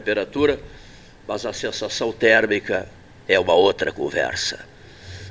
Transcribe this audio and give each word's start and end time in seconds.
temperatura, 0.00 0.58
mas 1.28 1.46
a 1.46 1.52
sensação 1.52 2.10
térmica 2.10 2.88
é 3.28 3.38
uma 3.38 3.54
outra 3.54 3.92
conversa. 3.92 4.58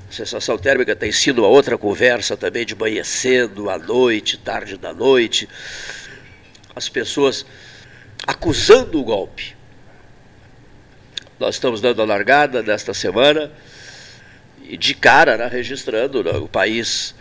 A 0.10 0.14
sensação 0.14 0.58
térmica 0.58 0.96
tem 0.96 1.12
sido 1.12 1.40
uma 1.40 1.48
outra 1.48 1.78
conversa 1.78 2.38
também 2.38 2.66
de 2.66 2.76
manhã 2.76 3.04
cedo, 3.04 3.70
à 3.70 3.78
noite, 3.78 4.38
tarde 4.38 4.78
da 4.78 4.94
noite. 4.94 5.48
As 6.76 6.88
pessoas 6.88 7.46
acusando 8.26 9.00
o 9.00 9.04
golpe. 9.04 9.56
Nós 11.40 11.56
estamos 11.56 11.82
dando 11.82 12.02
a 12.02 12.06
largada 12.06 12.64
desta 12.64 12.94
semana 12.94 13.52
e 14.64 14.78
de 14.78 14.94
cara, 14.94 15.38
né, 15.38 15.48
registrando 15.48 16.24
né, 16.24 16.32
o 16.32 16.48
país 16.48 17.16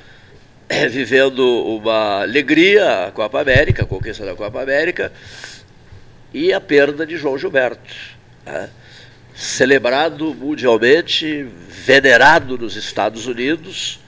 vivendo 0.90 1.40
uma 1.76 2.22
alegria, 2.22 3.06
a 3.06 3.10
Copa 3.10 3.40
América, 3.40 3.82
a 3.82 3.86
conquista 3.86 4.24
da 4.24 4.34
Copa 4.34 4.62
América, 4.62 5.12
e 6.32 6.52
a 6.52 6.60
perda 6.60 7.06
de 7.06 7.16
João 7.16 7.38
Gilberto. 7.38 7.94
Né? 8.44 8.70
Celebrado 9.34 10.34
mundialmente, 10.34 11.46
venerado 11.68 12.58
nos 12.58 12.76
Estados 12.76 13.26
Unidos, 13.26 14.00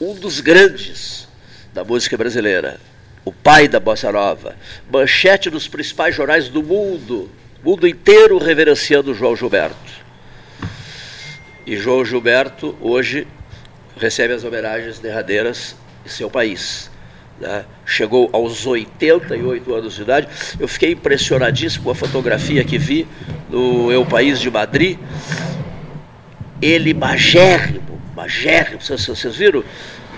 um 0.00 0.14
dos 0.14 0.40
grandes 0.40 1.26
da 1.74 1.84
música 1.84 2.16
brasileira, 2.16 2.80
o 3.24 3.32
pai 3.32 3.68
da 3.68 3.80
bossa 3.80 4.10
nova, 4.12 4.56
manchete 4.90 5.50
dos 5.50 5.66
principais 5.66 6.14
jornais 6.14 6.48
do 6.48 6.62
mundo, 6.62 7.30
mundo 7.62 7.86
inteiro 7.86 8.38
reverenciando 8.38 9.14
João 9.14 9.36
Gilberto. 9.36 10.08
E 11.66 11.76
João 11.76 12.04
Gilberto 12.04 12.76
hoje 12.80 13.26
recebe 13.98 14.32
as 14.32 14.44
homenagens 14.44 14.98
derradeiras 14.98 15.76
em 16.06 16.08
seu 16.08 16.30
país. 16.30 16.90
Né? 17.40 17.64
Chegou 17.86 18.28
aos 18.32 18.66
88 18.66 19.74
anos 19.74 19.94
de 19.94 20.02
idade. 20.02 20.28
Eu 20.58 20.68
fiquei 20.68 20.92
impressionadíssimo 20.92 21.84
com 21.84 21.90
a 21.90 21.94
fotografia 21.94 22.64
que 22.64 22.78
vi 22.78 23.06
no 23.48 23.90
Eu 23.92 24.04
País 24.04 24.40
de 24.40 24.50
Madrid. 24.50 24.98
Ele 26.60 26.92
magérrimo, 26.92 28.00
magérrimo. 28.16 28.80
Vocês, 28.80 29.06
vocês 29.06 29.36
viram? 29.36 29.62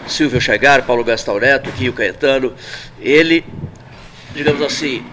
Silvio 0.07 0.41
Chegar, 0.41 0.83
Paulo 0.83 1.05
Gastão 1.05 1.39
Neto, 1.39 1.71
Caetano. 1.93 2.55
Ele, 3.01 3.45
digamos 4.35 4.63
assim, 4.63 5.05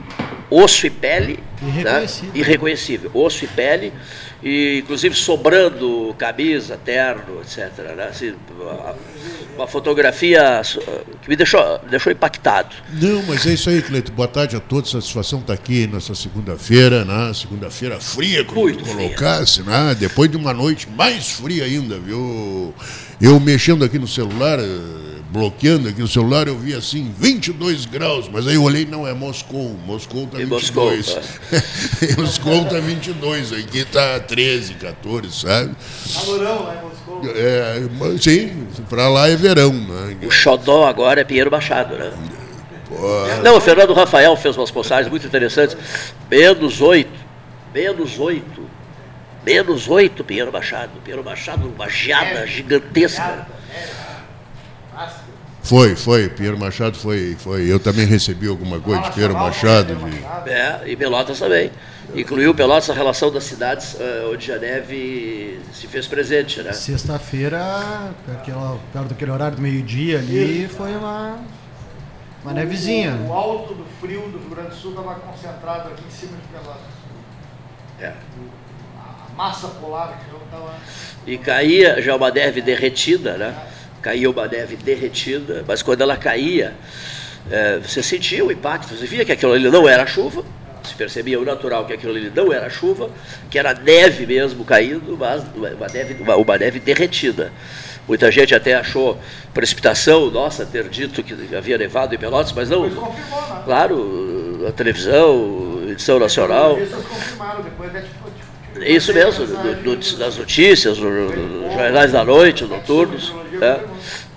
osso 0.50 0.88
e 0.88 0.90
pele. 0.90 1.40
Irreconhecível. 1.62 2.34
Né? 2.34 2.40
Irreconhecível. 2.40 3.12
Osso 3.14 3.46
e 3.46 3.48
pele 3.48 3.94
e 4.44 4.80
inclusive 4.84 5.16
sobrando 5.16 6.16
camisa, 6.18 6.78
terno, 6.78 7.42
etc. 7.42 7.96
Né? 7.96 8.08
Assim, 8.10 8.36
uma 9.56 9.68
fotografia 9.68 10.62
que 11.22 11.30
me 11.30 11.36
deixou, 11.36 11.80
me 11.84 11.90
deixou 11.90 12.12
impactado. 12.12 12.76
Não, 12.94 13.24
mas 13.24 13.46
é 13.48 13.54
isso 13.54 13.70
aí, 13.70 13.82
Cleito. 13.82 14.12
Boa 14.12 14.28
tarde 14.28 14.56
a 14.56 14.60
todos. 14.60 14.92
Satisfação 14.92 15.40
estar 15.40 15.56
tá 15.56 15.60
aqui 15.60 15.88
nessa 15.88 16.14
segunda-feira, 16.14 17.04
né? 17.04 17.34
Segunda-feira 17.34 18.00
fria, 18.00 18.46
como 18.46 18.62
Muito 18.62 18.84
tu 18.84 18.96
colocasse, 18.96 19.64
né? 19.64 19.96
Depois 20.00 20.30
de 20.30 20.38
uma 20.38 20.54
noite 20.54 20.88
mais 20.90 21.32
fria 21.32 21.66
ainda, 21.66 21.98
viu? 21.98 22.74
Eu 23.20 23.40
mexendo 23.40 23.84
aqui 23.84 23.98
no 23.98 24.08
celular 24.08 24.60
bloqueando 25.30 25.90
aqui 25.90 26.02
o 26.02 26.08
celular, 26.08 26.48
eu 26.48 26.58
vi 26.58 26.74
assim 26.74 27.14
22 27.18 27.86
graus, 27.86 28.30
mas 28.32 28.48
aí 28.48 28.56
eu 28.56 28.64
olhei, 28.64 28.86
não, 28.86 29.08
é 29.08 29.14
Moscou. 29.14 29.76
Moscou 29.86 30.24
está 30.24 30.38
22. 30.38 31.16
Moscou, 31.16 32.16
tá. 32.16 32.22
Moscou 32.22 32.62
está 32.64 32.80
22, 32.80 33.54
aqui 33.54 33.80
está 33.80 34.20
13, 34.20 34.74
14, 34.76 35.32
sabe? 35.32 35.76
Calorão 36.14 36.64
lá 36.64 36.76
em 36.76 36.82
Moscou. 36.82 37.22
É, 37.36 37.82
sim, 38.20 38.68
para 38.90 39.10
lá 39.10 39.30
é 39.30 39.36
verão. 39.36 39.74
Né? 39.74 40.18
O 40.24 40.32
xodó 40.32 40.88
agora 40.88 41.22
é 41.22 41.24
Pinheiro 41.24 41.52
Machado, 41.52 41.96
né? 41.96 42.12
Pô. 42.88 42.96
Não, 43.44 43.58
o 43.58 43.62
Fernando 43.62 43.94
Rafael 43.94 44.36
fez 44.38 44.56
umas 44.56 44.72
postagens 44.72 45.10
muito 45.10 45.28
interessantes. 45.28 45.76
Menos 46.32 46.80
8, 46.80 47.10
menos 47.74 48.18
8, 48.18 48.44
menos 49.46 49.90
8 49.90 50.24
Pinheiro 50.24 50.54
Machado. 50.54 50.92
Pinheiro 51.04 51.24
Machado, 51.24 51.68
uma 51.68 51.90
geada 51.90 52.40
é, 52.40 52.48
gigantesca. 52.48 53.46
É, 54.98 55.04
é. 55.04 55.38
Foi, 55.68 55.98
foi. 55.98 56.30
Pinheiro 56.30 56.58
Machado 56.58 56.98
foi, 56.98 57.36
foi. 57.38 57.70
Eu 57.70 57.78
também 57.78 58.06
recebi 58.06 58.48
alguma 58.48 58.80
coisa 58.80 59.02
de 59.02 59.12
Pinheiro 59.12 59.34
Machado. 59.34 59.96
De... 59.96 60.50
É, 60.50 60.84
e 60.86 60.96
Pelotas 60.96 61.40
também. 61.40 61.70
Incluiu 62.16 62.56
Pelotas 62.56 62.90
a 62.90 62.94
relação 62.94 63.30
das 63.30 63.44
cidades 63.44 63.96
uh, 63.96 64.32
onde 64.32 64.50
a 64.50 64.58
neve 64.58 65.60
se 65.74 65.88
fez 65.88 66.08
presente, 66.08 66.62
né? 66.62 66.72
Sexta-feira, 66.72 68.14
perto 68.94 69.10
daquele 69.10 69.32
horário 69.32 69.58
do 69.58 69.62
meio-dia 69.62 70.20
ali, 70.20 70.70
foi 70.70 70.96
uma, 70.96 71.38
uma 72.44 72.54
nevezinha. 72.54 73.16
O, 73.16 73.28
o, 73.28 73.34
alto 73.34 73.74
do 73.74 73.86
frio 74.00 74.22
do 74.22 74.38
Rio 74.38 74.50
Grande 74.50 74.70
do 74.70 74.76
Sul 74.76 74.92
estava 74.92 75.16
concentrado 75.16 75.90
aqui 75.90 76.04
em 76.08 76.12
cima 76.12 76.38
de 76.38 76.48
Pelotas. 76.48 76.82
É. 78.00 78.14
A 78.98 79.36
massa 79.36 79.68
polar 79.68 80.18
que 80.18 80.34
estava. 80.46 80.76
E 81.26 81.38
caía 81.38 82.02
já 82.02 82.16
uma 82.16 82.32
neve 82.32 82.62
derretida, 82.62 83.38
né? 83.38 83.54
Caía 84.08 84.30
uma 84.30 84.48
neve 84.48 84.78
derretida, 84.78 85.66
mas 85.68 85.82
quando 85.82 86.00
ela 86.00 86.16
caía, 86.16 86.74
é, 87.52 87.78
você 87.80 88.02
sentia 88.02 88.46
o 88.46 88.50
impacto, 88.50 88.96
você 88.96 89.06
via 89.06 89.26
que 89.26 89.34
aquilo 89.34 89.52
ali 89.52 89.70
não 89.70 89.88
era 89.88 90.06
chuva, 90.06 90.46
se 90.82 90.94
percebia 90.94 91.38
o 91.38 91.44
natural 91.44 91.86
que 91.86 91.92
aquilo 91.92 92.14
ali 92.14 92.32
não 92.34 92.54
era 92.54 92.70
chuva, 92.70 93.10
que 93.50 93.60
era 93.60 93.74
neve 93.74 94.26
mesmo 94.26 94.64
caindo, 94.64 95.18
mas 95.18 95.44
uma 95.54 95.88
neve, 95.88 96.24
uma, 96.24 96.38
uma 96.38 96.58
neve 96.58 96.80
derretida. 96.80 97.52
Muita 98.08 98.32
gente 98.32 98.56
até 98.56 98.76
achou 98.76 99.20
precipitação, 99.54 100.32
nossa, 100.32 100.66
ter 100.66 100.88
dito 100.88 101.22
que 101.22 101.54
havia 101.54 101.78
nevado 101.78 102.16
em 102.16 102.18
Pelotas, 102.18 102.54
mas 102.54 102.70
não. 102.70 102.88
Né? 102.88 102.96
Claro, 103.66 104.66
a 104.66 104.72
televisão, 104.72 105.84
edição 105.90 106.18
nacional. 106.18 106.78
confirmaram, 106.78 107.62
depois 107.62 107.92
isso 108.86 109.14
mesmo, 109.14 109.46
do, 109.46 109.96
do, 109.96 110.18
das 110.18 110.38
notícias, 110.38 110.98
nos 111.00 111.74
jornais 111.74 112.12
da 112.12 112.24
noite, 112.24 112.64
noturnos. 112.66 113.34
Né? 113.60 113.80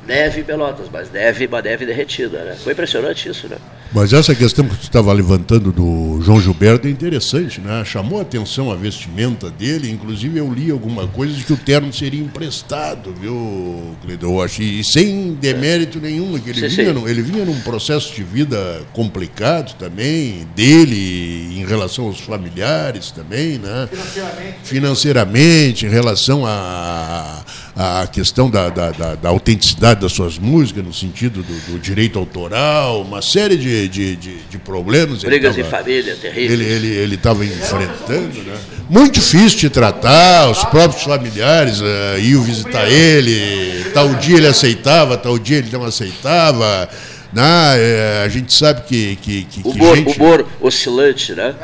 Neve 0.07 0.41
em 0.41 0.45
Pelotas, 0.45 0.87
mas 0.93 1.11
neve, 1.11 1.47
uma 1.47 1.63
neve 1.63 1.87
derretida. 1.87 2.43
Né? 2.45 2.57
Foi 2.63 2.73
impressionante 2.73 3.29
isso, 3.29 3.49
né? 3.49 3.57
Mas 3.93 4.13
essa 4.13 4.35
questão 4.37 4.65
que 4.65 4.75
você 4.77 4.83
estava 4.83 5.13
levantando 5.13 5.73
do 5.73 6.21
João 6.23 6.41
Gilberto 6.41 6.87
é 6.87 6.91
interessante, 6.91 7.61
né? 7.61 7.85
Chamou 7.85 8.21
a 8.21 8.23
atenção 8.23 8.71
a 8.71 8.77
vestimenta 8.77 9.51
dele, 9.51 9.91
inclusive 9.91 10.39
eu 10.39 10.53
li 10.53 10.71
alguma 10.71 11.09
coisa 11.09 11.35
de 11.35 11.43
que 11.43 11.53
o 11.53 11.57
terno 11.57 11.93
seria 11.93 12.21
emprestado, 12.21 13.13
viu, 13.21 13.97
Cleiton? 14.03 14.47
E 14.61 14.85
sem 14.85 15.35
demérito 15.35 15.99
nenhum, 15.99 16.39
que 16.39 16.51
ele, 16.51 16.71
sim, 16.71 16.77
vinha, 16.77 16.95
sim. 16.95 17.09
ele 17.09 17.23
vinha 17.23 17.45
num 17.45 17.59
processo 17.63 18.15
de 18.15 18.23
vida 18.23 18.81
complicado 18.93 19.75
também, 19.77 20.47
dele 20.55 21.59
em 21.59 21.67
relação 21.67 22.07
aos 22.07 22.21
familiares 22.21 23.11
também, 23.11 23.59
né? 23.59 23.89
Financeiramente. 23.91 24.59
Financeiramente, 24.63 25.87
em 25.87 25.91
relação 25.91 26.47
a 26.47 27.43
a 27.77 28.07
questão 28.07 28.51
da, 28.51 28.69
da, 28.69 28.91
da, 28.91 29.15
da, 29.15 29.29
autenticidade 29.29 30.01
das 30.01 30.13
suas 30.13 30.39
músicas, 30.39 30.85
no 30.85 30.93
sentido 30.93 31.43
do, 31.43 31.73
do 31.73 31.79
direito 31.79 32.19
autoral, 32.19 33.03
uma 33.03 33.23
série 33.23 33.57
de, 33.57 33.89
de, 33.89 34.17
de, 34.17 34.37
de 34.43 34.59
problemas. 34.59 35.23
Brigas 35.23 35.55
de 35.55 35.65
família, 35.65 36.17
terríveis. 36.17 36.61
Ele 36.61 37.15
estava 37.15 37.45
ele, 37.45 37.53
ele 37.53 37.63
enfrentando, 37.63 38.43
né? 38.43 38.59
Muito 38.89 39.15
difícil 39.15 39.59
de 39.61 39.71
tratar, 39.71 40.51
os 40.51 40.65
próprios 40.65 41.05
familiares 41.05 41.81
uh, 41.81 42.19
iam 42.21 42.43
visitar 42.43 42.91
ele, 42.91 43.85
tal 43.95 44.13
dia 44.15 44.37
ele 44.37 44.49
aceitava, 44.49 45.17
tal 45.17 45.39
dia 45.39 45.59
ele 45.59 45.71
não 45.71 45.85
aceitava. 45.85 46.89
Né? 47.33 47.43
Eh, 47.77 48.23
a 48.25 48.29
gente 48.29 48.53
sabe 48.53 48.83
que. 48.83 49.15
que, 49.17 49.45
que, 49.45 49.61
humor, 49.65 49.97
que 49.97 49.97
gente... 49.97 50.19
humor 50.19 50.47
oscilante, 50.61 51.33
né? 51.33 51.55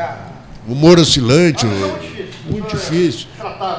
Humor 0.68 1.00
oscilante. 1.00 1.66
O 1.66 1.98
muito 2.50 2.76
difícil. 2.76 3.26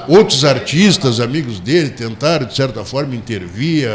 Outros 0.08 0.44
artistas, 0.46 1.20
amigos 1.20 1.60
dele, 1.60 1.90
tentaram, 1.90 2.46
de 2.46 2.56
certa 2.56 2.84
forma, 2.84 3.16
intervir, 3.16 3.88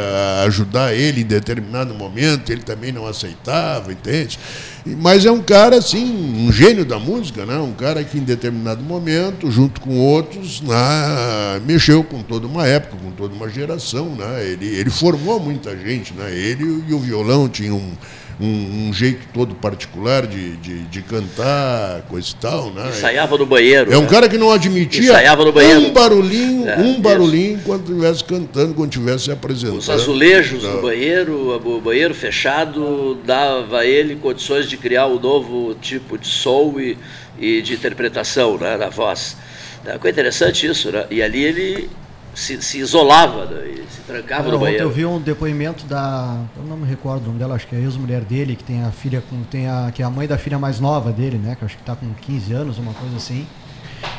ajudar 0.44 0.94
ele 0.94 1.22
em 1.22 1.26
determinado 1.26 1.94
momento, 1.94 2.50
ele 2.50 2.62
também 2.62 2.92
não 2.92 3.06
aceitava, 3.06 3.92
entende? 3.92 4.38
Mas 4.84 5.24
é 5.24 5.30
um 5.30 5.40
cara, 5.40 5.76
assim, 5.76 6.04
um 6.46 6.50
gênio 6.50 6.84
da 6.84 6.98
música, 6.98 7.46
né? 7.46 7.56
um 7.58 7.72
cara 7.72 8.02
que 8.02 8.18
em 8.18 8.22
determinado 8.22 8.82
momento, 8.82 9.48
junto 9.50 9.80
com 9.80 9.96
outros, 9.96 10.60
né, 10.60 11.60
mexeu 11.64 12.02
com 12.02 12.20
toda 12.22 12.48
uma 12.48 12.66
época, 12.66 12.96
com 12.96 13.12
toda 13.12 13.32
uma 13.32 13.48
geração. 13.48 14.06
Né? 14.16 14.44
Ele, 14.44 14.66
ele 14.66 14.90
formou 14.90 15.38
muita 15.38 15.76
gente. 15.76 16.12
Né? 16.12 16.34
Ele 16.36 16.84
e 16.88 16.94
o 16.94 16.98
violão 16.98 17.48
tinham 17.48 17.76
um 17.76 17.92
um, 18.40 18.88
um, 18.88 18.92
jeito 18.92 19.26
todo 19.32 19.54
particular 19.54 20.26
de, 20.26 20.56
de, 20.56 20.78
de, 20.84 21.02
cantar, 21.02 22.02
coisa 22.02 22.28
e 22.30 22.34
tal. 22.34 22.70
Né? 22.70 22.88
Ensaiava 22.88 23.36
no 23.38 23.46
banheiro. 23.46 23.92
É 23.92 23.96
um 23.96 24.02
né? 24.02 24.08
cara 24.08 24.28
que 24.28 24.38
não 24.38 24.50
admitia 24.50 25.02
Ensaiava 25.02 25.44
no 25.44 25.52
banheiro. 25.52 25.80
um 25.80 25.92
barulhinho, 25.92 26.68
é, 26.68 26.76
um 26.78 27.00
barulhinho 27.00 27.56
isso. 27.56 27.64
quando 27.64 27.88
estivesse 27.88 28.24
cantando, 28.24 28.74
quando 28.74 28.92
estivesse 28.92 29.30
apresentando. 29.30 29.78
Os 29.78 29.90
azulejos 29.90 30.64
no 30.64 30.82
banheiro, 30.82 31.56
o 31.64 31.80
banheiro 31.80 32.14
fechado, 32.14 33.18
dava 33.24 33.80
a 33.80 33.86
ele 33.86 34.16
condições 34.16 34.68
de 34.68 34.76
criar 34.76 35.06
um 35.06 35.18
novo 35.18 35.74
tipo 35.74 36.18
de 36.18 36.26
som 36.26 36.74
e, 36.78 36.96
e 37.38 37.62
de 37.62 37.74
interpretação 37.74 38.56
né, 38.58 38.76
na 38.76 38.88
voz. 38.88 39.36
É 39.84 39.98
coisa 39.98 40.12
interessante 40.12 40.66
isso, 40.66 40.92
né? 40.92 41.06
E 41.10 41.20
ali 41.20 41.42
ele 41.42 41.90
se, 42.34 42.60
se 42.62 42.78
isolava 42.78 43.44
né, 43.46 43.68
e 43.68 43.92
se 43.92 44.00
trancava 44.06 44.44
Cara, 44.44 44.50
no 44.50 44.56
ontem 44.56 44.64
banheiro. 44.64 44.84
eu 44.84 44.90
vi 44.90 45.04
um 45.04 45.20
depoimento 45.20 45.84
da. 45.86 46.38
Eu 46.56 46.64
não 46.64 46.76
me 46.76 46.86
recordo 46.86 47.24
o 47.24 47.26
nome 47.26 47.38
dela, 47.38 47.54
acho 47.54 47.66
que 47.66 47.74
é 47.74 47.78
a 47.78 47.82
ex-mulher 47.82 48.22
dele, 48.22 48.56
que 48.56 48.64
tem 48.64 48.82
a 48.82 48.90
filha 48.90 49.22
com. 49.28 49.42
Tem 49.44 49.68
a, 49.68 49.90
que 49.94 50.02
é 50.02 50.04
a 50.04 50.10
mãe 50.10 50.26
da 50.26 50.38
filha 50.38 50.58
mais 50.58 50.80
nova 50.80 51.12
dele, 51.12 51.38
né? 51.38 51.56
Que 51.58 51.64
acho 51.64 51.76
que 51.76 51.82
tá 51.82 51.94
com 51.94 52.06
15 52.14 52.52
anos, 52.52 52.78
uma 52.78 52.94
coisa 52.94 53.16
assim. 53.16 53.46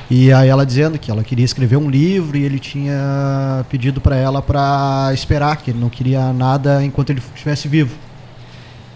E 0.10 0.32
aí 0.32 0.48
ela 0.48 0.66
dizendo 0.66 0.98
que 0.98 1.10
ela 1.10 1.24
queria 1.24 1.44
escrever 1.44 1.78
um 1.78 1.90
livro 1.90 2.38
e 2.38 2.44
ele 2.44 2.60
tinha 2.60 3.66
pedido 3.70 4.00
para 4.00 4.16
ela 4.16 4.42
para 4.42 5.12
esperar, 5.14 5.58
que 5.58 5.72
ele 5.72 5.80
não 5.80 5.90
queria 5.90 6.32
nada 6.32 6.84
enquanto 6.84 7.10
ele 7.10 7.22
estivesse 7.34 7.68
vivo. 7.68 7.96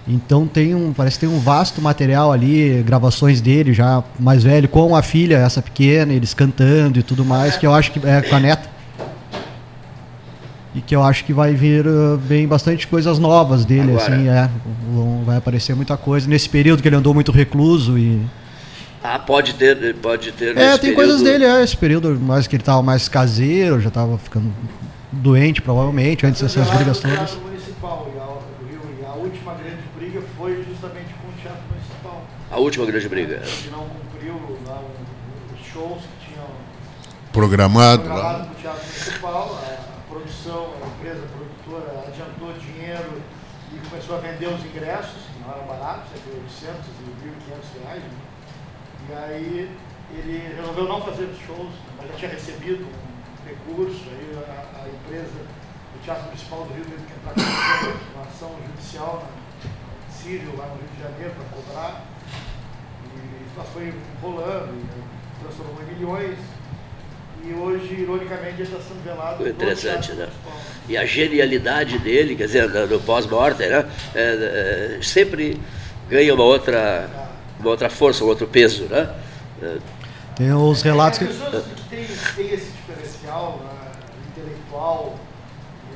Então 0.07 0.47
tem 0.47 0.73
um, 0.73 0.93
parece 0.93 1.19
que 1.19 1.25
tem 1.25 1.35
um 1.35 1.39
vasto 1.39 1.81
material 1.81 2.31
ali, 2.31 2.81
gravações 2.83 3.41
dele 3.41 3.73
já 3.73 4.01
mais 4.17 4.43
velho 4.43 4.69
com 4.69 4.95
a 4.95 5.01
filha, 5.01 5.35
essa 5.37 5.61
pequena, 5.61 6.13
eles 6.13 6.33
cantando 6.33 6.99
e 6.99 7.03
tudo 7.03 7.25
mais, 7.25 7.57
que 7.57 7.67
eu 7.67 7.73
acho 7.73 7.91
que 7.91 8.07
é 8.07 8.21
com 8.21 8.35
a 8.35 8.39
neta. 8.39 8.76
E 10.75 10.81
que 10.81 10.95
eu 10.95 11.01
acho 11.01 11.23
que 11.25 11.33
vai 11.33 11.53
vir 11.53 11.87
uh, 11.87 12.17
bem 12.17 12.47
bastante 12.47 12.85
coisas 12.87 13.17
novas 13.17 13.65
dele, 13.65 13.93
Agora. 13.93 14.03
assim, 14.15 14.27
é. 14.27 14.49
Vão- 14.93 15.23
Vai 15.25 15.37
aparecer 15.37 15.75
muita 15.75 15.97
coisa. 15.97 16.27
Nesse 16.29 16.47
período 16.47 16.81
que 16.81 16.87
ele 16.87 16.95
andou 16.95 17.13
muito 17.13 17.31
recluso 17.31 17.97
e. 17.97 18.21
Ah, 19.03 19.17
pode 19.19 19.53
ter, 19.55 19.95
pode 19.95 20.31
ter. 20.33 20.57
É, 20.57 20.77
tem 20.77 20.93
coisas 20.93 21.21
período- 21.21 21.39
dele, 21.39 21.45
é, 21.45 21.63
esse 21.63 21.75
período 21.77 22.19
mais 22.19 22.47
que 22.47 22.55
ele 22.55 22.63
tava 22.63 22.81
mais 22.81 23.07
caseiro, 23.09 23.79
já 23.81 23.89
tava 23.89 24.17
ficando 24.17 24.51
doente, 25.11 25.61
provavelmente, 25.61 26.25
antes 26.25 26.41
dessas 26.41 26.67
brigas 26.69 27.01
no 27.01 27.09
todas. 27.09 27.35
Municipal 27.35 28.07
e 28.13 28.19
a, 28.19 28.23
do 28.23 28.69
Rio, 28.69 28.81
e 29.01 29.05
a 29.05 29.13
última 29.13 29.53
grande 29.53 29.81
briga 29.97 30.21
foi 30.37 30.63
justamente 30.69 31.13
com 31.21 31.27
o 31.29 31.31
Teatro 31.41 31.61
Municipal. 31.71 32.23
A 32.51 32.57
última 32.59 32.85
grande 32.85 33.07
briga. 33.09 33.37
Que 33.39 33.69
não 33.69 33.85
cumpriu 33.85 34.33
lá 34.67 34.79
um- 34.79 35.55
os 35.55 35.65
shows 35.73 36.01
que 36.19 36.31
tinham 36.33 36.45
Programado 37.31 38.03
programado 38.03 38.27
lá. 38.27 38.33
para 38.45 38.51
o 38.51 38.55
Teatro 38.61 38.81
Municipal. 38.85 39.59
A 39.63 39.96
produção, 40.38 40.74
a 40.84 40.88
empresa 40.88 41.28
produtora 41.28 42.06
adiantou 42.07 42.54
dinheiro 42.54 43.22
e 43.74 43.89
começou 43.89 44.18
a 44.18 44.19
vender 44.19 44.48
os 44.48 44.63
ingressos, 44.63 45.24
que 45.34 45.39
não 45.42 45.51
eram 45.54 45.66
baratos, 45.66 46.10
entre 46.16 46.39
800 46.39 46.75
e 46.86 47.81
1.500 47.81 47.84
reais. 47.84 48.04
né? 48.04 48.10
E 49.10 49.13
aí 49.13 49.78
ele 50.12 50.56
resolveu 50.56 50.88
não 50.88 51.01
fazer 51.01 51.25
os 51.25 51.39
shows, 51.39 51.74
mas 51.98 52.07
já 52.10 52.16
tinha 52.16 52.31
recebido 52.31 52.86
um 52.86 53.48
recurso, 53.48 54.04
aí 54.10 54.44
a, 54.48 54.84
a 54.84 54.88
empresa, 54.88 55.45
o 55.95 56.00
Teatro 56.04 56.25
Municipal 56.25 56.63
do 56.66 56.74
Rio 56.74 56.86
teve 56.86 57.04
que 57.06 57.13
entrar 57.13 57.34
com 57.34 58.19
uma 58.19 58.28
ação 58.28 58.56
judicial 58.68 59.24
na 59.24 60.13
Sírio, 60.13 60.56
lá 60.57 60.68
no 60.68 60.75
Rio 60.75 60.89
de 60.95 61.01
Janeiro, 61.01 61.34
para 61.36 61.62
cobrar. 61.62 62.06
E 63.04 63.45
isso 63.45 63.72
foi 63.74 63.94
enrolando, 64.19 64.74
e 64.74 65.42
transformou 65.42 65.81
em 65.84 65.95
milhões. 65.95 66.38
E 67.47 67.53
hoje, 67.53 67.94
ironicamente, 68.01 68.61
está 68.63 68.77
sendo 68.77 69.03
velado. 69.03 69.47
Interessante, 69.47 70.11
né? 70.13 70.27
E 70.89 70.97
a 70.97 71.05
genialidade 71.05 71.97
dele, 71.99 72.35
quer 72.35 72.45
dizer, 72.47 72.69
no 72.69 72.88
no 72.88 72.99
pós-mortem, 72.99 73.69
né? 73.69 73.85
é, 74.13 74.97
é, 74.97 74.99
sempre 75.01 75.59
ganha 76.09 76.33
uma 76.33 76.44
outra, 76.44 77.09
uma 77.59 77.69
outra 77.69 77.89
força, 77.89 78.23
um 78.23 78.27
outro 78.27 78.47
peso, 78.47 78.83
né? 78.85 79.09
É, 79.61 79.77
Tem 80.35 80.53
os 80.53 80.81
relatos 80.81 81.21
É, 81.21 81.25
que. 81.25 81.33
pessoas 81.33 81.63
que 81.65 81.81
têm, 81.89 82.05
têm 82.35 82.53
esse 82.53 82.71
diferencial 82.71 83.59
né, 83.63 83.91
intelectual 84.35 85.17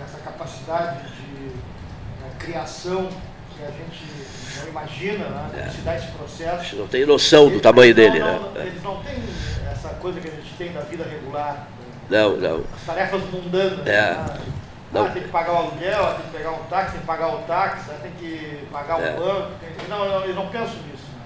essa 0.04 0.18
capacidade 0.19 1.04
de 1.04 1.45
né, 1.45 2.30
criação 2.39 3.07
que 3.56 3.63
a 3.63 3.68
gente 3.68 4.62
não 4.62 4.68
imagina, 4.69 5.25
né, 5.30 5.65
É. 5.68 5.69
se 5.69 5.81
dá 5.81 5.95
esse 5.95 6.07
a 6.07 6.12
processo. 6.12 6.63
gente 6.63 6.75
não 6.77 6.88
tem 6.88 7.06
noção 7.06 7.45
do 7.45 7.51
Eles 7.51 7.62
tamanho 7.62 7.89
não- 7.95 8.04
dele, 8.04 8.19
não- 8.19 8.51
né? 8.54 8.65
Eles 8.65 8.81
não 8.83 9.04
têm 9.04 9.13
coisa 10.01 10.19
que 10.19 10.27
a 10.27 10.31
gente 10.31 10.53
tem 10.57 10.71
da 10.74 10.81
vida 10.81 11.03
regular, 11.03 11.68
né, 12.09 12.19
Não, 12.21 12.36
não. 12.38 12.63
as 12.75 12.86
tarefas 12.86 13.21
mundanas. 13.31 13.86
É. 13.88 14.12
né? 14.15 14.38
Não. 14.92 15.06
Ah, 15.06 15.09
tem 15.09 15.24
que 15.24 15.30
pagar 15.30 15.53
o 15.53 15.57
aluguel, 15.57 16.06
ah, 16.06 16.13
tem 16.15 16.25
que 16.25 16.38
pegar 16.38 16.51
um 16.51 16.63
táxi, 16.63 16.92
tem 16.92 17.00
que 17.01 17.06
pagar 17.07 17.27
o 17.30 17.38
táxi, 17.44 17.89
ah, 17.92 17.98
tem 18.01 18.12
que 18.19 18.65
pagar 18.71 18.98
o 19.00 19.01
É. 19.06 19.12
banco. 19.13 19.51
tem- 19.62 19.88
Não, 19.88 20.06
não, 20.09 20.24
eles 20.24 20.36
não 20.36 20.48
pensam 20.48 20.75
nisso. 20.92 21.06
né? 21.15 21.21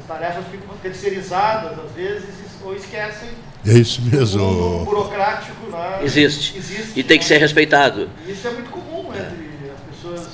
As 0.00 0.06
tarefas 0.06 0.44
ficam 0.50 0.76
terceirizadas, 0.82 1.78
às 1.78 1.92
vezes, 1.92 2.28
ou 2.62 2.74
esquecem 2.76 3.30
É 3.66 3.72
isso 3.72 4.02
o 4.02 4.04
mesmo. 4.04 4.84
burocrático 4.84 5.70
né? 5.70 6.00
Existe. 6.02 6.58
existe. 6.58 6.98
E 6.98 7.02
tem 7.02 7.18
que 7.18 7.24
ser 7.24 7.34
né? 7.34 7.40
respeitado. 7.40 8.10
E 8.26 8.32
isso 8.32 8.46
é 8.46 8.50
muito 8.50 8.70
comum 8.70 9.08
entre 9.14 9.70
as 9.72 9.96
pessoas 9.96 10.28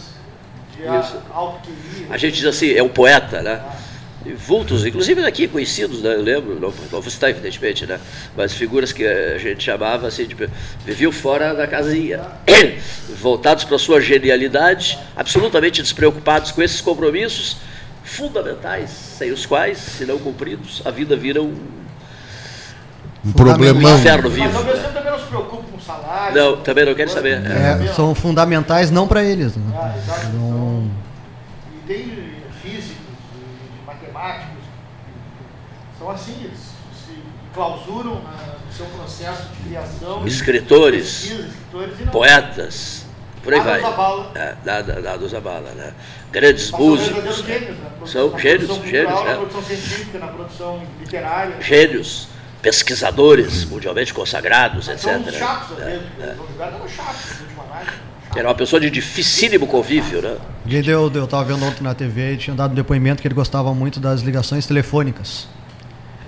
de 0.76 0.82
Isso. 0.82 1.22
a- 1.32 1.36
alto 1.36 1.60
QI. 1.68 2.06
A 2.10 2.16
gente 2.16 2.34
diz 2.34 2.46
assim, 2.46 2.72
é 2.74 2.82
um 2.82 2.88
poeta, 2.88 3.42
né? 3.42 3.62
E 3.62 3.89
vultos, 4.36 4.84
inclusive 4.84 5.22
daqui 5.22 5.48
conhecidos, 5.48 6.02
né? 6.02 6.14
Eu 6.14 6.22
lembro, 6.22 6.54
não, 6.54 6.72
não 6.92 7.00
vou 7.00 7.10
citar 7.10 7.30
evidentemente, 7.30 7.86
né? 7.86 7.98
Mas 8.36 8.52
figuras 8.52 8.92
que 8.92 9.06
a 9.06 9.38
gente 9.38 9.62
chamava 9.64 10.06
assim, 10.08 10.26
de, 10.26 10.36
viviam 10.84 11.10
fora 11.10 11.54
da 11.54 11.66
casinha, 11.66 12.20
voltados 13.20 13.64
para 13.64 13.76
a 13.76 13.78
sua 13.78 14.00
genialidade, 14.00 14.98
absolutamente 15.16 15.80
despreocupados 15.82 16.50
com 16.52 16.62
esses 16.62 16.80
compromissos 16.80 17.56
fundamentais, 18.04 18.90
sem 18.90 19.30
os 19.30 19.46
quais, 19.46 19.78
se 19.78 20.04
não 20.04 20.18
cumpridos, 20.18 20.82
a 20.84 20.90
vida 20.90 21.16
vira 21.16 21.40
um 21.42 21.54
Um 23.24 23.28
um 23.28 23.32
problemão. 23.32 23.98
inferno 23.98 24.30
Mas 24.30 24.38
vivo. 24.38 24.62
né? 24.62 24.72
tempo 24.72 24.92
também 24.94 25.12
não 25.12 25.18
se 25.18 25.26
preocupa 25.26 25.62
com 25.72 25.80
salário. 25.80 26.34
Não, 26.36 26.56
também 26.58 26.84
não 26.86 26.94
quero 26.94 27.10
saber. 27.10 27.40
É, 27.46 27.92
são 27.94 28.14
fundamentais 28.14 28.90
não 28.90 29.06
para 29.08 29.22
eles. 29.24 29.56
Né? 29.56 29.62
Ah, 29.74 29.94
exato. 29.96 30.26
Não- 30.28 30.90
e 31.74 31.86
tem 31.86 32.29
são 36.18 36.32
assim, 36.32 36.44
eles 36.44 36.58
se 37.06 37.14
clausuram 37.54 38.14
na- 38.22 38.54
no 38.66 38.72
seu 38.76 38.86
processo 38.86 39.42
de 39.48 39.68
criação. 39.68 40.26
Escritores, 40.26 41.20
pesquisa, 41.22 41.48
escritores 41.48 42.00
e 42.00 42.04
não- 42.04 42.12
Poetas, 42.12 43.06
por 43.42 43.52
aí 43.52 43.58
Nada 43.58 43.70
vai. 43.70 43.80
os 43.80 43.86
abala. 43.86 44.32
É, 44.34 44.54
nada, 44.64 45.00
nada 45.00 45.24
os 45.24 45.34
abala, 45.34 45.70
né? 45.72 45.92
Grandes 46.32 46.70
Mas 46.70 46.80
são 46.80 46.88
músicos. 46.88 47.24
né? 47.24 47.32
gênios, 47.46 47.76
né? 47.78 47.90
São 48.06 48.30
na 48.30 48.38
gênios, 48.38 48.66
cultural, 48.70 49.24
né? 49.24 49.30
Na 49.30 49.36
produção 49.38 49.62
científica, 49.62 50.18
na 50.18 50.26
produção 50.28 50.82
literária. 51.00 51.56
gênios, 51.60 52.28
pesquisadores 52.62 53.64
mundialmente 53.64 54.12
consagrados, 54.14 54.86
Mas 54.88 55.04
etc. 55.04 55.22
São 55.24 55.32
chatos, 55.32 55.34
É, 55.34 55.38
chatos, 55.38 55.78
análise. 56.60 56.94
chatos. 56.94 58.00
Era 58.36 58.46
uma 58.48 58.54
pessoa 58.54 58.78
de 58.78 58.88
dificílimo 58.90 59.66
convívio, 59.66 60.22
né? 60.22 60.36
Deu, 60.64 61.10
eu 61.12 61.24
estava 61.24 61.42
vendo 61.44 61.64
ontem 61.64 61.82
na 61.82 61.94
TV 61.94 62.34
e 62.34 62.36
tinha 62.36 62.54
dado 62.54 62.70
um 62.70 62.74
depoimento 62.74 63.20
que 63.20 63.26
ele 63.26 63.34
gostava 63.34 63.74
muito 63.74 63.98
das 63.98 64.20
ligações 64.20 64.66
telefônicas. 64.66 65.48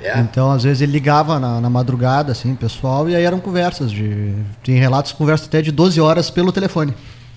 É. 0.02 0.18
Então, 0.18 0.50
às 0.50 0.64
vezes, 0.64 0.82
ele 0.82 0.92
ligava 0.92 1.38
na, 1.38 1.60
na 1.60 1.70
madrugada, 1.70 2.32
assim, 2.32 2.54
pessoal, 2.54 3.08
e 3.08 3.14
aí 3.14 3.22
eram 3.22 3.38
conversas 3.38 3.90
de. 3.90 4.34
Tem 4.62 4.76
relatos 4.78 5.12
de 5.12 5.16
conversa 5.16 5.46
até 5.46 5.62
de 5.62 5.70
12 5.70 6.00
horas 6.00 6.28
pelo 6.28 6.50
telefone. 6.50 6.94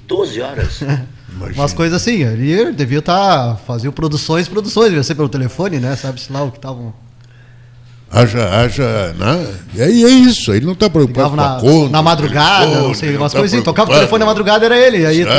12 0.08 0.42
horas. 0.42 0.80
Umas 1.56 1.74
coisas 1.74 2.02
assim, 2.02 2.24
ele 2.24 2.72
devia 2.72 3.00
estar. 3.00 3.58
fazia 3.58 3.92
produções, 3.92 4.48
produções, 4.48 4.88
devia 4.88 5.04
ser 5.04 5.16
pelo 5.16 5.30
telefone, 5.30 5.80
né? 5.80 5.96
Sabe-se 5.96 6.32
lá 6.32 6.44
o 6.44 6.52
que 6.52 6.58
estavam. 6.58 6.94
Haja, 8.16 8.50
haja, 8.50 9.14
né? 9.20 9.56
E 9.74 9.82
aí 9.82 10.04
é 10.06 10.08
isso, 10.08 10.54
ele 10.54 10.66
não 10.66 10.72
está 10.72 10.90
preocupado 10.90 11.32
Ligavam 11.32 11.60
com 11.60 11.68
a 11.68 11.70
na, 11.70 11.80
conta. 11.80 11.92
na 11.92 12.02
madrugada, 12.02 12.66
telefone, 12.66 12.88
não 12.88 12.94
sei, 12.94 13.18
umas 13.18 13.34
tá 13.34 13.40
coisas 13.40 13.54
assim. 13.58 13.66
Tocava 13.66 13.92
o 13.92 13.94
telefone 13.94 14.20
na 14.22 14.26
madrugada, 14.26 14.66
era 14.66 14.78
ele. 14.78 15.06
Aí 15.06 15.26
tu. 15.26 15.30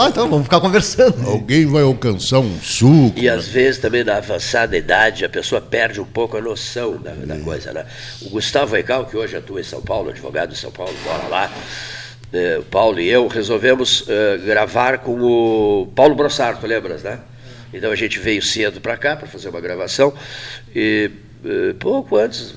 Ah, 0.00 0.08
então, 0.08 0.30
vamos 0.30 0.44
ficar 0.44 0.58
conversando. 0.58 1.28
Alguém 1.28 1.66
vai 1.66 1.82
alcançar 1.82 2.38
um 2.38 2.58
suco. 2.62 3.12
E 3.20 3.28
às 3.28 3.46
vezes 3.46 3.78
também 3.78 4.02
na 4.02 4.16
avançada 4.16 4.74
idade 4.74 5.22
a 5.22 5.28
pessoa 5.28 5.60
perde 5.60 6.00
um 6.00 6.06
pouco 6.06 6.38
a 6.38 6.40
noção 6.40 6.96
da, 6.96 7.10
da 7.12 7.36
coisa, 7.42 7.74
né? 7.74 7.84
O 8.22 8.30
Gustavo 8.30 8.74
Eical, 8.74 9.04
que 9.04 9.18
hoje 9.18 9.36
atua 9.36 9.60
em 9.60 9.64
São 9.64 9.82
Paulo, 9.82 10.08
advogado 10.08 10.50
em 10.50 10.56
São 10.56 10.70
Paulo, 10.70 10.94
mora 11.04 11.28
lá, 11.28 11.52
eh, 12.32 12.56
o 12.58 12.62
Paulo 12.62 13.00
e 13.00 13.06
eu 13.06 13.28
resolvemos 13.28 14.02
eh, 14.08 14.40
gravar 14.42 15.00
com 15.00 15.20
o 15.20 15.92
Paulo 15.94 16.14
Brossardo, 16.14 16.66
lembras, 16.66 17.02
né? 17.02 17.18
Então 17.74 17.90
a 17.90 17.96
gente 17.96 18.18
veio 18.18 18.40
cedo 18.40 18.80
para 18.80 18.96
cá 18.96 19.14
para 19.14 19.26
fazer 19.26 19.50
uma 19.50 19.60
gravação 19.60 20.14
e 20.74 21.10
pouco 21.78 22.16
antes, 22.16 22.54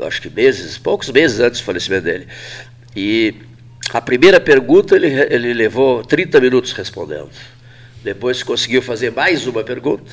acho 0.00 0.22
que 0.22 0.30
meses, 0.30 0.78
poucos 0.78 1.10
meses 1.10 1.40
antes 1.40 1.60
do 1.60 1.64
falecimento 1.64 2.04
dele. 2.04 2.26
E 2.96 3.34
a 3.92 4.00
primeira 4.00 4.40
pergunta 4.40 4.96
ele, 4.96 5.08
ele 5.08 5.52
levou 5.52 6.02
30 6.04 6.40
minutos 6.40 6.72
respondendo. 6.72 7.30
Depois 8.02 8.42
conseguiu 8.42 8.80
fazer 8.80 9.10
mais 9.12 9.46
uma 9.46 9.62
pergunta. 9.62 10.10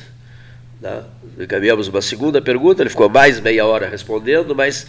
Né? 0.80 1.02
Encaminhamos 1.40 1.88
uma 1.88 2.02
segunda 2.02 2.40
pergunta, 2.40 2.82
ele 2.82 2.90
ficou 2.90 3.08
mais 3.08 3.40
meia 3.40 3.64
hora 3.64 3.88
respondendo, 3.88 4.54
mas 4.54 4.84
eh, 4.84 4.88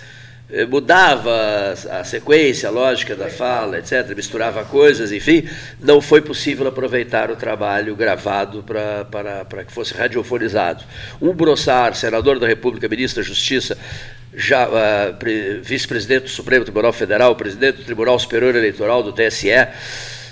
mudava 0.67 1.73
a, 1.91 2.03
sequência, 2.03 2.69
a 2.69 2.71
lógica 2.71 3.15
da 3.15 3.29
fala, 3.29 3.77
etc., 3.77 4.15
misturava 4.15 4.63
coisas, 4.65 5.11
enfim, 5.11 5.47
não 5.79 6.01
foi 6.01 6.21
possível 6.21 6.67
aproveitar 6.67 7.29
o 7.29 7.35
trabalho 7.35 7.95
gravado 7.95 8.63
para- 8.63 9.63
que 9.63 9.71
fosse 9.71 9.93
radiofonizado. 9.93 10.83
Um 11.21 11.33
Brossar, 11.33 11.93
senador 11.95 12.39
da 12.39 12.47
República, 12.47 12.87
ministro 12.87 13.21
da 13.21 13.27
Justiça, 13.27 13.77
já 14.33 14.67
pre- 15.19 15.59
vice-presidente 15.61 16.23
do 16.23 16.29
Supremo 16.29 16.63
Tribunal 16.63 16.93
Federal, 16.93 17.35
presidente 17.35 17.77
do 17.77 17.83
Tribunal 17.83 18.17
Superior 18.17 18.55
Eleitoral 18.55 19.03
do 19.03 19.11
TSE, 19.11 19.49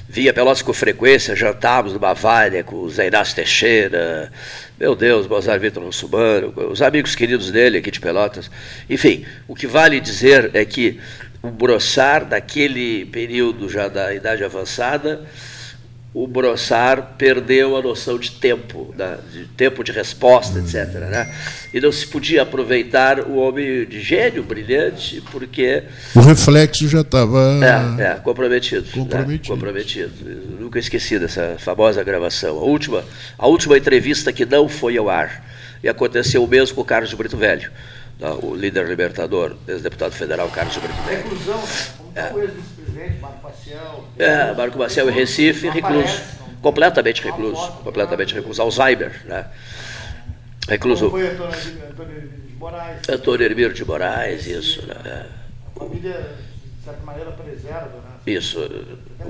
Vinha 0.10 0.34
Pelotas 0.34 0.62
com 0.62 0.72
frequência, 0.72 1.36
jantávamos 1.36 1.92
no 1.92 2.00
Bavária 2.00 2.64
com 2.64 2.78
o 2.78 2.90
Zé 2.90 3.08
Inácio 3.08 3.36
Teixeira, 3.36 4.32
meu 4.80 4.96
Deus, 4.96 5.28
Mozart 5.28 5.60
Vitor 5.60 5.84
Russumano, 5.84 6.54
os 6.72 6.82
amigos 6.82 7.14
queridos 7.14 7.52
dele 7.52 7.80
aqui 7.80 7.92
de 7.92 8.00
Pelotas. 8.00 8.50
Enfim, 8.90 9.26
o 9.50 9.54
que 9.54 9.68
vale 9.68 10.00
dizer 10.00 10.52
é 10.54 10.64
que 10.64 11.02
o 11.44 11.50
Brossar, 11.50 12.24
daquele 12.24 13.06
período 13.08 13.68
já 13.68 13.90
da 13.90 14.14
idade 14.14 14.46
avançada, 14.46 15.26
o 16.20 16.26
Brossar 16.26 17.14
perdeu 17.16 17.78
a 17.78 17.82
noção 17.82 18.18
de 18.18 18.32
tempo, 18.32 18.92
né? 18.98 19.20
de 19.32 19.46
tempo 19.50 19.84
de 19.84 19.92
resposta, 19.92 20.58
etc. 20.58 20.88
Né? 20.96 21.32
E 21.72 21.80
não 21.80 21.92
se 21.92 22.08
podia 22.08 22.42
aproveitar 22.42 23.20
o 23.20 23.36
homem 23.36 23.86
de 23.86 24.02
gênio 24.02 24.42
brilhante, 24.42 25.22
porque. 25.32 25.84
O 26.16 26.22
reflexo 26.22 26.88
já 26.88 27.02
estava. 27.02 27.60
É, 28.00 28.02
é, 28.04 28.16
comprometido. 28.16 28.90
Comprometido. 28.90 29.32
Né? 29.32 29.56
comprometido. 29.56 30.12
Nunca 30.60 30.80
esqueci 30.80 31.20
dessa 31.20 31.56
famosa 31.60 32.04
gravação. 32.04 32.58
A 32.58 32.64
última, 32.64 33.06
a 33.38 33.46
última 33.46 33.78
entrevista 33.78 34.34
que 34.34 34.44
não 34.44 34.68
foi 34.68 34.98
ao 34.98 35.12
ar. 35.12 35.46
E 35.84 35.88
aconteceu 35.88 36.44
o 36.44 36.48
mesmo 36.48 36.74
com 36.74 36.82
o 36.82 36.86
Carlos 36.86 37.12
de 37.12 37.16
Brito 37.16 37.38
Velho, 37.38 37.70
né? 38.20 38.40
o 38.42 38.56
líder 38.56 38.88
libertador, 38.88 39.56
ex-deputado 39.68 40.12
federal 40.14 40.50
Carlos 40.50 40.76
Velho. 40.76 40.94
Reclusão, 41.08 41.58
né? 41.58 41.68
Como 41.98 42.10
está 42.10 42.34
o 42.34 42.42
ex-presidente, 42.42 43.20
Marco 43.20 43.44
Maciel. 43.44 44.04
É, 44.18 44.54
Marco 44.54 44.78
Maciel 44.78 45.10
em 45.10 45.14
Recife, 45.14 45.70
recluso. 45.70 46.22
Completamente 46.62 47.24
recluso. 47.24 47.72
Completamente 47.84 48.34
recluso. 48.34 48.62
Alzheimer, 48.62 49.22
né? 49.26 49.46
Recluso. 50.68 51.10
Foi 51.10 51.28
Antônio 51.28 52.22
de 52.22 52.54
Moraes. 52.56 53.10
Antônio 53.10 53.46
Hermílio 53.46 53.74
de 53.74 53.86
Moraes, 53.86 54.48
isso, 54.48 54.86
né? 54.86 54.96
É. 55.06 55.26
A 55.76 55.80
família, 55.80 56.36
de 56.80 56.84
certa 56.84 57.04
maneira, 57.06 57.32
preserva, 57.32 57.86
né? 57.86 58.18
Isso, 58.26 58.60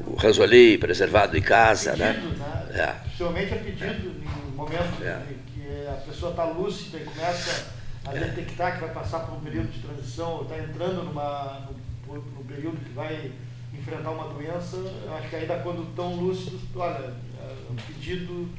o 0.07 0.15
Ranzoli, 0.15 0.77
preservado 0.77 1.37
em 1.37 1.41
casa, 1.41 1.95
né? 1.95 2.13
Pedido, 2.13 2.37
né? 2.37 2.65
É. 2.73 3.09
Possivelmente 3.09 3.53
é 3.53 3.57
pedido 3.57 4.15
em 4.23 4.55
momentos 4.55 5.05
É. 5.05 5.19
em 5.29 5.37
que 5.53 5.87
a 5.87 5.93
pessoa 6.09 6.31
está 6.31 6.45
lúcida 6.45 6.97
e 6.97 7.01
começa 7.01 7.65
a 8.07 8.11
detectar 8.11 8.75
que 8.75 8.85
vai 8.85 8.93
passar 8.93 9.19
por 9.19 9.37
um 9.37 9.41
período 9.41 9.69
de 9.69 9.79
transição, 9.81 10.43
está 10.43 10.57
entrando 10.57 11.03
numa, 11.03 11.67
num, 12.07 12.13
num 12.13 12.43
período 12.43 12.77
que 12.77 12.93
vai 12.93 13.31
enfrentar 13.73 14.11
uma 14.11 14.29
doença, 14.33 14.77
acho 15.17 15.29
que 15.29 15.35
ainda 15.35 15.59
quando 15.59 15.83
estão 15.89 16.15
lúcidos, 16.15 16.61
olha, 16.75 17.13
é 17.39 17.71
um 17.71 17.75
pedido 17.75 18.49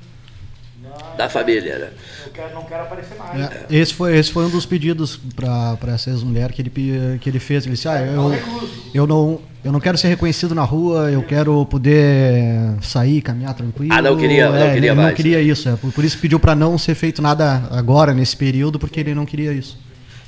Da 1.16 1.28
família, 1.28 1.78
né? 1.78 1.90
Eu 2.26 2.32
quero, 2.32 2.54
não 2.54 2.62
quero 2.64 2.82
aparecer 2.84 3.16
mais. 3.16 3.40
É, 3.40 3.66
esse, 3.70 3.92
foi, 3.92 4.16
esse 4.16 4.30
foi 4.30 4.44
um 4.44 4.50
dos 4.50 4.64
pedidos 4.64 5.18
para 5.34 5.76
essa 5.92 6.10
ex-mulher 6.10 6.52
que 6.52 6.62
ele, 6.62 7.18
que 7.18 7.28
ele 7.28 7.40
fez. 7.40 7.64
Ele 7.66 7.74
disse: 7.74 7.88
ah, 7.88 8.00
eu, 8.00 8.32
eu, 8.94 9.06
não, 9.06 9.40
eu 9.64 9.72
não 9.72 9.80
quero 9.80 9.98
ser 9.98 10.06
reconhecido 10.08 10.54
na 10.54 10.62
rua, 10.62 11.10
eu 11.10 11.22
quero 11.22 11.66
poder 11.66 12.44
sair, 12.80 13.20
caminhar 13.20 13.54
tranquilo. 13.54 13.92
Ah, 13.92 14.00
não 14.00 14.16
queria- 14.16 14.48
não 14.48 14.56
É, 14.56 14.72
queria 14.74 14.90
ele 14.90 14.96
mais, 14.96 15.08
não 15.08 15.14
queria 15.16 15.40
isso. 15.42 15.68
É, 15.68 15.76
por, 15.76 15.92
por 15.92 16.04
isso 16.04 16.16
pediu 16.18 16.38
para 16.38 16.54
não 16.54 16.78
ser 16.78 16.94
feito 16.94 17.20
nada 17.20 17.64
agora, 17.72 18.14
nesse 18.14 18.36
período, 18.36 18.78
porque 18.78 19.00
ele 19.00 19.14
não 19.14 19.26
queria 19.26 19.52
isso. 19.52 19.76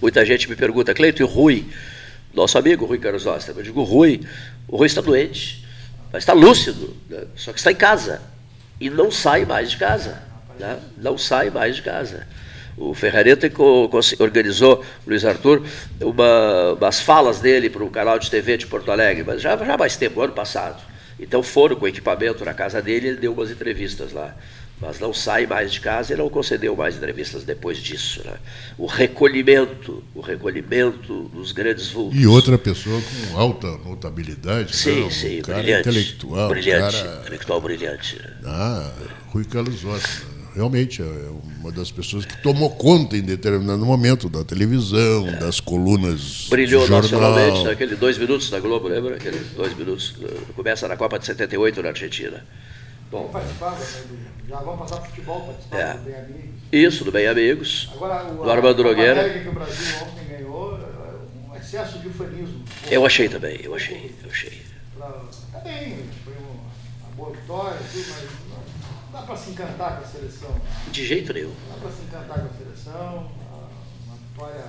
Muita 0.02 0.24
gente 0.26 0.48
me 0.50 0.56
pergunta, 0.56 0.92
Cleito, 0.92 1.22
e 1.22 1.24
o 1.24 1.28
Rui? 1.28 1.66
Nosso 2.34 2.58
amigo 2.58 2.84
Rui 2.86 2.98
Carlos 2.98 3.26
Oster. 3.26 3.54
Eu 3.56 3.62
digo, 3.62 3.82
Rui, 3.84 4.20
o 4.66 4.76
Rui 4.76 4.86
está 4.86 5.00
doente, 5.00 5.64
mas 6.12 6.22
está 6.22 6.32
lúcido, 6.32 6.96
né? 7.08 7.22
só 7.36 7.52
que 7.52 7.58
está 7.58 7.70
em 7.70 7.76
casa. 7.76 8.20
E 8.80 8.88
não 8.90 9.10
sai 9.10 9.44
mais 9.44 9.70
de 9.70 9.76
casa. 9.76 10.29
Né? 10.60 10.78
Não 10.98 11.18
sai 11.18 11.50
mais 11.50 11.76
de 11.76 11.82
casa. 11.82 12.26
O 12.76 12.94
Ferrareta 12.94 13.50
organizou, 14.20 14.84
Luiz 15.06 15.24
Arthur, 15.24 15.62
uma, 16.00 16.72
umas 16.74 17.00
falas 17.00 17.40
dele 17.40 17.68
para 17.68 17.82
o 17.84 17.90
canal 17.90 18.18
de 18.18 18.30
TV 18.30 18.56
de 18.56 18.66
Porto 18.66 18.90
Alegre, 18.90 19.24
mas 19.26 19.42
já, 19.42 19.56
já 19.56 19.76
mais 19.76 19.96
tempo, 19.96 20.20
ano 20.20 20.32
passado. 20.32 20.80
Então 21.18 21.42
foram 21.42 21.76
com 21.76 21.86
equipamento 21.86 22.44
na 22.44 22.54
casa 22.54 22.80
dele 22.80 23.06
e 23.06 23.10
ele 23.10 23.18
deu 23.18 23.32
umas 23.32 23.50
entrevistas 23.50 24.12
lá. 24.12 24.34
Mas 24.80 24.98
não 24.98 25.12
sai 25.12 25.46
mais 25.46 25.70
de 25.70 25.78
casa 25.78 26.14
e 26.14 26.16
não 26.16 26.30
concedeu 26.30 26.74
mais 26.74 26.96
entrevistas 26.96 27.44
depois 27.44 27.76
disso. 27.76 28.22
Né? 28.24 28.32
O 28.78 28.86
recolhimento, 28.86 30.02
o 30.14 30.22
recolhimento 30.22 31.24
dos 31.34 31.52
grandes 31.52 31.88
vultos. 31.88 32.18
E 32.18 32.26
outra 32.26 32.56
pessoa 32.56 32.98
com 33.30 33.38
alta 33.38 33.66
notabilidade, 33.84 34.74
Sim, 34.74 35.00
né? 35.00 35.06
um 35.06 35.10
sim, 35.10 35.42
cara 35.42 35.58
brilhante. 35.58 35.88
intelectual, 35.90 36.48
brilhante, 36.48 36.96
cara 37.02 37.18
intelectual 37.20 37.60
brilhante. 37.60 38.16
né? 38.22 38.30
Ah, 38.46 38.90
Rui 39.26 39.44
Carlos 39.44 39.84
Ossa. 39.84 40.39
Realmente 40.54 41.00
é 41.00 41.30
uma 41.60 41.70
das 41.70 41.90
pessoas 41.92 42.24
que 42.24 42.36
tomou 42.42 42.70
conta 42.70 43.16
em 43.16 43.22
determinado 43.22 43.84
momento 43.86 44.28
da 44.28 44.42
televisão, 44.44 45.26
das 45.38 45.60
colunas 45.60 46.46
Brilhou 46.50 46.88
nacionalmente 46.88 47.62
naquele 47.64 47.94
dois 47.96 48.18
minutos 48.18 48.50
da 48.50 48.58
Globo, 48.58 48.88
lembra? 48.88 49.14
Aqueles 49.16 49.48
dois 49.50 49.76
minutos. 49.76 50.16
eh, 50.22 50.26
Começa 50.56 50.88
na 50.88 50.96
Copa 50.96 51.18
de 51.18 51.26
78 51.26 51.82
na 51.82 51.88
Argentina. 51.90 52.44
Bom, 53.10 53.28
Participava, 53.32 53.76
né, 53.78 53.86
já 54.48 54.56
vamos 54.60 54.80
passar 54.80 54.96
para 55.00 55.10
futebol, 55.10 55.40
participava 55.42 55.82
É. 55.82 55.94
do 55.94 56.02
Bem 56.04 56.14
Amigos. 56.14 56.44
isso, 56.72 57.04
do 57.04 57.12
Bem 57.12 57.26
Amigos. 57.28 57.90
Agora, 57.94 58.24
o, 58.24 58.42
Do 58.44 58.50
Armando 58.50 58.82
Nogueira. 58.84 59.28
Que 59.40 59.48
o 59.48 59.52
Brasil 59.52 59.96
ontem 60.02 60.28
ganhou, 60.36 60.78
é 60.78 61.50
um 61.52 61.56
excesso 61.56 61.98
de 61.98 62.08
ufanismo. 62.08 62.64
Eu 62.90 63.04
achei 63.06 63.28
também, 63.28 63.58
eu 63.62 63.74
achei, 63.74 64.14
eu 64.24 64.30
achei. 64.30 64.62
Pra, 64.96 65.08
tá 65.52 65.58
bem, 65.60 65.96
foi 66.24 66.34
uma, 66.34 66.50
uma 67.06 67.16
boa 67.16 67.30
vitória, 67.36 67.78
tudo, 67.92 68.04
mas 68.10 68.49
não, 69.12 69.12
não 69.12 69.20
dá 69.20 69.26
para 69.26 69.36
se 69.36 69.50
encantar 69.50 69.96
com 69.98 70.04
a 70.04 70.06
seleção. 70.06 70.50
Não 70.50 70.92
De 70.92 71.06
jeito 71.06 71.32
nenhum. 71.32 71.54
dá 71.68 71.76
para 71.80 71.90
se 71.90 72.02
encantar 72.02 72.38
com 72.40 72.46
a 72.46 72.58
seleção, 72.58 73.30
uma 74.06 74.16
vitória 74.16 74.64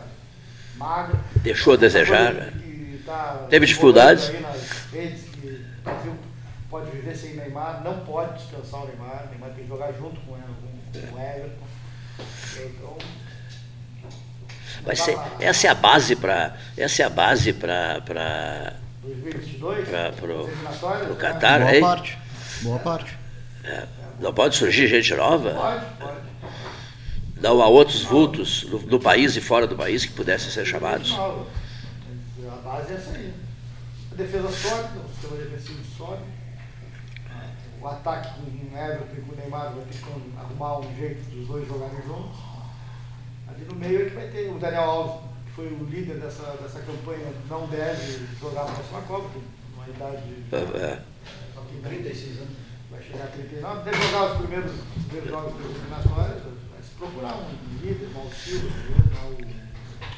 magra. 0.75 1.19
Deixou 1.38 1.74
a 1.74 1.77
desejar, 1.77 2.33
né? 2.33 2.51
que 2.53 3.03
tá 3.05 3.48
Teve 3.50 3.65
dificuldades? 3.65 4.27
rolando 4.27 4.45
Aí 4.48 4.53
nas 4.53 4.91
redes 4.91 5.21
que 5.29 5.48
o 5.48 5.81
Brasil 5.83 6.15
pode 6.69 6.91
viver 6.91 7.15
sem 7.15 7.36
Neymar, 7.36 7.83
não 7.83 8.00
pode 8.05 8.38
dispensar 8.38 8.81
o 8.83 8.88
Neymar, 8.88 9.25
o 9.25 9.29
Neymar 9.29 9.50
tem 9.51 9.63
que 9.63 9.69
jogar 9.69 9.91
junto 9.93 10.19
com, 10.21 10.33
com, 10.33 11.07
com 11.07 11.15
o 11.15 11.19
Everton. 11.19 11.65
Então, 12.57 12.98
Vai 14.83 14.95
não 14.95 15.03
ser, 15.05 15.15
dá 15.15 15.21
pra- 15.24 15.45
essa 15.45 15.67
é 15.67 15.69
a 15.69 15.75
base 15.75 16.15
para. 16.15 16.57
Essa 16.77 17.03
é 17.03 17.05
a 17.05 17.10
base 17.10 17.53
para. 17.53 18.74
2022, 19.03 19.88
Pra- 19.89 20.12
pro- 20.12 20.41
as 20.41 20.48
eliminatórias, 20.48 21.03
pro 21.05 21.13
né? 21.13 21.19
Catar. 21.19 21.60
Boa 21.60 21.74
hein? 21.75 21.81
parte. 21.81 22.17
Boa 22.62 22.79
parte. 22.79 23.17
Não 24.22 24.32
pode 24.32 24.56
surgir 24.56 24.88
gente 24.88 25.16
nova? 25.16 25.51
Pode, 25.51 25.86
pode. 26.00 26.22
Não 27.42 27.60
há 27.60 27.68
outros 27.68 28.04
vultos 28.04 28.63
no, 28.66 28.80
no 28.82 29.00
país 29.00 29.36
e 29.36 29.42
fora 29.42 29.66
do 29.66 29.75
país 29.75 30.06
que 30.06 30.13
pudessem 30.13 30.51
ser 30.51 30.63
chamados? 30.63 31.12
A 31.18 32.56
base 32.63 32.94
é 32.94 32.96
essa 32.96 33.12
aí. 33.18 33.34
A 34.12 34.16
defesa 34.16 34.51
sólida, 34.51 35.00
o 35.00 35.10
sistema 35.10 35.38
defensivo 35.38 35.84
sólido. 35.98 36.25
O 37.82 37.88
ataque 37.88 38.30
com 38.36 38.42
o 38.42 38.78
Everton 38.78 39.16
e 39.18 39.22
com 39.22 39.34
o 39.34 39.36
Neymar 39.36 39.74
vai 39.74 39.86
ter 39.86 39.98
que 39.98 40.38
arrumar 40.38 40.80
um 40.80 40.96
jeito 40.96 41.24
dos 41.32 41.48
dois 41.48 41.68
jogarem 41.68 41.98
juntos. 42.06 42.38
Ali 43.48 43.66
no 43.66 43.75
meio 43.75 44.06
é 44.06 44.10
que 44.10 44.16
vai 44.16 44.28
ter 44.28 44.50
o 44.51 44.60
Daniel 44.60 44.84
Alves, 44.84 45.22
que 45.48 45.51
foi 45.54 45.66
o 45.66 45.84
líder 45.86 46.20
dessa, 46.20 46.44
dessa 46.62 46.80
campanha, 46.82 47.34
não 47.50 47.68
deve 47.68 48.20
jogar 48.40 48.62
a 48.62 48.66
próxima 48.66 49.01
Copa, 49.01 49.30
uma 49.75 49.88
idade. 49.88 50.22
É, 50.51 51.01
Só 51.56 51.62
tem 51.62 51.82
36 51.82 52.38
anos, 52.38 52.50
chegar 53.12 53.25
a 53.25 53.27
39. 53.27 53.84
Deve 53.84 54.03
jogar 54.08 54.32
os 54.32 54.38
primeiros, 54.38 54.72
os 54.72 55.03
primeiros 55.06 55.30
jogos 55.30 55.53
se 56.82 56.96
procurar 56.98 57.36
um 57.36 57.86
líder, 57.86 58.08
um 58.15 58.22
auxílio, 58.22 58.72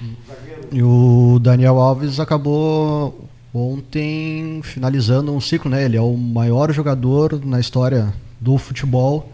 o, 0.02 0.06
o 0.06 0.16
zagueiro. 0.28 0.68
E 0.72 0.84
o 0.84 1.40
Daniel 1.42 1.80
Alves 1.80 2.20
acabou 2.20 3.30
ontem 3.54 4.62
finalizando 4.64 5.34
um 5.34 5.42
ciclo, 5.42 5.70
né? 5.70 5.84
Ele 5.84 5.98
é 5.98 6.02
o 6.02 6.16
maior 6.16 6.72
jogador 6.72 7.40
na 7.46 7.60
história 7.60 8.14
do 8.40 8.58
futebol 8.58 9.32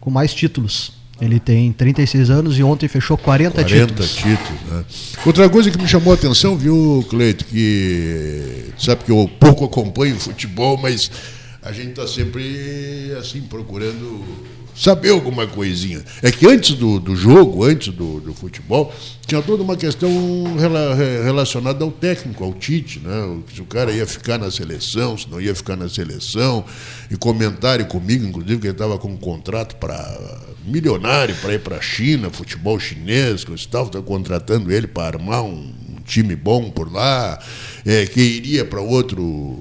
com 0.00 0.10
mais 0.10 0.34
títulos. 0.34 1.00
Ele 1.20 1.38
tem 1.38 1.72
36 1.72 2.30
anos 2.30 2.58
e 2.58 2.64
ontem 2.64 2.88
fechou 2.88 3.16
40, 3.16 3.62
40 3.62 3.86
títulos. 3.86 4.14
títulos. 4.14 4.62
né? 4.68 4.84
Outra 5.24 5.48
coisa 5.48 5.70
que 5.70 5.78
me 5.78 5.86
chamou 5.86 6.12
a 6.12 6.16
atenção, 6.16 6.56
viu, 6.56 7.06
Cleito, 7.08 7.44
que 7.44 8.72
sabe 8.76 9.04
que 9.04 9.12
eu 9.12 9.30
pouco 9.38 9.64
acompanho 9.64 10.18
futebol, 10.18 10.76
mas 10.76 11.08
a 11.62 11.72
gente 11.72 11.90
está 11.90 12.06
sempre 12.06 13.12
assim 13.18 13.40
procurando 13.42 14.24
saber 14.74 15.10
alguma 15.10 15.46
coisinha. 15.46 16.02
É 16.22 16.32
que 16.32 16.46
antes 16.46 16.74
do, 16.74 16.98
do 16.98 17.14
jogo, 17.14 17.62
antes 17.62 17.92
do, 17.92 18.20
do 18.20 18.32
futebol, 18.32 18.92
tinha 19.26 19.42
toda 19.42 19.62
uma 19.62 19.76
questão 19.76 20.10
rela- 20.58 20.94
re- 20.94 21.22
relacionada 21.22 21.84
ao 21.84 21.90
técnico, 21.92 22.42
ao 22.42 22.54
Tite, 22.54 22.98
né? 23.00 23.38
Se 23.54 23.60
o 23.60 23.66
cara 23.66 23.92
ia 23.92 24.06
ficar 24.06 24.38
na 24.38 24.50
seleção, 24.50 25.16
se 25.16 25.28
não 25.28 25.38
ia 25.40 25.54
ficar 25.54 25.76
na 25.76 25.90
seleção, 25.90 26.64
e 27.10 27.16
comentário 27.16 27.84
comigo, 27.86 28.24
inclusive, 28.26 28.58
que 28.60 28.66
ele 28.66 28.72
estava 28.72 28.98
com 28.98 29.08
um 29.08 29.16
contrato 29.16 29.76
para 29.76 30.40
milionário 30.64 31.34
para 31.36 31.52
ir 31.52 31.60
para 31.60 31.76
a 31.76 31.82
China, 31.82 32.30
futebol 32.30 32.80
chinês, 32.80 33.44
que 33.44 33.50
Gustavo 33.50 33.88
está 33.88 34.00
contratando 34.00 34.72
ele 34.72 34.86
para 34.86 35.18
armar 35.18 35.42
um 35.44 35.70
time 36.06 36.34
bom 36.34 36.70
por 36.70 36.90
lá, 36.90 37.38
é, 37.84 38.06
que 38.06 38.20
iria 38.20 38.64
para 38.64 38.80
outro 38.80 39.60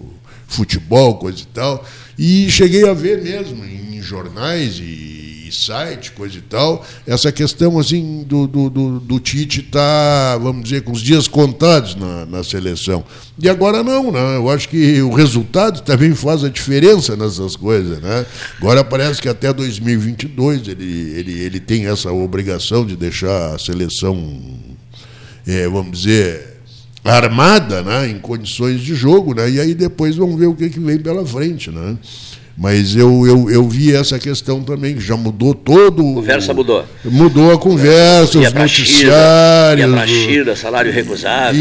futebol, 0.53 1.15
coisa 1.15 1.41
e 1.41 1.45
tal. 1.47 1.85
E 2.17 2.49
cheguei 2.51 2.87
a 2.87 2.93
ver 2.93 3.21
mesmo 3.21 3.63
em 3.65 4.01
jornais 4.01 4.79
e, 4.79 5.21
site, 5.51 6.11
coisa 6.11 6.37
e 6.37 6.41
tal, 6.41 6.85
essa 7.05 7.31
questão 7.31 7.77
assim 7.77 8.23
do, 8.23 8.47
do, 8.47 8.69
do, 8.69 8.99
do 8.99 9.19
Tite 9.19 9.61
tá, 9.61 10.37
vamos 10.37 10.63
dizer, 10.63 10.81
com 10.81 10.91
os 10.91 11.01
dias 11.01 11.27
contados 11.27 11.95
na, 11.95 12.25
na 12.25 12.43
seleção. 12.43 13.03
E 13.37 13.49
agora 13.49 13.83
não, 13.83 14.11
né? 14.11 14.37
Eu 14.37 14.49
acho 14.49 14.69
que 14.69 15.01
o 15.01 15.11
resultado 15.11 15.81
também 15.81 16.15
faz 16.15 16.43
a 16.43 16.49
diferença 16.49 17.15
nessas 17.15 17.55
coisas, 17.55 17.99
né? 17.99 18.25
Agora 18.57 18.83
parece 18.83 19.21
que 19.21 19.29
até 19.29 19.51
2022 19.51 20.67
ele, 20.67 21.13
ele, 21.17 21.39
ele 21.39 21.59
tem 21.59 21.87
essa 21.87 22.11
obrigação 22.11 22.85
de 22.85 22.95
deixar 22.95 23.55
a 23.55 23.59
seleção, 23.59 24.39
é, 25.45 25.67
vamos 25.67 26.01
dizer, 26.01 26.60
armada, 27.03 27.81
né, 27.81 28.09
em 28.09 28.19
condições 28.19 28.81
de 28.81 28.93
jogo, 28.93 29.33
né? 29.33 29.49
E 29.49 29.59
aí 29.59 29.73
depois 29.73 30.15
vamos 30.15 30.39
ver 30.39 30.47
o 30.47 30.55
que, 30.55 30.69
que 30.69 30.79
vem 30.79 30.99
pela 30.99 31.25
frente, 31.25 31.71
né? 31.71 31.97
Mas 32.57 32.95
eu, 32.95 33.25
eu, 33.25 33.49
eu 33.49 33.67
vi 33.67 33.95
essa 33.95 34.19
questão 34.19 34.61
também, 34.61 34.93
que 34.93 35.01
já 35.01 35.17
mudou 35.17 35.53
todo. 35.53 36.01
A 36.01 36.13
conversa 36.15 36.53
mudou. 36.53 36.85
Mudou 37.03 37.51
a 37.51 37.57
conversa, 37.57 38.37
os 38.37 38.53
noticiários. 38.53 39.91
Para 39.91 40.05
China, 40.07 40.55
salário 40.55 40.91
recusável. 40.91 41.59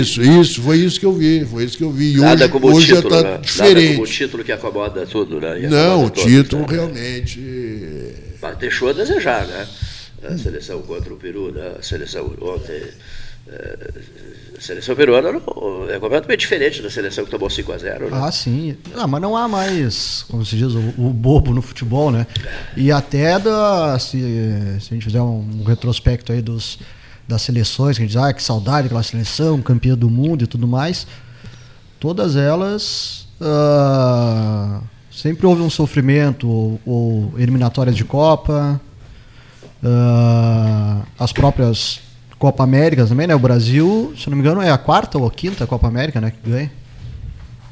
Isso, 0.00 0.22
isso, 0.22 0.62
foi 0.62 0.78
isso 0.78 1.00
que 1.00 1.06
eu 1.06 1.12
vi. 1.12 1.44
Foi 1.44 1.64
isso 1.64 1.76
que 1.76 1.82
eu 1.82 1.90
vi. 1.90 2.14
E 2.14 2.18
Nada 2.18 2.44
hoje, 2.44 2.52
como 2.52 2.68
hoje 2.68 2.86
título, 2.86 3.10
já 3.10 3.16
está 3.18 3.30
né? 3.30 3.38
diferente. 3.42 3.74
Nada 3.74 3.92
como 3.94 4.02
o 4.02 4.06
título 4.06 4.44
que 4.44 4.52
acomoda 4.52 5.06
tudo, 5.06 5.40
né? 5.40 5.60
E 5.62 5.66
Não, 5.66 6.04
o 6.04 6.06
acomoda 6.06 6.10
título 6.10 6.64
todos, 6.66 6.76
né? 6.76 6.76
realmente. 6.76 7.40
Mas 8.40 8.58
deixou 8.58 8.90
a 8.90 8.92
desejar, 8.92 9.44
né? 9.46 9.66
A 10.22 10.38
seleção 10.38 10.82
contra 10.82 11.12
o 11.12 11.16
Peru, 11.16 11.50
né? 11.52 11.72
A 11.78 11.82
seleção 11.82 12.32
ontem. 12.42 12.80
Eh, 13.48 13.90
A 14.56 14.60
seleção 14.60 14.96
peruana 14.96 15.28
é 15.28 15.98
completamente 15.98 16.40
diferente 16.40 16.82
da 16.82 16.90
seleção 16.90 17.24
que 17.24 17.30
tomou 17.30 17.50
5 17.50 17.72
a 17.72 17.78
0 17.78 18.10
né? 18.10 18.20
Ah, 18.22 18.32
sim. 18.32 18.76
Ah, 18.94 19.06
mas 19.06 19.20
não 19.20 19.36
há 19.36 19.46
mais, 19.46 20.24
como 20.28 20.44
se 20.44 20.56
diz, 20.56 20.72
o, 20.72 20.94
o 20.98 21.10
bobo 21.10 21.52
no 21.52 21.60
futebol, 21.60 22.10
né? 22.10 22.26
E 22.76 22.90
até 22.90 23.38
da, 23.38 23.98
se, 23.98 24.18
se 24.80 24.88
a 24.90 24.94
gente 24.94 25.04
fizer 25.04 25.20
um, 25.20 25.62
retrospecto 25.64 26.32
aí 26.32 26.40
dos, 26.40 26.78
das 27.28 27.42
seleções, 27.42 27.96
que 27.96 28.02
a 28.02 28.06
gente 28.06 28.14
diz, 28.16 28.22
ah, 28.22 28.32
que 28.32 28.42
saudade 28.42 28.84
daquela 28.84 29.02
seleção, 29.02 29.60
campeã 29.60 29.94
do 29.94 30.08
mundo 30.08 30.44
e 30.44 30.46
tudo 30.46 30.66
mais, 30.66 31.06
todas 32.00 32.34
elas 32.34 33.28
ah, 33.40 34.80
sempre 35.10 35.46
houve 35.46 35.62
um 35.62 35.70
sofrimento, 35.70 36.48
ou, 36.48 36.80
ou 36.86 37.34
eliminatórias 37.38 37.96
de 37.96 38.04
Copa, 38.04 38.80
ah, 39.84 41.02
as 41.18 41.32
próprias 41.32 42.05
Copa 42.38 42.64
Américas 42.64 43.08
também, 43.08 43.26
né? 43.26 43.34
O 43.34 43.38
Brasil, 43.38 44.12
se 44.18 44.28
não 44.28 44.36
me 44.36 44.42
engano, 44.42 44.60
é 44.60 44.70
a 44.70 44.78
quarta 44.78 45.16
ou 45.18 45.26
a 45.26 45.30
quinta 45.30 45.66
Copa 45.66 45.86
América, 45.88 46.20
né? 46.20 46.30
Que 46.42 46.50
ganha. 46.50 46.70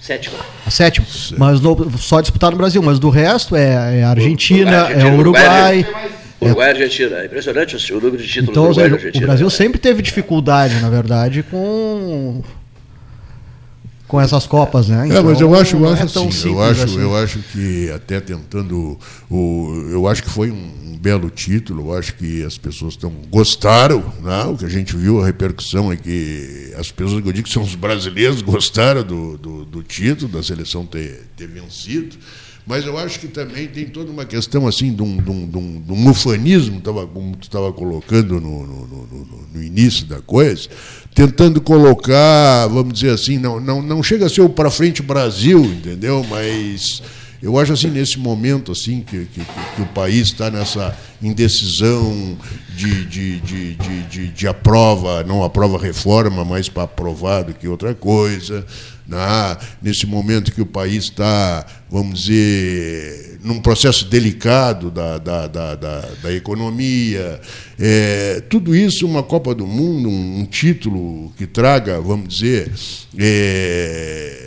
Sétima. 0.01 0.37
A 0.67 0.71
sétima. 0.71 1.07
Mas 1.39 1.61
no- 1.61 1.91
só 1.99 2.21
disputar 2.21 2.51
no 2.51 2.57
Brasil, 2.59 2.83
mas 2.83 2.99
do 2.99 3.09
resto 3.09 3.57
é, 3.57 4.01
é 4.01 4.05
a 4.05 4.11
Argentina, 4.11 4.83
Argentina, 4.83 5.09
é 5.09 5.11
o 5.13 5.19
Uruguai, 5.19 5.79
Uruguai. 5.81 6.11
Uruguai 6.43 6.67
e 6.69 6.71
Argentina. 6.73 7.17
É 7.17 7.25
impressionante 7.27 7.93
o 7.93 7.95
número 8.01 8.19
de 8.19 8.27
títulos 8.29 8.51
Então, 8.51 8.63
do 8.65 8.69
Uruguai 8.71 8.89
e 8.91 8.93
Argentina. 8.93 9.25
o 9.25 9.27
Brasil 9.27 9.47
né? 9.47 9.51
sempre 9.51 9.79
teve 9.81 10.03
dificuldade, 10.03 10.75
na 10.81 10.91
verdade, 10.91 11.43
com 11.51 12.43
com 14.15 14.21
essas 14.21 14.47
copas, 14.47 14.87
né? 14.87 15.09
É, 15.09 15.21
mas 15.21 15.41
eu 15.41 15.49
Então, 15.49 15.61
acho, 15.61 15.77
eu 15.77 15.89
acho 15.89 16.03
é 16.05 16.07
tão 16.07 16.29
assim, 16.29 16.49
eu 16.49 16.63
acho, 16.63 16.85
assim. 16.85 17.01
eu 17.01 17.17
acho 17.17 17.39
que 17.41 17.91
até 17.91 18.21
tentando 18.21 18.97
o, 19.29 19.89
eu 19.91 20.07
acho 20.07 20.23
que 20.23 20.31
foi 20.31 20.53
um, 20.53 20.97
belo 21.01 21.29
título, 21.29 21.89
eu 21.89 21.99
acho 21.99 22.15
que 22.15 22.45
as 22.45 22.57
pessoas 22.57 22.95
estão 22.95 23.11
gostaram, 23.29 24.03
né? 24.23 24.45
O 24.45 24.57
que 24.57 24.65
a 24.65 24.69
gente 24.69 24.97
viu 24.97 25.21
a 25.21 25.27
repercussão 25.27 25.93
é 25.93 25.97
que 25.97 26.73
as 26.79 26.93
pessoas 26.93 27.21
que 27.23 27.29
eu 27.29 27.33
digo 27.33 27.47
que 27.47 27.53
são 27.53 27.63
os 27.65 27.75
brasileiros 27.75 28.41
gostaram 28.41 29.03
do, 29.03 29.37
do, 29.37 29.65
do 29.65 29.83
título 29.83 30.31
da 30.31 30.43
seleção 30.43 30.87
ter, 30.87 31.27
ter 31.37 31.49
vencido. 31.49 32.17
Mas 32.67 32.87
eu 32.87 32.97
acho 32.97 33.21
que 33.21 33.29
também 33.29 33.67
tem 33.69 33.85
toda 33.87 34.11
uma 34.11 34.25
questão 34.25 34.67
assim 34.67 34.93
de 34.95 35.03
um, 35.03 35.17
de 35.19 35.31
um, 35.31 35.47
de 35.49 35.59
um, 35.59 35.81
de 35.83 35.93
um 35.93 36.09
ufanismo, 36.11 36.81
como 37.13 37.37
tu 37.37 37.43
estava 37.43 37.71
colocando 37.73 38.41
no, 38.41 38.67
no, 38.67 38.87
no- 38.87 39.07
no- 39.07 39.45
no 39.55 39.63
início 39.63 40.07
da 40.07 40.21
coisa, 40.23 40.69
tentando 41.15 41.61
colocar, 41.61 42.67
vamos 42.69 42.95
dizer 42.95 43.11
assim, 43.11 43.39
não, 43.39 43.61
não, 43.61 43.83
não 43.83 44.03
chega 44.03 44.27
a 44.27 44.29
ser 44.31 44.41
o 44.41 44.49
para 44.49 44.71
frente 44.71 45.03
Brasil, 45.03 45.63
entendeu? 45.63 46.25
Mas 46.29 47.03
eu 47.45 47.59
acho 47.59 47.73
assim, 47.75 47.91
nesse 47.91 48.19
momento 48.19 48.73
assim 48.73 49.01
que, 49.03 49.27
que, 49.27 49.41
que- 49.41 49.83
o 49.83 49.87
país 49.87 50.29
está 50.29 50.51
nessa 50.51 50.97
indecisão 51.23 52.37
de, 52.75 53.05
de, 53.05 53.41
de, 53.41 53.75
de, 53.75 54.03
de, 54.05 54.29
de 54.29 54.49
aprova, 54.49 55.23
não 55.23 55.45
aprova 55.45 55.79
reforma, 55.79 56.45
mas 56.45 56.69
para 56.69 56.85
aprovar 56.85 57.43
do 57.45 57.53
que 57.55 57.69
outra 57.69 57.95
coisa. 57.95 58.65
né? 59.07 59.57
nesse 59.83 60.07
momento 60.07 60.51
que 60.53 60.63
o 60.63 60.67
país 60.67 61.05
está, 61.05 61.67
vamos 61.91 62.25
dizer, 62.25 63.39
num 63.45 63.61
processo 63.61 64.07
delicado 64.07 64.91
da, 64.91 65.19
da, 65.19 65.47
da, 65.47 65.75
da, 65.75 66.01
da 66.23 66.33
economia. 66.33 67.39
É, 67.79 68.43
tudo 68.49 68.75
isso, 68.75 69.07
uma 69.07 69.23
Copa 69.23 69.55
do 69.55 69.67
Mundo, 69.67 70.09
um, 70.09 70.41
um 70.41 70.47
título 70.47 71.31
que 71.37 71.47
traga, 71.47 72.01
vamos 72.01 72.29
dizer, 72.35 72.73
é, 73.19 74.44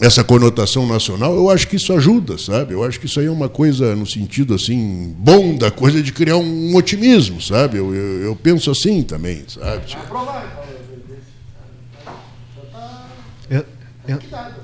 essa 0.00 0.24
conotação 0.24 0.86
nacional, 0.86 1.34
eu 1.34 1.48
acho 1.48 1.68
que 1.68 1.76
isso 1.76 1.92
ajuda, 1.92 2.36
sabe? 2.36 2.74
Eu 2.74 2.82
acho 2.82 2.98
que 2.98 3.06
isso 3.06 3.20
aí 3.20 3.26
é 3.26 3.30
uma 3.30 3.48
coisa 3.48 3.94
no 3.94 4.06
sentido 4.06 4.54
assim 4.54 5.14
bom 5.18 5.56
da 5.56 5.70
coisa 5.70 6.02
de 6.02 6.12
criar 6.12 6.36
um 6.36 6.74
otimismo, 6.74 7.40
sabe? 7.40 7.78
Eu, 7.78 7.94
eu, 7.94 8.22
eu 8.22 8.36
penso 8.36 8.70
assim 8.70 9.02
também, 9.02 9.44
sabe? 9.46 9.82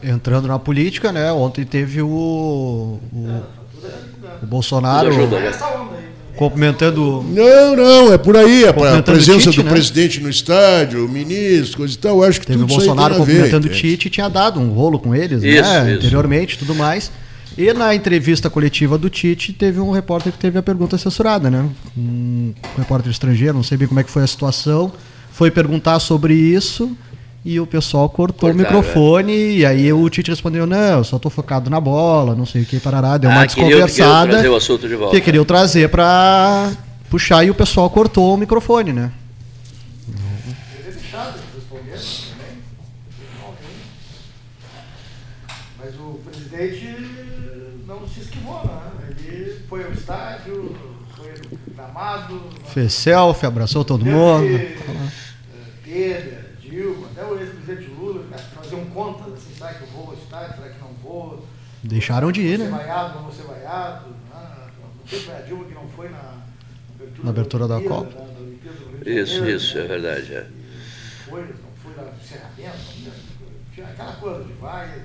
Entrando 0.03 0.49
na 0.49 0.59
política, 0.59 1.13
né? 1.13 1.33
Ontem 1.33 1.65
teve 1.65 2.03
o, 2.03 2.09
o, 3.13 3.43
o 4.43 4.47
Bolsonaro 4.47 5.09
ajuda, 5.09 5.39
né? 5.39 5.53
Aí. 6.31 6.39
cumprimentando 6.39 7.25
Não, 7.29 7.77
não, 7.77 8.13
é 8.13 8.19
por 8.19 8.37
aí. 8.37 8.65
A, 8.67 9.03
presença 9.03 9.49
o 9.49 9.53
Tite, 9.53 9.57
do 9.57 9.65
né? 9.65 9.71
presidente 9.71 10.21
no 10.21 10.31
estádio, 10.31 11.05
o 11.05 11.09
ministro, 11.09 11.79
coisa 11.79 11.95
e 11.95 11.99
tal, 11.99 12.19
eu 12.19 12.29
acho 12.29 12.41
que 12.41 12.47
Teve 12.47 12.59
o 12.59 12.67
tudo 12.67 12.71
isso 12.71 12.81
aí 12.81 12.87
Bolsonaro 12.87 13.15
tem 13.15 13.23
a 13.23 13.27
ver, 13.27 13.33
cumprimentando 13.33 13.67
o? 13.67 13.71
Tite 13.71 14.09
e 14.09 14.11
tinha 14.11 14.29
dado 14.29 14.61
um 14.61 14.71
rolo 14.71 14.99
com 14.99 15.15
eles, 15.15 15.43
Isso, 15.43 15.63
né? 15.63 15.91
isso. 15.91 15.99
Anteriormente 15.99 16.59
tudo 16.59 16.75
mais. 16.75 17.11
E 17.59 17.73
na 17.73 17.95
entrevista 17.95 18.49
coletiva 18.49 18.97
do 18.97 19.11
Tite, 19.11 19.53
teve 19.53 19.81
um 19.81 19.91
repórter 19.91 20.33
que 20.33 20.39
teve 20.39 20.57
a 20.59 20.63
pergunta 20.63 20.97
censurada, 20.97 21.51
né? 21.51 21.69
Um 21.97 22.55
repórter 22.79 23.11
estrangeiro, 23.11 23.55
não 23.55 23.63
sei 23.63 23.77
bem 23.77 23.89
como 23.89 24.01
é 24.01 24.05
que 24.05 24.11
foi 24.11 24.23
a 24.23 24.27
situação. 24.27 24.93
Foi 25.33 25.51
perguntar 25.51 25.99
sobre 26.01 26.33
isso 26.33 26.97
e 27.45 27.59
o 27.59 27.67
pessoal 27.67 28.09
cortou 28.09 28.51
Cortaram, 28.51 28.55
o 28.79 28.83
microfone. 28.83 29.33
E 29.57 29.65
aí 29.67 29.93
o 29.93 30.09
Tite 30.11 30.31
respondeu: 30.31 30.67
Não, 30.67 30.99
eu 30.99 31.05
só 31.05 31.19
tô 31.19 31.31
focado 31.31 31.71
na 31.71 31.81
bola, 31.81 32.35
não 32.35 32.45
sei 32.47 32.63
o 32.63 32.67
que, 32.67 32.79
parará. 32.81 33.17
Deu 33.17 33.31
uma 33.31 33.43
Ah, 33.43 33.47
queriam 33.47 33.69
desconversada. 33.87 34.33
trazer 34.33 34.49
o 34.49 34.57
assunto 34.57 34.89
de 34.89 34.95
volta. 34.95 35.17
Que 35.17 35.23
queriam 35.23 35.45
trazer 35.45 35.89
pra 35.89 36.73
puxar 37.09 37.45
e 37.45 37.51
o 37.51 37.55
pessoal 37.55 37.89
cortou 37.91 38.35
o 38.35 38.37
microfone, 38.37 38.93
né? 38.93 39.13
É. 40.09 40.51
Mas 45.79 45.95
o 45.99 46.21
presidente 46.25 46.95
não 47.87 48.07
se 48.07 48.21
esquivou, 48.21 48.63
né? 48.65 49.15
Ele 49.27 49.61
foi 49.69 49.85
ao 49.85 49.93
estádio, 49.93 50.77
foi 51.17 51.33
gramado. 51.75 52.41
Fez 52.67 52.93
selfie, 52.93 53.47
abraçou 53.47 53.85
todo 53.85 54.05
mundo. 54.05 54.45
eh, 54.47 54.77
Temer, 55.85 56.57
Dilma, 56.61 57.07
até 57.15 57.25
o 57.25 57.39
ex-presidente 57.39 57.91
Lula, 57.99 58.25
né, 58.31 58.37
faziam 58.55 58.85
contas 58.87 59.35
assim, 59.35 59.55
será 59.57 59.75
que 59.75 59.83
eu 59.83 59.89
vou 59.89 60.09
ao 60.09 60.15
estádio, 60.15 60.57
será 60.57 60.69
que 60.69 60.81
não 60.81 60.91
vou? 61.03 61.47
Deixaram 61.91 62.31
de 62.31 62.41
ir, 62.41 62.57
né? 62.57 62.69
vaiado, 62.69 63.21
não 63.21 63.33
ser 63.33 63.43
vaiado. 63.43 64.07
né? 64.11 64.15
Não 65.01 65.09
sei 65.09 65.19
se 65.19 65.25
foi 65.25 65.35
a 65.35 65.41
Dilma 65.41 65.65
que 65.65 65.75
não 65.75 65.89
foi 65.89 66.09
na 66.09 66.19
abertura, 66.95 67.25
Na 67.25 67.31
abertura 67.31 67.67
da 67.69 67.77
Olimpíada, 67.79 68.05
Copa. 68.05 68.21
né, 68.21 68.27
da 68.99 69.05
de 69.05 69.21
Isso, 69.21 69.35
Janeiro, 69.35 69.57
isso, 69.57 69.77
né? 69.77 69.85
é 69.85 69.89
verdade. 69.89 70.35
É. 70.35 70.47
Foi, 71.29 71.41
não 71.43 71.73
foi 71.83 71.93
no 72.05 72.13
encerramento, 72.17 73.13
tinha 73.75 73.87
aquela 73.89 74.13
coisa 74.13 74.45
de 74.45 74.53
vai. 74.53 75.03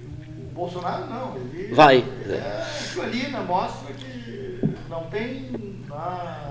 O 0.00 0.52
Bolsonaro 0.52 1.06
não, 1.06 1.36
ele. 1.36 1.72
Vai. 1.72 1.98
É, 2.28 2.66
aquilo 2.88 3.02
ali 3.02 3.28
né, 3.28 3.40
mostra 3.46 3.94
que 3.94 4.60
não 4.88 5.04
tem 5.04 5.80
ah, 5.92 6.50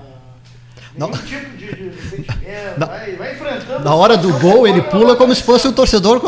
Nenhum 0.96 1.12
tipo 1.12 1.56
de, 1.56 1.90
de 1.90 2.02
sentimento, 2.02 2.78
Na- 2.78 2.86
vai, 2.86 3.12
vai 3.16 3.32
enfrentando. 3.32 3.84
Na 3.84 3.94
hora 3.94 4.16
do 4.16 4.32
gol, 4.38 4.66
ele 4.66 4.82
pula 4.82 5.14
como 5.16 5.34
se 5.34 5.42
fosse 5.42 5.68
um 5.68 5.72
torcedor 5.72 6.20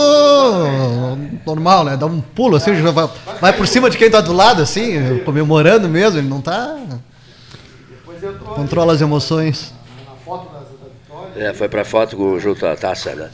normal, 1.44 1.84
né? 1.84 1.96
Dá 1.96 2.06
um 2.06 2.20
pulo 2.20 2.56
assim, 2.56 2.74
já 2.80 2.90
vai, 2.90 3.08
vai 3.40 3.52
por 3.52 3.66
cima 3.66 3.90
de 3.90 3.98
quem 3.98 4.10
tá 4.10 4.20
do 4.20 4.32
lado, 4.32 4.62
assim, 4.62 5.18
comemorando 5.24 5.88
mesmo. 5.88 6.18
Ele 6.18 6.28
não 6.28 6.40
tá. 6.40 6.76
Depois 7.90 8.22
entrou 8.22 8.54
Controla 8.54 8.92
as 8.92 9.00
emoções. 9.00 9.72
ali, 9.96 10.06
na 10.06 10.14
foto 10.24 10.52
da, 10.52 10.58
da 10.60 10.64
vitória. 11.24 11.48
É, 11.50 11.54
foi 11.54 11.68
pra 11.68 11.84
foto 11.84 12.38
junto 12.38 12.64
à 12.66 12.76
taça, 12.76 13.14
né? 13.14 13.30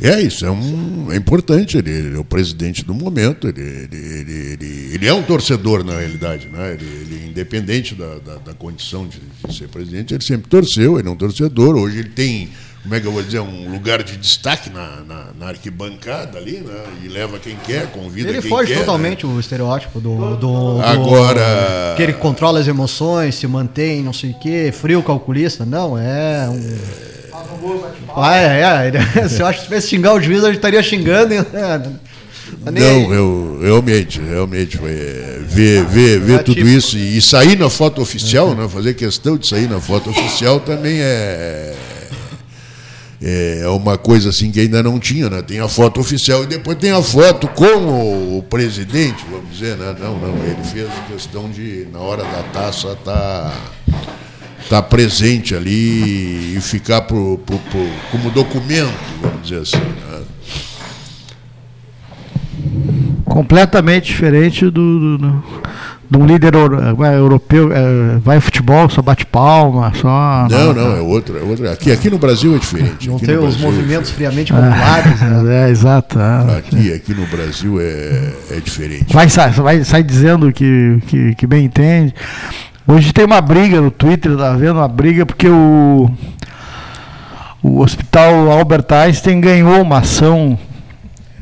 É, 0.00 0.20
isso 0.20 0.44
é, 0.44 0.50
um, 0.50 1.08
é 1.12 1.16
importante. 1.16 1.78
Ele, 1.78 1.90
ele 1.90 2.16
é 2.16 2.18
o 2.18 2.24
presidente 2.24 2.84
do 2.84 2.92
momento. 2.92 3.46
Ele, 3.48 3.60
ele, 3.60 3.96
ele, 3.96 4.32
ele, 4.52 4.90
ele 4.94 5.06
é 5.06 5.12
um 5.14 5.22
torcedor, 5.22 5.84
na 5.84 5.98
realidade. 5.98 6.48
Né? 6.48 6.72
Ele, 6.74 6.84
ele, 6.84 7.26
independente 7.28 7.94
da, 7.94 8.16
da, 8.18 8.34
da 8.36 8.54
condição 8.54 9.06
de, 9.06 9.20
de 9.46 9.56
ser 9.56 9.68
presidente, 9.68 10.12
ele 10.12 10.24
sempre 10.24 10.48
torceu. 10.50 10.98
Ele 10.98 11.08
é 11.08 11.10
um 11.10 11.16
torcedor. 11.16 11.76
Hoje 11.76 11.98
ele 12.00 12.08
tem 12.10 12.48
como 12.82 12.94
é 12.96 13.00
que 13.00 13.06
eu 13.06 13.12
vou 13.12 13.22
dizer, 13.22 13.40
um 13.40 13.72
lugar 13.72 14.02
de 14.02 14.14
destaque 14.18 14.68
na, 14.68 15.00
na, 15.08 15.28
na 15.38 15.46
arquibancada 15.46 16.36
ali, 16.36 16.58
né? 16.58 16.84
E 17.02 17.08
leva 17.08 17.38
quem 17.38 17.56
quer, 17.64 17.86
convida 17.90 18.28
Ele 18.28 18.42
quem 18.42 18.50
foge 18.50 18.74
quer. 18.74 18.80
totalmente 18.80 19.26
né? 19.26 19.32
o 19.32 19.40
estereótipo 19.40 19.98
do, 20.00 20.14
do, 20.14 20.36
do- 20.36 20.82
Agora- 20.82 21.94
Que 21.96 22.02
ele 22.02 22.12
controla 22.12 22.60
as 22.60 22.68
emoções, 22.68 23.36
se 23.36 23.46
mantém, 23.46 24.02
não 24.02 24.12
sei 24.12 24.32
o 24.32 24.38
quê, 24.38 24.70
frio 24.70 25.02
calculista. 25.02 25.64
Não, 25.64 25.96
é 25.96 26.46
um. 26.50 26.76
Faz 27.23 27.23
gol, 27.64 27.78
bate 27.80 28.00
palma. 28.02 28.28
Ah, 28.28 28.36
é, 28.36 28.92
é. 29.18 29.28
Se 29.28 29.40
eu 29.40 29.46
acho 29.46 29.58
que 29.58 29.64
se 29.64 29.68
tivesse 29.68 29.88
xingar 29.88 30.14
o 30.14 30.20
juiz, 30.20 30.42
a 30.44 30.48
gente 30.48 30.56
estaria 30.56 30.82
xingando. 30.82 31.34
é. 31.34 31.44
Não, 32.70 33.12
eu 33.12 33.58
realmente, 33.60 34.20
realmente, 34.20 34.76
foi, 34.76 34.92
é, 34.92 35.40
ver, 35.46 35.84
ver, 35.86 36.20
ver 36.20 36.40
É 36.40 36.42
tudo 36.42 36.60
isso 36.60 36.96
e, 36.96 37.16
e 37.16 37.22
sair 37.22 37.58
na 37.58 37.68
foto 37.68 38.00
oficial, 38.00 38.54
né? 38.54 38.68
Fazer 38.68 38.94
questão 38.94 39.36
de 39.36 39.48
sair 39.48 39.68
na 39.68 39.80
foto 39.80 40.10
oficial 40.10 40.60
também 40.60 40.98
é, 41.00 41.74
é 43.62 43.68
uma 43.68 43.96
coisa 43.96 44.28
assim 44.28 44.50
que 44.50 44.60
ainda 44.60 44.82
não 44.82 45.00
tinha, 45.00 45.30
né? 45.30 45.40
Tem 45.40 45.58
a 45.58 45.68
foto 45.68 46.00
oficial 46.00 46.44
e 46.44 46.46
depois 46.46 46.76
tem 46.76 46.90
a 46.90 47.02
foto 47.02 47.48
com 47.48 47.64
o, 47.64 48.38
o 48.38 48.42
presidente, 48.42 49.24
vamos 49.30 49.50
dizer, 49.50 49.76
né? 49.76 49.96
Não, 49.98 50.18
não, 50.18 50.36
ele 50.44 50.62
fez 50.64 50.88
questão 51.10 51.50
de, 51.50 51.88
na 51.90 52.00
hora 52.00 52.22
da 52.22 52.42
taça, 52.52 52.96
estar 54.64 54.82
tá 54.82 54.82
presente 54.82 55.54
ali 55.54 56.56
e 56.56 56.60
ficar 56.60 57.02
pro, 57.02 57.38
pro- 57.38 57.58
pro- 57.58 57.90
como 58.10 58.30
documento, 58.30 58.92
vamos 59.22 59.42
dizer 59.42 59.60
assim. 59.62 59.76
né? 59.78 60.22
completamente 63.24 64.06
diferente 64.06 64.64
do, 64.66 64.70
do, 64.70 65.18
do- 65.18 65.44
de 66.10 66.18
um 66.18 66.26
líder 66.26 66.52
vai, 66.96 67.16
europeu, 67.16 67.72
é, 67.72 68.18
vai 68.18 68.38
futebol, 68.38 68.88
só 68.90 69.00
bate 69.00 69.24
palma, 69.24 69.90
só. 69.96 70.46
Não, 70.50 70.72
não, 70.72 70.96
é 70.96 71.00
outra. 71.00 71.38
É 71.38 71.42
outra. 71.42 71.72
Aqui, 71.72 71.90
aqui 71.90 72.10
no 72.10 72.18
Brasil 72.18 72.54
é 72.54 72.58
diferente. 72.58 73.08
Não 73.08 73.16
aqui 73.16 73.26
tem 73.26 73.36
os 73.36 73.56
Brasil 73.56 73.66
é 73.68 73.70
movimentos 73.70 74.10
friamente 74.10 74.52
É, 74.54 74.56
calculados. 74.56 75.20
né? 75.20 75.66
é, 75.66 75.70
exato. 75.70 76.18
é. 76.20 76.58
Aqui, 76.58 76.92
aqui 76.92 77.14
no 77.14 77.26
Brasil 77.26 77.80
é, 77.80 78.32
é 78.50 78.60
diferente. 78.62 79.12
Vai, 79.12 79.28
sai, 79.30 79.50
vai 79.52 79.82
sai 79.82 80.02
dizendo 80.02 80.52
que, 80.52 80.98
que, 81.06 81.34
que 81.34 81.46
bem 81.46 81.64
entende. 81.64 82.14
Hoje 82.86 83.14
tem 83.14 83.24
uma 83.24 83.40
briga 83.40 83.80
no 83.80 83.90
Twitter, 83.90 84.36
tá 84.36 84.52
vendo? 84.52 84.74
Uma 84.76 84.88
briga 84.88 85.24
porque 85.24 85.48
o, 85.48 86.10
o 87.62 87.80
Hospital 87.80 88.50
Albert 88.52 88.84
Einstein 88.90 89.40
ganhou 89.40 89.80
uma 89.80 90.00
ação 90.00 90.58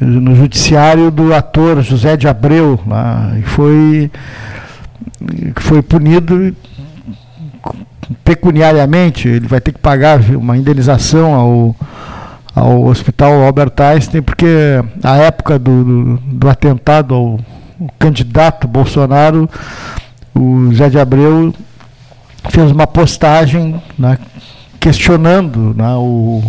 no 0.00 0.36
judiciário 0.36 1.10
do 1.10 1.34
ator 1.34 1.82
José 1.82 2.16
de 2.16 2.28
Abreu 2.28 2.78
lá, 2.86 3.32
e 3.36 3.42
foi, 3.42 4.08
foi 5.56 5.82
punido 5.82 6.54
pecuniariamente. 8.22 9.26
Ele 9.26 9.48
vai 9.48 9.60
ter 9.60 9.72
que 9.72 9.80
pagar 9.80 10.20
uma 10.20 10.56
indenização 10.56 11.34
ao, 11.34 11.76
ao 12.54 12.84
Hospital 12.84 13.42
Albert 13.42 13.74
Einstein, 13.80 14.22
porque 14.22 14.46
a 15.02 15.16
época 15.16 15.58
do, 15.58 15.84
do, 15.84 16.16
do 16.18 16.48
atentado 16.48 17.14
ao 17.14 17.40
o 17.82 17.88
candidato 17.98 18.68
Bolsonaro, 18.68 19.50
o 20.34 20.72
Zé 20.74 20.88
de 20.88 20.98
Abreu 20.98 21.54
fez 22.50 22.70
uma 22.70 22.86
postagem 22.86 23.80
né, 23.98 24.18
questionando 24.80 25.74
né, 25.76 25.94
o, 25.94 26.42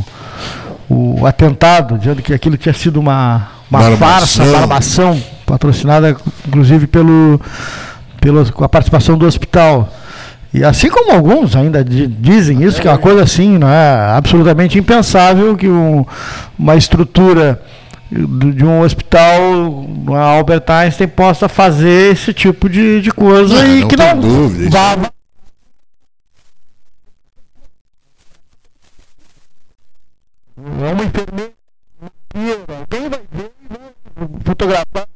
o 0.90 1.26
atentado, 1.26 1.98
dizendo 1.98 2.22
que 2.22 2.34
aquilo 2.34 2.58
tinha 2.58 2.74
sido 2.74 3.00
uma, 3.00 3.48
uma 3.70 3.80
Uma 3.80 3.98
farsa, 4.44 4.58
armação, 4.58 5.22
patrocinada 5.46 6.16
inclusive 6.48 6.88
pelo, 6.88 7.40
pelo, 8.20 8.52
com 8.52 8.64
a 8.64 8.70
participação 8.70 9.18
do 9.18 9.26
hospital. 9.26 9.90
E 10.54 10.64
assim 10.64 10.88
como 10.90 11.12
alguns 11.12 11.56
ainda 11.56 11.84
di- 11.84 12.08
dizem 12.08 12.64
isso, 12.64 12.80
que 12.82 12.88
é 12.88 12.92
uma 12.92 12.98
coisa 13.00 13.24
assim, 13.24 13.58
não 13.58 13.68
é 13.68 14.12
absolutamente 14.16 14.78
impensável 14.78 15.56
que 15.58 15.68
um- 15.68 16.06
uma 16.58 16.76
estrutura 16.76 17.60
de 18.12 18.64
um 18.64 18.82
hospital, 18.82 19.42
uma 19.70 20.20
Albert 20.20 20.64
Einstein, 20.70 21.08
possa 21.08 21.48
fazer 21.50 22.12
esse 22.12 22.34
tipo 22.34 22.70
de, 22.70 23.02
de 23.02 23.12
coisa 23.12 23.60
Ah, 23.62 23.66
e 23.68 23.80
não 23.82 23.88
que 23.88 23.96
não 23.98 24.20
dúvida, 24.20 24.70
vá, 24.70 24.96
vá- 24.96 25.12
É 30.58 30.94
uma 30.94 31.04
enfermeira, 31.04 31.52
alguém 32.68 33.10
vai 33.10 33.22
ver 33.32 33.52
fotografar. 34.46 35.08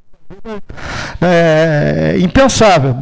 É 1.21 2.15
impensável. 2.19 2.97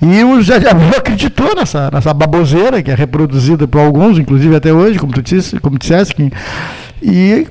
E 0.00 0.22
o 0.24 0.36
José 0.40 0.58
de 0.58 0.68
Abreu 0.68 0.90
acreditou 0.98 1.54
nessa, 1.54 1.90
nessa 1.90 2.12
baboseira 2.12 2.82
que 2.82 2.90
é 2.90 2.94
reproduzida 2.94 3.66
por 3.66 3.80
alguns, 3.80 4.18
inclusive 4.18 4.54
até 4.54 4.72
hoje, 4.72 4.98
como 4.98 5.12
tu 5.12 5.22
disse, 5.22 5.58
como 5.60 5.78
disseste, 5.78 6.30
e 7.00 7.46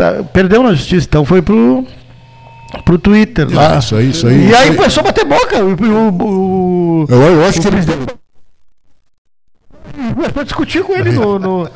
tá, 0.00 0.22
perdeu 0.32 0.62
na 0.62 0.72
justiça. 0.72 1.06
Então 1.06 1.24
foi 1.24 1.42
pro, 1.42 1.86
pro 2.84 2.98
Twitter 2.98 3.46
lá. 3.52 3.78
Isso 3.78 3.94
aí, 3.96 4.10
isso 4.10 4.26
aí. 4.26 4.34
e 4.34 4.46
isso 4.46 4.56
aí 4.56 4.68
aí. 4.70 4.76
começou 4.76 5.00
a 5.02 5.04
bater 5.04 5.24
boca. 5.26 5.58
O, 5.64 5.74
o, 5.74 7.02
o, 7.02 7.06
Eu, 7.08 7.22
eu 7.22 7.44
acho 7.46 7.58
o 7.58 7.62
que 7.62 7.68
ele 7.68 7.76
presidente 7.76 8.14
começou 10.14 10.40
a 10.40 10.44
discutir 10.44 10.82
com 10.82 10.96
ele 10.96 11.12
no, 11.12 11.38
no, 11.38 11.68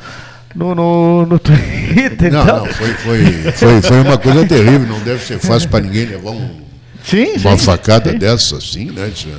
no, 0.55 0.75
no, 0.75 1.27
no 1.27 1.39
Twitter. 1.39 2.33
Não, 2.33 2.43
então. 2.43 2.59
não, 2.59 2.67
foi, 2.67 2.89
foi, 2.95 3.53
foi, 3.53 3.83
foi 3.83 4.01
uma 4.01 4.19
coisa 4.19 4.47
terrível. 4.47 4.89
Não 4.89 5.01
deve 5.01 5.25
ser 5.25 5.39
fácil 5.39 5.69
para 5.69 5.85
ninguém 5.85 6.07
levar 6.07 6.31
um- 6.31 6.65
Sim, 7.05 7.35
uma 7.37 7.59
sim, 7.59 7.65
facada 7.67 8.13
sim. 8.13 8.19
dessa, 8.19 8.57
assim, 8.57 8.87
né? 8.87 9.11
é- 9.27 9.33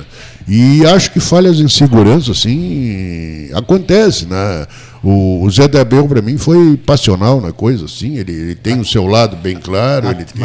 E 0.46 0.86
acho 0.86 1.10
que 1.10 1.18
falhas 1.18 1.58
em 1.58 1.68
segurança, 1.68 2.30
assim, 2.30 3.50
acontece, 3.52 4.24
né? 4.26 4.66
O, 5.08 5.44
o 5.44 5.50
Zé 5.50 5.68
de 5.68 5.78
Abreu, 5.78 6.08
para 6.08 6.20
mim, 6.20 6.36
foi 6.36 6.76
passional 6.76 7.40
na 7.40 7.52
coisa, 7.52 7.84
assim. 7.84 8.16
Ele, 8.16 8.32
ele 8.32 8.54
tem 8.56 8.80
o 8.80 8.84
seu 8.84 9.06
lado 9.06 9.36
bem 9.36 9.54
claro, 9.56 10.08
ele 10.10 10.24
tem. 10.24 10.44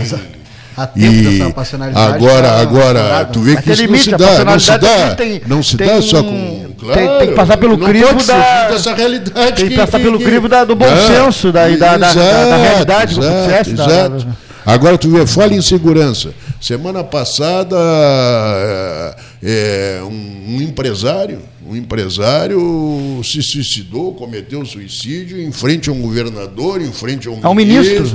Há 0.77 0.87
tempo 0.87 1.05
E 1.05 1.37
dessa 1.39 1.51
passionalidade. 1.53 2.13
agora, 2.15 2.47
tá 2.47 2.59
agora, 2.61 2.99
aflorada. 3.01 3.25
tu 3.33 3.39
vê 3.41 3.57
que 3.57 3.71
isso 3.71 3.81
não 3.81 3.87
limite, 3.87 4.03
se 4.05 4.13
a 4.13 4.17
dá, 4.17 4.45
não 4.45 4.59
se 4.59 4.77
dá, 4.77 5.15
tem- 5.15 5.41
não 5.45 5.61
se 5.63 5.75
tem 5.77 5.87
dá 5.87 6.01
só 6.01 6.23
com, 6.23 6.29
tem- 6.31 6.75
claro, 6.79 7.19
tem 7.19 7.27
que 7.29 7.33
passar 7.35 7.57
pelo 7.57 7.77
crivo 7.77 8.23
da- 8.23 8.69
dessa 8.69 8.93
realidade. 8.93 9.55
Tem 9.55 9.65
que 9.67 9.71
que- 9.71 9.75
passar 9.81 9.97
que- 9.97 10.03
pelo 10.05 10.17
que- 10.17 10.23
crivo 10.23 10.47
da- 10.47 10.63
do 10.63 10.75
bom 10.75 10.85
Ah, 10.85 11.07
senso, 11.07 11.51
da- 11.51 11.67
da- 11.67 11.75
da- 11.75 11.97
da- 11.97 12.13
da 12.13 12.57
realidade, 12.57 13.15
como 13.15 13.27
tu 13.27 13.31
exato, 13.33 13.47
disseste, 13.49 13.73
da- 13.73 13.83
exato. 13.85 14.27
Agora 14.65 14.97
tu 14.97 15.09
vê, 15.09 15.25
fala 15.25 15.53
em 15.53 15.61
segurança. 15.61 16.33
Semana 16.59 17.03
passada, 17.03 17.75
é, 17.77 19.15
é, 19.43 20.03
um, 20.03 20.55
um 20.55 20.61
empresário, 20.61 21.39
um 21.67 21.75
empresário 21.75 23.21
se 23.23 23.41
suicidou, 23.41 24.13
cometeu 24.13 24.63
suicídio 24.65 25.41
em 25.41 25.51
frente 25.51 25.89
a 25.89 25.93
um 25.93 26.01
governador, 26.01 26.81
em 26.81 26.91
frente 26.91 27.27
a 27.27 27.31
um, 27.31 27.39
Ao 27.41 27.55
ministro, 27.55 28.05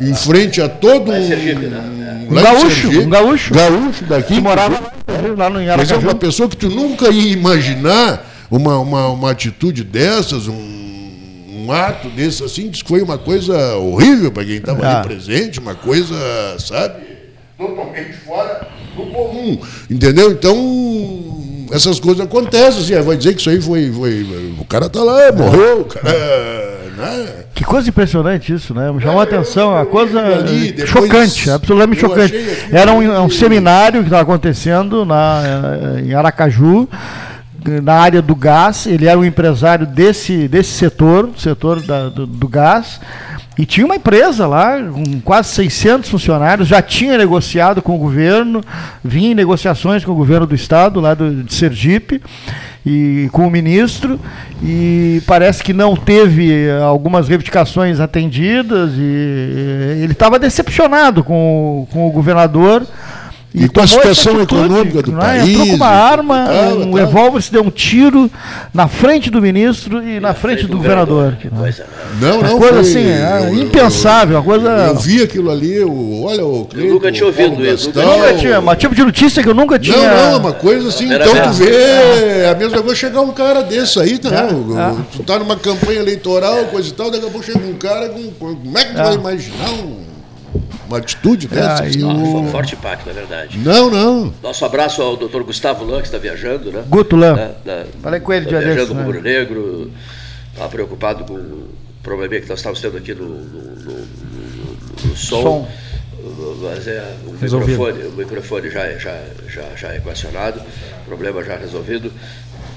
em 0.00 0.14
frente 0.14 0.60
a 0.60 0.68
todo 0.68 1.10
um, 1.10 1.14
né? 1.14 2.26
um, 2.28 2.32
Um 2.32 2.42
gaúcho, 2.42 2.88
um 3.00 3.08
gaúcho. 3.08 3.54
gaúcho 3.54 4.04
daqui 4.04 4.34
Que 4.34 4.40
morava 4.40 4.80
lá, 5.08 5.48
lá 5.48 5.50
no 5.50 5.60
mas 5.76 5.90
é 5.90 5.96
uma 5.96 6.14
pessoa 6.14 6.48
que 6.48 6.56
tu 6.56 6.68
nunca 6.68 7.10
ia 7.10 7.32
imaginar 7.32 8.28
uma, 8.50 8.78
uma, 8.78 9.08
uma 9.08 9.30
atitude 9.30 9.82
dessas, 9.82 10.46
um, 10.46 10.81
um 11.62 11.72
ato 11.72 12.08
desse 12.08 12.42
assim, 12.44 12.68
diz 12.68 12.82
que 12.82 12.88
foi 12.88 13.02
uma 13.02 13.18
coisa 13.18 13.76
horrível 13.76 14.30
para 14.32 14.44
quem 14.44 14.56
estava 14.56 14.84
Ah. 14.84 14.98
ali 15.00 15.08
presente, 15.08 15.58
uma 15.60 15.74
coisa, 15.74 16.14
sabe, 16.58 16.94
totalmente 17.58 18.12
fora 18.26 18.66
do 18.96 19.02
comum. 19.06 19.58
Entendeu? 19.90 20.30
Então, 20.32 21.66
essas 21.72 21.98
coisas 22.00 22.20
acontecem, 22.24 22.80
assim, 22.96 23.06
vai 23.06 23.16
dizer 23.16 23.34
que 23.34 23.40
isso 23.40 23.50
aí 23.50 23.60
foi. 23.60 23.90
foi 23.92 24.54
o 24.60 24.64
cara 24.64 24.88
tá 24.88 25.02
lá, 25.02 25.30
morreu, 25.32 25.80
o 25.82 25.84
cara. 25.84 26.12
Né? 26.96 27.26
Que 27.54 27.64
coisa 27.64 27.88
impressionante 27.88 28.52
isso, 28.52 28.74
né? 28.74 28.92
Me 28.92 29.00
chamou 29.00 29.18
a 29.20 29.22
atenção, 29.24 29.70
uma 29.70 29.86
coisa 29.86 30.20
ali, 30.20 30.86
chocante, 30.86 31.50
absolutamente 31.50 32.02
eu 32.02 32.08
chocante. 32.08 32.36
aquilo 32.36 32.76
Era 32.76 32.92
um, 32.92 33.24
um 33.24 33.28
que- 33.28 33.34
seminário 33.34 34.00
que 34.00 34.06
estava 34.08 34.22
acontecendo 34.22 35.04
na, 35.04 35.42
eh, 35.96 36.00
em 36.06 36.14
Aracaju, 36.14 36.86
na 37.82 37.94
área 37.94 38.22
do 38.22 38.34
gás. 38.34 38.86
Ele 38.86 39.06
era 39.06 39.18
um 39.18 39.24
empresário 39.24 39.86
desse, 39.86 40.48
desse 40.48 40.70
setor, 40.70 41.30
setor 41.36 41.80
da- 41.82 42.08
do, 42.08 42.26
do 42.26 42.48
gás. 42.48 43.00
E 43.58 43.66
tinha 43.66 43.84
uma 43.84 43.96
empresa 43.96 44.46
lá, 44.46 44.78
com 44.82 45.20
quase 45.20 45.50
600 45.50 46.08
funcionários, 46.08 46.66
já 46.66 46.80
tinha 46.80 47.18
negociado 47.18 47.82
com 47.82 47.94
o 47.94 47.98
governo, 47.98 48.62
vinha 49.04 49.32
em 49.32 49.34
negociações 49.34 50.02
com 50.04 50.12
o 50.12 50.14
governo 50.14 50.46
do 50.46 50.54
estado, 50.54 51.00
lá 51.00 51.12
do, 51.12 51.44
de 51.44 51.52
Sergipe, 51.52 52.22
e 52.84 53.28
com 53.30 53.46
o 53.46 53.50
ministro, 53.50 54.18
e 54.62 55.22
parece 55.26 55.62
que 55.62 55.74
não 55.74 55.94
teve 55.94 56.50
eh, 56.50 56.80
algumas 56.82 57.28
reivindicações 57.28 58.00
atendidas, 58.00 58.92
e 58.96 59.96
eh, 59.98 60.00
ele 60.02 60.12
estava 60.14 60.38
decepcionado 60.38 61.22
com, 61.22 61.86
com 61.92 62.08
o 62.08 62.10
governador, 62.10 62.86
E 63.54 63.68
com 63.68 63.80
a 63.80 63.86
situação 63.86 64.40
econômica 64.40 65.02
do 65.02 65.12
não 65.12 65.18
é? 65.18 65.22
país, 65.40 65.48
Entrou 65.50 65.66
com 65.66 65.74
uma 65.74 65.86
arma, 65.88 66.46
tal, 66.48 66.76
um 66.78 66.80
tal. 66.84 66.92
revólver, 66.94 67.42
se 67.42 67.52
deu 67.52 67.62
um 67.62 67.70
tiro 67.70 68.30
na 68.72 68.88
frente 68.88 69.30
do 69.30 69.42
ministro 69.42 70.02
e 70.02 70.18
na 70.20 70.32
frente 70.32 70.66
do 70.66 70.78
governador. 70.78 71.36
Que 71.40 71.50
coisa, 71.50 71.82
né? 71.82 71.88
Não, 72.20 72.38
Uma 72.40 72.48
não, 72.48 72.58
coisa 72.58 72.74
foi- 72.74 72.80
assim, 72.82 73.06
é, 73.06 73.48
eu- 73.50 73.54
impensável, 73.62 74.36
uma 74.38 74.42
coisa. 74.42 74.68
Eu, 74.68 74.96
vi 74.98 75.22
aquilo 75.22 75.50
ali, 75.50 75.80
o, 75.84 76.22
olha 76.24 76.44
o 76.46 76.64
Cleiton, 76.64 76.94
nunca 76.94 77.12
tinha 77.12 77.26
ouvido 77.26 77.66
isso. 77.66 77.88
Nunca 77.94 78.34
tinha, 78.38 78.58
uma 78.58 78.74
tipo 78.74 78.94
de 78.94 79.04
notícia 79.04 79.42
que 79.42 79.48
eu 79.50 79.54
nunca 79.54 79.78
tinha. 79.78 79.96
Não, 79.98 80.04
não, 80.04 80.32
é 80.32 80.36
uma 80.36 80.52
coisa 80.54 80.88
assim, 80.88 81.12
então 81.12 81.26
tu 81.42 81.52
vê, 81.52 81.70
é 82.44 82.48
a 82.50 82.54
mesma 82.54 82.80
coisa 82.80 82.96
chegar 82.96 83.20
um 83.20 83.32
cara 83.32 83.62
desse 83.62 84.00
aí, 84.00 84.18
tá? 84.18 84.30
É, 84.30 84.94
Tu 85.16 85.22
tá 85.24 85.38
numa 85.38 85.56
campanha 85.56 86.00
eleitoral, 86.00 86.56
coisa 86.70 86.88
e 86.88 86.92
tal, 86.92 87.10
daqui 87.10 87.26
a 87.26 87.30
pouco 87.30 87.44
chega 87.44 87.58
um 87.58 87.74
cara 87.74 88.08
com. 88.08 88.22
com- 88.30 88.56
Como 88.56 88.78
é 88.78 88.84
que 88.84 88.94
tu 88.94 89.02
vai 89.02 89.14
imaginar 89.14 89.70
um- 89.72 90.11
uma 90.88 90.98
atitude 90.98 91.48
dessa? 91.48 91.84
É, 91.84 91.90
e 91.90 92.02
Ah, 92.02 92.06
foi 92.14 92.40
um 92.40 92.50
forte 92.50 92.74
impacto, 92.74 93.06
na 93.06 93.12
verdade. 93.12 93.58
Não, 93.58 93.90
não. 93.90 94.32
Nosso 94.42 94.64
abraço 94.64 95.00
ao 95.02 95.16
doutor 95.16 95.42
Gustavo 95.44 95.84
Lan, 95.84 95.98
que 96.00 96.06
está 96.06 96.18
viajando, 96.18 96.70
né? 96.70 96.84
Guto 96.88 97.16
Lan. 97.16 97.34
Da- 97.34 97.54
da- 97.64 97.84
Falei 98.02 98.20
com 98.20 98.32
ele 98.32 98.44
tá 98.44 98.50
dia 98.50 98.58
viajando 98.60 98.76
desses, 98.80 98.88
com 98.90 98.94
o 98.94 98.98
né? 98.98 99.04
Muro 99.04 99.22
Negro, 99.22 99.90
estava 100.52 100.68
preocupado 100.68 101.24
com 101.24 101.34
o 101.34 101.68
probleminha 102.02 102.40
que 102.40 102.48
nós 102.48 102.58
estávamos 102.58 102.80
tendo 102.80 102.96
aqui 102.98 103.14
no, 103.14 103.24
no, 103.28 103.34
no- 103.34 104.06
no- 104.06 105.08
no 105.08 105.16
som. 105.16 105.42
Som. 105.42 105.68
Mas 106.62 106.86
é, 106.86 107.02
o 107.26 107.36
Resolvido. 107.36 107.78
microfone, 107.80 108.08
o 108.08 108.12
microfone 108.12 108.70
já, 108.70 108.80
é- 108.84 108.98
já, 108.98 109.18
já, 109.48 109.62
já 109.76 109.92
é 109.92 109.96
equacionado, 109.96 110.60
problema 111.06 111.42
já 111.42 111.56
resolvido. 111.56 112.12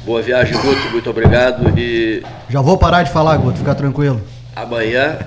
Boa 0.04 0.22
viagem, 0.22 0.56
Guto, 0.60 0.90
muito 0.92 1.10
obrigado. 1.10 1.78
E 1.78 2.24
Já 2.50 2.62
vou 2.62 2.78
parar 2.78 3.04
de 3.04 3.12
falar, 3.12 3.38
Guto, 3.38 3.58
fica 3.60 3.74
tranquilo. 3.76 4.22
amanhã 4.56 5.18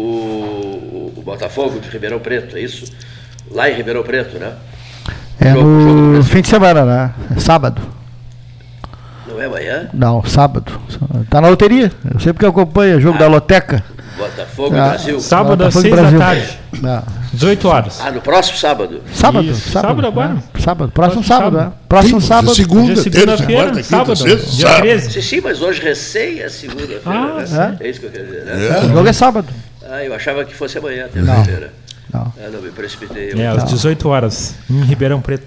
o, 0.00 1.12
o, 1.16 1.22
Botafogo 1.22 1.78
de 1.80 1.88
Ribeirão 1.88 2.18
Preto, 2.18 2.56
é 2.56 2.60
isso? 2.60 2.84
Lá 3.50 3.68
em 3.70 3.74
Ribeirão 3.74 4.02
Preto, 4.02 4.38
né? 4.38 4.52
É 5.40 5.50
Jogo- 5.52 5.60
jogo 5.60 5.94
no 5.94 6.10
Brasil. 6.12 6.32
fim 6.32 6.40
de 6.42 6.48
semana, 6.48 6.84
né? 6.84 7.14
É 7.36 7.40
sábado. 7.40 7.80
Não 9.26 9.40
é 9.40 9.46
amanhã? 9.46 9.88
Não, 9.92 10.24
sábado. 10.24 10.72
Tá 11.30 11.40
na 11.40 11.48
loteria. 11.48 11.92
Eu 12.12 12.18
sei 12.18 12.32
porque 12.32 12.44
eu 12.44 12.50
acompanho 12.50 12.96
o 12.96 13.00
jogo 13.00 13.16
Ah. 13.16 13.20
da 13.20 13.26
Loteca. 13.28 13.84
Botafogo 14.16 14.74
Ah, 14.76 14.88
Brasil. 14.88 15.20
Sábado 15.20 15.64
às 15.64 15.74
6 15.74 15.94
da 15.94 16.10
tarde, 16.18 16.58
Não. 16.82 17.02
18 17.32 17.68
horas. 17.68 18.00
Ah, 18.02 18.10
no 18.10 18.20
próximo 18.20 18.56
sábado. 18.58 19.00
Sábado, 19.12 19.46
Isso, 19.46 19.70
sábado. 19.70 19.88
sábado 19.90 20.06
agora. 20.08 20.28
né? 20.34 20.42
Sábado, 20.58 20.90
próximo 20.90 21.22
Próximo 21.22 21.24
sábado, 21.24 21.54
sábado. 21.56 21.70
né? 21.70 21.76
Próximo 21.88 22.20
Sim, 22.20 22.26
sábado. 22.26 22.54
Segunda, 22.54 22.92
é 22.92 22.96
segunda-feira, 22.96 23.82
sábado, 23.84 24.16
sexta, 24.16 24.50
dia 24.50 24.66
sábado. 24.66 24.80
13. 24.82 25.12
Sim, 25.12 25.22
sim, 25.22 25.40
mas 25.40 25.62
hoje 25.62 25.80
recém 25.82 26.40
é 26.40 26.48
segunda-feira. 26.48 27.02
Ah, 27.06 27.44
né? 27.48 27.76
é. 27.80 27.88
isso 27.88 28.00
que 28.00 28.06
eu 28.06 28.10
quero 28.10 28.24
dizer, 28.26 28.44
né? 28.44 28.66
É. 28.66 28.86
O 28.86 28.88
jogo 28.92 29.08
é 29.08 29.12
sábado. 29.12 29.46
Ah, 29.90 30.04
eu 30.04 30.14
achava 30.14 30.44
que 30.44 30.54
fosse 30.54 30.78
amanhã, 30.78 31.06
terça-feira. 31.12 31.72
Não. 32.12 32.20
Ah, 32.38 32.48
não, 32.52 32.60
me 32.60 32.70
precipitei. 32.70 33.32
É, 33.32 33.46
às 33.48 33.64
18 33.64 34.08
horas, 34.08 34.54
em 34.70 34.80
Ribeirão 34.82 35.20
Preto. 35.20 35.46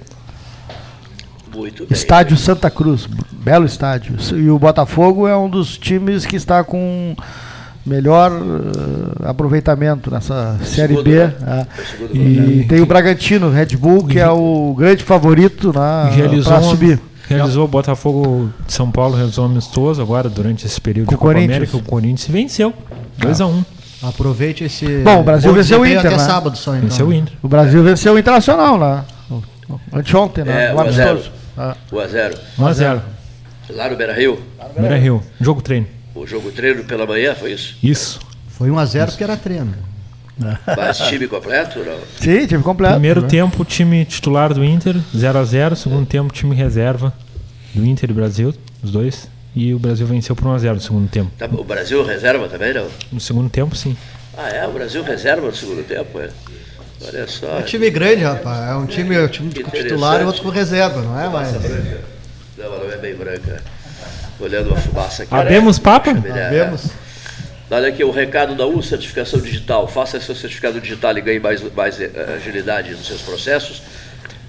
Muito 1.56 1.84
bem. 1.86 1.92
Estádio 1.92 2.38
Santa 2.38 2.70
Cruz, 2.70 3.08
belo 3.32 3.66
estádio. 3.66 4.16
E 4.38 4.50
o 4.50 4.58
Botafogo 4.58 5.28
é 5.28 5.36
um 5.38 5.50
dos 5.50 5.78
times 5.78 6.26
que 6.26 6.36
está 6.36 6.64
com 6.64 7.16
melhor 7.86 8.32
eh, 8.32 9.28
aproveitamento 9.28 10.10
nessa 10.12 10.58
Série 10.64 10.94
segundo, 10.96 11.04
B. 11.04 11.16
né? 11.18 11.34
né? 11.42 11.68
É 12.14 12.18
E 12.18 12.66
tem 12.70 12.80
o 12.82 12.86
Bragantino, 12.86 13.50
Red 13.50 13.76
Bull, 13.76 14.06
que 14.06 14.20
é 14.20 14.30
o 14.30 14.74
grande 14.78 15.04
favorito 15.04 15.74
para 15.74 16.62
subir. 16.62 17.00
realizou 17.28 17.66
o 17.66 17.68
Botafogo 17.68 18.50
de 18.66 18.72
São 18.72 18.90
Paulo, 18.90 19.16
realizou 19.16 19.46
um 19.46 19.52
amistoso 19.52 20.02
agora, 20.02 20.30
durante 20.30 20.66
esse 20.66 20.80
período 20.80 21.08
Com 21.08 21.12
de 21.12 21.16
o 21.16 21.20
Copa. 21.20 21.32
América. 21.40 21.76
O 21.76 21.84
Corinthians 21.84 22.28
venceu, 22.32 22.74
2x1. 23.20 23.66
Aproveite 24.02 24.64
esse. 24.64 24.86
Bom, 25.04 25.20
o 25.22 25.24
Brasil 25.24 25.54
venceu 25.54 25.82
o 25.82 25.86
Inter, 25.86 26.00
até 26.00 26.10
né? 26.10 26.20
sábado 26.20 26.58
só, 26.58 26.76
então. 26.76 26.90
Venceu 26.90 27.08
o 27.08 27.14
Inter. 27.14 27.34
O 27.42 27.48
Brasil 27.48 27.84
venceu 27.84 28.14
o 28.14 28.20
Internacional 28.20 28.78
lá. 28.78 29.06
Anteontem, 29.94 30.44
né? 30.44 30.70
É, 30.70 30.74
Um 30.74 30.78
1 30.78 30.80
a 30.80 30.92
0. 30.92 31.10
amistoso. 31.10 31.32
Ah. 31.58 31.76
1 31.92 32.00
a 32.00 32.08
0 32.08 32.36
1x0. 32.58 33.02
Lá 33.70 33.90
no 33.90 33.96
Beira 33.96 34.14
Rio, 34.14 34.42
Beira 34.78 34.98
Rio. 34.98 35.24
Jogo 35.40 35.62
treino. 35.62 35.88
o 36.14 36.26
jogo 36.28 36.52
treino 36.52 36.84
pela 36.84 37.06
manhã, 37.06 37.34
foi 37.36 37.54
isso? 37.54 37.78
Isso. 37.82 38.20
Foi 38.50 38.70
1x0 38.70 39.08
porque 39.08 39.24
era 39.24 39.38
treino. 39.38 39.74
Mas 40.76 40.98
time 40.98 41.28
completo, 41.28 41.80
não? 41.80 41.98
Sim, 42.20 42.48
time 42.48 42.64
completo. 42.64 42.94
Primeiro 42.96 43.22
né? 43.22 43.28
tempo, 43.28 43.64
time 43.64 44.04
titular 44.06 44.54
do 44.54 44.64
Inter, 44.64 44.96
0x0. 45.16 45.76
Segundo 45.76 46.06
tempo, 46.06 46.34
time 46.34 46.56
reserva 46.56 47.14
do 47.74 47.86
Inter 47.86 48.10
e 48.10 48.14
Brasil, 48.14 48.54
os 48.84 48.92
dois. 48.92 49.30
E 49.56 49.74
o 49.74 49.80
Brasil 49.80 50.08
venceu 50.08 50.36
por 50.36 50.46
1x0 50.46 50.74
no 50.76 50.82
segundo 50.82 51.10
tempo. 51.10 51.32
Tá, 51.38 51.46
o 51.46 51.64
Brasil 51.64 52.04
reserva 52.04 52.48
também, 52.48 52.74
não? 52.74 52.88
No 53.12 53.20
segundo 53.20 53.50
tempo, 53.50 53.76
sim. 53.76 53.98
Ah, 54.38 54.50
é? 54.50 54.66
O 54.66 54.72
Brasil 54.72 55.04
reserva 55.04 55.48
no 55.48 55.56
segundo 55.56 55.84
tempo, 55.86 56.20
é? 56.20 56.30
Olha 57.06 57.28
só. 57.28 57.58
É 57.58 57.60
um 57.60 57.64
time 57.64 57.90
grande, 57.90 58.24
rapaz. 58.24 58.70
É 58.70 58.76
um 58.76 58.86
time, 58.86 59.16
é 59.16 59.24
um 59.24 59.28
time 59.28 59.54
com 59.64 59.72
titular 59.72 60.22
e 60.22 60.26
outro 60.26 60.42
com 60.44 60.50
reserva, 60.50 61.02
não 61.02 61.20
é? 61.20 61.28
Mas 61.28 61.52
Não, 61.54 62.66
ela 62.66 62.84
não 62.84 62.92
é 62.92 62.98
bem 62.98 63.16
branca. 63.16 63.62
Olhando 64.40 64.74
a 64.74 64.78
fumaça 64.78 65.24
aqui. 65.24 65.34
Abemos 65.34 65.78
papo? 65.80 66.10
sabemos. 66.10 66.92
Olha 67.70 67.88
aqui 67.88 68.04
o 68.04 68.12
recado 68.12 68.54
da 68.54 68.66
U, 68.66 68.84
certificação 68.84 69.40
digital. 69.40 69.88
Faça 69.88 70.20
seu 70.20 70.36
certificado 70.36 70.80
digital 70.82 71.18
e 71.18 71.22
ganhe 71.22 71.40
mais, 71.40 71.62
mais 71.74 72.00
eh, 72.02 72.10
agilidade 72.36 72.92
nos 72.92 73.08
seus 73.08 73.22
processos. 73.22 73.82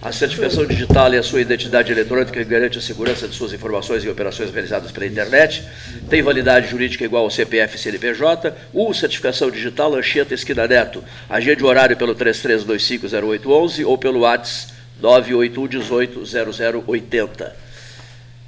A 0.02 0.10
certificação 0.10 0.66
digital 0.66 1.14
é 1.14 1.18
a 1.18 1.22
sua 1.22 1.40
identidade 1.40 1.92
eletrônica 1.92 2.32
que 2.32 2.44
garante 2.44 2.76
a 2.76 2.80
segurança 2.80 3.28
de 3.28 3.36
suas 3.36 3.52
informações 3.52 4.02
e 4.02 4.08
operações 4.08 4.50
realizadas 4.50 4.90
pela 4.90 5.06
internet. 5.06 5.62
Tem 6.10 6.20
validade 6.20 6.68
jurídica 6.68 7.04
igual 7.04 7.22
ao 7.22 7.30
CPF 7.30 7.76
e 7.76 7.78
CNPJ. 7.78 8.52
U, 8.74 8.92
certificação 8.92 9.48
digital, 9.48 9.94
Anchieta 9.94 10.34
Esquina 10.34 10.66
Neto. 10.66 11.04
Agende 11.30 11.62
o 11.62 11.68
horário 11.68 11.96
pelo 11.96 12.16
33250811 12.16 13.86
ou 13.86 13.96
pelo 13.96 14.22
WhatsApp 14.22 14.72
981180080. 15.00 17.52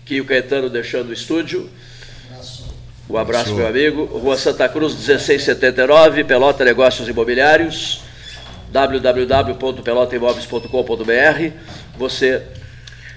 Quinho 0.05 0.25
Caetano 0.25 0.69
deixando 0.69 1.11
o 1.11 1.13
estúdio. 1.13 1.71
Um 3.09 3.17
abraço, 3.17 3.55
meu 3.55 3.69
amigo. 3.69 4.07
Rua 4.07 4.37
Santa 4.37 4.69
Cruz, 4.69 4.95
1679, 4.95 6.25
Pelota 6.25 6.65
Negócios 6.65 7.09
Imobiliários, 7.09 8.03
www.pelotaimóveis.com.br. 8.75 11.53
Você 11.97 12.43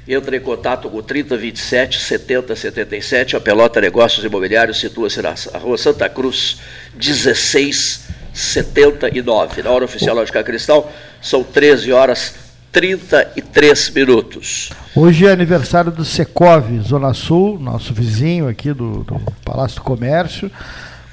entra 0.07 0.37
em 0.37 0.39
contato 0.39 0.87
com 0.87 1.01
3027 1.01 1.99
7077. 1.99 3.35
A 3.35 3.41
Pelota 3.41 3.81
Negócios 3.81 4.23
Imobiliários 4.23 4.79
situa-se 4.79 5.19
na 5.19 5.33
Rua 5.59 5.79
Santa 5.79 6.07
Cruz, 6.07 6.59
1679. 6.93 9.63
Na 9.63 9.71
hora 9.71 9.85
oficial 9.85 10.15
Lógica 10.15 10.43
Cristal, 10.43 10.93
são 11.19 11.43
13 11.43 11.91
horas 11.91 12.35
33 12.71 13.89
minutos. 13.89 14.69
Hoje 14.95 15.25
é 15.25 15.31
aniversário 15.31 15.91
do 15.91 16.05
Secov, 16.05 16.79
Zona 16.81 17.15
Sul, 17.15 17.57
nosso 17.59 17.95
vizinho 17.95 18.47
aqui 18.47 18.71
do, 18.73 19.03
do 19.03 19.19
Palácio 19.43 19.77
do 19.77 19.83
Comércio. 19.83 20.51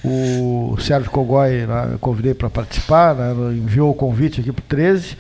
O 0.05 0.77
Sérgio 0.79 1.11
Cogói 1.11 1.67
né, 1.67 1.97
convidei 1.99 2.35
para 2.35 2.51
participar, 2.51 3.15
né, 3.15 3.33
enviou 3.55 3.91
o 3.91 3.95
convite 3.95 4.41
aqui 4.41 4.53
para 4.53 4.61
o 4.61 4.67
13. 4.69 5.17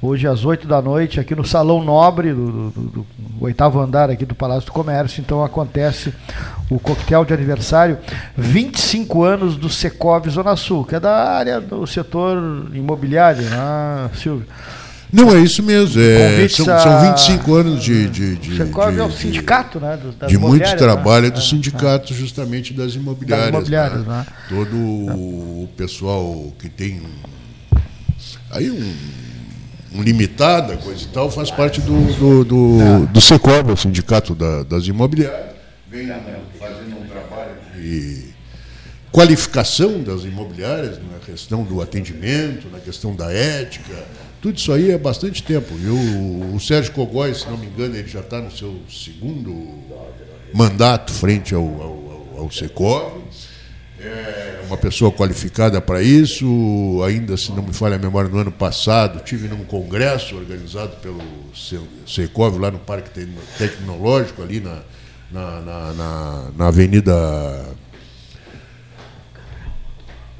Hoje 0.00 0.26
às 0.26 0.44
8 0.44 0.66
da 0.66 0.80
noite, 0.80 1.20
aqui 1.20 1.34
no 1.34 1.44
Salão 1.44 1.84
Nobre, 1.84 2.32
do 2.32 3.06
oitavo 3.40 3.78
andar 3.78 4.10
aqui 4.10 4.24
do 4.24 4.34
Palácio 4.34 4.66
do 4.66 4.72
Comércio. 4.72 5.20
Então 5.20 5.44
acontece 5.44 6.12
o 6.70 6.80
coquetel 6.80 7.24
de 7.24 7.34
aniversário, 7.34 7.98
25 8.36 9.22
anos 9.22 9.56
do 9.56 9.68
Secov 9.68 10.28
Zona 10.28 10.56
Sul, 10.56 10.84
que 10.84 10.96
é 10.96 11.00
da 11.00 11.30
área 11.30 11.60
do 11.60 11.86
setor 11.86 12.68
imobiliário, 12.72 13.42
né, 13.42 14.10
Silvio? 14.14 14.46
Não, 15.12 15.30
é 15.36 15.40
isso 15.40 15.62
mesmo. 15.62 16.00
é, 16.00 16.48
são, 16.48 16.72
a- 16.74 16.78
são 16.78 17.10
25 17.12 17.54
anos 17.54 17.82
de. 17.84 18.08
de, 18.08 18.36
de, 18.36 18.62
é 18.62 19.02
o 19.04 19.10
sindicato, 19.12 19.78
né? 19.78 19.96
do- 19.96 20.12
das 20.12 20.30
de 20.30 20.38
muito 20.38 20.62
né? 20.66 20.74
trabalho 20.74 21.30
do 21.30 21.38
É. 21.38 21.42
sindicato, 21.42 22.14
justamente 22.14 22.72
das 22.72 22.94
imobiliárias. 22.94 23.46
Das 23.46 23.54
imobiliárias, 23.54 24.06
né? 24.06 24.16
né? 24.18 24.26
Todo 24.48 24.74
o 24.76 25.68
pessoal 25.76 26.50
que 26.58 26.68
tem 26.70 27.00
um- 27.02 27.78
aí 28.50 28.70
um, 28.70 28.94
um 29.98 30.02
limitada, 30.02 30.78
coisa 30.78 31.04
e 31.04 31.08
tal, 31.08 31.30
faz 31.30 31.50
parte 31.50 31.80
do, 31.82 31.92
do, 32.18 32.44
do, 32.44 33.06
do 33.06 33.20
Secov, 33.20 33.70
o 33.70 33.76
sindicato 33.76 34.34
da- 34.34 34.62
das 34.62 34.86
imobiliárias. 34.86 35.52
Vem 35.90 36.06
fazendo 36.58 36.96
um 36.98 37.06
trabalho 37.06 37.52
de 37.76 38.32
qualificação 39.12 40.02
das 40.02 40.22
imobiliárias 40.22 40.96
na 40.96 41.18
questão 41.18 41.62
do 41.64 41.82
atendimento, 41.82 42.66
na 42.72 42.78
questão 42.78 43.14
da 43.14 43.30
ética. 43.30 43.92
Tudo 44.42 44.58
isso 44.58 44.72
aí 44.72 44.90
é 44.90 44.98
bastante 44.98 45.40
tempo. 45.42 45.72
E 45.78 45.86
o, 45.86 46.56
o 46.56 46.60
Sérgio 46.60 46.92
Cogói, 46.92 47.32
se 47.32 47.48
não 47.48 47.56
me 47.56 47.66
engano, 47.68 47.94
ele 47.96 48.08
já 48.08 48.20
está 48.20 48.40
no 48.40 48.50
seu 48.50 48.76
segundo 48.90 49.54
mandato 50.52 51.12
frente 51.12 51.54
ao, 51.54 51.62
ao, 51.62 52.38
ao, 52.40 52.50
Secov. 52.50 53.22
É 54.00 54.62
uma 54.66 54.76
pessoa 54.76 55.12
qualificada 55.12 55.80
para 55.80 56.02
isso. 56.02 56.44
Ainda, 57.06 57.36
se 57.36 57.52
não 57.52 57.62
me 57.62 57.72
falha 57.72 57.94
a 57.94 57.98
memória, 58.00 58.28
no 58.28 58.38
ano 58.38 58.50
passado, 58.50 59.22
tive 59.22 59.46
num 59.46 59.64
congresso 59.64 60.34
organizado 60.36 60.96
pelo 60.96 61.22
Se- 61.54 61.78
Secov 62.04 62.58
lá 62.58 62.68
no 62.72 62.80
Parque 62.80 63.10
Tecno- 63.10 63.40
Tecnológico, 63.56 64.42
ali 64.42 64.58
na, 64.58 64.80
na, 65.30 65.60
na, 65.60 65.92
na, 65.92 66.50
na 66.56 66.66
Avenida 66.66 67.12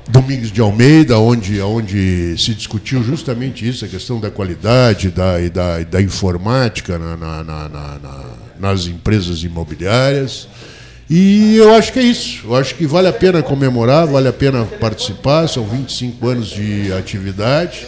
Domingos 0.08 0.50
de 0.50 0.60
Almeida, 0.60 1.18
onde, 1.18 1.60
onde 1.60 2.34
se 2.36 2.54
discutiu 2.54 3.02
justamente 3.02 3.66
isso, 3.66 3.84
a 3.84 3.88
questão 3.88 4.18
da 4.18 4.30
qualidade 4.30 5.10
da, 5.10 5.40
e 5.40 5.48
da, 5.48 5.78
da 5.80 6.02
informática 6.02 6.98
na, 6.98 7.16
na, 7.16 7.68
na, 7.68 8.24
nas 8.58 8.86
empresas 8.86 9.44
imobiliárias. 9.44 10.48
E 11.08 11.56
eu 11.56 11.74
acho 11.74 11.92
que 11.92 11.98
é 11.98 12.02
isso. 12.02 12.46
Eu 12.46 12.56
acho 12.56 12.74
que 12.74 12.86
vale 12.86 13.06
a 13.06 13.12
pena 13.12 13.42
comemorar, 13.42 14.06
vale 14.06 14.28
a 14.28 14.32
pena 14.32 14.64
participar. 14.64 15.46
São 15.46 15.66
25 15.66 16.26
anos 16.26 16.48
de 16.48 16.92
atividade. 16.92 17.86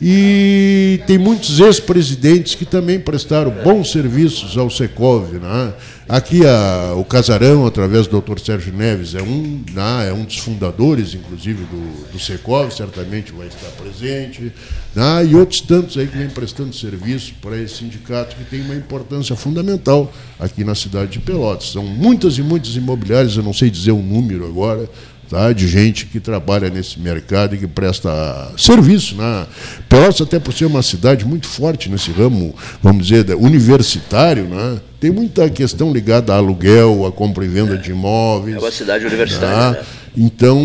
E 0.00 1.00
tem 1.06 1.16
muitos 1.16 1.58
ex-presidentes 1.58 2.54
que 2.54 2.66
também 2.66 3.00
prestaram 3.00 3.50
bons 3.50 3.90
serviços 3.90 4.58
ao 4.58 4.68
Secov. 4.68 5.32
Né? 5.32 5.72
Aqui 6.06 6.46
a, 6.46 6.92
o 6.94 7.04
Casarão, 7.04 7.66
através 7.66 8.06
do 8.06 8.20
Dr. 8.20 8.38
Sérgio 8.38 8.74
Neves, 8.74 9.14
é 9.14 9.22
um, 9.22 9.64
né? 9.72 10.08
é 10.10 10.12
um 10.12 10.24
dos 10.24 10.36
fundadores, 10.36 11.14
inclusive, 11.14 11.64
do, 11.64 12.12
do 12.12 12.18
Secov, 12.18 12.70
certamente 12.72 13.32
vai 13.32 13.46
estar 13.46 13.70
presente. 13.70 14.52
Né? 14.94 15.26
E 15.30 15.34
outros 15.34 15.62
tantos 15.62 15.96
aí 15.96 16.06
que 16.06 16.18
vêm 16.18 16.28
prestando 16.28 16.74
serviço 16.74 17.32
para 17.40 17.56
esse 17.56 17.76
sindicato 17.76 18.36
que 18.36 18.44
tem 18.44 18.60
uma 18.60 18.74
importância 18.74 19.34
fundamental 19.34 20.12
aqui 20.38 20.62
na 20.62 20.74
cidade 20.74 21.12
de 21.12 21.20
Pelotas. 21.20 21.72
São 21.72 21.84
muitas 21.84 22.36
e 22.36 22.42
muitas 22.42 22.76
imobiliárias, 22.76 23.34
eu 23.34 23.42
não 23.42 23.54
sei 23.54 23.70
dizer 23.70 23.92
o 23.92 24.02
número 24.02 24.44
agora, 24.44 24.86
tá? 25.28 25.52
de 25.52 25.68
gente 25.68 26.06
que 26.06 26.20
trabalha 26.20 26.70
nesse 26.70 26.98
mercado 26.98 27.54
e 27.54 27.58
que 27.58 27.66
presta 27.66 28.52
serviço. 28.56 29.16
Né? 29.16 29.46
Pelotas, 29.88 30.20
até 30.20 30.38
por 30.38 30.52
ser 30.52 30.66
uma 30.66 30.82
cidade 30.82 31.24
muito 31.24 31.46
forte 31.46 31.88
nesse 31.88 32.10
ramo, 32.10 32.54
vamos 32.82 33.06
dizer, 33.06 33.34
universitário, 33.34 34.44
né? 34.44 34.80
tem 35.00 35.10
muita 35.10 35.48
questão 35.50 35.92
ligada 35.92 36.32
a 36.32 36.36
aluguel, 36.36 37.06
a 37.06 37.12
compra 37.12 37.44
e 37.44 37.48
venda 37.48 37.76
de 37.76 37.90
imóveis. 37.90 38.56
É 38.56 38.58
uma 38.58 38.70
cidade 38.70 39.06
universitária. 39.06 39.72
Né? 39.72 39.78
Né? 39.78 39.86
Então, 40.16 40.58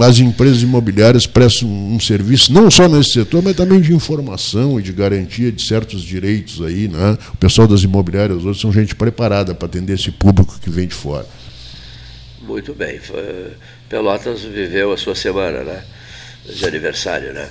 as 0.00 0.20
empresas 0.20 0.62
imobiliárias 0.62 1.26
prestam 1.26 1.68
um 1.68 1.98
serviço, 1.98 2.52
não 2.52 2.70
só 2.70 2.88
nesse 2.88 3.10
setor, 3.10 3.42
mas 3.42 3.56
também 3.56 3.80
de 3.80 3.92
informação 3.92 4.78
e 4.78 4.82
de 4.82 4.92
garantia 4.92 5.50
de 5.50 5.66
certos 5.66 6.00
direitos 6.00 6.62
aí. 6.62 6.86
Né? 6.86 7.18
O 7.34 7.36
pessoal 7.36 7.66
das 7.66 7.82
imobiliárias 7.82 8.44
hoje 8.44 8.60
são 8.60 8.72
gente 8.72 8.94
preparada 8.94 9.52
para 9.52 9.66
atender 9.66 9.94
esse 9.94 10.12
público 10.12 10.60
que 10.62 10.70
vem 10.70 10.86
de 10.86 10.94
fora. 10.94 11.26
Muito 12.52 12.74
bem. 12.74 13.00
Pelotas 13.88 14.42
viveu 14.42 14.92
a 14.92 14.96
sua 14.98 15.14
semana, 15.14 15.64
né? 15.64 15.82
De 16.44 16.66
aniversário, 16.66 17.32
né? 17.32 17.48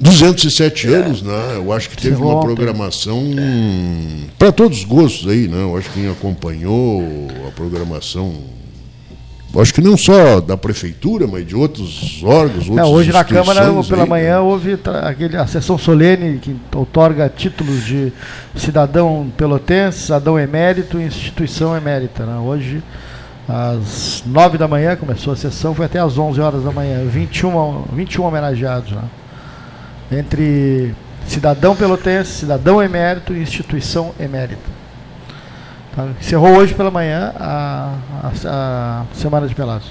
207 0.00 0.86
é. 0.86 0.96
anos, 0.96 1.22
né? 1.22 1.56
Eu 1.56 1.70
acho 1.72 1.90
que 1.90 1.96
teve 1.96 2.16
uma 2.16 2.40
programação 2.40 3.22
é. 3.38 4.30
para 4.38 4.50
todos 4.50 4.78
os 4.78 4.84
gostos 4.84 5.28
aí, 5.28 5.46
né? 5.46 5.60
Eu 5.60 5.76
acho 5.76 5.90
que 5.90 6.00
quem 6.00 6.10
acompanhou 6.10 7.28
a 7.46 7.50
programação 7.50 8.34
acho 9.60 9.74
que 9.74 9.80
não 9.80 9.96
só 9.96 10.40
da 10.40 10.56
prefeitura, 10.56 11.26
mas 11.26 11.46
de 11.46 11.56
outros 11.56 12.22
órgãos. 12.22 12.68
É, 12.68 12.84
hoje 12.84 13.12
na 13.12 13.24
Câmara, 13.24 13.60
pela 13.82 14.04
aí, 14.04 14.08
manhã, 14.08 14.36
né? 14.36 14.40
houve 14.40 14.78
aquele, 15.02 15.36
a 15.36 15.46
sessão 15.46 15.78
solene 15.78 16.38
que 16.38 16.54
outorga 16.74 17.28
títulos 17.34 17.84
de 17.84 18.12
cidadão 18.54 19.30
pelotense, 19.36 20.00
cidadão 20.00 20.38
emérito 20.38 21.00
e 21.00 21.04
instituição 21.04 21.76
emérita. 21.76 22.24
Né? 22.24 22.38
Hoje 22.38 22.82
às 23.48 24.22
9 24.26 24.58
da 24.58 24.68
manhã, 24.68 24.94
começou 24.94 25.32
a 25.32 25.36
sessão, 25.36 25.74
foi 25.74 25.86
até 25.86 25.98
às 25.98 26.18
11 26.18 26.40
horas 26.40 26.64
da 26.64 26.70
manhã. 26.70 27.04
21, 27.06 27.84
21 27.92 28.24
homenageados. 28.24 28.92
Né? 28.92 29.02
Entre 30.12 30.94
cidadão 31.26 31.74
pelotense, 31.74 32.30
cidadão 32.30 32.82
emérito 32.82 33.32
e 33.32 33.40
instituição 33.40 34.12
emérita. 34.20 34.60
Tá? 35.96 36.08
Encerrou 36.20 36.58
hoje 36.58 36.74
pela 36.74 36.90
manhã 36.90 37.32
a, 37.36 37.94
a, 38.22 38.32
a 38.44 39.04
Semana 39.14 39.48
de 39.48 39.54
Pelotas. 39.54 39.88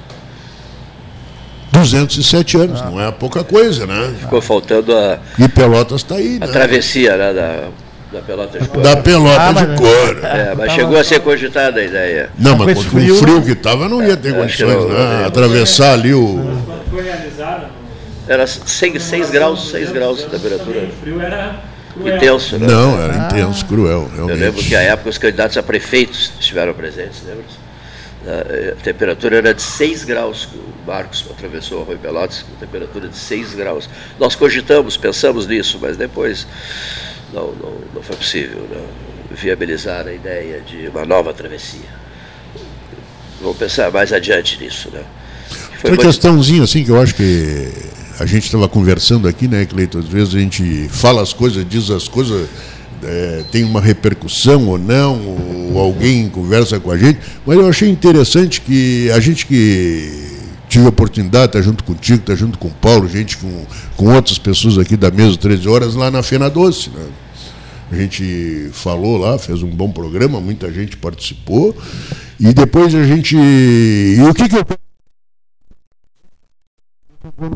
207 1.71 2.57
anos, 2.57 2.81
ah. 2.81 2.89
não 2.89 3.01
é 3.01 3.11
pouca 3.11 3.43
coisa, 3.43 3.85
né? 3.85 4.15
Ficou 4.19 4.41
faltando 4.41 4.95
a. 4.95 5.19
E 5.37 5.47
Pelotas 5.47 6.01
está 6.01 6.15
aí, 6.15 6.37
a 6.41 6.45
né? 6.45 6.51
travessia 6.51 7.17
né, 7.17 7.33
da 7.33 7.69
da 8.11 8.21
pelota 8.21 8.59
de 8.59 8.67
couro. 8.67 8.81
Da 8.81 8.97
pelota 8.97 9.41
ah, 9.41 9.51
de 9.51 9.75
couro. 9.77 10.25
É, 10.25 10.55
mas 10.55 10.71
chegou 10.71 10.97
a 10.97 11.03
ser 11.03 11.19
cogitada 11.19 11.79
a 11.79 11.83
ideia. 11.83 12.29
Não, 12.37 12.57
mas 12.57 12.73
com 12.73 12.79
o 12.79 12.83
frio, 12.83 13.15
frio 13.17 13.41
que 13.41 13.51
estava 13.51 13.89
não 13.89 14.01
ia 14.01 14.15
ter 14.15 14.33
é, 14.33 14.37
condições, 14.37 14.85
né? 14.85 15.25
Atravessar 15.25 15.93
ali 15.93 16.13
o. 16.13 16.39
foi 16.89 17.03
realizado? 17.03 17.67
Era 18.27 18.45
6 18.45 19.29
graus, 19.29 19.69
6 19.71 19.91
graus 19.91 20.19
de 20.19 20.25
temperatura. 20.25 20.79
O 20.79 20.91
frio 21.01 21.21
era 21.21 21.63
intenso, 21.95 22.57
né? 22.57 22.67
Não, 22.67 23.01
era 23.01 23.13
ah. 23.13 23.25
intenso, 23.27 23.65
cruel, 23.65 24.09
realmente. 24.13 24.39
Eu 24.39 24.45
lembro 24.45 24.63
que 24.63 24.75
à 24.75 24.81
época 24.81 25.09
os 25.09 25.17
candidatos 25.17 25.57
a 25.57 25.63
prefeitos 25.63 26.31
estiveram 26.39 26.73
presentes, 26.73 27.23
lembra? 27.25 27.43
A 28.27 28.83
temperatura 28.83 29.37
era 29.37 29.53
de 29.53 29.61
6 29.61 30.03
graus, 30.03 30.49
o 30.53 30.85
Marcos 30.85 31.25
atravessou 31.31 31.79
o 31.79 31.81
Arroio 31.83 31.99
Pelotas 31.99 32.41
com 32.41 32.55
temperatura 32.55 33.07
de 33.07 33.15
6 33.15 33.53
graus. 33.53 33.89
Nós 34.19 34.35
cogitamos, 34.35 34.97
pensamos 34.97 35.47
nisso, 35.47 35.79
mas 35.81 35.95
depois 35.95 36.45
não, 37.37 37.53
não, 37.53 37.73
não 37.93 38.01
foi 38.01 38.15
possível 38.15 38.59
né? 38.69 38.81
viabilizar 39.31 40.07
a 40.07 40.13
ideia 40.13 40.61
de 40.61 40.87
uma 40.87 41.05
nova 41.05 41.33
travessia. 41.33 41.97
Vamos 43.39 43.57
pensar 43.57 43.91
mais 43.91 44.11
adiante 44.11 44.59
nisso. 44.59 44.89
Né? 44.91 45.03
Foi 45.79 45.91
uma 45.91 45.97
questãozinha 45.97 46.63
assim 46.63 46.83
que 46.83 46.89
eu 46.89 46.99
acho 46.99 47.13
que 47.13 47.71
a 48.19 48.25
gente 48.25 48.45
estava 48.45 48.67
conversando 48.67 49.27
aqui, 49.27 49.47
né, 49.47 49.65
Cleiton? 49.65 49.99
Às 49.99 50.07
vezes 50.07 50.33
a 50.33 50.39
gente 50.39 50.87
fala 50.89 51.21
as 51.21 51.33
coisas, 51.33 51.63
diz 51.69 51.91
as 51.91 52.07
coisas, 52.07 52.49
é, 53.03 53.43
tem 53.51 53.63
uma 53.63 53.79
repercussão 53.79 54.67
ou 54.67 54.79
não, 54.79 55.21
ou 55.71 55.79
alguém 55.79 56.27
conversa 56.29 56.79
com 56.79 56.89
a 56.89 56.97
gente, 56.97 57.19
mas 57.45 57.59
eu 57.59 57.69
achei 57.69 57.87
interessante 57.87 58.59
que 58.59 59.11
a 59.11 59.19
gente 59.19 59.45
que 59.45 60.35
tive 60.67 60.85
a 60.85 60.89
oportunidade 60.89 61.43
de 61.43 61.57
estar 61.57 61.61
junto 61.61 61.83
contigo, 61.83 62.19
estar 62.19 62.35
junto 62.35 62.57
com 62.57 62.69
o 62.69 62.73
Paulo, 62.73 63.07
gente 63.07 63.37
com, 63.37 63.65
com 63.95 64.13
outras 64.13 64.39
pessoas 64.39 64.79
aqui 64.79 64.97
da 64.97 65.11
mesa 65.11 65.37
13 65.37 65.67
horas 65.69 65.93
lá 65.93 66.09
na 66.09 66.23
Fena 66.23 66.49
Doce. 66.49 66.89
Né? 66.89 67.05
A 67.91 67.95
gente 67.95 68.69
falou 68.73 69.17
lá, 69.17 69.37
fez 69.37 69.63
um 69.63 69.69
bom 69.69 69.91
programa, 69.91 70.41
muita 70.41 70.71
gente 70.71 70.97
participou. 70.97 71.75
E 72.39 72.53
depois 72.53 72.93
a 72.93 73.03
gente. 73.03 73.35
E 73.35 74.21
o 74.21 74.33
que, 74.33 74.49
que 74.49 74.57
eu. 74.57 74.65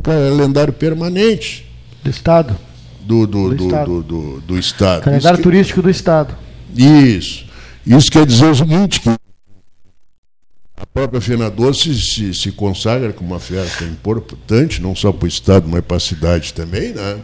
Calendário 0.01 0.73
permanente. 0.73 1.69
Do 2.03 2.09
Estado. 2.09 2.57
Do, 3.01 3.27
do, 3.27 3.49
do, 3.49 3.55
do, 3.55 3.65
estado. 3.65 4.03
do, 4.03 4.41
do 4.41 4.59
Estado. 4.59 5.03
Calendário 5.03 5.35
Isso 5.35 5.43
turístico 5.43 5.79
que... 5.79 5.83
do 5.83 5.89
Estado. 5.89 6.35
Isso. 6.75 7.45
Isso 7.85 8.11
quer 8.11 8.25
dizer 8.25 8.45
o 8.45 8.55
seguinte, 8.55 8.99
que 9.01 9.09
a 9.09 10.85
própria 10.85 11.21
Fena 11.21 11.49
Doce 11.49 11.93
se, 11.93 12.33
se 12.33 12.51
consagra 12.51 13.13
como 13.13 13.31
uma 13.31 13.39
festa 13.39 13.83
importante, 13.83 14.81
não 14.81 14.95
só 14.95 15.11
para 15.11 15.25
o 15.25 15.27
Estado, 15.27 15.67
mas 15.67 15.83
para 15.83 15.97
a 15.97 15.99
cidade 15.99 16.53
também, 16.53 16.93
né? 16.93 17.19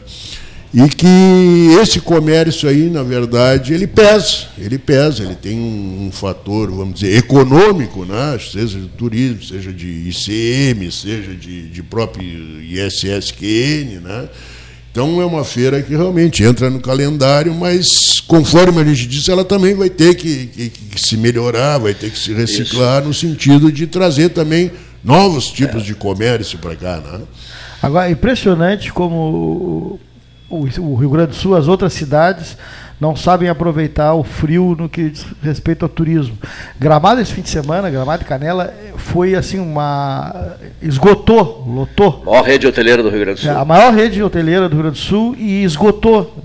E 0.73 0.88
que 0.89 1.77
esse 1.82 2.01
comércio 2.01 2.67
aí, 2.67 2.89
na 2.89 3.01
verdade, 3.01 3.73
ele 3.73 3.88
pesa, 3.88 4.47
ele 4.58 4.77
pesa, 4.77 5.23
ele 5.23 5.36
tem 5.36 5.58
um, 5.58 6.08
um 6.08 6.12
fator, 6.12 6.69
vamos 6.69 6.99
dizer, 6.99 7.17
econômico, 7.17 8.03
né? 8.06 8.38
seja 8.39 8.77
de 8.77 8.88
turismo, 8.89 9.43
seja 9.43 9.71
de 9.71 9.88
ICM, 10.10 10.91
seja 10.91 11.34
de, 11.34 11.69
de 11.69 11.84
próprio 11.84 12.27
ISSQN, 12.62 14.01
né? 14.03 14.30
Então 14.91 15.21
é 15.21 15.25
uma 15.25 15.43
feira 15.43 15.80
que 15.82 15.95
realmente 15.95 16.43
entra 16.43 16.71
no 16.71 16.80
calendário, 16.80 17.53
mas 17.53 17.86
conforme 18.27 18.82
a 18.82 18.84
gente 18.84 19.06
disse, 19.08 19.30
ela 19.30 19.45
também 19.45 19.75
vai 19.75 19.91
ter 19.91 20.15
que, 20.15 20.47
que, 20.47 20.69
que 20.69 20.99
se 20.99 21.15
melhorar, 21.15 21.77
vai 21.77 21.93
ter 21.93 22.10
que 22.10 22.17
se 22.17 22.34
reciclar 22.34 23.01
Isso. 23.01 23.08
no 23.08 23.13
sentido 23.13 23.71
de 23.71 23.86
trazer 23.86 24.30
também 24.30 24.71
novos 25.03 25.51
tipos 25.51 25.84
é. 25.84 25.86
de 25.86 25.93
comércio 25.93 26.58
para 26.58 26.75
cá. 26.75 26.97
Né? 26.97 27.21
Agora, 27.82 28.10
é 28.10 28.12
impressionante 28.12 28.91
como 28.91 29.99
o, 30.49 30.95
Rio 30.95 31.10
Grande 31.10 31.29
do 31.29 31.36
Sul, 31.36 31.55
as 31.55 31.67
outras 31.67 31.93
cidades 31.93 32.57
não 32.99 33.15
sabem 33.15 33.47
aproveitar 33.47 34.13
o 34.15 34.23
frio 34.23 34.75
no 34.77 34.89
que 34.89 35.10
diz 35.10 35.25
respeito 35.43 35.83
ao 35.83 35.89
turismo. 35.89 36.38
Gramado 36.79 37.21
esse 37.21 37.31
fim 37.31 37.41
de 37.41 37.49
semana, 37.49 37.89
Gramado 37.89 38.23
e 38.23 38.25
Canela, 38.25 38.73
foi 38.95 39.36
assim 39.36 39.60
uma. 39.60 40.55
esgotou, 40.81 41.63
lotou. 41.67 42.23
A 42.25 42.31
maior 42.31 42.43
rede 42.43 42.67
hoteleira 42.67 43.03
do 43.03 43.10
Rio 43.10 43.19
Grande 43.19 43.41
do 43.41 43.43
Sul. 43.43 43.51
É, 43.51 43.55
a 43.55 43.65
maior 43.65 43.93
rede 43.93 44.21
hoteleira 44.23 44.67
do 44.67 44.73
Rio 44.73 44.83
Grande 44.83 44.99
do 44.99 45.03
Sul 45.03 45.36
e 45.38 45.63
esgotou. 45.63 46.36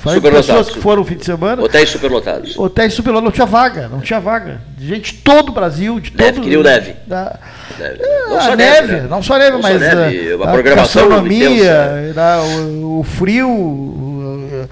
Falei 0.00 0.20
pessoas 0.20 0.70
que 0.70 0.80
foram 0.80 1.02
no 1.02 1.04
fim 1.04 1.16
de 1.16 1.24
semana. 1.24 1.62
Hotéis 1.62 1.90
superlotados. 1.90 2.58
Hotéis 2.58 2.94
superlotados, 2.94 3.24
não 3.26 3.32
tinha 3.32 3.46
vaga, 3.46 3.88
não 3.88 4.00
tinha 4.00 4.20
vaga. 4.20 4.62
Gente 4.78 5.12
de 5.12 5.18
todo 5.18 5.50
o 5.50 5.52
Brasil, 5.52 6.00
de 6.00 6.16
neve, 6.16 6.32
todo. 6.32 6.42
Queria 6.42 6.60
o 6.60 6.62
neve. 6.62 6.94
Da, 7.06 7.38
neve. 7.78 7.98
Não 8.28 8.36
ah, 8.36 8.40
só 8.40 8.56
neve, 8.56 8.86
neve 8.86 8.92
né? 8.92 9.06
não 9.08 9.22
só 9.22 9.38
neve, 9.38 9.50
não 9.52 9.62
mas 9.62 9.72
só 9.72 9.78
neve, 9.78 10.32
a, 10.32 10.34
a 10.34 10.52
programação 10.52 11.02
a 11.02 11.08
gastronomia, 11.08 12.14
o, 12.54 13.00
o 13.00 13.02
frio, 13.02 14.68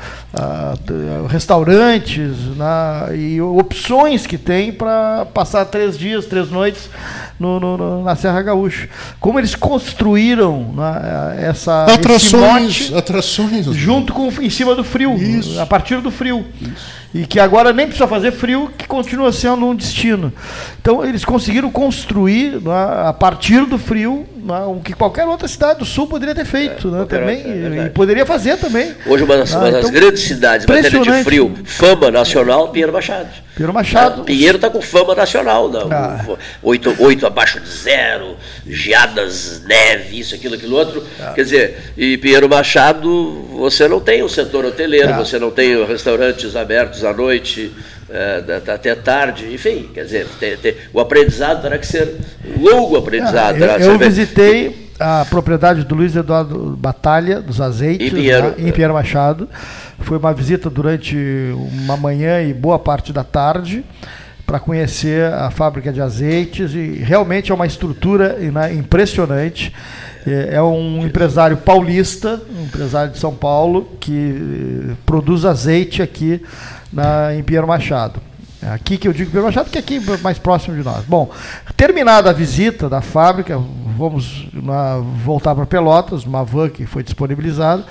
restaurantes 1.28 2.56
na, 2.56 3.08
e 3.14 3.40
opções 3.40 4.26
que 4.26 4.36
tem 4.36 4.72
para 4.72 5.26
passar 5.32 5.64
três 5.64 5.96
dias, 5.96 6.26
três 6.26 6.50
noites 6.50 6.88
no, 7.38 7.58
no, 7.58 8.02
na 8.02 8.14
Serra 8.16 8.42
Gaúcha. 8.42 8.88
Como 9.20 9.38
eles 9.38 9.54
construíram 9.54 10.72
na, 10.74 11.34
essa 11.38 11.84
atrações, 11.86 12.92
atrações 12.92 13.66
junto 13.66 14.12
com 14.12 14.28
em 14.40 14.50
cima 14.50 14.74
do 14.74 14.84
frio, 14.84 15.14
Isso. 15.16 15.58
a 15.60 15.66
partir 15.66 16.00
do 16.00 16.10
frio. 16.10 16.44
Isso. 16.60 16.98
e 17.14 17.26
que 17.26 17.40
agora 17.40 17.72
nem 17.72 17.86
precisa 17.86 18.06
fazer 18.06 18.32
frio, 18.32 18.70
que 18.76 18.86
continua 18.86 19.32
sendo 19.32 19.64
um 19.66 19.74
destino. 19.74 20.32
Então 20.80 21.04
eles 21.04 21.24
conseguiram 21.24 21.70
construir 21.70 22.60
né, 22.60 23.06
a 23.06 23.12
partir 23.12 23.64
do 23.64 23.78
frio 23.78 24.26
né, 24.44 24.60
o 24.66 24.80
que 24.80 24.92
qualquer 24.92 25.26
outra 25.26 25.48
cidade 25.48 25.78
do 25.78 25.84
sul 25.84 26.06
poderia 26.06 26.34
ter 26.34 26.44
feito 26.44 26.88
né, 26.90 26.98
qualquer 26.98 27.20
também 27.20 27.36
outra, 27.38 27.50
é 27.52 27.56
e 27.56 27.68
verdade. 27.68 27.90
poderia 27.90 28.26
fazer 28.26 28.56
também. 28.58 28.92
Hoje, 29.06 29.24
uma 29.24 29.36
das, 29.38 29.54
Ah, 29.54 29.68
então, 29.70 29.90
grandes 29.90 30.17
cidades 30.20 30.66
em 30.68 30.72
matéria 30.72 31.00
de 31.00 31.24
frio, 31.24 31.54
fama 31.64 32.10
nacional, 32.10 32.68
Pinheiro 32.68 32.92
Machado. 32.92 33.28
Pinheiro 33.54 33.72
Machado. 33.74 34.20
Ah, 34.20 34.24
Pinheiro 34.24 34.56
está 34.56 34.70
com 34.70 34.80
fama 34.80 35.14
nacional. 35.14 35.68
Não? 35.68 35.88
Ah. 35.92 36.24
Oito, 36.62 36.94
oito 36.98 37.26
abaixo 37.26 37.58
de 37.60 37.68
zero, 37.68 38.36
geadas, 38.66 39.62
neve, 39.64 40.18
isso, 40.18 40.34
aquilo, 40.34 40.54
aquilo 40.54 40.76
outro. 40.76 41.04
Ah. 41.20 41.32
Quer 41.34 41.42
dizer, 41.44 41.78
e 41.96 42.16
Pinheiro 42.16 42.48
Machado, 42.48 43.42
você 43.56 43.86
não 43.88 44.00
tem 44.00 44.22
o 44.22 44.28
setor 44.28 44.64
hoteleiro, 44.64 45.10
Ah. 45.10 45.18
você 45.18 45.38
não 45.38 45.50
tem 45.50 45.84
restaurantes 45.86 46.54
abertos 46.56 47.04
à 47.04 47.12
noite. 47.12 47.72
da- 48.46 48.72
até 48.72 48.94
tarde, 48.94 49.52
enfim, 49.52 49.90
quer 49.92 50.02
dizer, 50.02 50.26
tem- 50.40 50.56
tem- 50.56 50.74
o 50.94 50.98
aprendizado 50.98 51.60
terá 51.60 51.76
que 51.76 51.86
ser 51.86 52.16
longo 52.58 52.96
aprendizado. 52.96 53.62
Ah, 53.62 53.76
eu, 53.78 53.92
eu 53.92 53.98
visitei 53.98 54.87
a 54.98 55.24
propriedade 55.28 55.84
do 55.84 55.94
Luiz 55.94 56.14
Eduardo 56.16 56.76
Batalha, 56.78 57.40
dos 57.40 57.60
azeites, 57.60 58.08
Em 58.08 58.10
Pinheiro. 58.16 58.48
lá, 58.48 58.54
em 58.58 58.72
Pinheiro 58.72 58.94
Machado. 58.94 59.48
Foi 60.00 60.18
uma 60.18 60.32
visita 60.32 60.68
durante 60.70 61.16
uma 61.84 61.96
manhã 61.96 62.42
e 62.42 62.52
boa 62.54 62.78
parte 62.78 63.12
da 63.12 63.24
tarde 63.24 63.84
para 64.46 64.58
conhecer 64.58 65.32
a 65.32 65.50
fábrica 65.50 65.92
de 65.92 66.00
azeites 66.00 66.72
e 66.72 67.02
realmente 67.04 67.52
é 67.52 67.54
uma 67.54 67.66
estrutura 67.66 68.38
ina- 68.40 68.72
impressionante. 68.72 69.72
É 70.26 70.56
é 70.56 70.62
um 70.62 71.06
empresário 71.06 71.56
paulista, 71.58 72.40
um 72.58 72.64
empresário 72.64 73.12
de 73.12 73.18
São 73.18 73.34
Paulo, 73.34 73.88
que 74.00 74.90
eh, 74.90 74.94
produz 75.06 75.44
azeite 75.44 76.02
aqui 76.02 76.42
na, 76.92 77.34
em 77.34 77.42
Pinheiro 77.42 77.66
Machado. 77.66 78.20
É 78.62 78.70
Aqui 78.70 78.98
que 78.98 79.06
eu 79.06 79.12
digo 79.12 79.30
Pinheiro 79.30 79.46
Machado, 79.46 79.70
que 79.70 79.78
é 79.78 79.80
aqui 79.80 80.00
mais 80.20 80.38
próximo 80.38 80.76
de 80.76 80.82
nós. 80.82 81.04
Bom, 81.04 81.30
terminada 81.76 82.30
a 82.30 82.32
visita 82.32 82.88
da 82.88 83.00
fábrica, 83.00 83.56
vamos 83.96 84.48
na- 84.52 84.98
voltar 85.24 85.54
para 85.54 85.64
Pelotas, 85.64 86.24
numa 86.24 86.44
van 86.44 86.68
que 86.68 86.84
foi 86.84 87.02
disponibilizada. 87.04 87.84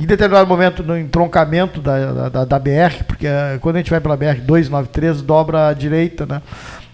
Em 0.00 0.06
determinado 0.06 0.46
momento, 0.48 0.82
no 0.82 0.96
entroncamento 0.98 1.80
da, 1.80 2.28
da, 2.30 2.44
da 2.44 2.58
BR, 2.58 3.04
porque 3.06 3.26
eh, 3.26 3.58
quando 3.60 3.76
a 3.76 3.78
gente 3.78 3.90
vai 3.90 4.00
pela 4.00 4.16
BR 4.16 4.40
293, 4.42 5.20
dobra 5.22 5.68
à 5.68 5.72
direita, 5.74 6.24
né? 6.26 6.40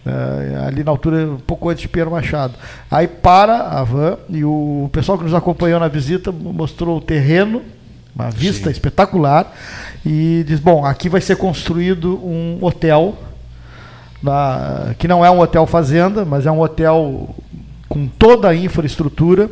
Eh, 0.05 0.65
ali 0.67 0.83
na 0.85 0.91
altura, 0.91 1.17
um 1.31 1.37
pouco 1.39 1.69
antes 1.69 1.83
de 1.83 1.89
Pinheiro 1.89 2.11
Machado. 2.11 2.55
Aí 2.91 3.07
para 3.07 3.69
a 3.69 3.85
van 3.85 4.19
e 4.29 4.45
o 4.45 4.89
pessoal 4.93 5.17
que 5.17 5.25
nos 5.25 5.35
acompanhou 5.35 5.79
na 5.79 5.87
visita 5.89 6.31
mostrou 6.33 6.99
o 6.99 7.01
terreno, 7.01 7.63
uma 8.15 8.31
vista 8.31 8.71
espetacular, 8.71 9.53
e 10.05 10.45
diz: 10.47 10.61
Bom, 10.61 10.85
aqui 10.85 11.09
vai 11.09 11.21
ser 11.21 11.37
construído 11.37 12.15
um 12.25 12.59
hotel, 12.61 13.17
na- 14.23 14.95
que 14.99 15.09
não 15.09 15.25
é 15.25 15.31
um 15.31 15.41
hotel 15.41 15.67
fazenda, 15.67 16.25
mas 16.25 16.47
é 16.47 16.51
um 16.51 16.61
hotel 16.61 17.35
com 17.89 18.07
toda 18.07 18.49
a 18.49 18.55
infraestrutura, 18.55 19.51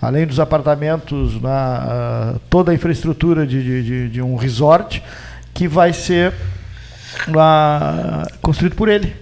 além 0.00 0.26
dos 0.26 0.38
apartamentos, 0.40 1.40
na, 1.40 1.50
ah, 1.50 2.34
toda 2.50 2.72
a 2.72 2.74
infraestrutura 2.74 3.46
de, 3.46 3.62
de, 3.62 3.82
de- 3.82 4.08
de 4.08 4.22
um 4.22 4.36
resort, 4.36 5.02
que 5.54 5.68
vai 5.68 5.92
ser 5.92 6.32
ah, 7.36 8.26
construído 8.40 8.74
por 8.74 8.88
ele. 8.88 9.14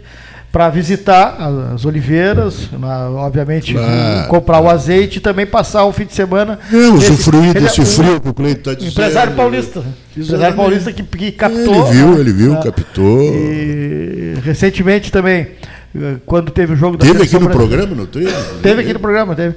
Para 0.53 0.69
visitar 0.69 1.37
as- 1.39 1.75
as 1.75 1.85
oliveiras, 1.85 2.69
na- 2.73 3.09
obviamente 3.11 3.73
Claro. 3.73 4.29
comprar 4.29 4.61
o 4.61 4.69
azeite 4.69 5.19
e 5.19 5.21
também 5.21 5.47
passar 5.47 5.85
o 5.85 5.93
fim 5.93 6.05
de 6.05 6.13
semana. 6.13 6.59
Ele 6.73 6.89
é 6.89 7.61
desse 7.61 7.85
frio 7.85 8.21
que 8.21 8.29
o 8.29 8.35
Cleito 8.35 8.59
está 8.59 8.75
dizendo. 8.75 8.91
Empresário 8.91 9.33
paulista. 9.35 9.85
Empresário 10.17 10.57
paulista 10.57 10.93
que, 10.93 11.05
que 11.05 11.31
captou. 11.33 11.87
Ele 11.87 11.93
viu, 11.97 12.19
ele 12.21 12.33
viu, 12.33 12.53
né? 12.55 12.61
captou. 12.65 13.21
E 13.23 14.35
recentemente 14.45 15.13
também, 15.13 15.47
eh, 15.95 16.17
quando 16.27 16.51
teve 16.51 16.73
o 16.73 16.77
jogo 16.77 16.97
da 16.97 17.07
Teve 17.07 17.23
aqui 17.23 17.39
no 17.39 17.49
programa, 17.49 17.95
não 17.95 18.07
teve? 18.07 18.33
Teve 18.61 18.81
aqui 18.83 18.93
no 18.93 18.99
programa, 18.99 19.37
teve. 19.37 19.55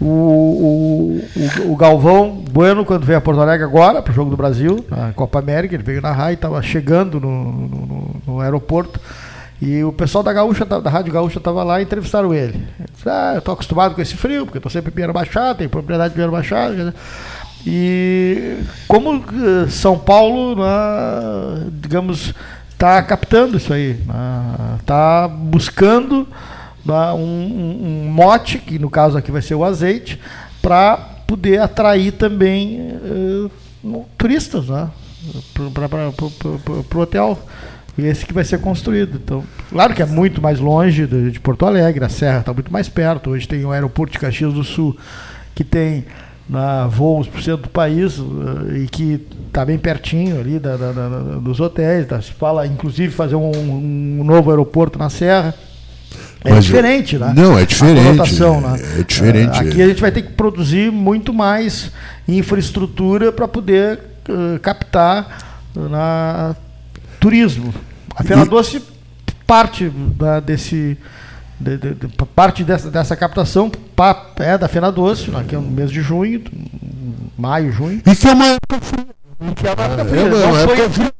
O, 0.00 1.22
o, 1.36 1.70
o, 1.72 1.76
Galvão 1.76 2.42
Bueno, 2.50 2.84
quando 2.84 3.04
veio 3.06 3.18
a 3.18 3.20
Porto 3.20 3.40
Alegre 3.40 3.64
agora, 3.64 4.02
para 4.02 4.10
o 4.10 4.14
Jogo 4.14 4.30
do 4.30 4.36
Brasil, 4.36 4.84
na 4.90 5.12
Copa 5.12 5.38
América, 5.38 5.76
ele 5.76 5.84
veio 5.84 6.00
narrar 6.02 6.32
e 6.32 6.34
estava 6.34 6.60
chegando 6.60 7.20
no, 7.20 7.44
no- 7.52 8.16
no 8.26 8.40
aeroporto. 8.40 8.98
E 9.64 9.84
o 9.84 9.92
pessoal 9.92 10.24
da 10.24 10.32
Gaúcha, 10.32 10.64
da 10.64 10.90
Rádio 10.90 11.12
Gaúcha, 11.12 11.38
estava 11.38 11.62
lá 11.62 11.78
e 11.80 11.84
entrevistaram 11.84 12.34
ele. 12.34 12.54
Ele 12.80 12.88
disse, 12.92 13.08
ah, 13.08 13.30
eu 13.34 13.38
estou 13.38 13.54
acostumado 13.54 13.94
com 13.94 14.02
esse 14.02 14.16
frio, 14.16 14.44
porque 14.44 14.58
estou 14.58 14.70
sempre 14.72 14.90
em 14.90 14.92
Pinheiro 14.92 15.14
Machado, 15.14 15.58
tenho 15.58 15.70
propriedade 15.70 16.08
de 16.08 16.14
Pinheiro 16.14 16.32
Machado. 16.32 16.74
né? 16.74 16.92
E 17.64 18.56
como 18.88 19.14
eh, 19.24 19.68
São 19.70 19.96
Paulo, 19.96 20.56
né, 20.56 21.70
digamos, 21.80 22.34
está 22.70 23.00
captando 23.04 23.56
isso 23.56 23.72
aí, 23.72 24.00
está 24.80 25.28
buscando 25.28 26.26
né, 26.84 27.12
um, 27.12 27.20
um- 28.06 28.10
mote, 28.10 28.58
que 28.58 28.80
no 28.80 28.90
caso 28.90 29.16
aqui 29.16 29.30
vai 29.30 29.42
ser 29.42 29.54
o 29.54 29.64
azeite, 29.64 30.18
para 30.60 30.96
poder 31.24 31.60
atrair 31.60 32.10
também 32.10 32.98
no- 33.80 34.06
turistas 34.18 34.66
né, 34.68 34.90
para 35.54 36.98
o 36.98 37.00
hotel. 37.00 37.38
E 37.98 38.06
esse 38.06 38.24
que 38.24 38.32
vai 38.32 38.42
ser 38.44 38.58
construído. 38.58 39.20
Então, 39.22 39.44
claro 39.70 39.92
que 39.94 40.02
é 40.02 40.06
muito 40.06 40.40
mais 40.40 40.58
longe 40.58 41.06
de, 41.06 41.38
Porto 41.40 41.66
Alegre, 41.66 42.04
a 42.04 42.08
Serra 42.08 42.40
está 42.40 42.52
muito 42.52 42.72
mais 42.72 42.88
perto. 42.88 43.30
Hoje 43.30 43.46
tem 43.46 43.64
o 43.64 43.70
aeroporto 43.70 44.12
de 44.14 44.18
Caxias 44.18 44.52
do 44.54 44.64
Sul, 44.64 44.96
que 45.54 45.62
tem 45.62 46.04
na, 46.48 46.86
voos 46.86 47.28
para 47.28 47.38
o 47.38 47.42
centro 47.42 47.62
do 47.64 47.68
país 47.68 48.18
eh, 48.18 48.78
e 48.78 48.86
que 48.88 49.20
está 49.46 49.64
bem 49.64 49.78
pertinho 49.78 50.40
ali 50.40 50.58
da- 50.58 50.76
da- 50.76 50.92
da- 50.92 51.08
da- 51.08 51.20
dos 51.38 51.60
hotéis. 51.60 52.06
tá? 52.06 52.20
Se 52.22 52.32
fala, 52.32 52.66
inclusive, 52.66 53.12
fazer 53.12 53.34
um, 53.36 53.50
um 54.20 54.24
novo 54.24 54.50
aeroporto 54.50 54.98
na 54.98 55.10
Serra. 55.10 55.54
É 56.44 56.50
Mas, 56.50 56.64
diferente, 56.64 57.16
né? 57.18 57.32
não, 57.36 57.56
é 57.56 57.62
A 57.62 57.64
diferente, 57.64 58.00
né? 58.40 58.80
é 58.98 59.02
diferente. 59.04 59.56
Eh, 59.58 59.60
Aqui 59.60 59.82
a 59.82 59.86
gente 59.86 60.00
vai 60.00 60.10
ter 60.10 60.22
que 60.22 60.32
produzir 60.32 60.90
muito 60.90 61.32
mais 61.32 61.92
infraestrutura 62.26 63.30
para 63.30 63.46
poder 63.46 64.00
eh, 64.28 64.58
captar 64.60 65.60
na 65.74 66.56
turismo. 67.22 67.72
A 68.14 68.22
Fena 68.22 68.44
Doce 68.44 68.82
parte 69.46 69.88
da- 69.88 70.40
desse 70.40 70.98
de- 71.60 71.76
de- 71.78 71.94
de- 71.94 72.08
parte 72.34 72.64
dessa, 72.64 72.90
dessa 72.90 73.14
captação 73.16 73.70
pa- 73.70 74.32
é 74.38 74.58
da 74.58 74.66
Fena 74.68 74.90
Doce, 74.90 75.30
né, 75.30 75.44
que 75.48 75.54
é 75.54 75.58
no 75.58 75.70
mês 75.70 75.90
de 75.90 76.02
junho, 76.02 76.42
maio, 77.38 77.70
junho. 77.72 78.02
E 78.04 78.16
que 78.16 78.26
é 78.28 78.32
uma 78.32 78.46
época 78.46 78.80
fria. 78.80 79.06
Que 79.54 79.66
é 79.68 79.72
uma 79.72 79.84
época 79.84 80.02
É 80.02 80.04
fria. 80.04 80.28
Não 80.28 80.52
foi 80.54 80.62
época 80.80 80.90
fria. 80.90 81.12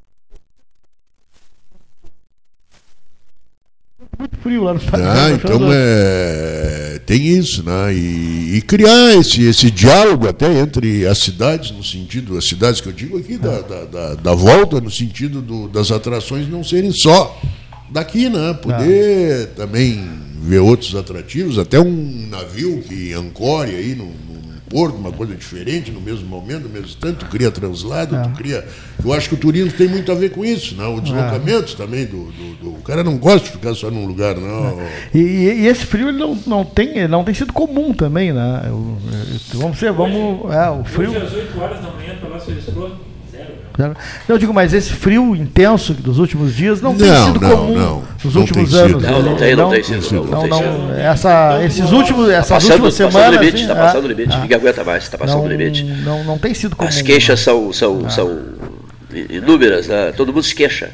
Muito 4.22 4.36
frio 4.42 4.64
lá 4.64 4.74
no 4.74 4.80
estado. 4.80 5.02
Ah, 5.02 5.30
então 5.32 5.60
é, 5.72 7.00
tem 7.04 7.26
isso, 7.26 7.62
né? 7.62 7.92
E, 7.94 8.56
e 8.56 8.62
criar 8.62 9.14
esse, 9.16 9.42
esse 9.44 9.70
diálogo 9.70 10.28
até 10.28 10.60
entre 10.60 11.06
as 11.06 11.18
cidades, 11.18 11.70
no 11.70 11.82
sentido, 11.84 12.36
as 12.36 12.46
cidades 12.46 12.80
que 12.80 12.88
eu 12.88 12.92
digo 12.92 13.18
aqui, 13.18 13.36
da, 13.36 13.60
da, 13.60 13.84
da, 13.84 14.14
da 14.14 14.34
volta, 14.34 14.80
no 14.80 14.90
sentido 14.90 15.40
do- 15.42 15.68
das 15.68 15.90
atrações 15.90 16.48
não 16.48 16.62
serem 16.64 16.92
só 16.92 17.40
daqui, 17.90 18.28
né? 18.28 18.54
Poder 18.54 19.48
também 19.56 20.08
ver 20.44 20.58
outros 20.58 20.94
atrativos, 20.96 21.58
até 21.58 21.78
um 21.78 22.26
navio 22.30 22.82
que 22.82 23.12
ancore 23.12 23.70
aí 23.70 23.94
num, 23.94 24.12
uma 24.80 25.12
coisa 25.12 25.34
diferente, 25.34 25.90
no 25.90 26.00
mesmo 26.00 26.26
momento, 26.26 26.62
no 26.62 26.68
mesmo 26.68 26.86
instante, 26.86 27.16
tu 27.18 27.26
cria 27.26 27.50
translado, 27.50 28.16
tu 28.22 28.30
cria. 28.36 28.64
Eu 29.04 29.12
acho 29.12 29.28
que 29.28 29.34
o 29.34 29.38
turismo 29.38 29.72
tem 29.72 29.88
muito 29.88 30.10
a 30.10 30.14
ver 30.14 30.30
com 30.30 30.44
isso, 30.44 30.74
né? 30.76 30.86
O 30.86 31.00
deslocamento 31.00 31.76
também 31.76 32.06
do, 32.06 32.24
do, 32.32 32.54
do- 32.56 32.70
O 32.74 32.82
cara 32.82 33.04
não 33.04 33.16
gosta 33.18 33.46
de 33.46 33.52
ficar 33.52 33.74
só 33.74 33.90
num 33.90 34.06
lugar, 34.06 34.36
não. 34.36 34.78
E, 35.14 35.18
e- 35.18 35.60
e 35.62 35.66
esse 35.66 35.84
frio 35.86 36.08
ele 36.08 36.18
não, 36.18 36.36
não, 36.46 36.64
tem, 36.64 37.06
não 37.06 37.22
tem 37.24 37.34
sido 37.34 37.52
comum 37.52 37.92
também, 37.92 38.32
né? 38.32 38.62
Eu- 38.66 38.96
eu- 39.54 39.60
vamos 39.60 39.78
ser, 39.78 39.92
vamos. 39.92 40.52
É, 40.52 40.70
o 40.70 40.84
frio. 40.84 41.10
Hoje 41.10 41.18
às 41.26 41.32
8 41.32 41.60
horas 41.60 41.80
da 41.82 41.90
manhã, 41.90 42.14
para 42.20 42.28
lá 42.30 42.40
se 42.40 42.50
Eu 44.28 44.38
digo, 44.38 44.52
mas 44.52 44.72
esse 44.74 44.90
frio 44.92 45.34
intenso 45.34 45.94
dos 45.94 46.18
últimos 46.18 46.54
dias 46.54 46.80
não, 46.82 46.94
tem 46.94 47.08
Não, 47.08 47.26
sido 47.26 47.40
não, 47.40 47.50
comum 47.56 47.78
não. 47.78 48.02
nos 48.24 48.34
Não 48.34 48.40
últimos 48.42 48.70
tem 48.70 48.80
anos. 48.80 49.02
Não, 49.02 49.22
não 49.22 49.36
tem, 49.36 49.56
não 49.56 49.70
tem 49.70 49.82
sido. 49.82 50.14
Não, 50.14 50.24
Não, 50.24 50.30
não 50.32 50.40
tem 50.40 50.50
não, 50.50 50.94
essa, 50.94 51.60
esses 51.64 51.90
últimos, 51.92 52.28
essas 52.28 52.48
Passando, 52.48 52.84
últimas 52.84 52.94
passando 52.94 53.10
semanas. 53.12 53.36
o 53.36 53.40
limite, 53.40 53.54
assim, 53.56 53.62
está 53.70 53.74
é, 53.74 53.84
passando 53.86 54.04
o 54.04 54.08
limite. 54.08 54.34
é, 54.36 54.40
Ninguém 54.40 54.56
aguenta 54.56 54.84
mais, 54.84 55.04
está 55.04 55.18
passando 55.18 55.38
não, 55.38 55.44
o 55.46 55.48
limite. 55.48 55.84
Não, 55.84 56.24
não 56.24 56.38
tem 56.38 56.52
sido 56.54 56.76
comum. 56.76 56.88
As 56.88 57.00
queixas 57.02 57.40
são, 57.40 57.72
são, 57.72 58.08
são 58.10 58.40
inúmeras, 59.30 59.88
né? 59.88 60.12
todo 60.16 60.32
mundo 60.32 60.42
se 60.42 60.54
queixa. 60.54 60.90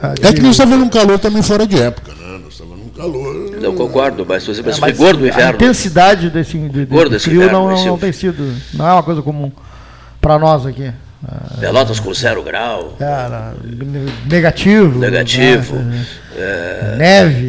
Ah, 0.00 0.14
É 0.22 0.32
que 0.32 0.40
nós 0.42 0.52
estávamos 0.52 0.80
num 0.80 0.90
calor 0.90 1.18
também 1.18 1.42
fora 1.42 1.66
de 1.66 1.80
época, 1.80 2.12
né? 2.12 2.38
Nós 2.44 2.52
estávamos 2.52 2.80
num 2.84 2.90
calor. 2.90 3.50
Não 3.60 3.74
concordo, 3.74 4.26
mas, 4.28 4.46
mas, 4.46 4.58
é, 4.58 4.62
mas 4.62 4.78
mas 4.78 4.92
rigor 4.92 5.16
do 5.16 5.24
A 5.24 5.28
inverno. 5.28 5.54
intensidade 5.54 6.28
desse 6.30 6.58
de, 6.58 6.84
de- 6.86 7.18
frio 7.18 7.36
inverno, 7.42 7.68
não, 7.70 7.76
não, 7.76 7.84
não 7.86 7.98
tem 7.98 8.12
sido. 8.12 8.54
Não 8.74 8.86
é 8.86 8.92
uma 8.92 9.02
coisa 9.02 9.22
comum 9.22 9.50
para 10.20 10.38
nós 10.38 10.66
aqui. 10.66 10.92
Pelotas 11.60 11.98
com 12.00 12.12
zero 12.14 12.42
grau. 12.42 12.96
Era 13.00 13.54
negativo. 14.26 14.98
Negativo. 14.98 15.76
né? 15.76 16.06
É, 16.36 16.94
Neve, 16.98 17.46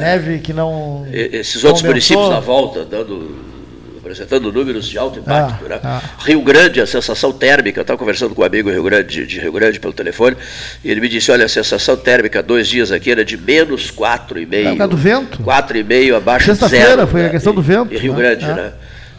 neve 0.00 0.38
que 0.38 0.52
não. 0.52 1.06
esses 1.12 1.62
outros 1.62 1.82
condensou. 1.82 1.88
municípios 1.90 2.28
na 2.30 2.40
volta, 2.40 2.84
dando 2.84 3.50
apresentando 3.98 4.50
números 4.50 4.88
de 4.88 4.98
alto 4.98 5.18
impacto. 5.20 5.64
Ah, 5.66 5.68
né? 5.68 5.80
ah. 5.84 6.02
Rio 6.24 6.40
Grande, 6.42 6.80
a 6.80 6.86
sensação 6.86 7.30
térmica, 7.32 7.78
eu 7.80 7.82
estava 7.82 7.98
conversando 7.98 8.34
com 8.34 8.42
um 8.42 8.44
amigo 8.44 8.70
Rio 8.70 8.82
Grande, 8.82 9.26
de 9.26 9.38
Rio 9.38 9.52
Grande 9.52 9.78
pelo 9.78 9.92
telefone, 9.92 10.36
e 10.82 10.90
ele 10.90 11.00
me 11.00 11.08
disse, 11.08 11.30
olha, 11.30 11.44
a 11.44 11.48
sensação 11.48 11.96
térmica 11.96 12.42
dois 12.42 12.66
dias 12.66 12.90
aqui 12.90 13.10
era 13.12 13.24
de 13.24 13.36
menos 13.36 13.90
4,5. 13.92 14.48
É, 14.52 14.74
por 14.76 14.88
do 14.88 14.96
vento. 14.96 15.42
4,5 15.42 16.16
abaixo 16.16 16.46
de 16.46 16.52
Sexta-feira 16.58 16.86
zero. 16.96 17.06
foi 17.06 17.26
a 17.26 17.30
questão 17.30 17.54
do 17.54 17.62
vento, 17.62 17.94
Em 17.94 17.98
Rio 17.98 18.14
né? 18.14 18.18
Grande, 18.18 18.44
É. 18.46 18.54
né? 18.54 18.72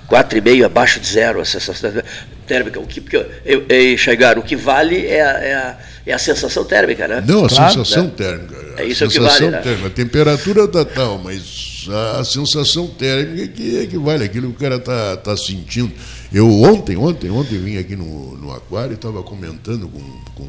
4,5 0.10 0.66
abaixo 0.66 1.00
de 1.00 1.08
zero 1.08 1.40
a 1.40 1.46
sensação 1.46 1.90
térmica. 1.90 2.06
O 2.78 2.86
que, 2.88 3.00
porque 3.02 3.18
eu, 3.46 3.66
eu, 3.68 3.98
chegar, 3.98 4.38
o 4.38 4.44
que 4.44 4.56
vale 4.56 5.08
é 5.08 5.22
a, 5.22 5.30
é 5.32 5.54
a, 5.54 5.78
é 6.08 6.14
a 6.14 6.20
sensação 6.20 6.64
térmica, 6.66 7.08
né? 7.08 7.24
Não, 7.26 7.46
a 7.46 7.50
Claro. 7.50 7.74
sensação 7.74 8.10
térmica. 8.10 8.56
É 8.78 8.82
a 8.82 8.86
isso 8.86 9.08
que 9.08 9.14
sensação 9.14 9.52
vale, 9.52 9.52
né? 9.52 9.62
térmica. 9.62 9.88
A 9.88 9.92
temperatura 9.92 10.68
tá 10.68 10.84
tal, 10.86 11.18
mas 11.18 11.86
a, 11.90 12.20
a 12.20 12.26
sensação 12.26 12.88
térmica 12.88 13.48
que, 13.48 13.80
é 13.80 13.86
que 13.86 13.98
vale, 13.98 14.24
aquilo 14.24 14.50
que 14.50 14.56
o 14.56 14.60
cara 14.60 14.80
tá, 14.80 15.18
tá 15.18 15.36
sentindo. 15.38 15.92
Eu 16.34 16.50
ontem, 16.62 16.98
ontem, 16.98 17.30
ontem 17.30 17.58
vim 17.58 17.78
aqui 17.78 17.96
no, 17.96 18.38
no 18.38 18.52
aquário 18.52 18.92
e 18.92 18.96
estava 18.96 19.22
comentando 19.24 19.88
com, 19.88 20.00
com. 20.36 20.48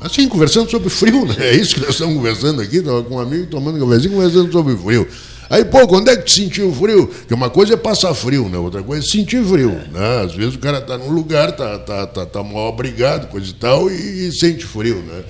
Assim, 0.00 0.28
conversando 0.28 0.70
sobre 0.70 0.88
frio, 0.90 1.26
né? 1.26 1.34
É 1.40 1.56
isso 1.56 1.74
que 1.74 1.80
nós 1.80 1.90
estamos 1.90 2.14
conversando 2.14 2.60
aqui, 2.62 2.76
estava 2.76 3.02
com 3.02 3.16
um 3.16 3.20
amigo 3.20 3.46
tomando 3.46 3.82
um 3.82 3.88
cafezinho 3.88 4.14
conversando 4.14 4.52
sobre 4.52 4.76
frio. 4.76 5.08
Aí, 5.50 5.64
pô, 5.64 5.86
quando 5.88 6.10
é 6.10 6.16
que 6.16 6.30
sentiu 6.30 6.72
frio? 6.74 7.06
Porque 7.06 7.32
uma 7.32 7.48
coisa 7.48 7.74
é 7.74 7.76
passar 7.76 8.12
frio, 8.12 8.48
né? 8.48 8.58
Outra 8.58 8.82
coisa 8.82 9.02
é 9.02 9.08
sentir 9.08 9.42
frio. 9.42 9.70
Né? 9.70 10.22
Às 10.24 10.34
vezes 10.34 10.54
o 10.54 10.58
cara 10.58 10.80
tá 10.80 10.98
num 10.98 11.10
lugar, 11.10 11.52
tá, 11.52 11.78
tá, 11.78 12.06
tá, 12.06 12.26
tá 12.26 12.42
mal 12.42 12.68
obrigado, 12.68 13.28
coisa 13.28 13.48
e 13.48 13.54
tal, 13.54 13.90
e, 13.90 14.30
sente 14.32 14.64
frio, 14.64 14.96
né? 14.96 15.22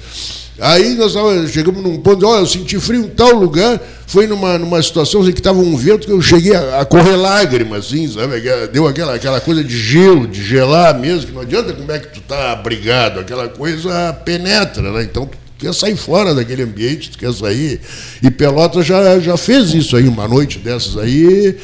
Aí 0.61 0.95
nós 0.95 1.13
chegamos 1.53 1.81
num 1.81 1.99
ponto, 1.99 2.27
olha, 2.27 2.41
eu 2.41 2.47
senti 2.47 2.81
frio 2.81 3.03
em 3.03 3.09
tal 3.09 3.33
lugar, 3.33 3.81
foi 4.09 4.27
numa, 4.27 4.59
numa 4.59 4.83
situação 4.83 5.27
em 5.29 5.31
que 5.31 5.39
estava 5.39 5.61
um 5.61 5.77
vento 5.77 6.05
que 6.05 6.13
eu 6.13 6.21
cheguei 6.21 6.53
a, 6.53 6.81
a 6.81 6.85
correr 6.85 7.15
lágrimas, 7.15 7.87
assim, 7.87 8.09
sabe? 8.09 8.43
Deu 8.73 8.89
aquela, 8.89 9.15
aquela 9.15 9.41
coisa 9.41 9.63
de 9.63 9.79
gelo, 9.79 10.27
de 10.27 10.43
gelar 10.43 10.99
mesmo, 10.99 11.27
que 11.27 11.33
não 11.33 11.43
adianta 11.43 11.73
como 11.73 11.93
é 11.93 12.01
que 12.01 12.09
tu 12.09 12.21
tá 12.23 12.51
abrigado, 12.51 13.21
aquela 13.21 13.49
coisa 13.49 14.13
penetra, 14.25 14.91
né? 14.91 15.05
Então 15.05 15.27
tu 15.27 15.39
quer 15.59 15.75
sair 15.75 15.97
fora 15.97 16.35
daquele 16.35 16.63
ambiente, 16.63 17.11
tu 17.11 17.19
quer 17.19 17.33
sair. 17.33 17.81
E 18.23 18.31
Pelotas 18.31 18.87
já, 18.87 19.19
já 19.19 19.37
fez 19.37 19.75
isso 19.75 19.97
aí, 19.97 20.09
uma 20.09 20.29
noite 20.29 20.59
dessas 20.59 20.97
aí. 20.97 21.57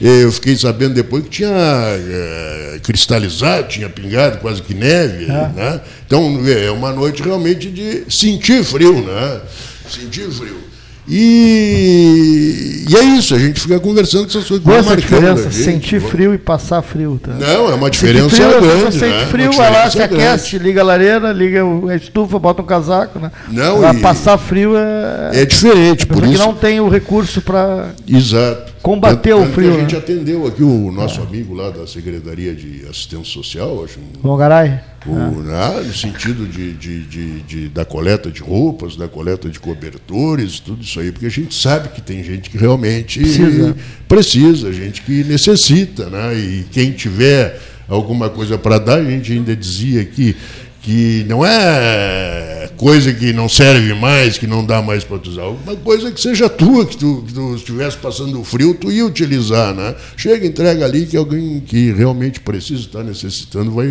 Eu 0.00 0.32
fiquei 0.32 0.56
sabendo 0.56 0.94
depois 0.94 1.22
que 1.22 1.30
tinha 1.30 1.48
eh, 1.50 2.80
cristalizado, 2.82 3.68
tinha 3.68 3.88
pingado 3.88 4.38
quase 4.38 4.60
que 4.60 4.74
neve. 4.74 5.26
Né? 5.26 5.80
Então 6.04 6.40
é 6.48 6.70
uma 6.72 6.92
noite 6.92 7.22
realmente 7.22 7.70
de 7.70 8.04
sentir 8.08 8.64
frio, 8.64 9.00
né? 9.00 9.40
Sentir 9.88 10.28
frio. 10.32 10.71
E, 11.08 12.84
e 12.88 12.96
é 12.96 13.02
isso, 13.18 13.34
a 13.34 13.38
gente 13.38 13.60
fica 13.60 13.78
conversando 13.80 14.22
com 14.24 14.28
essas 14.30 14.44
coisas. 14.46 14.64
Qual 14.64 14.72
vai 14.74 14.80
essa 14.80 14.90
marcando 14.90 15.18
diferença? 15.20 15.50
gente, 15.50 15.64
Sentir 15.64 15.98
vai- 15.98 16.10
frio 16.10 16.34
e 16.34 16.38
passar 16.38 16.82
frio. 16.82 17.20
Tá? 17.22 17.32
Não, 17.32 17.70
é 17.70 17.74
uma 17.74 17.86
Sentir 17.86 17.90
diferença 17.90 18.28
frio, 18.30 18.48
a 18.48 18.52
pessoa 18.52 18.76
grande. 18.76 18.98
sente 18.98 19.12
né? 19.14 19.26
frio, 19.26 19.52
vai 19.52 19.70
lá, 19.72 19.90
se 19.90 19.98
grande. 19.98 20.14
aquece, 20.14 20.58
liga 20.58 20.80
a 20.80 20.84
lareira, 20.84 21.32
liga 21.32 21.62
a 21.90 21.96
estufa, 21.96 22.38
bota 22.38 22.62
um 22.62 22.66
casaco. 22.66 23.18
Né? 23.18 23.30
Não, 23.50 23.92
e- 23.92 24.00
passar 24.00 24.38
frio 24.38 24.72
é. 24.76 25.42
É 25.42 25.44
diferente, 25.44 26.06
por 26.06 26.22
que 26.22 26.30
isso. 26.30 26.38
não 26.38 26.54
tem 26.54 26.80
o 26.80 26.88
recurso 26.88 27.40
para. 27.40 27.90
Exato. 28.08 28.71
Combater 28.82 29.32
o 29.32 29.46
frio, 29.52 29.76
A 29.76 29.78
gente 29.78 29.92
né? 29.94 29.98
atendeu 29.98 30.44
aqui 30.46 30.62
o 30.62 30.90
nosso 30.90 31.20
amigo 31.22 31.54
lá 31.54 31.70
da 31.70 31.86
Secretaria 31.86 32.52
de 32.52 32.84
Assistência 32.90 33.32
Social, 33.32 33.84
acho, 33.84 34.00
Longaray. 34.24 34.80
o, 35.06 35.14
né, 35.40 35.82
no 35.86 35.92
sentido 35.94 36.46
de, 36.48 36.72
de- 36.72 37.04
de- 37.04 37.40
de- 37.42 37.68
da 37.68 37.84
coleta 37.84 38.28
de 38.30 38.40
roupas, 38.42 38.96
da 38.96 39.06
coleta 39.06 39.48
de 39.48 39.60
cobertores, 39.60 40.58
tudo 40.58 40.82
isso 40.82 40.98
aí, 40.98 41.12
porque 41.12 41.26
a 41.26 41.30
gente 41.30 41.54
sabe 41.54 41.90
que 41.90 42.00
tem 42.02 42.24
gente 42.24 42.50
que 42.50 42.58
realmente 42.58 43.20
Precisa. 43.20 43.76
precisa, 44.08 44.72
gente 44.72 45.00
que 45.02 45.22
necessita, 45.24 46.06
né? 46.10 46.34
E 46.34 46.64
quem 46.72 46.90
tiver 46.90 47.60
alguma 47.88 48.28
coisa 48.30 48.58
para 48.58 48.78
dar, 48.78 48.98
a 48.98 49.04
gente 49.04 49.30
ainda 49.32 49.54
dizia 49.54 50.04
que 50.04 50.34
que 50.82 51.24
não 51.28 51.46
é 51.46 52.51
coisa 52.76 53.12
que 53.12 53.32
não 53.32 53.48
serve 53.48 53.94
mais, 53.94 54.38
que 54.38 54.46
não 54.46 54.64
dá 54.64 54.82
mais 54.82 55.04
para 55.04 55.18
tu 55.18 55.30
usar. 55.30 55.42
Alguma 55.42 55.76
coisa 55.76 56.10
que 56.10 56.20
seja 56.20 56.48
tua, 56.48 56.86
que 56.86 56.96
tu, 56.96 57.24
que 57.26 57.32
tu 57.32 57.54
estivesse 57.54 57.96
passando 57.96 58.42
frio, 58.44 58.74
tu 58.74 58.90
ia 58.90 59.04
utilizar, 59.04 59.74
né? 59.74 59.94
Chega, 60.16 60.46
entrega 60.46 60.84
ali 60.84 61.06
que 61.06 61.16
alguém 61.16 61.60
que 61.60 61.92
realmente 61.92 62.40
precisa, 62.40 62.80
está 62.80 63.02
necessitando, 63.02 63.70
vai 63.70 63.88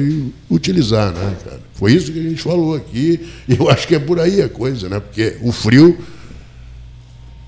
utilizar, 0.49 1.11
né, 1.11 1.35
cara? 1.43 1.59
Foi 1.73 1.93
isso 1.93 2.11
que 2.11 2.19
a 2.19 2.23
gente 2.23 2.41
falou 2.41 2.75
aqui, 2.75 3.19
e 3.47 3.55
eu 3.57 3.69
acho 3.69 3.87
que 3.87 3.95
é 3.95 3.99
por 3.99 4.19
aí 4.19 4.41
a 4.41 4.49
coisa, 4.49 4.89
né? 4.89 4.99
Porque 4.99 5.37
o 5.41 5.51
frio 5.51 5.97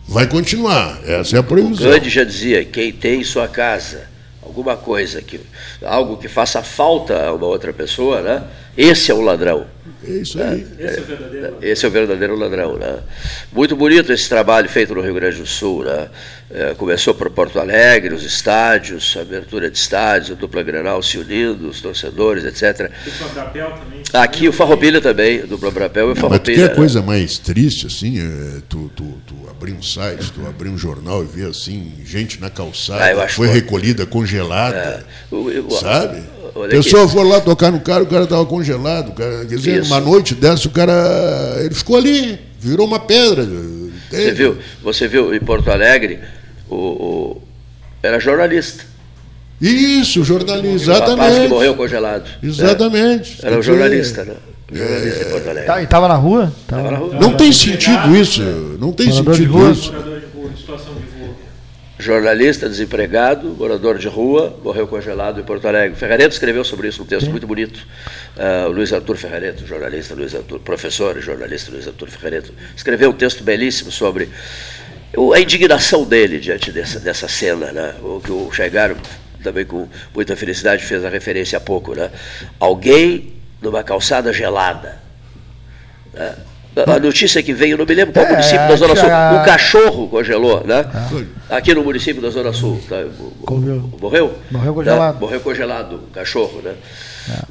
vai 0.08 0.28
continuar, 0.28 1.00
essa 1.06 1.36
é 1.36 1.40
a 1.40 1.42
O 1.42 1.46
previsão. 1.46 1.92
Gandhi 1.92 2.10
já 2.10 2.24
dizia, 2.24 2.66
quem 2.66 2.92
tem 2.92 3.22
em 3.22 3.24
sua 3.24 3.48
casa 3.48 4.14
alguma 4.42 4.76
coisa, 4.76 5.22
que, 5.22 5.40
algo 5.82 6.18
que 6.18 6.28
faça 6.28 6.62
falta 6.62 7.28
a 7.28 7.34
uma 7.34 7.48
outra 7.48 7.74
pessoa, 7.74 8.22
né? 8.22 8.44
esse 8.78 9.12
é 9.12 9.14
o 9.14 9.22
ladrão. 9.22 9.66
É 10.08 10.12
isso 10.12 10.42
aí. 10.42 10.66
Esse 11.62 11.86
é 11.86 11.88
o 11.88 11.92
verdadeiro 11.92 12.36
ladrão. 12.36 12.76
Né? 12.78 13.00
Muito 13.52 13.76
bonito 13.76 14.12
esse 14.12 14.28
trabalho 14.28 14.68
feito 14.70 14.94
no 14.94 15.02
Rio 15.02 15.14
Grande 15.14 15.38
do 15.38 15.46
Sul. 15.46 15.84
Né? 15.86 16.08
É, 16.52 16.74
começou 16.76 17.14
por 17.16 17.30
Porto 17.32 17.60
Alegre, 17.60 18.14
os 18.14 18.24
estádios, 18.24 19.16
a 19.18 19.22
abertura 19.22 19.72
de 19.72 19.78
estádios, 19.78 20.32
a 20.32 20.34
dupla 20.40 20.62
Grenal 20.62 21.02
se 21.02 21.18
unindo, 21.18 21.68
os 21.68 21.82
torcedores, 21.82 22.44
etc. 22.44 22.92
Aqui 24.14 24.48
o 24.48 24.54
Farroupilha 24.54 25.02
também, 25.02 25.42
a 25.42 25.46
dupla 25.46 25.72
Brapel 25.72 26.04
e 26.04 26.06
o 26.06 26.10
Mas 26.10 26.18
tu 26.18 26.22
Farroupilha. 26.22 26.56
quer 26.58 26.70
né? 26.70 26.76
coisa 26.76 27.02
mais 27.02 27.40
triste, 27.40 27.88
assim, 27.88 28.20
é, 28.20 28.62
tu, 28.70 28.92
tu, 28.96 29.18
tu 29.26 29.34
abrir 29.50 29.74
um 29.74 29.82
site, 29.82 30.32
tu 30.32 30.46
abrir 30.46 30.70
um 30.70 30.78
jornal 30.78 31.24
e 31.24 31.26
ver, 31.28 31.48
assim, 31.50 31.94
gente 32.06 32.40
na 32.40 32.50
calçada, 32.52 33.24
Ah, 33.24 33.28
foi 33.28 33.48
bom. 33.48 33.54
recolhida, 33.54 34.06
congelada, 34.06 35.04
O- 35.32 35.38
o- 35.48 35.72
sabe? 35.72 36.22
Olha 36.56 36.68
A 36.80 36.84
pessoa 36.84 37.04
aqui. 37.04 37.14
foi 37.14 37.24
lá 37.28 37.40
tocar 37.42 37.72
no 37.72 37.80
cara, 37.80 38.04
o 38.04 38.08
cara 38.08 38.24
estava 38.24 38.46
congelado. 38.46 39.10
o 39.10 39.14
Cara, 39.14 39.46
quer 39.46 39.56
dizer, 39.56 39.82
Isso. 39.82 39.92
uma 39.92 40.00
noite 40.00 40.36
dessa, 40.36 40.68
o 40.68 40.72
cara, 40.72 40.94
ele 41.60 41.74
ficou 41.74 41.98
ali, 41.98 42.40
virou 42.60 42.86
uma 42.88 43.00
pedra. 43.00 43.46
Você 44.10 44.32
viu, 44.32 44.58
você 44.84 45.08
viu 45.08 45.34
em 45.34 45.40
Porto 45.40 45.70
Alegre, 45.72 46.20
o, 46.70 46.76
o- 46.76 47.42
era 48.02 48.20
jornalista. 48.20 48.84
Isso, 49.62 50.24
jornalista, 50.24 50.92
O 50.92 50.94
rapaz 50.94 51.10
que 51.10 51.22
exatamente. 51.24 51.50
morreu 51.50 51.76
congelado. 51.76 52.30
Exatamente. 52.44 53.38
Era 53.42 53.52
um 53.52 53.54
Quer 53.56 53.60
dizer, 53.60 53.72
jornalista, 53.72 54.26
né? 54.26 54.34
Jornalista 54.72 55.24
em 55.24 55.32
Porto 55.32 55.50
Alegre. 55.50 55.66
Tá, 55.68 55.82
e 55.82 55.88
tava 55.88 56.08
na 56.08 56.16
rua? 56.16 56.54
Tava 56.68 56.92
na 56.92 56.98
rua. 56.98 57.16
Não 57.16 57.34
tem 57.38 57.52
sentido 57.54 58.16
isso, 58.16 58.42
não 58.80 58.92
tem 58.92 59.08
Morador 59.08 59.36
sentido 59.36 59.72
isso. 59.72 59.94
Jornalista, 62.04 62.68
desempregado, 62.68 63.48
morador 63.52 63.98
de 63.98 64.10
rua, 64.10 64.60
morreu 64.62 64.86
congelado 64.86 65.40
em 65.40 65.44
Porto 65.44 65.66
Alegre. 65.68 65.98
Ferrareto 65.98 66.34
escreveu 66.34 66.64
sobre 66.66 66.90
isso 66.90 67.02
um 67.02 67.06
texto 67.06 67.30
muito 67.32 67.48
bonito. 67.48 67.88
O 68.68 68.72
Luiz 68.72 68.92
Arthur 68.92 69.16
Ferrareto, 69.16 69.66
jornalista 69.66 70.14
Luiz 70.14 70.36
Arthur, 70.36 70.60
professor 70.60 71.18
e 71.18 71.22
jornalista 71.22 71.72
Luiz 71.72 71.88
Arthur 71.88 72.10
Ferrareto, 72.10 72.54
escreveu 72.76 73.12
um 73.12 73.14
texto 73.14 73.42
belíssimo 73.42 73.90
sobre 73.90 74.30
a 75.34 75.40
indignação 75.40 76.04
dele 76.04 76.40
diante 76.40 76.74
dessa, 76.74 77.00
dessa 77.00 77.30
cena, 77.30 77.72
né? 77.72 77.96
O 78.04 78.20
que 78.20 78.32
o 78.32 78.52
Chegaram 78.52 78.98
também 79.42 79.66
com 79.66 79.88
muita 80.14 80.36
felicidade 80.36 80.84
fez 80.84 81.06
a 81.06 81.10
referência 81.10 81.58
há 81.58 81.62
pouco, 81.62 81.96
né? 81.96 82.12
Alguém 82.60 83.34
numa 83.62 83.82
calçada 83.82 84.34
gelada. 84.34 85.02
né? 86.14 86.36
A 86.88 87.00
notícia 87.00 87.42
que 87.44 87.54
veio, 87.54 87.78
não 87.78 87.86
me 87.86 87.94
lembro 87.94 88.12
qual 88.14 88.26
É, 88.26 88.32
município 88.32 88.68
da 88.68 88.76
Zona 88.76 88.96
Sul, 88.96 89.10
a- 89.12 89.40
um 89.42 89.46
cachorro 89.46 90.08
congelou, 90.10 90.64
né? 90.66 90.84
Aqui 91.50 91.74
no 91.74 91.84
município 91.84 92.22
da 92.22 92.30
Zona 92.32 92.52
Sul. 92.52 92.82
tá? 92.90 92.96
Morreu? 94.02 94.34
Morreu 94.52 94.74
congelado. 94.74 95.14
Né? 95.16 95.20
Morreu 95.20 95.40
congelado, 95.42 95.96
um 96.08 96.12
cachorro, 96.12 96.62
né? 96.64 96.74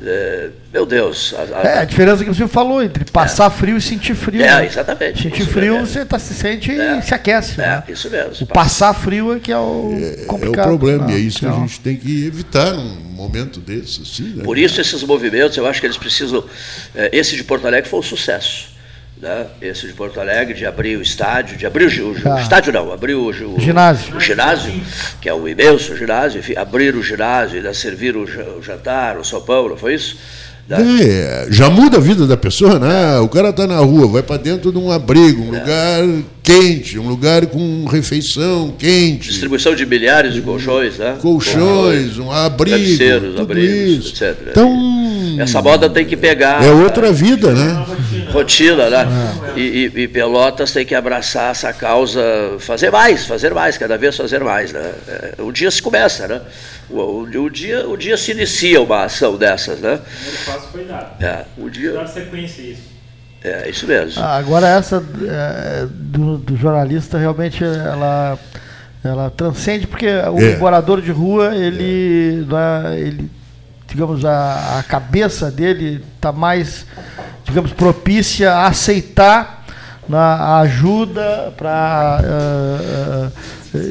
É, 0.04 0.50
meu 0.72 0.84
Deus. 0.84 1.34
a- 1.38 1.56
a- 1.58 1.62
É, 1.62 1.78
a 1.78 1.84
diferença 1.84 2.22
que 2.24 2.28
você 2.34 2.46
falou 2.48 2.82
entre 2.82 3.04
passar 3.06 3.48
frio 3.48 3.76
e 3.76 3.80
sentir 3.80 4.14
frio. 4.14 4.42
É, 4.42 4.56
né? 4.56 4.66
exatamente. 4.66 5.22
Sentir 5.22 5.46
frio, 5.46 5.74
mesmo. 5.74 5.86
você 5.86 6.04
tá, 6.04 6.18
se 6.18 6.34
sente 6.34 6.70
É. 6.72 6.98
e 6.98 7.02
se 7.02 7.14
aquece. 7.14 7.56
né? 7.58 7.82
É, 7.88 7.92
isso 7.92 8.10
mesmo. 8.10 8.32
O 8.40 8.46
passar 8.46 8.92
frio 8.92 9.34
é 9.34 9.38
que 9.38 9.50
é 9.52 9.56
o 9.56 9.92
É 10.18 10.24
o 10.24 10.26
complicado. 10.26 10.66
problema, 10.66 11.08
e 11.10 11.14
é 11.14 11.14
né? 11.14 11.20
isso 11.20 11.38
que 11.38 11.46
a 11.46 11.48
Então, 11.48 11.60
gente 11.66 11.80
tem 11.80 11.96
que 11.96 12.26
evitar 12.26 12.72
num 12.74 13.12
momento 13.14 13.60
desse, 13.60 14.02
assim, 14.02 14.34
né? 14.34 14.42
Por 14.44 14.58
isso 14.58 14.80
esses 14.80 15.02
movimentos, 15.04 15.56
eu 15.56 15.66
acho 15.66 15.80
que 15.80 15.86
eles 15.86 15.96
precisam. 15.96 16.44
Esse 17.12 17.36
de 17.36 17.44
Porto 17.44 17.66
Alegre 17.66 17.88
foi 17.88 18.00
um 18.00 18.02
sucesso. 18.02 18.71
Né? 19.22 19.46
Esse 19.62 19.86
de 19.86 19.92
Porto 19.92 20.18
Alegre, 20.18 20.52
de 20.52 20.66
abrir 20.66 20.96
o 20.96 21.02
estádio, 21.02 21.56
de 21.56 21.64
abrir 21.64 21.86
o, 22.00 22.08
o 22.08 22.12
o 22.12 22.32
Ah. 22.32 22.40
estádio 22.42 22.72
não, 22.72 22.92
abrir 22.92 23.14
o, 23.14 23.26
o 23.26 23.60
Ginásio. 23.60 24.16
o 24.16 24.20
ginásio, 24.20 24.72
que 25.20 25.28
é 25.28 25.34
um 25.34 25.46
imenso 25.46 25.96
ginásio, 25.96 26.40
enfim, 26.40 26.54
abrir 26.56 26.96
o 26.96 27.02
ginásio, 27.04 27.56
ainda 27.58 27.72
servir 27.72 28.16
o 28.16 28.26
ja- 28.26 28.42
o 28.58 28.60
jantar, 28.60 29.16
o 29.16 29.24
sopão, 29.24 29.68
não 29.68 29.76
foi 29.76 29.94
isso? 29.94 30.16
Né? 30.68 30.78
É, 31.02 31.46
já 31.50 31.68
muda 31.70 31.98
a 31.98 32.00
vida 32.00 32.26
da 32.26 32.36
pessoa, 32.36 32.78
né? 32.78 33.18
O 33.18 33.28
cara 33.28 33.52
tá 33.52 33.66
na 33.66 33.78
rua, 33.78 34.06
vai 34.08 34.22
para 34.22 34.36
dentro 34.40 34.70
de 34.72 34.78
um 34.78 34.90
abrigo, 34.90 35.42
um 35.42 35.50
lugar 35.50 36.02
quente, 36.42 36.98
um 36.98 37.08
lugar 37.08 37.46
com 37.46 37.84
refeição 37.86 38.72
quente, 38.78 39.28
Distribuição 39.28 39.74
de 39.74 39.84
milhares 39.86 40.34
de 40.34 40.40
colchões, 40.40 40.98
né? 40.98 41.16
colchões, 41.20 42.16
um 42.18 42.30
abrigo, 42.32 43.20
tudo 43.20 43.42
abrigos, 43.42 44.06
isso. 44.06 44.24
etc. 44.24 44.36
Então, 44.50 44.72
Essa 45.42 45.60
moda 45.62 45.88
tem 45.90 46.04
que 46.04 46.16
pegar. 46.16 46.62
é 46.64 46.70
outra 46.70 47.12
vida, 47.12 47.52
né? 47.52 47.84
rotina, 48.30 48.88
né? 48.88 49.06
E, 49.56 49.60
e- 49.94 50.00
e 50.02 50.08
Pelotas 50.08 50.72
tem 50.72 50.86
que 50.86 50.94
abraçar 50.94 51.50
essa 51.50 51.72
causa, 51.72 52.22
fazer 52.60 52.90
mais, 52.90 53.26
fazer 53.26 53.52
mais, 53.52 53.76
cada 53.76 53.98
vez 53.98 54.16
fazer 54.16 54.42
mais, 54.42 54.72
né? 54.72 54.92
É, 55.08 55.34
o 55.42 55.52
dia 55.52 55.70
se 55.70 55.82
começa, 55.82 56.26
né? 56.26 56.40
O, 56.88 56.98
o- 56.98 57.22
o 57.44 57.50
dia, 57.50 57.86
o 57.88 57.96
dia 57.96 58.16
se 58.16 58.30
inicia 58.32 58.80
uma 58.80 59.04
ação 59.04 59.36
dessas, 59.36 59.78
né? 59.80 59.94
O 59.94 59.98
primeiro 59.98 60.44
passo 60.46 60.68
foi 60.72 60.84
dado. 60.84 61.22
É, 61.22 61.44
o 61.58 61.68
dia, 61.68 61.92
Dar 61.92 62.06
sequência 62.06 62.62
isso. 62.62 62.82
é 63.44 63.68
isso 63.68 63.86
mesmo. 63.86 64.22
Ah, 64.22 64.36
Agora 64.38 64.66
essa 64.68 64.96
é, 65.28 65.86
do, 65.90 66.38
do 66.38 66.56
jornalista 66.56 67.18
realmente 67.18 67.62
ela 67.62 68.38
ela 69.04 69.30
transcende 69.30 69.86
porque 69.86 70.06
o 70.06 70.38
É. 70.40 70.56
morador 70.58 71.02
de 71.02 71.10
rua 71.10 71.54
ele 71.56 72.46
é- 72.54 72.98
ele 73.00 73.28
digamos 73.92 74.24
a, 74.24 74.78
a 74.78 74.82
cabeça 74.82 75.50
dele 75.50 76.02
está 76.16 76.32
mais 76.32 76.84
digamos 77.44 77.72
propícia 77.72 78.52
a 78.52 78.66
aceitar 78.66 79.64
na 80.08 80.58
ajuda 80.60 81.52
para 81.56 82.20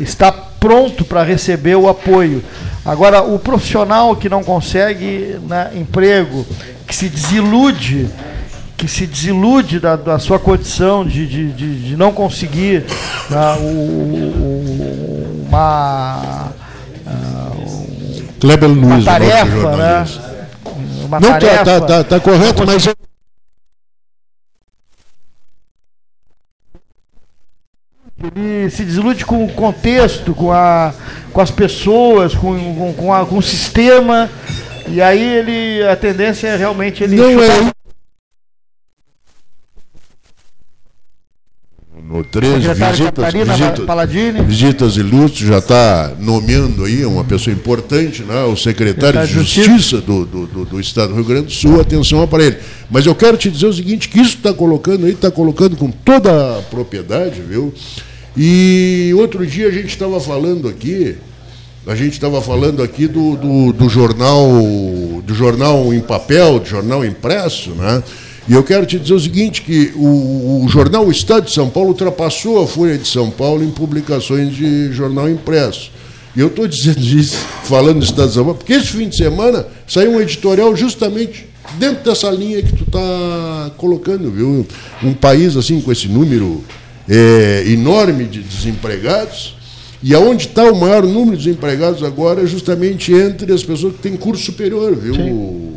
estar 0.01 0.31
pronto 0.59 1.03
para 1.05 1.23
receber 1.23 1.75
o 1.75 1.87
apoio. 1.89 2.43
Agora 2.85 3.21
o 3.23 3.37
profissional 3.39 4.15
que 4.15 4.27
não 4.29 4.43
consegue 4.43 5.39
né, 5.47 5.71
emprego, 5.75 6.45
que 6.87 6.95
se 6.95 7.07
desilude 7.09 8.09
que 8.77 8.87
se 8.87 9.05
desilude 9.05 9.79
da, 9.79 9.95
da 9.95 10.17
sua 10.17 10.39
condição 10.39 11.05
de, 11.05 11.27
de, 11.27 11.51
de, 11.51 11.79
de 11.89 11.95
não 11.95 12.11
conseguir 12.11 12.83
né, 13.29 13.55
o- 13.59 13.63
o- 13.63 15.45
uma, 15.47 16.47
ah, 17.05 17.51
Kleber 18.41 18.67
Luiz, 18.69 18.81
uma 18.83 18.95
nosso 18.95 19.05
tarefa, 19.05 19.45
né? 19.45 19.61
jornalista. 19.61 20.47
Uma 21.05 21.19
Não, 21.19 21.29
tarefa. 21.29 21.57
tá, 21.65 21.79
tá, 21.79 21.81
tá, 21.87 22.03
tá 22.03 22.19
correto, 22.19 22.63
mas 22.65 22.85
eu- 22.87 22.95
Ele 28.23 28.69
se 28.69 28.83
desilude 28.83 29.25
com 29.25 29.43
o 29.43 29.51
contexto, 29.53 30.33
com, 30.35 30.51
a, 30.51 30.93
com 31.33 31.41
as 31.41 31.49
pessoas, 31.49 32.35
com, 32.35 32.53
com, 32.75 32.93
com, 32.93 33.13
a- 33.13 33.25
com 33.25 33.37
o 33.37 33.41
sistema. 33.41 34.29
E 34.87 35.01
aí 35.01 35.19
ele 35.21 35.87
a 35.87 35.95
tendência 35.95 36.49
é 36.49 36.55
realmente 36.55 37.03
ele 37.03 37.15
não 37.15 37.31
chutar 37.31 37.67
é. 37.67 37.71
No 42.11 42.25
13, 42.25 42.53
secretário 42.55 42.91
visitas, 42.91 43.13
Catarina 43.13 43.53
visitas, 43.53 43.85
Paladini. 43.85 44.41
visitas 44.41 44.97
ilustres, 44.97 45.47
já 45.47 45.59
está 45.59 46.11
nomeando 46.19 46.83
aí 46.83 47.05
uma 47.05 47.23
pessoa 47.23 47.53
importante, 47.53 48.23
né? 48.23 48.43
o 48.43 48.57
secretário 48.57 49.21
de 49.21 49.27
Secretário 49.27 49.27
de 49.27 49.33
Justiça 49.33 50.01
do, 50.01 50.25
do, 50.25 50.45
do, 50.45 50.65
do 50.65 50.79
Estado 50.81 51.09
do 51.09 51.15
Rio 51.15 51.23
Grande 51.23 51.45
do 51.45 51.53
Sul, 51.53 51.79
atenção 51.79 52.27
para 52.27 52.43
ele. 52.43 52.57
Mas 52.89 53.05
eu 53.05 53.15
quero 53.15 53.37
te 53.37 53.49
dizer 53.49 53.67
o 53.67 53.73
seguinte, 53.73 54.09
que 54.09 54.19
isso 54.19 54.35
está 54.35 54.53
colocando 54.53 55.05
aí, 55.05 55.13
está 55.13 55.31
colocando 55.31 55.77
com 55.77 55.89
toda 55.89 56.59
a 56.59 56.61
propriedade, 56.63 57.41
viu? 57.41 57.73
E 58.35 59.13
outro 59.15 59.47
dia 59.47 59.67
a 59.67 59.71
gente 59.71 59.87
estava 59.87 60.19
falando 60.19 60.67
aqui, 60.67 61.15
a 61.87 61.95
gente 61.95 62.11
estava 62.11 62.41
falando 62.41 62.83
aqui 62.83 63.07
do, 63.07 63.37
do, 63.37 63.71
do 63.71 63.87
jornal, 63.87 64.49
do 65.23 65.33
jornal 65.33 65.93
em 65.93 66.01
papel, 66.01 66.59
do 66.59 66.67
jornal 66.67 67.05
impresso, 67.05 67.69
né? 67.69 68.03
E 68.51 68.53
eu 68.53 68.63
quero 68.63 68.85
te 68.85 68.99
dizer 68.99 69.13
o 69.13 69.19
seguinte, 69.19 69.61
que 69.61 69.93
o, 69.95 70.65
o 70.65 70.67
jornal 70.67 71.07
O 71.07 71.11
Estado 71.11 71.45
de 71.45 71.53
São 71.53 71.69
Paulo 71.69 71.87
ultrapassou 71.87 72.61
a 72.61 72.67
Folha 72.67 72.97
de 72.97 73.07
São 73.07 73.31
Paulo 73.31 73.63
em 73.63 73.71
publicações 73.71 74.53
de 74.53 74.91
jornal 74.91 75.29
impresso. 75.29 75.89
E 76.35 76.41
eu 76.41 76.47
estou 76.47 76.67
dizendo 76.67 76.99
isso, 77.17 77.37
falando 77.63 77.99
do 77.99 78.03
Estado 78.03 78.27
de 78.27 78.33
São 78.33 78.43
Paulo, 78.43 78.57
porque 78.57 78.73
esse 78.73 78.87
fim 78.87 79.07
de 79.07 79.15
semana 79.15 79.65
saiu 79.87 80.11
um 80.11 80.19
editorial 80.19 80.75
justamente 80.75 81.47
dentro 81.79 82.03
dessa 82.03 82.29
linha 82.29 82.61
que 82.61 82.75
tu 82.75 82.83
está 82.83 83.71
colocando, 83.77 84.29
viu? 84.29 84.67
Um 85.01 85.13
país 85.13 85.55
assim 85.55 85.79
com 85.79 85.89
esse 85.89 86.09
número 86.09 86.61
é, 87.07 87.63
enorme 87.67 88.25
de 88.25 88.41
desempregados, 88.41 89.55
e 90.03 90.13
aonde 90.13 90.47
está 90.47 90.65
o 90.65 90.75
maior 90.77 91.03
número 91.03 91.37
de 91.37 91.45
desempregados 91.45 92.03
agora 92.03 92.41
é 92.41 92.45
justamente 92.45 93.13
entre 93.13 93.53
as 93.53 93.63
pessoas 93.63 93.95
que 93.95 94.01
têm 94.01 94.17
curso 94.17 94.43
superior, 94.43 94.93
viu? 94.93 95.15
Paulo? 95.15 95.70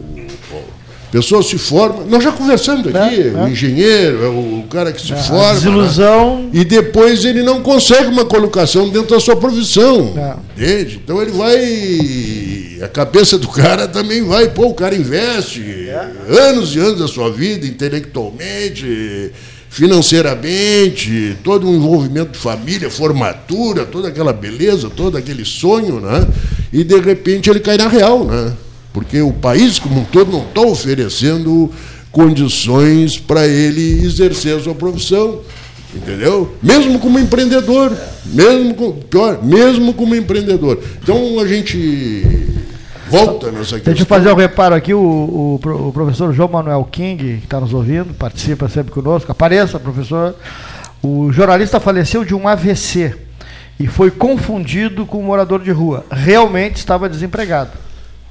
Pessoa 1.14 1.44
se 1.44 1.56
forma, 1.56 2.02
nós 2.06 2.24
já 2.24 2.32
conversamos 2.32 2.88
aqui, 2.88 3.20
É, 3.20 3.32
o 3.32 3.46
é. 3.46 3.50
engenheiro, 3.50 4.24
é 4.24 4.28
o 4.28 4.64
cara 4.68 4.92
que 4.92 5.00
se 5.00 5.12
A 5.12 5.16
forma. 5.16 5.46
né? 5.46 5.54
desilusão. 5.54 6.50
E 6.52 6.64
depois 6.64 7.24
ele 7.24 7.40
não 7.40 7.62
consegue 7.62 8.08
uma 8.08 8.24
colocação 8.24 8.88
dentro 8.88 9.10
da 9.14 9.20
sua 9.20 9.36
profissão. 9.36 10.12
É. 10.16 10.60
Entende? 10.60 11.00
Então 11.04 11.22
ele 11.22 11.30
vai. 11.30 12.82
A 12.84 12.88
cabeça 12.88 13.38
do 13.38 13.46
cara 13.46 13.86
também 13.86 14.24
vai. 14.24 14.48
Pô, 14.48 14.66
o 14.66 14.74
cara 14.74 14.92
investe 14.96 15.62
anos 16.48 16.74
e 16.74 16.80
anos 16.80 16.98
da 16.98 17.06
sua 17.06 17.30
vida, 17.30 17.64
intelectualmente, 17.64 19.30
financeiramente, 19.70 21.36
todo 21.44 21.68
um 21.68 21.76
envolvimento 21.76 22.32
de 22.32 22.38
família, 22.38 22.90
formatura, 22.90 23.84
toda 23.84 24.08
aquela 24.08 24.32
beleza, 24.32 24.90
todo 24.90 25.16
aquele 25.16 25.44
sonho, 25.44 26.00
né? 26.00 26.26
E 26.72 26.82
de 26.82 26.98
repente 26.98 27.48
ele 27.48 27.60
cai 27.60 27.76
na 27.76 27.86
real, 27.86 28.24
né? 28.24 28.52
Porque 28.94 29.20
o 29.20 29.32
país 29.32 29.78
como 29.78 30.00
um 30.00 30.04
todo 30.04 30.32
não 30.32 30.44
está 30.44 30.62
oferecendo 30.62 31.70
condições 32.10 33.18
para 33.18 33.46
ele 33.46 34.06
exercer 34.06 34.56
a 34.56 34.60
sua 34.60 34.74
profissão. 34.74 35.40
Entendeu? 35.94 36.54
Mesmo 36.62 36.98
como 36.98 37.18
empreendedor, 37.18 37.92
mesmo 38.24 38.74
com, 38.74 38.92
pior, 38.92 39.44
mesmo 39.44 39.92
como 39.94 40.14
empreendedor. 40.14 40.80
Então 41.02 41.38
a 41.38 41.46
gente 41.46 42.24
volta 43.08 43.52
nessa 43.52 43.76
questão. 43.76 43.92
Deixa 43.92 44.02
eu 44.02 44.06
fazer 44.06 44.32
um 44.32 44.36
reparo 44.36 44.74
aqui, 44.74 44.94
o, 44.94 45.00
o 45.00 45.60
o 45.88 45.92
professor 45.92 46.32
João 46.32 46.48
Manuel 46.48 46.88
King, 46.90 47.38
que 47.38 47.44
está 47.44 47.60
nos 47.60 47.72
ouvindo, 47.72 48.12
participa 48.14 48.68
sempre 48.68 48.92
conosco. 48.92 49.30
Apareça, 49.30 49.78
professor. 49.78 50.34
O 51.02 51.30
jornalista 51.32 51.78
faleceu 51.78 52.24
de 52.24 52.34
um 52.34 52.48
AVC 52.48 53.14
e 53.78 53.86
foi 53.86 54.10
confundido 54.10 55.04
com 55.04 55.18
um 55.18 55.24
morador 55.24 55.62
de 55.62 55.70
rua. 55.70 56.04
Realmente 56.10 56.76
estava 56.76 57.08
desempregado, 57.08 57.70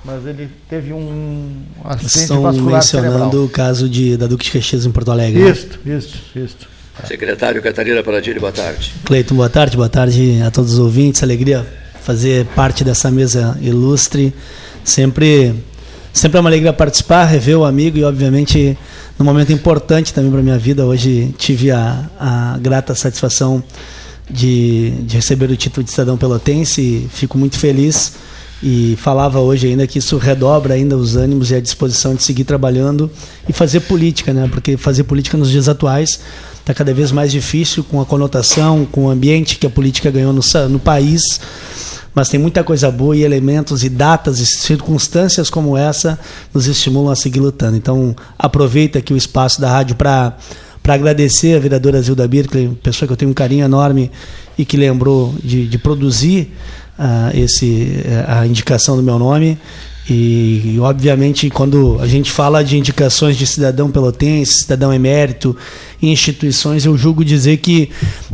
mas 0.06 0.26
ele 0.26 0.50
teve 0.70 0.92
um 0.94 1.62
acidente 1.86 2.18
Estão 2.20 2.42
vascular 2.42 2.74
mencionando 2.74 3.14
cerebral. 3.20 3.44
o 3.46 3.50
caso 3.50 3.88
de, 3.90 4.18
da 4.18 4.28
Duque 4.28 4.46
de 4.46 4.52
Caxias 4.52 4.86
em 4.86 4.92
Porto 4.92 5.12
Alegre. 5.12 5.42
né? 5.44 5.52
Isso, 5.52 5.68
isso, 5.86 6.18
isso. 6.36 6.58
Secretário 7.08 7.62
Catarina 7.62 8.04
Paladini, 8.04 8.40
boa 8.40 8.52
tarde. 8.52 8.94
Cleiton, 9.04 9.36
boa 9.36 9.50
tarde, 9.50 9.76
boa 9.76 9.90
tarde 9.90 10.42
a 10.46 10.52
todos 10.52 10.74
os 10.74 10.80
ouvintes. 10.80 11.24
Alegria 11.24 11.66
fazer 12.02 12.46
parte 12.48 12.84
dessa 12.84 13.10
mesa 13.10 13.58
ilustre. 13.62 14.34
Sempre, 14.84 15.56
sempre 16.12 16.38
é 16.38 16.42
uma 16.42 16.50
alegria 16.50 16.72
participar, 16.74 17.26
rever 17.26 17.58
o 17.58 17.66
amigo 17.66 17.98
e, 17.98 18.04
obviamente, 18.04 18.78
num 19.18 19.26
momento 19.26 19.52
importante 19.52 20.14
também 20.14 20.30
para 20.32 20.42
minha 20.44 20.58
vida. 20.60 20.86
Hoje 20.86 21.34
tive 21.38 21.72
a, 21.72 22.10
a 22.20 22.58
grata 22.62 22.94
satisfação 22.94 23.64
de, 24.30 24.92
de 25.02 25.16
receber 25.16 25.50
o 25.50 25.56
título 25.56 25.84
de 25.84 25.90
cidadão 25.90 26.16
pelotense. 26.18 26.82
e 26.82 27.10
Fico 27.12 27.38
muito 27.38 27.58
feliz 27.58 28.14
e 28.66 28.96
falava 28.96 29.42
hoje 29.42 29.68
ainda 29.68 29.86
que 29.86 30.00
isso 30.00 30.18
redobra 30.18 30.76
ainda 30.76 30.96
os 30.96 31.18
ânimos 31.18 31.52
e 31.52 31.56
a 31.56 31.60
disposição 31.60 32.16
de 32.16 32.24
seguir 32.24 32.46
trabalhando 32.46 33.12
e 33.48 33.52
fazer 33.52 33.82
política, 33.82 34.32
né? 34.32 34.48
Porque 34.50 34.78
fazer 34.78 35.04
política 35.04 35.38
nos 35.38 35.50
dias 35.50 35.68
atuais 35.68 36.22
está 36.62 36.74
cada 36.74 36.94
vez 36.94 37.12
mais 37.12 37.30
difícil 37.30 37.84
com 37.84 38.00
a 38.00 38.06
conotação, 38.06 38.88
com 38.90 39.08
o 39.08 39.10
ambiente 39.10 39.58
que 39.58 39.68
a 39.68 39.70
política 39.70 40.10
ganhou 40.10 40.32
no, 40.32 40.42
no 40.70 40.80
país. 40.80 41.22
Mas 42.16 42.30
tem 42.30 42.40
muita 42.40 42.64
coisa 42.64 42.90
boa 42.90 43.18
e 43.18 43.24
elementos 43.24 43.84
e 43.84 43.90
datas 43.90 44.40
e 44.40 44.46
circunstâncias 44.46 45.50
como 45.50 45.76
essa 45.76 46.18
nos 46.54 46.66
estimulam 46.66 47.12
a 47.12 47.18
seguir 47.18 47.42
lutando. 47.42 47.76
Então, 47.76 48.16
aproveita 48.40 49.00
aqui 49.00 49.14
o 49.14 49.18
espaço 49.18 49.60
da 49.60 49.70
rádio 49.70 49.98
para 49.98 50.38
para 50.82 50.96
agradecer 50.96 51.56
a 51.56 51.60
vereadora 51.60 52.02
Zilda 52.02 52.28
Birkley, 52.28 52.68
pessoa 52.84 53.08
que 53.08 53.14
eu 53.14 53.18
tenho 53.18 53.32
um 53.32 53.34
carinho 53.34 53.64
enorme 53.64 54.12
e 54.58 54.66
que 54.66 54.76
lembrou 54.76 55.34
de, 55.42 55.66
de 55.66 55.78
produzir 55.78 56.52
ah, 57.06 57.32
esse, 57.34 58.02
a 58.26 58.48
indicação 58.48 58.96
do 58.96 59.04
meu 59.04 59.20
nome. 59.20 59.58
E, 60.10 60.74
e, 60.76 60.80
obviamente, 60.80 61.50
quando 61.50 61.98
a 62.02 62.08
gente 62.08 62.32
fala 62.32 62.64
de 62.64 62.78
indicações 62.78 63.38
de 63.38 63.46
cidadão 63.46 63.92
pelotense, 63.92 64.64
cidadão 64.64 64.94
emérito, 64.94 65.56
em 66.02 66.12
instituições, 66.12 66.86
eu 66.86 66.98
julgo 66.98 67.24
dizer 67.24 67.58
que 67.58 67.90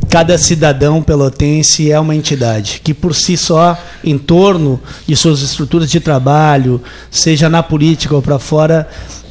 cada 0.08 0.38
cidadão 0.38 1.02
pelotense 1.02 1.92
é 1.92 2.00
uma 2.00 2.16
entidade, 2.16 2.82
que 2.84 2.94
por 2.94 3.14
si 3.14 3.38
só, 3.38 3.78
em 4.04 4.18
torno 4.18 4.80
de 5.08 5.16
suas 5.16 5.42
estruturas 5.42 5.90
de 5.90 6.00
trabalho, 6.00 6.82
seja 7.12 7.50
na 7.50 7.62
política 7.62 8.16
ou 8.16 8.22
para 8.22 8.40
fora, 8.40 8.88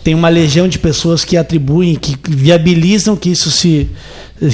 tem 0.09 0.15
uma 0.15 0.31
legião 0.31 0.67
de 0.67 0.79
pessoas 0.79 1.23
que 1.23 1.37
atribuem, 1.37 1.95
que 1.95 2.17
viabilizam 2.27 3.15
que 3.15 3.29
isso 3.31 3.51
se 3.51 3.87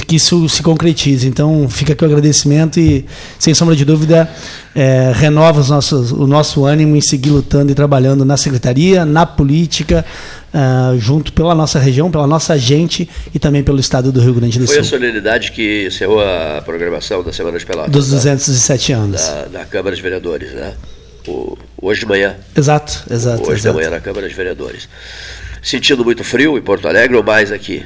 que 0.05 0.17
isso 0.17 0.49
se 0.49 0.61
concretize. 0.61 1.25
Então, 1.27 1.69
fica 1.69 1.93
aqui 1.93 2.03
o 2.03 2.07
agradecimento 2.07 2.77
e, 2.77 3.05
sem 3.39 3.53
sombra 3.53 3.73
de 3.73 3.85
dúvida, 3.85 4.29
é, 4.75 5.13
renova 5.15 5.61
os 5.61 5.69
nossos, 5.69 6.11
o 6.11 6.27
nosso 6.27 6.65
ânimo 6.65 6.95
em 6.97 7.01
seguir 7.01 7.29
lutando 7.29 7.71
e 7.71 7.75
trabalhando 7.75 8.25
na 8.25 8.35
secretaria, 8.35 9.05
na 9.05 9.25
política, 9.25 10.03
ah, 10.53 10.93
junto 10.97 11.31
pela 11.31 11.55
nossa 11.55 11.79
região, 11.79 12.11
pela 12.11 12.27
nossa 12.27 12.57
gente 12.57 13.07
e 13.33 13.39
também 13.39 13.63
pelo 13.63 13.79
estado 13.79 14.11
do 14.11 14.19
Rio 14.19 14.33
Grande 14.33 14.59
do 14.59 14.65
Foi 14.67 14.79
a 14.79 14.83
Sul. 14.83 14.97
solenidade 14.97 15.51
que 15.53 15.85
encerrou 15.87 16.19
a 16.19 16.61
programação 16.65 17.23
da 17.23 17.31
Semana 17.31 17.57
de 17.59 17.65
Pelotas. 17.65 17.91
Dos 17.91 18.09
da- 18.09 18.15
207 18.17 18.91
anos. 18.91 19.21
Da, 19.21 19.45
da 19.59 19.65
Câmara 19.65 19.95
de 19.95 20.01
Vereadores, 20.01 20.51
né? 20.51 20.73
O- 21.27 21.57
hoje 21.81 22.01
de 22.01 22.05
manhã. 22.05 22.35
Exato, 22.55 23.03
exato. 23.09 23.41
hoje 23.43 23.61
de 23.61 23.67
exato. 23.67 23.75
manhã 23.75 23.89
na 23.89 23.99
Câmara 23.99 24.27
de 24.27 24.33
Vereadores. 24.33 24.87
sentindo 25.61 26.03
muito 26.05 26.23
frio 26.23 26.57
em 26.57 26.61
Porto 26.61 26.87
Alegre 26.87 27.17
ou 27.17 27.23
mais 27.23 27.51
aqui? 27.51 27.83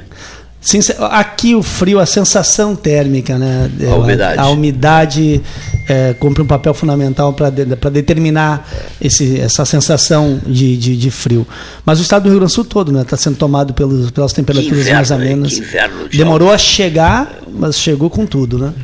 Sim, 0.60 0.80
aqui 1.10 1.54
o 1.54 1.62
frio, 1.62 1.98
a 1.98 2.04
sensação 2.04 2.76
térmica, 2.76 3.38
né? 3.38 3.70
A 3.90 3.94
umidade. 3.94 4.38
A, 4.38 4.48
umidade 4.50 5.40
é, 5.88 6.12
cumpre 6.12 6.42
um 6.42 6.46
papel 6.46 6.74
fundamental 6.74 7.32
para 7.32 7.48
de, 7.48 7.64
determinar 7.64 8.68
esse, 9.00 9.40
essa 9.40 9.64
sensação 9.64 10.38
de, 10.46 10.76
de, 10.76 10.98
de, 10.98 11.10
frio. 11.10 11.46
Mas 11.82 11.98
o 11.98 12.02
estado 12.02 12.24
do 12.24 12.28
Rio 12.28 12.40
Grande 12.40 12.52
do 12.52 12.54
Sul 12.54 12.66
todo 12.66 12.90
está 13.00 13.16
né, 13.16 13.22
sendo 13.22 13.36
tomado 13.36 13.72
pelos, 13.72 14.10
pelas 14.10 14.34
temperaturas 14.34 14.80
inverno, 14.80 14.94
mais 14.96 15.10
amenas. 15.10 15.52
Inverno, 15.56 16.08
Demorou 16.10 16.52
a 16.52 16.58
chegar, 16.58 17.40
mas 17.50 17.78
chegou 17.78 18.10
com 18.10 18.26
tudo, 18.26 18.58
né? 18.58 18.74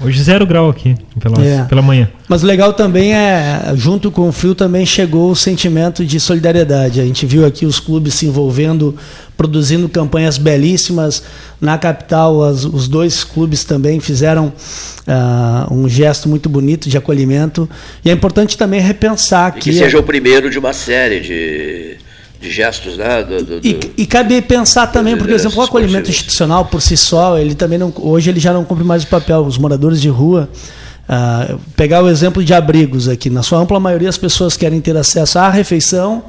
Hoje 0.00 0.22
zero 0.22 0.44
grau 0.46 0.68
aqui, 0.68 0.96
pela, 1.20 1.44
é. 1.44 1.62
pela 1.64 1.80
manhã. 1.80 2.08
Mas 2.28 2.42
o 2.42 2.46
legal 2.46 2.72
também 2.72 3.14
é, 3.14 3.72
junto 3.76 4.10
com 4.10 4.28
o 4.28 4.32
frio 4.32 4.54
também 4.54 4.84
chegou 4.84 5.30
o 5.30 5.36
sentimento 5.36 6.04
de 6.04 6.18
solidariedade. 6.18 7.00
A 7.00 7.04
gente 7.04 7.24
viu 7.24 7.46
aqui 7.46 7.64
os 7.64 7.78
clubes 7.78 8.14
se 8.14 8.26
envolvendo, 8.26 8.96
produzindo 9.36 9.88
campanhas 9.88 10.36
belíssimas. 10.36 11.22
Na 11.60 11.78
capital, 11.78 12.42
as, 12.42 12.64
os 12.64 12.88
dois 12.88 13.22
clubes 13.22 13.62
também 13.62 14.00
fizeram 14.00 14.48
uh, 14.48 15.72
um 15.72 15.88
gesto 15.88 16.28
muito 16.28 16.48
bonito 16.48 16.88
de 16.88 16.98
acolhimento. 16.98 17.68
E 18.04 18.10
é 18.10 18.12
importante 18.12 18.58
também 18.58 18.80
repensar 18.80 19.54
e 19.56 19.60
que... 19.60 19.70
que 19.70 19.78
seja 19.78 19.98
o 19.98 20.02
primeiro 20.02 20.50
de 20.50 20.58
uma 20.58 20.72
série 20.72 21.20
de 21.20 21.96
de 22.44 22.50
gestos, 22.50 22.98
né? 22.98 23.22
Do, 23.22 23.42
do, 23.42 23.66
e, 23.66 23.92
e, 23.96 24.06
cabe 24.06 24.40
pensar 24.42 24.86
também, 24.88 25.16
porque, 25.16 25.32
por 25.32 25.38
exemplo, 25.38 25.58
o 25.58 25.62
acolhimento 25.62 26.10
institucional 26.10 26.66
por 26.66 26.82
si 26.82 26.96
só, 26.96 27.38
ele 27.38 27.54
também 27.54 27.78
não, 27.78 27.92
hoje 27.96 28.30
ele 28.30 28.38
já 28.38 28.52
não 28.52 28.64
cumpre 28.64 28.84
mais 28.84 29.02
o 29.02 29.06
papel. 29.06 29.40
Os 29.40 29.56
moradores 29.56 30.00
de 30.00 30.10
rua, 30.10 30.48
uh, 31.08 31.58
pegar 31.74 32.04
o 32.04 32.08
exemplo 32.08 32.44
de 32.44 32.52
abrigos 32.52 33.08
aqui, 33.08 33.30
na 33.30 33.42
sua 33.42 33.58
ampla 33.58 33.80
maioria 33.80 34.08
as 34.08 34.18
pessoas 34.18 34.56
querem 34.56 34.80
ter 34.80 34.96
acesso 34.96 35.38
à 35.38 35.48
refeição, 35.48 36.22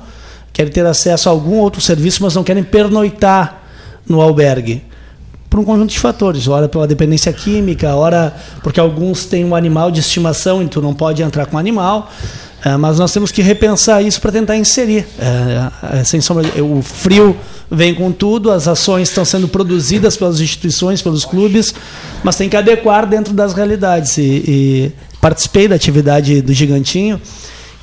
querem 0.53 0.71
ter 0.71 0.85
acesso 0.85 1.27
a 1.27 1.31
algum 1.31 1.57
outro 1.57 1.81
serviço, 1.81 2.23
mas 2.23 2.33
não 2.33 2.43
querem 2.43 2.63
pernoitar 2.63 3.61
no 4.07 4.21
albergue 4.21 4.81
por 5.49 5.59
um 5.59 5.65
conjunto 5.65 5.91
de 5.91 5.99
fatores. 5.99 6.47
Ora 6.47 6.69
pela 6.69 6.87
dependência 6.87 7.31
química, 7.33 7.93
ora 7.93 8.33
porque 8.63 8.79
alguns 8.79 9.25
têm 9.25 9.43
um 9.43 9.55
animal 9.55 9.91
de 9.91 9.99
estimação 9.99 10.63
e 10.63 10.67
tu 10.67 10.81
não 10.81 10.93
pode 10.93 11.21
entrar 11.21 11.45
com 11.45 11.57
o 11.57 11.59
animal. 11.59 12.09
É, 12.65 12.75
mas 12.77 12.97
nós 12.97 13.13
temos 13.13 13.31
que 13.31 13.43
repensar 13.43 14.01
isso 14.01 14.19
para 14.19 14.31
tentar 14.31 14.57
inserir. 14.57 15.05
É, 15.19 15.99
é, 15.99 16.03
sem 16.03 16.19
sombra, 16.19 16.43
o 16.63 16.81
frio 16.81 17.37
vem 17.69 17.93
com 17.93 18.11
tudo, 18.11 18.49
as 18.49 18.67
ações 18.67 19.07
estão 19.07 19.23
sendo 19.23 19.47
produzidas 19.47 20.17
pelas 20.17 20.39
instituições, 20.39 20.99
pelos 20.99 21.25
clubes, 21.25 21.75
mas 22.23 22.35
tem 22.35 22.49
que 22.49 22.57
adequar 22.57 23.05
dentro 23.05 23.35
das 23.35 23.53
realidades. 23.53 24.17
E, 24.17 24.43
e 24.47 24.91
participei 25.21 25.67
da 25.67 25.75
atividade 25.75 26.41
do 26.41 26.53
Gigantinho. 26.53 27.21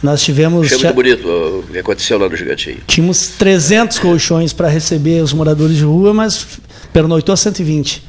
Nós 0.03 0.21
tivemos. 0.21 0.69
Foi 0.69 0.79
muito 0.79 0.95
bonito 0.95 1.29
o 1.29 1.65
que 1.71 1.79
aconteceu 1.79 2.19
lá 2.19 2.29
no 2.29 2.37
Gigantinho. 2.37 2.79
Tínhamos 2.85 3.29
300 3.39 4.01
colchões 4.01 4.53
para 4.53 4.67
receber 4.67 5.23
os 5.23 5.33
moradores 5.33 5.77
de 5.77 5.85
rua, 5.85 6.13
mas 6.13 6.59
pernoitou 6.93 7.37
120. 7.37 8.03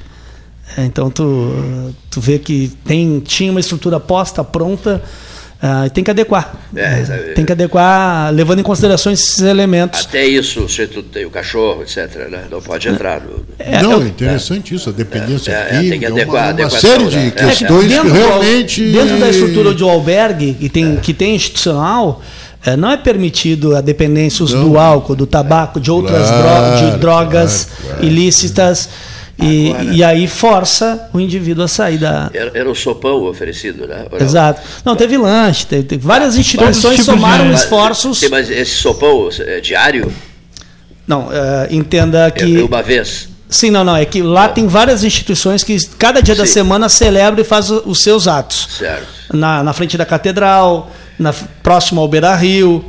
Então 0.79 1.11
tu, 1.11 1.93
tu 2.09 2.19
vê 2.19 2.39
que 2.39 2.71
tem, 2.83 3.19
tinha 3.19 3.51
uma 3.51 3.59
estrutura 3.59 3.99
posta, 3.99 4.43
pronta 4.43 5.03
Uh, 5.63 5.89
tem 5.91 6.03
que 6.03 6.11
adequar. 6.11 6.53
É, 6.75 7.33
tem 7.33 7.45
que 7.45 7.53
adequar, 7.53 8.33
levando 8.33 8.59
em 8.59 8.63
consideração 8.63 9.13
esses 9.13 9.39
elementos. 9.39 10.05
Até 10.09 10.25
isso, 10.25 10.67
se 10.67 10.85
tu 10.87 11.01
tem 11.01 11.25
o 11.25 11.29
cachorro, 11.29 11.83
etc., 11.83 12.27
né? 12.29 12.43
não 12.51 12.61
pode 12.61 12.89
entrar. 12.89 13.21
No... 13.21 13.45
É, 13.57 13.81
não, 13.81 14.01
é 14.01 14.07
interessante 14.07 14.75
isso, 14.75 14.89
a 14.89 14.91
dependência 14.91 15.51
é, 15.53 15.77
aqui, 15.77 15.89
tem 15.91 15.99
que 15.99 16.05
adequar, 16.05 16.53
uma, 16.53 16.63
uma 16.63 16.69
série 16.69 17.05
de 17.05 17.15
né? 17.15 17.31
questões 17.31 17.87
que 17.87 18.09
realmente... 18.09 18.91
Dentro 18.91 19.17
da 19.17 19.29
estrutura 19.29 19.73
de 19.73 19.83
albergue, 19.83 20.53
que 20.53 20.67
tem, 20.67 20.97
que 20.97 21.13
tem 21.13 21.33
institucional, 21.33 22.21
é, 22.65 22.75
não 22.75 22.91
é 22.91 22.97
permitido 22.97 23.73
a 23.73 23.79
dependência 23.79 24.45
do 24.45 24.77
álcool, 24.77 25.15
do 25.15 25.25
tabaco, 25.25 25.79
de 25.79 25.89
outras 25.89 26.27
claro, 26.27 26.77
dro 26.77 26.91
de 26.91 26.97
drogas 26.97 27.69
claro, 27.69 27.87
claro, 27.87 28.05
ilícitas. 28.05 28.89
E, 29.39 29.71
Agora, 29.71 29.83
e 29.95 30.03
aí 30.03 30.27
força 30.27 31.09
o 31.11 31.19
indivíduo 31.19 31.63
a 31.63 31.67
sair 31.67 31.97
da. 31.97 32.29
Era, 32.33 32.51
era 32.53 32.69
o 32.69 32.75
sopão 32.75 33.23
oferecido, 33.23 33.87
né? 33.87 34.05
Exato. 34.19 34.61
Não, 34.85 34.95
teve 34.95 35.17
lanche, 35.17 35.65
teve, 35.65 35.83
teve 35.83 36.05
várias 36.05 36.37
instituições 36.37 37.03
somaram 37.03 37.47
de... 37.49 37.55
esforços. 37.55 38.21
Mas 38.29 38.49
esse 38.49 38.75
sopão 38.75 39.29
é 39.39 39.59
diário? 39.59 40.13
Não, 41.07 41.27
uh, 41.27 41.31
entenda 41.71 42.29
que. 42.29 42.59
É 42.59 42.63
uma 42.63 42.83
vez. 42.83 43.29
Sim, 43.49 43.71
não, 43.71 43.83
não. 43.83 43.95
É 43.95 44.05
que 44.05 44.21
lá 44.21 44.47
não. 44.47 44.53
tem 44.53 44.67
várias 44.67 45.03
instituições 45.03 45.63
que 45.63 45.77
cada 45.97 46.21
dia 46.21 46.35
Sim. 46.35 46.41
da 46.41 46.47
semana 46.47 46.89
celebra 46.89 47.41
e 47.41 47.43
faz 47.43 47.69
os 47.69 48.01
seus 48.01 48.27
atos. 48.27 48.67
Certo. 48.77 49.07
Na, 49.31 49.63
na 49.63 49.73
frente 49.73 49.97
da 49.97 50.05
catedral, 50.05 50.91
na, 51.19 51.33
próximo 51.61 52.01
ao 52.01 52.07
Beira 52.07 52.35
Rio, 52.35 52.83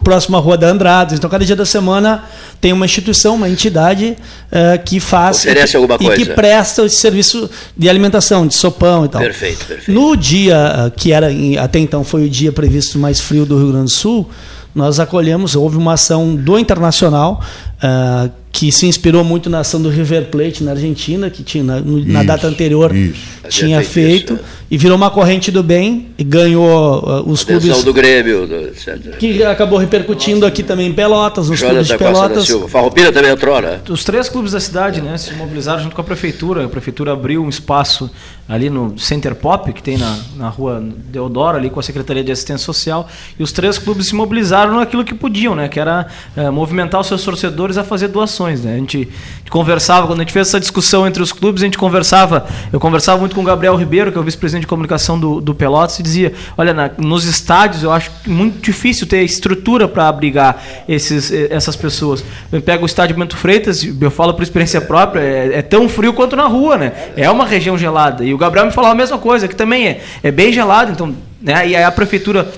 próximo 0.00 0.36
à 0.36 0.40
Rua 0.40 0.56
da 0.56 0.68
Andrade. 0.68 1.14
Então, 1.14 1.28
cada 1.28 1.44
dia 1.44 1.56
da 1.56 1.66
semana 1.66 2.24
tem 2.60 2.72
uma 2.72 2.84
instituição, 2.84 3.34
uma 3.34 3.48
entidade 3.48 4.16
uh, 4.16 4.82
que 4.84 5.00
faz 5.00 5.38
Oferece 5.38 5.76
alguma 5.76 5.96
e 5.96 6.04
coisa. 6.04 6.14
que 6.16 6.32
presta 6.32 6.84
esse 6.84 6.96
serviço 6.96 7.50
de 7.76 7.88
alimentação, 7.88 8.46
de 8.46 8.54
sopão 8.54 9.04
e 9.04 9.08
tal. 9.08 9.20
Perfeito, 9.20 9.64
perfeito. 9.64 9.92
No 9.92 10.16
dia 10.16 10.86
uh, 10.86 10.90
que 10.90 11.12
era 11.12 11.28
até 11.62 11.78
então 11.78 12.04
foi 12.04 12.24
o 12.24 12.30
dia 12.30 12.52
previsto 12.52 12.98
mais 12.98 13.20
frio 13.20 13.44
do 13.44 13.58
Rio 13.58 13.68
Grande 13.68 13.84
do 13.84 13.90
Sul, 13.90 14.28
nós 14.74 14.98
acolhemos, 14.98 15.54
houve 15.54 15.76
uma 15.76 15.94
ação 15.94 16.34
do 16.34 16.58
Internacional 16.58 17.42
uh, 17.82 18.30
que 18.52 18.70
se 18.70 18.86
inspirou 18.86 19.24
muito 19.24 19.48
na 19.48 19.60
ação 19.60 19.80
do 19.80 19.88
River 19.88 20.26
Plate 20.26 20.62
na 20.62 20.72
Argentina, 20.72 21.30
que 21.30 21.42
tinha 21.42 21.64
na, 21.64 21.80
na 21.80 22.18
isso, 22.20 22.26
data 22.26 22.46
anterior 22.46 22.94
isso. 22.94 23.16
tinha 23.48 23.82
feito, 23.82 24.34
isso, 24.34 24.42
é. 24.42 24.46
e 24.70 24.76
virou 24.76 24.96
uma 24.96 25.10
corrente 25.10 25.50
do 25.50 25.62
bem 25.62 26.08
e 26.18 26.22
ganhou 26.22 27.02
uh, 27.02 27.28
os 27.28 27.42
clubes 27.42 27.82
do 27.82 27.92
Grêmio, 27.92 28.46
do, 28.46 29.16
que 29.18 29.42
acabou 29.42 29.78
repercutindo 29.78 30.40
Nossa. 30.40 30.48
aqui 30.48 30.62
também 30.62 30.88
em 30.88 30.92
Pelotas, 30.92 31.48
nos 31.48 31.58
Jonathan 31.58 31.76
clubes 31.76 31.88
de 31.88 31.98
Pelotas. 31.98 32.70
Farroupilha 32.70 33.10
também 33.10 33.32
entrou, 33.32 33.60
né? 33.60 33.80
Os 33.88 34.04
três 34.04 34.28
clubes 34.28 34.52
da 34.52 34.60
cidade, 34.60 35.00
né, 35.00 35.16
se 35.16 35.32
mobilizaram 35.34 35.82
junto 35.82 35.94
com 35.94 36.02
a 36.02 36.04
prefeitura. 36.04 36.64
A 36.64 36.68
prefeitura 36.68 37.12
abriu 37.12 37.42
um 37.42 37.48
espaço 37.48 38.10
ali 38.52 38.68
no 38.68 38.98
Center 38.98 39.34
Pop, 39.34 39.72
que 39.72 39.82
tem 39.82 39.96
na, 39.96 40.18
na 40.36 40.48
rua 40.50 40.84
Deodoro, 41.10 41.56
ali 41.56 41.70
com 41.70 41.80
a 41.80 41.82
Secretaria 41.82 42.22
de 42.22 42.30
Assistência 42.30 42.66
Social, 42.66 43.08
e 43.38 43.42
os 43.42 43.50
três 43.50 43.78
clubes 43.78 44.08
se 44.08 44.14
mobilizaram 44.14 44.76
naquilo 44.76 45.02
que 45.02 45.14
podiam, 45.14 45.54
né, 45.54 45.68
que 45.68 45.80
era 45.80 46.06
uh, 46.36 46.52
movimentar 46.52 47.00
os 47.00 47.06
seus 47.06 47.24
torcedores 47.24 47.78
a 47.78 47.84
fazer 47.84 48.08
doações. 48.08 48.62
Né? 48.62 48.74
A, 48.74 48.76
gente, 48.76 49.08
conversava, 49.48 50.06
quando 50.06 50.20
a 50.20 50.22
gente 50.22 50.34
fez 50.34 50.48
essa 50.48 50.60
discussão 50.60 51.06
entre 51.06 51.22
os 51.22 51.32
clubes, 51.32 51.62
a 51.62 51.64
gente 51.64 51.78
conversava, 51.78 52.46
eu 52.70 52.78
conversava 52.78 53.20
muito 53.20 53.34
com 53.34 53.40
o 53.40 53.44
Gabriel 53.44 53.74
Ribeiro, 53.74 54.12
que 54.12 54.18
é 54.18 54.20
o 54.20 54.24
vice-presidente 54.24 54.62
de 54.62 54.66
comunicação 54.66 55.18
do, 55.18 55.40
do 55.40 55.54
Pelotas, 55.54 55.98
e 55.98 56.02
dizia, 56.02 56.34
olha, 56.56 56.74
na, 56.74 56.90
nos 56.98 57.24
estádios 57.24 57.82
eu 57.82 57.90
acho 57.90 58.10
muito 58.26 58.62
difícil 58.62 59.06
ter 59.06 59.22
estrutura 59.22 59.88
para 59.88 60.08
abrigar 60.08 60.62
esses, 60.86 61.32
essas 61.32 61.74
pessoas. 61.74 62.22
Eu 62.50 62.60
pego 62.60 62.82
o 62.82 62.86
estádio 62.86 63.16
Bento 63.16 63.36
Freitas, 63.36 63.82
eu 63.82 64.10
falo 64.10 64.34
por 64.34 64.42
experiência 64.42 64.80
própria, 64.80 65.20
é, 65.20 65.58
é 65.58 65.62
tão 65.62 65.88
frio 65.88 66.12
quanto 66.12 66.36
na 66.36 66.46
rua, 66.46 66.76
né? 66.76 66.92
É 67.16 67.30
uma 67.30 67.46
região 67.46 67.78
gelada. 67.78 68.24
E 68.24 68.34
o 68.34 68.41
Gabriel 68.42 68.66
me 68.66 68.72
falou 68.72 68.90
a 68.90 68.94
mesma 68.94 69.18
coisa, 69.18 69.48
que 69.48 69.56
também 69.56 69.88
é, 69.88 70.00
é 70.22 70.30
bem 70.30 70.52
gelado, 70.52 70.92
então, 70.92 71.14
né? 71.40 71.68
E 71.68 71.76
aí 71.76 71.82
a 71.82 71.90
prefeitura 71.90 72.50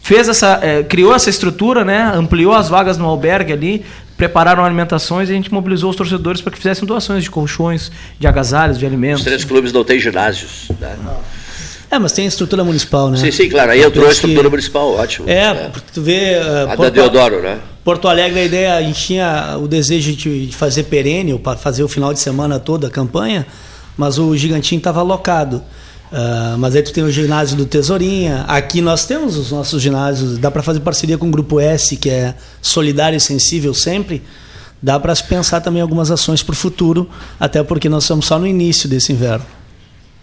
fez 0.00 0.28
essa, 0.28 0.58
é, 0.62 0.82
criou 0.82 1.14
essa 1.14 1.30
estrutura, 1.30 1.84
né? 1.84 2.12
Ampliou 2.14 2.54
as 2.54 2.68
vagas 2.68 2.96
no 2.98 3.06
albergue 3.06 3.52
ali, 3.52 3.84
prepararam 4.16 4.64
alimentações 4.64 5.28
e 5.28 5.32
a 5.32 5.34
gente 5.34 5.52
mobilizou 5.52 5.90
os 5.90 5.96
torcedores 5.96 6.40
para 6.40 6.50
que 6.50 6.58
fizessem 6.58 6.86
doações 6.86 7.22
de 7.22 7.30
colchões, 7.30 7.92
de 8.18 8.26
agasalhos, 8.26 8.78
de 8.78 8.86
alimentos. 8.86 9.20
Os 9.20 9.26
três 9.26 9.44
clubes 9.44 9.72
não 9.72 9.84
têm 9.84 9.98
ginásios. 9.98 10.68
Né? 10.80 10.96
É, 11.90 11.98
mas 11.98 12.12
tem 12.12 12.26
estrutura 12.26 12.62
municipal, 12.64 13.10
né? 13.10 13.16
Sim, 13.16 13.30
sim, 13.30 13.48
claro. 13.48 13.70
Aí 13.70 13.82
entrou 13.82 14.06
a 14.06 14.10
estrutura 14.10 14.44
que... 14.44 14.50
municipal, 14.50 14.92
ótimo. 14.92 15.28
É, 15.28 15.54
né? 15.54 15.70
porque 15.72 15.88
tu 15.92 16.02
vê. 16.02 16.38
Uh, 16.38 16.64
a 16.64 16.76
Porto... 16.76 16.80
da 16.82 16.88
Deodoro, 16.90 17.40
né? 17.40 17.58
Porto 17.82 18.08
Alegre, 18.08 18.40
a 18.40 18.44
ideia, 18.44 18.74
a 18.76 18.82
gente 18.82 19.00
tinha 19.00 19.56
o 19.58 19.66
desejo 19.66 20.14
de 20.14 20.50
fazer 20.52 20.82
perene, 20.84 21.38
para 21.38 21.56
fazer 21.56 21.82
o 21.82 21.88
final 21.88 22.12
de 22.12 22.20
semana 22.20 22.58
toda 22.58 22.88
a 22.88 22.90
campanha, 22.90 23.46
mas 23.98 24.16
o 24.18 24.34
gigantinho 24.36 24.78
estava 24.78 25.00
alocado. 25.00 25.62
Uh, 26.10 26.56
mas 26.56 26.74
aí 26.74 26.82
tu 26.82 26.92
tem 26.92 27.04
o 27.04 27.10
ginásio 27.10 27.56
do 27.56 27.66
Tesourinha. 27.66 28.44
Aqui 28.48 28.80
nós 28.80 29.04
temos 29.04 29.36
os 29.36 29.50
nossos 29.50 29.82
ginásios. 29.82 30.38
Dá 30.38 30.50
para 30.50 30.62
fazer 30.62 30.80
parceria 30.80 31.18
com 31.18 31.28
o 31.28 31.30
Grupo 31.30 31.60
S, 31.60 31.96
que 31.96 32.08
é 32.08 32.34
solidário 32.62 33.16
e 33.16 33.20
sensível 33.20 33.74
sempre. 33.74 34.22
Dá 34.80 34.98
para 34.98 35.14
se 35.14 35.24
pensar 35.24 35.60
também 35.60 35.82
algumas 35.82 36.10
ações 36.10 36.42
para 36.42 36.52
o 36.52 36.56
futuro, 36.56 37.10
até 37.38 37.62
porque 37.62 37.88
nós 37.88 38.04
estamos 38.04 38.26
só 38.26 38.38
no 38.38 38.46
início 38.46 38.88
desse 38.88 39.12
inverno. 39.12 39.57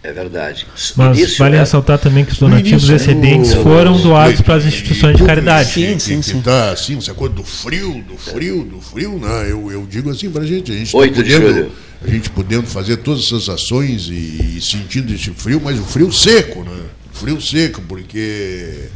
É 0.06 0.12
verdade. 0.12 0.64
Mas 0.94 1.18
início, 1.18 1.38
vale 1.38 1.56
né? 1.56 1.60
ressaltar 1.60 1.98
também 1.98 2.24
que 2.24 2.30
os 2.30 2.38
donativos 2.38 2.88
excedentes 2.88 3.50
é 3.50 3.56
foram 3.56 4.00
doados 4.00 4.40
para 4.40 4.54
as 4.54 4.64
instituições 4.64 5.16
de 5.16 5.24
caridade. 5.24 5.68
Sim, 5.68 5.98
sim, 5.98 6.22
sim. 6.22 6.40
Tá 6.40 6.70
assim, 6.70 6.96
essa 6.96 7.12
coisa 7.12 7.34
do 7.34 7.42
frio, 7.42 8.04
do 8.06 8.16
frio, 8.16 8.62
do 8.62 8.80
frio, 8.80 9.18
né? 9.18 9.50
Eu, 9.50 9.68
eu 9.72 9.84
digo 9.84 10.08
assim 10.08 10.30
para 10.30 10.42
a 10.42 10.46
gente, 10.46 10.70
a 10.70 10.74
gente 10.76 10.94
está 10.94 10.98
podendo, 10.98 11.72
a 12.04 12.08
gente 12.08 12.30
podendo 12.30 12.66
fazer 12.68 12.98
todas 12.98 13.24
essas 13.24 13.48
ações 13.48 14.06
e, 14.06 14.58
e 14.58 14.60
sentindo 14.62 15.12
esse 15.12 15.32
frio, 15.32 15.60
mas 15.62 15.76
o 15.76 15.82
frio 15.82 16.12
seco, 16.12 16.62
né? 16.62 16.82
Frio 17.12 17.40
seco, 17.40 17.82
porque 17.88 18.88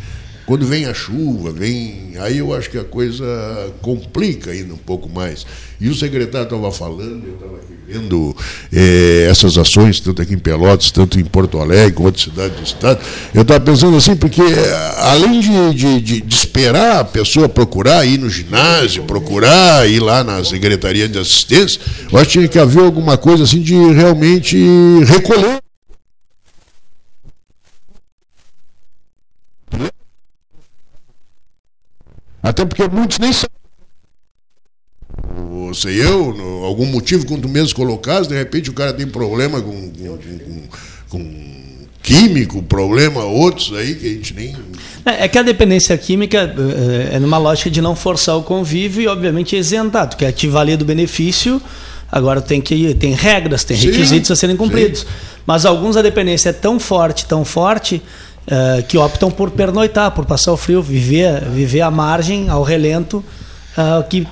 quando 0.51 0.67
vem 0.67 0.85
a 0.87 0.93
chuva, 0.93 1.53
vem. 1.53 2.15
Aí 2.19 2.39
eu 2.39 2.53
acho 2.53 2.69
que 2.69 2.77
a 2.77 2.83
coisa 2.83 3.25
complica 3.81 4.51
ainda 4.51 4.75
um 4.75 4.79
pouco 4.79 5.09
mais. 5.09 5.47
E 5.81 5.89
o 5.89 5.95
secretário 5.95 6.47
estava 6.47 6.73
falando, 6.73 7.23
eu 7.25 7.35
estava 7.35 7.55
aqui 7.55 7.73
vendo 7.87 8.37
é, 8.73 9.29
essas 9.31 9.57
ações, 9.57 10.01
tanto 10.01 10.21
aqui 10.21 10.35
em 10.35 10.39
Pelotas, 10.39 10.91
tanto 10.91 11.21
em 11.21 11.25
Porto 11.25 11.61
Alegre, 11.61 11.93
com 11.93 12.03
outras 12.03 12.25
cidades 12.25 12.57
do 12.57 12.65
estado. 12.65 13.01
Eu 13.33 13.43
estava 13.43 13.61
pensando 13.61 13.97
assim, 13.97 14.17
porque 14.17 14.43
além 14.97 15.39
de, 15.39 16.01
de, 16.01 16.21
de 16.21 16.35
esperar 16.35 16.99
a 16.99 17.05
pessoa 17.05 17.49
procurar 17.49 18.05
ir 18.05 18.19
no 18.19 18.29
ginásio, 18.29 19.05
procurar 19.05 19.89
ir 19.89 20.01
lá 20.01 20.25
na 20.25 20.43
Secretaria 20.43 21.09
de 21.09 21.17
Assistência. 21.17 21.81
Eu 22.11 22.19
acho 22.19 22.27
que 22.27 22.33
tinha 22.33 22.49
que 22.49 22.59
haver 22.59 22.83
alguma 22.83 23.17
coisa 23.17 23.45
assim 23.45 23.63
de 23.63 23.77
realmente 23.93 24.59
recolher. 25.07 25.61
Até 32.43 32.65
porque 32.65 32.87
muitos 32.89 33.19
nem 33.19 33.33
sabem. 33.33 33.51
Sei 35.75 36.03
eu, 36.05 36.35
no- 36.35 36.65
algum 36.65 36.87
motivo, 36.87 37.25
quando 37.27 37.43
tu 37.43 37.49
mesmo 37.49 37.75
colocaste, 37.77 38.29
de 38.33 38.39
repente 38.39 38.71
o 38.71 38.73
cara 38.73 38.93
tem 38.93 39.07
problema 39.07 39.61
com, 39.63 39.91
com, 39.91 40.19
com- 40.19 40.63
com 41.09 41.51
químico, 42.03 42.63
problema, 42.63 43.23
outros 43.25 43.73
aí 43.77 43.95
que 43.95 44.07
a 44.07 44.11
gente 44.11 44.35
nem. 44.35 44.57
É 45.07 45.25
é 45.25 45.29
que 45.29 45.39
a 45.39 45.43
dependência 45.43 45.97
química 45.97 46.39
eh, 46.59 47.17
é 47.17 47.19
numa 47.21 47.39
lógica 47.39 47.71
de 47.71 47.81
não 47.81 47.95
forçar 47.95 48.37
o 48.37 48.43
convívio 48.43 49.03
e, 49.03 49.07
obviamente, 49.07 49.55
isentar. 49.57 50.09
Tu 50.09 50.17
quer 50.17 50.33
te 50.33 50.49
valer 50.49 50.77
do 50.77 50.85
benefício, 50.85 51.63
agora 52.11 52.41
tem 52.41 52.61
que 52.61 52.95
tem 52.95 53.13
regras, 53.13 53.63
tem 53.63 53.77
Sim, 53.77 53.87
requisitos 53.91 54.31
a 54.31 54.37
serem 54.37 54.57
sim. 54.57 54.59
cumpridos. 54.59 55.07
Mas 55.47 55.65
alguns 55.65 55.97
a 55.97 56.03
dependência 56.03 56.49
é 56.51 56.53
tão 56.53 56.81
forte, 56.81 57.27
tão 57.27 57.45
forte, 57.45 58.03
eh, 58.47 58.83
que 58.89 58.97
optam 58.99 59.31
por 59.31 59.51
pernoitar, 59.51 60.11
por 60.13 60.25
passar 60.25 60.53
o 60.53 60.57
frio, 60.57 60.83
viver, 60.83 61.45
viver 61.51 61.81
à 61.83 61.91
margem, 61.91 62.49
ao 62.49 62.63
relento, 62.63 63.23
ah, 63.77 64.05
que 64.09 64.27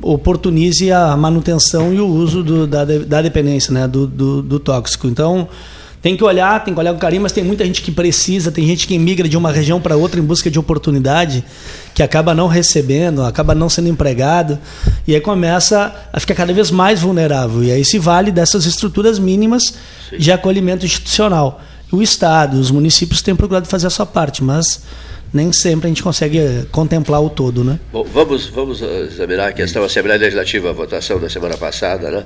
oportunize 0.00 0.92
a 0.92 1.16
manutenção 1.16 1.92
e 1.92 1.98
o 2.00 2.06
uso 2.06 2.42
do- 2.42 2.66
da, 2.66 2.84
da 2.84 3.22
dependência, 3.22 3.72
né, 3.72 3.88
do, 3.88 4.06
do, 4.06 4.42
do 4.42 4.58
tóxico. 4.60 5.06
Então, 5.06 5.48
tem 6.00 6.16
que 6.16 6.22
olhar, 6.22 6.62
tem 6.62 6.74
que 6.74 6.78
olhar 6.78 6.92
com 6.92 6.98
carinho, 6.98 7.22
mas 7.22 7.32
tem 7.32 7.42
muita 7.42 7.64
gente 7.64 7.80
que 7.80 7.90
precisa, 7.90 8.52
tem 8.52 8.66
gente 8.66 8.86
que 8.86 8.98
migra 8.98 9.26
de 9.26 9.36
uma 9.38 9.50
região 9.50 9.80
para 9.80 9.96
outra 9.96 10.20
em 10.20 10.22
busca 10.22 10.50
de 10.50 10.58
oportunidade, 10.58 11.42
que 11.94 12.02
acaba 12.02 12.34
não 12.34 12.46
recebendo, 12.46 13.22
acaba 13.24 13.54
não 13.54 13.70
sendo 13.70 13.88
empregado, 13.88 14.58
e 15.08 15.14
aí 15.14 15.20
começa 15.20 15.94
a 16.12 16.20
ficar 16.20 16.34
cada 16.34 16.52
vez 16.52 16.70
mais 16.70 17.00
vulnerável. 17.00 17.64
E 17.64 17.72
aí 17.72 17.84
se 17.84 17.98
vale 17.98 18.30
dessas 18.30 18.66
estruturas 18.66 19.18
mínimas 19.18 19.74
de 20.18 20.30
acolhimento 20.30 20.84
institucional. 20.84 21.62
O 21.94 22.02
Estado, 22.02 22.58
os 22.58 22.70
municípios 22.70 23.22
têm 23.22 23.34
procurado 23.36 23.66
fazer 23.66 23.86
a 23.86 23.90
sua 23.90 24.06
parte, 24.06 24.42
mas 24.42 24.80
nem 25.32 25.52
sempre 25.52 25.86
a 25.86 25.88
gente 25.88 26.02
consegue 26.02 26.38
eh, 26.38 26.64
contemplar 26.70 27.22
o 27.22 27.30
todo, 27.30 27.62
né? 27.64 27.78
Bom, 27.92 28.04
vamos, 28.04 28.46
vamos 28.46 28.82
eh, 28.82 29.08
examinar 29.10 29.48
a 29.48 29.52
questão 29.52 29.80
da 29.82 29.86
Assembleia 29.86 30.18
Legislativa, 30.18 30.70
a 30.70 30.72
votação 30.72 31.18
da 31.20 31.28
semana 31.30 31.56
passada, 31.56 32.10
né? 32.10 32.24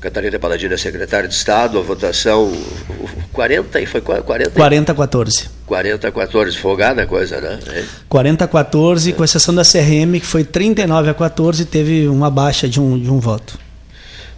Catarina 0.00 0.38
Paladino 0.38 0.74
é 0.74 0.76
secretária 0.76 1.26
de 1.26 1.34
Estado, 1.34 1.78
a 1.78 1.80
votação 1.82 2.44
o- 2.44 2.52
o 3.04 3.08
40 3.32 3.80
e 3.80 3.86
foi 3.86 4.02
qua- 4.02 4.20
40, 4.20 4.50
40 4.50 4.92
a 4.92 4.94
14. 4.94 5.48
40 5.64 6.08
a 6.08 6.12
14, 6.12 6.58
folgada 6.58 7.02
a 7.02 7.06
coisa, 7.06 7.40
né? 7.40 7.58
É. 7.68 7.84
40 8.06 8.44
a 8.44 8.48
14, 8.48 9.12
com 9.14 9.24
exceção 9.24 9.54
da 9.54 9.62
CRM, 9.64 10.20
que 10.20 10.26
foi 10.26 10.44
39 10.44 11.08
a 11.08 11.14
14, 11.14 11.64
teve 11.64 12.06
uma 12.06 12.30
baixa 12.30 12.68
de 12.68 12.78
um, 12.80 12.98
de 13.00 13.10
um 13.10 13.18
voto. 13.18 13.58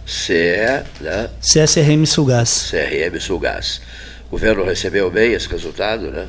CE, 0.05 0.83
né? 1.01 1.29
CSRM 1.41 2.05
Sulgás. 2.05 2.69
CRM 2.71 3.19
Sulgás. 3.19 3.81
O 4.27 4.31
governo 4.31 4.63
recebeu 4.65 5.09
bem 5.09 5.33
esse 5.33 5.47
resultado, 5.47 6.11
né? 6.11 6.27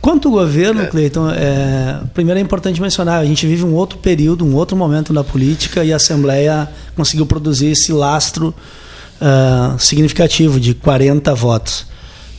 Quanto 0.00 0.28
ao 0.28 0.34
governo, 0.34 0.82
É. 0.82 0.86
Cleiton, 0.86 1.28
é, 1.30 2.00
primeiro 2.14 2.38
é 2.38 2.42
importante 2.42 2.80
mencionar, 2.80 3.20
a 3.20 3.24
gente 3.24 3.46
vive 3.46 3.64
um 3.64 3.74
outro 3.74 3.98
período, 3.98 4.44
um 4.44 4.54
outro 4.54 4.76
momento 4.76 5.12
na 5.12 5.24
política 5.24 5.84
e 5.84 5.92
a 5.92 5.96
Assembleia 5.96 6.68
conseguiu 6.94 7.26
produzir 7.26 7.72
esse 7.72 7.92
lastro 7.92 8.54
ah, 9.20 9.76
significativo 9.78 10.60
de 10.60 10.74
40 10.74 11.34
votos. 11.34 11.86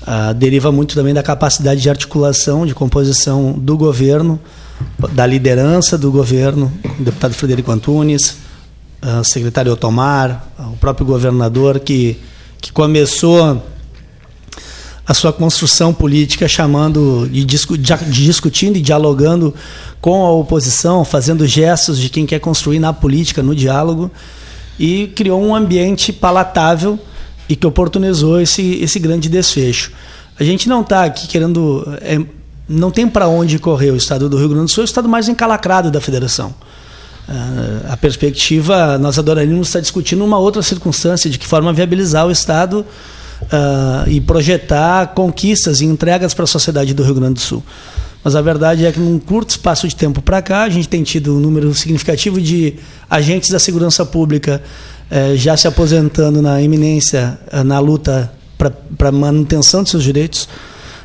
Ah, 0.05 0.31
deriva 0.31 0.71
muito 0.71 0.95
também 0.95 1.13
da 1.13 1.21
capacidade 1.21 1.81
de 1.81 1.89
articulação, 1.89 2.65
de 2.65 2.73
composição 2.73 3.51
do 3.51 3.77
governo, 3.77 4.39
da 5.11 5.25
liderança 5.25 5.97
do 5.97 6.11
governo, 6.11 6.71
o 6.99 7.03
deputado 7.03 7.33
Frederico 7.33 7.71
Antunes, 7.71 8.37
ah, 9.01 9.23
secretário 9.23 9.73
Otomar, 9.73 10.47
o 10.57 10.77
próprio 10.77 11.05
governador 11.05 11.79
que, 11.79 12.17
que 12.61 12.71
começou 12.71 13.61
a 15.07 15.13
sua 15.13 15.31
construção 15.31 15.93
política 15.93 16.47
chamando 16.49 17.29
e 17.31 17.45
discu 17.45 17.77
discutindo 17.77 18.75
e 18.75 18.81
dialogando 18.81 19.55
com 20.01 20.25
a 20.25 20.31
oposição, 20.31 21.05
fazendo 21.05 21.47
gestos 21.47 21.97
de 21.97 22.09
quem 22.09 22.25
quer 22.25 22.39
construir 22.39 22.79
na 22.79 22.91
política, 22.91 23.41
no 23.41 23.55
diálogo, 23.55 24.11
e 24.77 25.07
criou 25.15 25.41
um 25.41 25.55
ambiente 25.55 26.11
palatável 26.11 26.99
e 27.47 27.55
que 27.55 27.65
oportunizou 27.65 28.41
esse, 28.41 28.75
esse 28.81 28.99
grande 28.99 29.29
desfecho. 29.29 29.91
A 30.37 30.43
gente 30.43 30.67
não 30.67 30.81
está 30.81 31.05
aqui 31.05 31.25
querendo. 31.27 31.87
é, 32.01 32.19
não 32.67 32.91
tem 32.91 33.07
para 33.07 33.29
onde 33.29 33.57
correr 33.59 33.91
o 33.91 33.95
estado 33.95 34.27
do 34.27 34.37
Rio 34.37 34.49
Grande 34.49 34.65
do 34.65 34.71
Sul, 34.71 34.81
é 34.81 34.83
o 34.83 34.85
estado 34.85 35.07
mais 35.07 35.29
encalacrado 35.29 35.89
da 35.89 36.01
federação. 36.01 36.53
Ah, 37.29 37.93
a 37.93 37.97
perspectiva, 37.97 38.97
nós 38.97 39.17
adoraríamos 39.17 39.67
estar 39.67 39.79
discutindo 39.79 40.23
uma 40.23 40.37
outra 40.37 40.61
circunstância, 40.61 41.29
de 41.29 41.37
que 41.39 41.47
forma 41.47 41.71
viabilizar 41.71 42.27
o 42.27 42.31
Estado 42.31 42.85
ah, 43.51 44.03
e 44.07 44.19
projetar 44.19 45.07
conquistas 45.07 45.81
e 45.81 45.85
entregas 45.85 46.33
para 46.33 46.43
a 46.43 46.47
sociedade 46.47 46.93
do 46.93 47.03
Rio 47.03 47.15
Grande 47.15 47.35
do 47.35 47.39
Sul. 47.39 47.63
Mas 48.23 48.35
a 48.35 48.41
verdade 48.41 48.85
é 48.85 48.91
que, 48.91 48.99
num 48.99 49.19
curto 49.19 49.51
espaço 49.51 49.87
de 49.87 49.95
tempo 49.95 50.21
para 50.21 50.41
cá, 50.41 50.63
a 50.63 50.69
gente 50.69 50.89
tem 50.89 51.03
tido 51.03 51.35
um 51.35 51.39
número 51.39 51.73
significativo 51.73 52.41
de 52.41 52.75
agentes 53.09 53.49
da 53.49 53.59
segurança 53.59 54.05
pública 54.05 54.61
eh, 55.09 55.35
já 55.37 55.55
se 55.55 55.67
aposentando 55.67 56.41
na 56.41 56.61
iminência, 56.61 57.39
eh, 57.49 57.63
na 57.63 57.79
luta 57.79 58.29
para 58.97 59.11
manutenção 59.11 59.83
de 59.83 59.91
seus 59.91 60.03
direitos. 60.03 60.49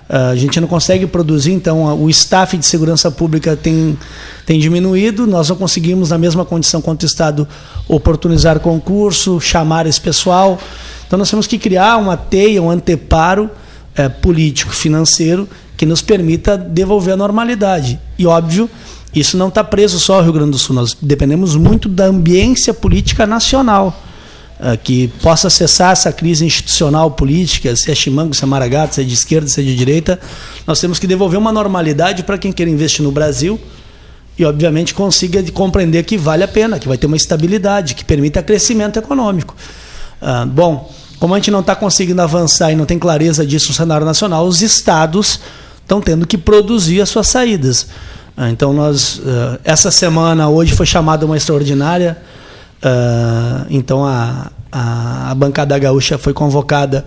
Ah, 0.09 0.30
a 0.30 0.37
gente 0.37 0.61
não 0.61 0.66
consegue 0.66 1.07
produzir, 1.07 1.53
então 1.53 2.03
o 2.03 2.11
staff 2.11 2.57
de 2.57 2.66
segurança 2.66 3.11
pública 3.11 3.57
tem, 3.57 3.97
tem 4.45 4.59
diminuído, 4.59 5.26
nós 5.26 5.49
não 5.49 5.57
conseguimos, 5.57 6.11
na 6.11 6.18
mesma 6.18 6.45
condição 6.45 6.83
quanto 6.83 7.05
o 7.05 7.07
Estado, 7.07 7.47
oportunizar 7.89 8.59
concurso, 8.59 9.41
chamar 9.41 9.87
esse 9.87 10.01
pessoal. 10.01 10.59
Então 11.12 11.18
nós 11.18 11.28
temos 11.28 11.46
que 11.46 11.58
criar 11.58 11.98
uma 11.98 12.16
teia, 12.16 12.62
um 12.62 12.70
anteparo 12.70 13.50
eh, 13.94 14.08
político, 14.08 14.72
financeiro, 14.72 15.46
que 15.76 15.84
nos 15.84 16.00
permita 16.00 16.56
devolver 16.56 17.12
a 17.12 17.16
normalidade. 17.18 18.00
E 18.18 18.24
óbvio, 18.24 18.66
isso 19.14 19.36
não 19.36 19.48
está 19.48 19.62
preso 19.62 20.00
só 20.00 20.14
ao 20.14 20.22
Rio 20.22 20.32
Grande 20.32 20.52
do 20.52 20.58
Sul, 20.58 20.74
nós 20.74 20.96
dependemos 21.02 21.54
muito 21.54 21.86
da 21.86 22.06
ambiência 22.06 22.72
política 22.72 23.26
nacional 23.26 23.94
ah, 24.58 24.74
que 24.74 25.08
possa 25.22 25.50
cessar 25.50 25.92
essa 25.92 26.10
crise 26.10 26.46
institucional 26.46 27.10
política, 27.10 27.76
se 27.76 27.90
é 27.90 27.94
chimango, 27.94 28.32
se 28.32 28.42
é 28.42 28.46
maragato, 28.46 28.94
se 28.94 29.02
é 29.02 29.04
de 29.04 29.12
esquerda, 29.12 29.46
se 29.48 29.60
é 29.60 29.64
de 29.64 29.76
direita, 29.76 30.18
nós 30.66 30.80
temos 30.80 30.98
que 30.98 31.06
devolver 31.06 31.38
uma 31.38 31.52
normalidade 31.52 32.22
para 32.22 32.38
quem 32.38 32.50
queira 32.50 32.70
investir 32.72 33.04
no 33.04 33.12
Brasil 33.12 33.60
e, 34.38 34.46
obviamente, 34.46 34.94
consiga 34.94 35.42
de 35.42 35.52
compreender 35.52 36.04
que 36.04 36.16
vale 36.16 36.42
a 36.42 36.48
pena, 36.48 36.78
que 36.78 36.88
vai 36.88 36.96
ter 36.96 37.06
uma 37.06 37.18
estabilidade, 37.18 37.94
que 37.94 38.02
permita 38.02 38.42
crescimento 38.42 38.98
econômico. 38.98 39.54
Ah, 40.22 40.46
bom, 40.46 40.90
como 41.23 41.35
a 41.35 41.39
gente 41.39 41.53
não 41.53 41.61
está 41.61 41.77
conseguindo 41.77 42.20
avançar 42.20 42.73
e 42.73 42.75
não 42.75 42.85
tem 42.85 42.99
clareza 42.99 43.47
disso 43.47 43.68
no 43.68 43.75
cenário 43.77 44.05
nacional, 44.05 44.45
os 44.45 44.61
estados 44.61 45.39
estão 45.81 46.01
tendo 46.01 46.27
que 46.27 46.37
produzir 46.37 47.01
as 47.01 47.09
suas 47.11 47.29
saídas. 47.29 47.87
Ah, 48.37 48.51
então, 48.51 48.73
nós, 48.73 49.23
ah, 49.25 49.61
essa 49.62 49.93
semana, 49.93 50.49
hoje, 50.49 50.75
foi 50.75 50.85
chamada 50.85 51.25
uma 51.25 51.37
extraordinária 51.37 52.20
ah, 52.83 53.64
então 53.70 54.05
a, 54.05 54.51
a, 54.73 55.31
a 55.31 55.35
bancada 55.37 55.79
gaúcha 55.79 56.18
foi 56.18 56.33
convocada 56.33 57.07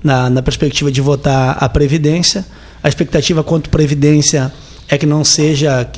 na, 0.00 0.30
na 0.30 0.42
perspectiva 0.42 0.92
de 0.92 1.00
votar 1.00 1.56
a 1.58 1.68
Previdência. 1.68 2.46
A 2.84 2.88
expectativa 2.88 3.42
quanto 3.42 3.68
Previdência 3.68 4.52
é 4.88 4.96
que 4.96 5.06
não 5.06 5.24
seja 5.24 5.90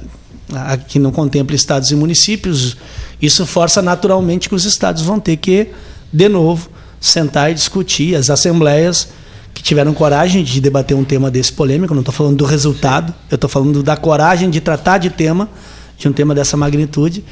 que 0.87 0.99
não 0.99 1.13
contemple 1.13 1.55
estados 1.55 1.91
e 1.91 1.95
municípios. 1.95 2.79
Isso 3.21 3.45
força 3.45 3.83
naturalmente 3.83 4.49
que 4.49 4.55
os 4.55 4.65
estados 4.65 5.03
vão 5.03 5.21
ter 5.21 5.37
que, 5.37 5.69
de 6.11 6.31
novo, 6.31 6.71
sentar 7.01 7.51
e 7.51 7.55
discutir. 7.55 8.15
As 8.15 8.31
assembleias 8.31 9.09
que 9.55 9.63
tiveram 9.63 9.93
coragem 9.93 10.45
de 10.45 10.61
debater 10.61 10.97
um 10.97 11.05
tema 11.05 11.31
desse 11.31 11.53
polêmico, 11.53 11.95
não 11.95 12.01
estou 12.01 12.15
falando 12.15 12.37
do 12.37 12.45
resultado, 12.45 13.13
eu 13.31 13.35
estou 13.35 13.51
falando 13.51 13.83
da 13.83 13.97
coragem 13.97 14.51
de 14.51 14.61
tratar 14.61 14.99
de 14.99 15.11
tema, 15.11 15.49
de 15.97 16.09
um 16.09 16.13
tema 16.13 16.35
dessa 16.35 16.57
magnitude. 16.57 17.25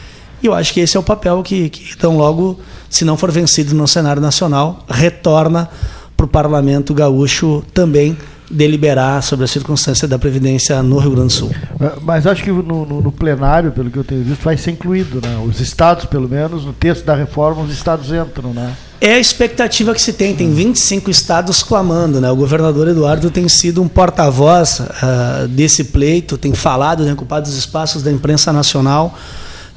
E 0.42 0.46
eu 0.46 0.54
acho 0.54 0.72
que 0.72 0.80
esse 0.80 0.96
é 0.96 1.00
o 1.00 1.02
papel 1.02 1.42
que, 1.42 1.70
que 1.70 1.94
então 1.96 2.16
logo, 2.16 2.58
se 2.90 3.04
não 3.04 3.16
for 3.16 3.30
vencido 3.30 3.74
no 3.74 3.86
cenário 3.86 4.20
nacional, 4.20 4.84
retorna 4.88 5.68
para 6.16 6.26
o 6.26 6.28
parlamento 6.28 6.94
gaúcho 6.94 7.62
também 7.72 8.16
deliberar 8.50 9.22
sobre 9.22 9.44
a 9.44 9.48
circunstância 9.48 10.06
da 10.06 10.18
Previdência 10.18 10.82
no 10.82 10.98
Rio 10.98 11.10
Grande 11.12 11.26
do 11.28 11.32
Sul. 11.32 11.50
Mas 12.02 12.26
acho 12.26 12.42
que 12.44 12.50
no, 12.50 12.62
no- 12.86 13.00
no 13.00 13.12
plenário, 13.12 13.72
pelo 13.72 13.90
que 13.90 13.98
eu 13.98 14.04
tenho 14.04 14.22
visto, 14.22 14.42
vai 14.42 14.56
ser 14.56 14.70
incluído, 14.72 15.20
né? 15.20 15.42
Os 15.46 15.60
estados, 15.60 16.04
pelo 16.06 16.28
menos, 16.28 16.64
no 16.64 16.72
texto 16.72 17.04
da 17.04 17.14
reforma, 17.14 17.62
os 17.62 17.72
estados 17.72 18.12
entram, 18.12 18.52
né? 18.52 18.72
É 19.00 19.14
a 19.14 19.18
expectativa 19.18 19.92
que 19.92 20.00
se 20.00 20.12
tem, 20.12 20.34
tem 20.34 20.50
25 20.54 21.10
estados 21.10 21.62
clamando, 21.62 22.20
né? 22.20 22.30
O 22.30 22.36
governador 22.36 22.88
Eduardo 22.88 23.30
tem 23.30 23.48
sido 23.48 23.82
um 23.82 23.88
porta-voz 23.88 24.80
ah, 25.02 25.46
desse 25.50 25.84
pleito, 25.84 26.38
tem 26.38 26.54
falado, 26.54 27.04
tem 27.04 27.12
ocupado 27.12 27.48
os 27.48 27.56
espaços 27.56 28.02
da 28.02 28.10
imprensa 28.10 28.52
nacional, 28.52 29.14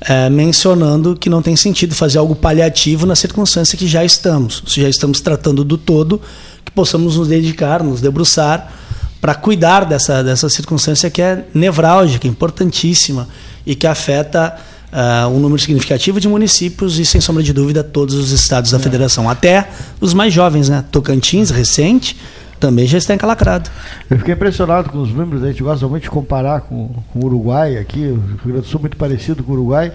eh, 0.01 0.29
mencionando 0.29 1.17
que 1.17 1.29
não 1.29 1.41
tem 1.41 1.55
sentido 1.57 1.93
fazer 1.93 2.17
algo 2.19 2.33
paliativo 2.33 3.05
na 3.05 3.15
circunstância 3.15 3.77
que 3.77 3.85
já 3.87 4.05
estamos. 4.05 4.63
Se 4.67 4.79
já 4.81 4.87
estamos 4.87 5.19
tratando 5.19 5.65
do 5.65 5.77
todo, 5.77 6.21
que 6.69 6.75
possamos 6.75 7.17
nos 7.17 7.27
dedicar, 7.27 7.83
nos 7.83 7.99
debruçar 7.99 8.71
para 9.19 9.35
cuidar 9.35 9.83
dessa, 9.85 10.23
dessa 10.23 10.47
circunstância 10.47 11.09
que 11.09 11.21
é 11.21 11.45
nevrálgica, 11.53 12.27
importantíssima 12.27 13.27
e 13.65 13.75
que 13.75 13.85
afeta 13.85 14.55
uh, 14.93 15.27
um 15.27 15.39
número 15.39 15.59
significativo 15.59 16.19
de 16.19 16.27
municípios 16.27 16.97
e, 16.99 17.05
sem 17.05 17.19
sombra 17.19 17.43
de 17.43 17.51
dúvida, 17.51 17.83
todos 17.83 18.15
os 18.15 18.31
estados 18.31 18.71
da 18.71 18.77
é. 18.77 18.79
federação, 18.79 19.29
até 19.29 19.67
os 19.99 20.13
mais 20.13 20.33
jovens, 20.33 20.69
né? 20.69 20.85
Tocantins, 20.91 21.49
recente, 21.49 22.15
também 22.59 22.85
já 22.85 22.97
está 22.97 23.13
encalacrado. 23.13 23.69
Eu 24.09 24.17
fiquei 24.17 24.33
impressionado 24.33 24.89
com 24.89 24.99
os 24.99 25.11
números, 25.11 25.43
a 25.43 25.47
gente 25.47 25.63
gosta 25.63 25.87
muito 25.87 26.03
de 26.03 26.09
comparar 26.09 26.61
com, 26.61 26.89
com 27.11 27.19
o 27.19 27.25
Uruguai 27.25 27.77
aqui, 27.77 27.99
o 27.99 28.15
Rio 28.15 28.39
Grande 28.45 28.61
do 28.61 28.67
Sul 28.67 28.81
muito 28.81 28.97
parecido 28.97 29.43
com 29.43 29.51
o 29.51 29.55
Uruguai, 29.55 29.91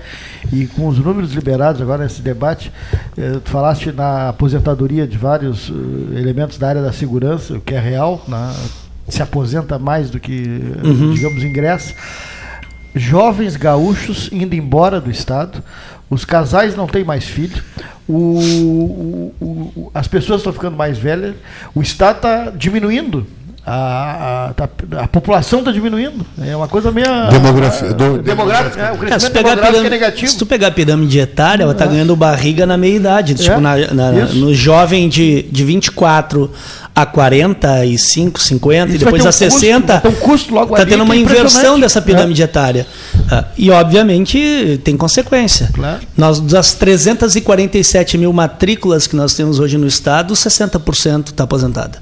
e 0.52 0.66
com 0.66 0.88
os 0.88 0.98
números 0.98 1.32
liberados 1.32 1.80
agora 1.80 2.04
nesse 2.04 2.22
debate, 2.22 2.72
eh, 3.16 3.38
tu 3.44 3.50
falaste 3.50 3.92
na 3.92 4.30
aposentadoria 4.30 5.06
de 5.06 5.18
vários 5.18 5.68
uh, 5.68 5.74
elementos 6.16 6.58
da 6.58 6.68
área 6.68 6.82
da 6.82 6.92
segurança, 6.92 7.54
o 7.54 7.60
que 7.60 7.74
é 7.74 7.80
real, 7.80 8.24
na, 8.26 8.54
se 9.08 9.22
aposenta 9.22 9.78
mais 9.78 10.10
do 10.10 10.18
que, 10.18 10.60
uhum. 10.82 11.12
digamos, 11.12 11.42
ingressa. 11.42 11.94
Jovens 12.94 13.56
gaúchos 13.56 14.30
indo 14.32 14.54
embora 14.54 15.00
do 15.00 15.10
Estado, 15.10 15.62
os 16.08 16.24
casais 16.24 16.76
não 16.76 16.86
têm 16.86 17.04
mais 17.04 17.24
filho, 17.24 17.62
o, 18.08 18.12
o, 18.12 19.34
o, 19.40 19.90
as 19.94 20.06
pessoas 20.08 20.40
estão 20.40 20.52
ficando 20.52 20.76
mais 20.76 20.98
velhas, 20.98 21.34
o 21.74 21.82
Estado 21.82 22.16
está 22.16 22.50
diminuindo. 22.50 23.26
A, 23.66 24.48
a, 24.50 24.52
tá, 24.52 24.68
a, 24.98 25.08
população 25.08 25.60
está 25.60 25.72
diminuindo. 25.72 26.24
É 26.38 26.54
uma 26.54 26.68
coisa 26.68 26.92
meio. 26.92 27.06
Demografia. 27.30 27.94
Do, 27.94 28.18
demográfico, 28.18 28.78
é, 28.78 28.92
o 28.92 28.98
crescimento 28.98 29.24
é, 29.24 29.30
demográfico 29.30 29.72
pirâmide, 29.72 29.86
é 29.86 29.90
negativo. 29.90 30.30
Se 30.30 30.36
tu 30.36 30.44
pegar 30.44 30.66
a 30.68 30.70
pirâmide 30.70 31.18
etária, 31.18 31.62
ela 31.62 31.72
está 31.72 31.86
é. 31.86 31.88
ganhando 31.88 32.14
barriga 32.14 32.66
na 32.66 32.76
meia 32.76 32.96
idade. 32.96 33.34
Tipo, 33.34 33.52
é, 33.52 33.60
na, 33.60 33.76
na, 33.94 34.12
no 34.34 34.54
jovem 34.54 35.08
de, 35.08 35.44
de 35.44 35.64
24 35.64 36.50
a 36.94 37.04
45, 37.04 38.40
50 38.40 38.86
Isso 38.86 38.96
e 38.96 38.98
depois 38.98 39.24
um 39.24 39.28
a 39.28 39.32
60. 39.32 40.00
Custo, 40.00 40.08
um 40.08 40.20
custo 40.20 40.54
logo 40.54 40.74
Está 40.74 40.86
tendo 40.86 41.02
uma 41.02 41.14
é 41.14 41.18
inversão 41.18 41.80
dessa 41.80 42.00
pirâmide 42.00 42.42
é. 42.42 42.44
etária. 42.44 42.86
Uh, 43.14 43.44
e, 43.56 43.70
obviamente, 43.70 44.80
tem 44.84 44.96
consequência. 44.96 45.70
Claro. 45.72 46.00
Nós, 46.16 46.38
das 46.38 46.74
347 46.74 48.18
mil 48.18 48.32
matrículas 48.32 49.06
que 49.06 49.16
nós 49.16 49.34
temos 49.34 49.58
hoje 49.58 49.78
no 49.78 49.86
Estado, 49.86 50.34
60% 50.34 51.30
está 51.30 51.44
aposentada. 51.44 51.98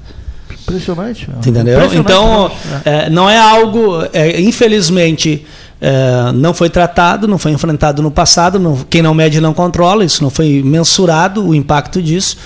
Impressionante. 0.77 1.49
Entendeu? 1.49 1.85
Impressionante, 1.85 1.97
então, 1.97 2.51
é. 2.85 3.05
É, 3.05 3.09
não 3.09 3.29
é 3.29 3.37
algo, 3.37 4.03
é, 4.13 4.39
infelizmente, 4.41 5.45
é, 5.85 6.31
não 6.33 6.53
foi 6.53 6.69
tratado, 6.69 7.27
não 7.27 7.37
foi 7.37 7.51
enfrentado 7.51 8.01
no 8.01 8.09
passado. 8.09 8.57
Não, 8.57 8.77
quem 8.89 9.01
não 9.01 9.13
mede 9.13 9.41
não 9.41 9.53
controla, 9.53 10.05
isso 10.05 10.23
não 10.23 10.29
foi 10.29 10.63
mensurado 10.63 11.45
o 11.45 11.53
impacto 11.53 12.01
disso. 12.01 12.37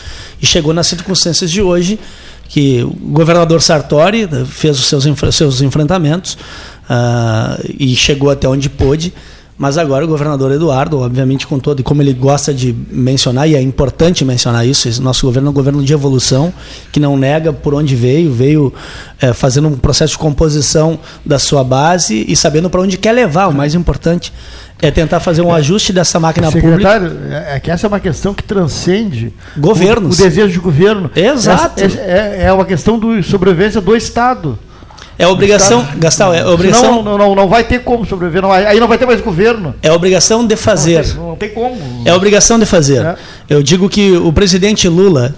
E 0.42 0.46
chegou 0.46 0.74
nas 0.74 0.88
circunstâncias 0.88 1.52
de 1.52 1.62
hoje, 1.62 2.00
que 2.50 2.84
o 2.84 2.90
governador 2.90 3.62
Sartori 3.62 4.24
eh, 4.24 4.46
fez 4.46 4.80
os 4.80 4.88
seus, 4.88 5.06
seus 5.36 5.62
enfrentamentos 5.62 6.38
uh, 6.90 7.64
e 7.78 7.96
chegou 7.96 8.32
até 8.32 8.48
onde 8.48 8.70
pôde. 8.70 9.14
Mas 9.58 9.78
agora 9.78 10.06
o 10.06 10.08
governador 10.08 10.52
Eduardo, 10.52 11.00
obviamente 11.00 11.48
com 11.48 11.58
todo, 11.58 11.80
e 11.80 11.84
como 11.84 12.02
ele 12.02 12.14
gosta 12.14 12.54
de 12.54 12.76
mencionar, 12.92 13.50
e 13.50 13.56
é 13.56 13.62
importante 13.62 14.24
mencionar 14.24 14.68
isso, 14.68 15.02
nosso 15.02 15.26
governo 15.26 15.48
é 15.48 15.52
um 15.52 15.54
governo 15.54 15.84
de 15.84 15.92
evolução, 15.92 16.54
que 16.92 17.00
não 17.00 17.18
nega 17.18 17.52
por 17.52 17.74
onde 17.74 17.96
veio, 17.96 18.32
veio 18.32 18.72
é, 19.20 19.34
fazendo 19.34 19.68
um 19.68 19.76
processo 19.76 20.12
de 20.12 20.20
composição 20.20 21.00
da 21.26 21.40
sua 21.40 21.64
base 21.64 22.24
e 22.28 22.36
sabendo 22.36 22.70
para 22.70 22.82
onde 22.82 22.98
quer 22.98 23.14
levar, 23.14 23.48
o 23.48 23.54
mais 23.54 23.74
importante 23.74 24.32
é 24.80 24.92
tentar 24.92 25.20
fazer 25.20 25.42
um 25.42 25.52
ajuste 25.52 25.92
dessa 25.92 26.20
máquina 26.20 26.52
Secretário, 26.52 27.10
pública. 27.10 27.46
É, 27.48 27.56
é 27.56 27.60
que 27.60 27.72
essa 27.72 27.88
é 27.88 27.90
uma 27.90 28.00
questão 28.00 28.34
que 28.34 28.44
transcende 28.44 29.34
governos. 29.58 30.20
O, 30.20 30.22
o 30.22 30.26
desejo 30.26 30.54
de 30.54 30.60
governo. 30.60 31.10
Exato. 31.16 31.84
Essa, 31.84 32.00
é, 32.00 32.44
é 32.44 32.54
uma 32.54 32.66
questão 32.66 33.00
de 33.00 33.24
sobrevivência 33.24 33.82
do 33.82 33.96
Estado. 33.96 34.60
É 35.20 35.28
obrigação, 35.28 35.86
Gastão, 35.98 36.32
é 36.34 36.46
obrigação. 36.46 37.02
Não, 37.02 37.18
não, 37.18 37.36
não 37.36 37.48
vai 37.48 37.64
ter 37.64 37.84
como 37.84 38.06
sobreviver, 38.06 38.42
não, 38.42 38.52
aí 38.52 38.80
não 38.80 38.88
vai 38.88 39.00
ter 39.00 39.06
mais 39.06 39.20
governo. 39.20 39.74
É 39.82 39.92
obrigação 39.92 40.46
de 40.46 40.56
fazer. 40.56 41.06
Não 41.08 41.14
tem, 41.14 41.24
não 41.24 41.36
tem 41.36 41.50
como. 41.50 42.04
É 42.06 42.14
obrigação 42.14 42.60
de 42.60 42.66
fazer. 42.66 43.04
É. 43.04 43.16
Eu 43.50 43.64
digo 43.64 43.90
que 43.90 44.16
o 44.16 44.32
presidente 44.32 44.88
Lula, 44.88 45.36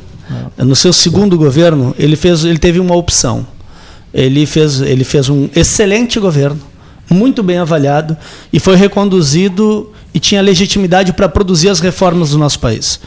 no 0.57 0.75
seu 0.75 0.91
segundo 0.91 1.37
governo, 1.37 1.95
ele 1.97 2.17
fez, 2.17 2.43
ele 2.43 2.59
teve 2.59 2.79
uma 2.79 2.95
opção. 2.95 3.47
Ele 4.13 4.45
fez, 4.45 4.81
ele 4.81 5.03
fez 5.03 5.29
um 5.29 5.47
excelente 5.55 6.19
governo 6.19 6.59
muito 7.09 7.41
bem 7.41 7.57
avaliado 7.57 8.15
e 8.51 8.59
foi 8.59 8.75
reconduzido 8.75 9.91
e 10.13 10.19
tinha 10.19 10.41
legitimidade 10.41 11.13
para 11.13 11.27
produzir 11.29 11.69
as 11.69 11.79
reformas 11.79 12.31
do 12.31 12.37
nosso 12.37 12.59
país. 12.59 12.99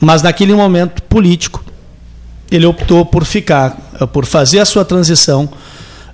Mas 0.00 0.22
naquele 0.22 0.54
momento 0.54 1.02
político, 1.02 1.62
ele 2.50 2.66
optou 2.66 3.04
por 3.04 3.24
ficar, 3.24 3.76
por 4.12 4.24
fazer 4.24 4.58
a 4.58 4.64
sua 4.64 4.84
transição, 4.84 5.48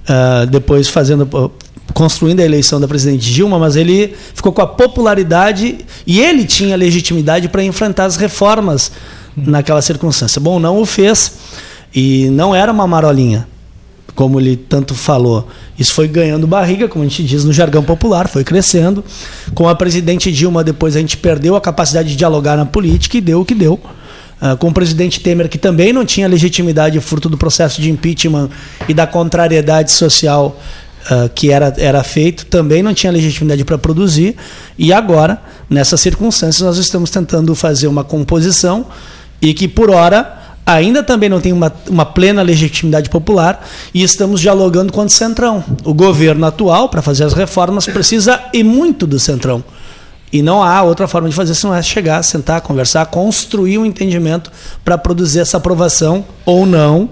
uh, 0.09 0.47
depois 0.47 0.89
fazendo 0.89 1.53
construindo 1.95 2.41
a 2.41 2.45
eleição 2.45 2.81
da 2.81 2.87
presidente 2.87 3.33
Dilma, 3.33 3.59
mas 3.59 3.75
ele 3.75 4.15
ficou 4.35 4.53
com 4.53 4.61
a 4.61 4.67
popularidade 4.67 5.79
e 6.07 6.21
ele 6.21 6.45
tinha 6.45 6.77
legitimidade 6.77 7.49
para 7.49 7.63
enfrentar 7.63 8.05
as 8.05 8.17
reformas 8.17 8.93
naquela 9.37 9.81
circunstância. 9.81 10.41
Bom, 10.41 10.59
não 10.59 10.79
o 10.81 10.85
fez 10.85 11.33
e 11.95 12.29
não 12.31 12.55
era 12.55 12.71
uma 12.71 12.87
marolinha 12.87 13.47
como 14.17 14.41
ele 14.41 14.57
tanto 14.57 14.95
falou. 14.95 15.47
Isso 15.79 15.93
foi 15.93 16.09
ganhando 16.09 16.47
barriga, 16.47 16.89
como 16.89 17.05
a 17.05 17.07
gente 17.07 17.23
diz 17.23 17.45
no 17.45 17.53
jargão 17.53 17.85
popular, 17.85 18.27
foi 18.27 18.43
crescendo. 18.43 19.05
Com 19.55 19.69
a 19.69 19.75
presidente 19.75 20.33
Dilma, 20.33 20.65
depois 20.65 20.97
a 20.97 21.01
gente 21.01 21.19
perdeu 21.19 21.55
a 21.55 21.61
capacidade 21.61 22.09
de 22.09 22.17
dialogar 22.17 22.57
na 22.57 22.65
política 22.65 23.19
e 23.19 23.21
deu 23.21 23.43
o 23.43 23.45
que 23.45 23.55
deu. 23.55 23.79
Uh, 24.41 24.55
com 24.59 24.69
o 24.69 24.73
presidente 24.73 25.21
Temer, 25.21 25.49
que 25.49 25.57
também 25.57 25.95
não 25.95 26.05
tinha 26.05 26.29
legitimidade 26.29 27.01
fruto 27.01 27.27
do 27.27 27.39
processo 27.39 27.81
de 27.81 27.91
impeachment 27.91 28.51
e 28.87 28.93
da 28.93 29.07
contrariedade 29.07 29.91
social 29.91 30.61
uh, 31.11 31.29
que 31.35 31.51
era, 31.51 31.73
era 31.79 32.03
feito, 32.03 32.47
também 32.47 32.83
não 32.83 32.93
tinha 32.93 33.13
legitimidade 33.13 33.65
para 33.65 33.79
produzir. 33.79 34.37
E 34.79 34.93
agora, 34.93 35.41
nessas 35.69 36.01
circunstâncias, 36.01 36.61
nós 36.61 36.77
estamos 36.79 37.11
tentando 37.11 37.55
fazer 37.55 37.87
uma 37.87 38.05
composição 38.05 38.87
e 39.41 39.55
que, 39.55 39.69
por 39.69 39.91
hora, 39.91 40.37
ainda 40.65 41.03
também 41.03 41.29
não 41.29 41.41
tem 41.41 41.53
uma, 41.53 41.73
uma, 41.89 42.05
plena 42.05 42.43
legitimidade 42.43 43.09
popular 43.09 43.67
e 43.95 44.03
estamos 44.03 44.41
dialogando 44.41 44.93
com 44.93 45.05
o 45.05 45.09
Centrão. 45.09 45.65
O 45.85 45.95
governo 45.95 46.45
atual, 46.45 46.89
para 46.89 47.03
fazer 47.03 47.25
as 47.25 47.33
reformas, 47.33 47.87
precisa 47.87 48.41
e 48.53 48.65
muito 48.65 49.07
do 49.07 49.19
Centrão. 49.19 49.63
E 50.33 50.43
não 50.43 50.63
há 50.63 50.83
outra 50.83 51.07
forma 51.07 51.29
de 51.29 51.35
fazer 51.35 51.55
senão 51.55 51.75
é 51.75 51.83
chegar, 51.83 52.23
sentar, 52.23 52.61
conversar, 52.61 53.07
construir 53.07 53.79
um 53.79 53.87
entendimento 53.87 54.51
para 54.85 54.99
produzir 54.99 55.41
essa 55.41 55.57
aprovação 55.57 56.25
ou 56.45 56.67
não, 56.67 57.09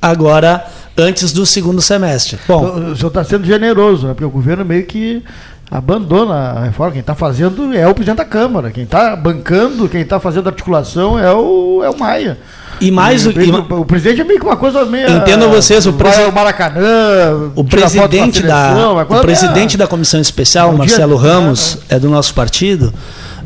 agora 0.00 0.66
antes 0.96 1.32
do 1.32 1.44
segundo 1.44 1.80
semestre. 1.80 2.38
Bom, 2.46 2.90
o 2.90 2.96
senhor 2.96 3.08
está 3.08 3.24
sendo 3.24 3.46
generoso, 3.46 4.06
né? 4.06 4.12
porque 4.12 4.24
o 4.24 4.30
governo 4.30 4.64
meio 4.64 4.84
que 4.84 5.22
abandona 5.70 6.34
a 6.34 6.64
reforma. 6.64 6.92
Quem 6.92 7.00
está 7.00 7.14
fazendo 7.14 7.74
é 7.74 7.86
o 7.86 7.94
presidente 7.94 8.18
da 8.18 8.24
Câmara. 8.24 8.70
Quem 8.70 8.84
está 8.84 9.16
bancando, 9.16 9.88
quem 9.88 10.02
está 10.02 10.20
fazendo 10.20 10.48
articulação 10.48 11.18
é 11.18 11.32
o, 11.32 11.82
é 11.82 11.90
o 11.90 11.98
Maia. 11.98 12.38
E 12.80 12.90
mais 12.90 13.26
o, 13.26 13.30
o, 13.30 13.80
o, 13.80 13.84
presidente 13.84 14.20
é 14.20 14.24
meio 14.24 14.38
que 14.38 14.46
uma 14.46 14.56
coisa 14.56 14.84
meio. 14.84 15.10
Entendo 15.10 15.48
vocês, 15.48 15.86
o 15.86 15.92
presidente. 15.92 16.32
Maracanã. 16.32 17.50
O 17.54 17.64
presidente 17.64 18.42
da, 18.42 18.74
o 19.08 19.20
presidente 19.20 19.76
da 19.76 19.86
comissão 19.86 20.20
especial, 20.20 20.70
um 20.70 20.76
Marcelo 20.76 21.18
dia, 21.18 21.30
Ramos, 21.30 21.78
é, 21.88 21.96
é 21.96 21.98
do 21.98 22.08
nosso 22.08 22.34
partido. 22.34 22.92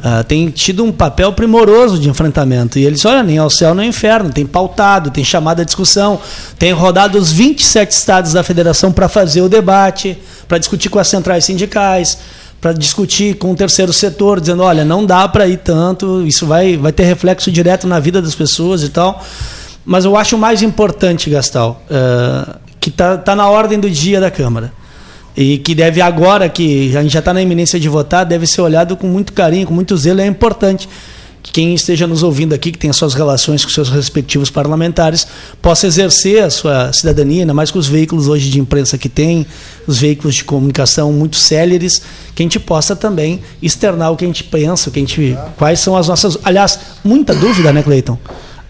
Uh, 0.01 0.25
tem 0.25 0.49
tido 0.49 0.83
um 0.83 0.91
papel 0.91 1.31
primoroso 1.33 1.99
de 1.99 2.09
enfrentamento. 2.09 2.79
E 2.79 2.87
eles, 2.87 3.05
olha, 3.05 3.23
nem 3.23 3.37
ao 3.37 3.51
céu 3.51 3.75
nem 3.75 3.85
ao 3.85 3.91
inferno, 3.91 4.31
tem 4.31 4.47
pautado, 4.47 5.11
tem 5.11 5.23
chamado 5.23 5.61
a 5.61 5.65
discussão, 5.65 6.19
tem 6.59 6.73
rodado 6.73 7.19
os 7.19 7.31
27 7.31 7.91
estados 7.91 8.33
da 8.33 8.43
federação 8.43 8.93
para 8.93 9.11
fazer 9.11 9.43
o 9.43 9.49
debate, 9.49 10.17
para 10.49 10.57
discutir 10.57 10.89
com 10.89 10.99
as 10.99 11.07
centrais 11.07 11.45
sindicais, 11.45 12.19
para 12.61 12.73
discutir 12.73 13.37
com 13.37 13.53
o 13.53 13.57
terceiro 13.57 13.93
setor, 13.93 14.41
dizendo, 14.41 14.63
olha, 14.63 14.85
não 14.85 15.07
dá 15.07 15.27
para 15.27 15.49
ir 15.49 15.59
tanto, 15.59 16.27
isso 16.27 16.47
vai, 16.47 16.77
vai 16.77 16.93
ter 16.93 17.05
reflexo 17.05 17.51
direto 17.51 17.87
na 17.87 17.99
vida 17.99 18.21
das 18.21 18.35
pessoas 18.35 18.83
e 18.83 18.91
tal. 18.91 19.25
Mas 19.85 20.05
eu 20.05 20.17
acho 20.17 20.37
mais 20.37 20.63
importante, 20.63 21.31
Gastal, 21.31 21.83
uh, 21.91 22.59
que 22.79 22.91
está 22.91 23.17
tá 23.17 23.35
na 23.35 23.49
ordem 23.49 23.81
do 23.81 23.89
dia 23.89 24.21
da 24.21 24.31
Câmara. 24.31 24.73
E 25.37 25.59
que 25.59 25.75
deve 25.75 26.03
agora, 26.03 26.49
que 26.49 26.95
a 26.95 27.03
gente 27.03 27.13
já 27.13 27.21
está 27.21 27.33
na 27.33 27.41
iminência 27.41 27.81
de 27.81 27.89
votar, 27.89 28.27
deve 28.27 28.47
ser 28.47 28.61
olhado 28.61 28.97
com 28.97 29.07
muito 29.07 29.33
carinho, 29.33 29.67
com 29.67 29.73
muito 29.73 29.97
zelo. 29.97 30.21
É 30.21 30.27
importante 30.27 30.89
quem 31.43 31.75
esteja 31.75 32.07
nos 32.07 32.23
ouvindo 32.23 32.55
aqui, 32.55 32.71
que 32.71 32.79
tenha 32.79 32.93
suas 32.93 33.15
relações 33.15 33.65
com 33.65 33.71
seus 33.71 33.89
respectivos 33.89 34.51
parlamentares, 34.51 35.27
possa 35.61 35.87
exercer 35.87 36.43
a 36.43 36.51
sua 36.51 36.93
cidadania, 36.93 37.43
ainda 37.43 37.55
mais 37.55 37.71
com 37.71 37.79
os 37.79 37.87
veículos 37.87 38.29
hoje 38.29 38.51
de 38.51 38.61
imprensa 38.61 38.99
que 38.99 39.09
tem, 39.09 39.47
os 39.87 39.99
veículos 39.99 40.37
de 40.37 40.45
comunicação 40.45 41.13
muito 41.13 41.37
céleres, 41.37 42.03
que 42.35 42.43
a 42.43 42.45
gente 42.45 42.61
possa 42.61 42.95
também 42.95 43.41
externar 43.63 44.13
o 44.13 44.17
que 44.17 44.25
a 44.25 44.29
gente 44.29 44.45
pensa, 44.45 44.89
o 44.89 44.93
que 44.93 44.99
a 44.99 45.03
gente, 45.03 45.39
quais 45.57 45.81
são 45.81 45.97
as 45.97 46.09
nossas. 46.09 46.39
Aliás, 46.45 46.79
muita 47.03 47.35
dúvida, 47.35 47.73
né, 47.73 47.83
Cleiton? 47.83 48.19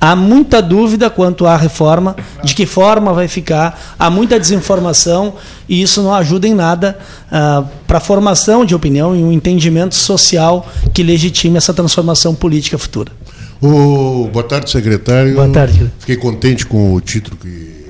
Há 0.01 0.17
muita 0.17 0.63
dúvida 0.63 1.11
quanto 1.11 1.47
à 1.47 1.57
reforma, 1.57 2.17
de 2.43 2.55
que 2.55 2.65
forma 2.65 3.13
vai 3.13 3.29
ficar, 3.29 3.95
há 3.99 4.09
muita 4.09 4.41
desinformação 4.41 5.35
e 5.69 5.83
isso 5.83 6.03
não 6.03 6.15
ajuda 6.15 6.49
em 6.49 6.55
nada 6.55 6.99
uh, 7.27 7.69
para 7.87 7.99
a 7.99 8.01
formação 8.01 8.65
de 8.65 8.75
opinião 8.75 9.15
e 9.15 9.23
um 9.23 9.31
entendimento 9.31 9.95
social 9.95 10.67
que 10.95 11.03
legitime 11.03 11.59
essa 11.59 11.75
transformação 11.75 12.35
política 12.35 12.79
futura. 12.79 13.13
O, 13.61 14.27
boa 14.33 14.43
tarde, 14.43 14.71
secretário. 14.71 15.35
Boa 15.35 15.51
tarde. 15.51 15.93
Fiquei 15.99 16.17
contente 16.17 16.65
com 16.65 16.95
o 16.95 17.01
título 17.01 17.37
que 17.37 17.81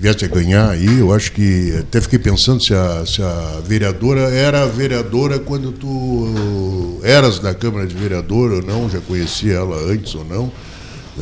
viesse 0.00 0.24
a 0.24 0.28
ganhar 0.28 0.70
aí, 0.70 1.00
eu 1.00 1.12
acho 1.12 1.32
que 1.32 1.76
até 1.80 2.00
fiquei 2.00 2.20
pensando 2.20 2.62
se 2.62 2.72
a, 2.72 3.04
se 3.04 3.20
a 3.20 3.60
vereadora 3.66 4.30
era 4.30 4.64
vereadora 4.64 5.40
quando 5.40 5.72
tu 5.72 7.00
eras 7.02 7.40
da 7.40 7.52
Câmara 7.52 7.84
de 7.84 7.96
Vereador 7.96 8.52
ou 8.52 8.62
não, 8.62 8.88
já 8.88 9.00
conhecia 9.00 9.54
ela 9.54 9.76
antes 9.92 10.14
ou 10.14 10.24
não, 10.24 10.52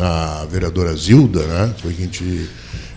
a 0.01 0.47
vereadora 0.51 0.94
Zilda, 0.97 1.40
né? 1.40 1.74
Foi 1.80 1.92
a 1.92 1.94
gente. 1.94 2.49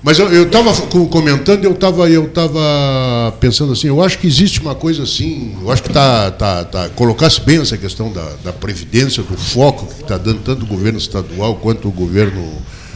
Mas 0.01 0.17
eu 0.17 0.43
estava 0.43 0.73
comentando, 1.07 1.65
eu 1.65 1.73
estava 1.73 2.09
eu 2.09 2.29
tava 2.29 3.33
pensando 3.41 3.73
assim, 3.73 3.87
eu 3.87 4.01
acho 4.01 4.17
que 4.17 4.27
existe 4.27 4.61
uma 4.61 4.73
coisa 4.73 5.03
assim, 5.03 5.57
eu 5.61 5.69
acho 5.69 5.83
que 5.83 5.89
tá, 5.89 6.31
tá, 6.31 6.63
tá 6.63 6.89
colocasse 6.95 7.41
bem 7.41 7.59
essa 7.59 7.77
questão 7.77 8.09
da, 8.09 8.25
da 8.41 8.53
previdência, 8.53 9.21
do 9.21 9.35
foco 9.35 9.85
que 9.87 10.03
está 10.03 10.17
dando 10.17 10.39
tanto 10.39 10.63
o 10.63 10.65
governo 10.65 10.97
estadual 10.97 11.55
quanto 11.55 11.89
o 11.89 11.91
governo 11.91 12.41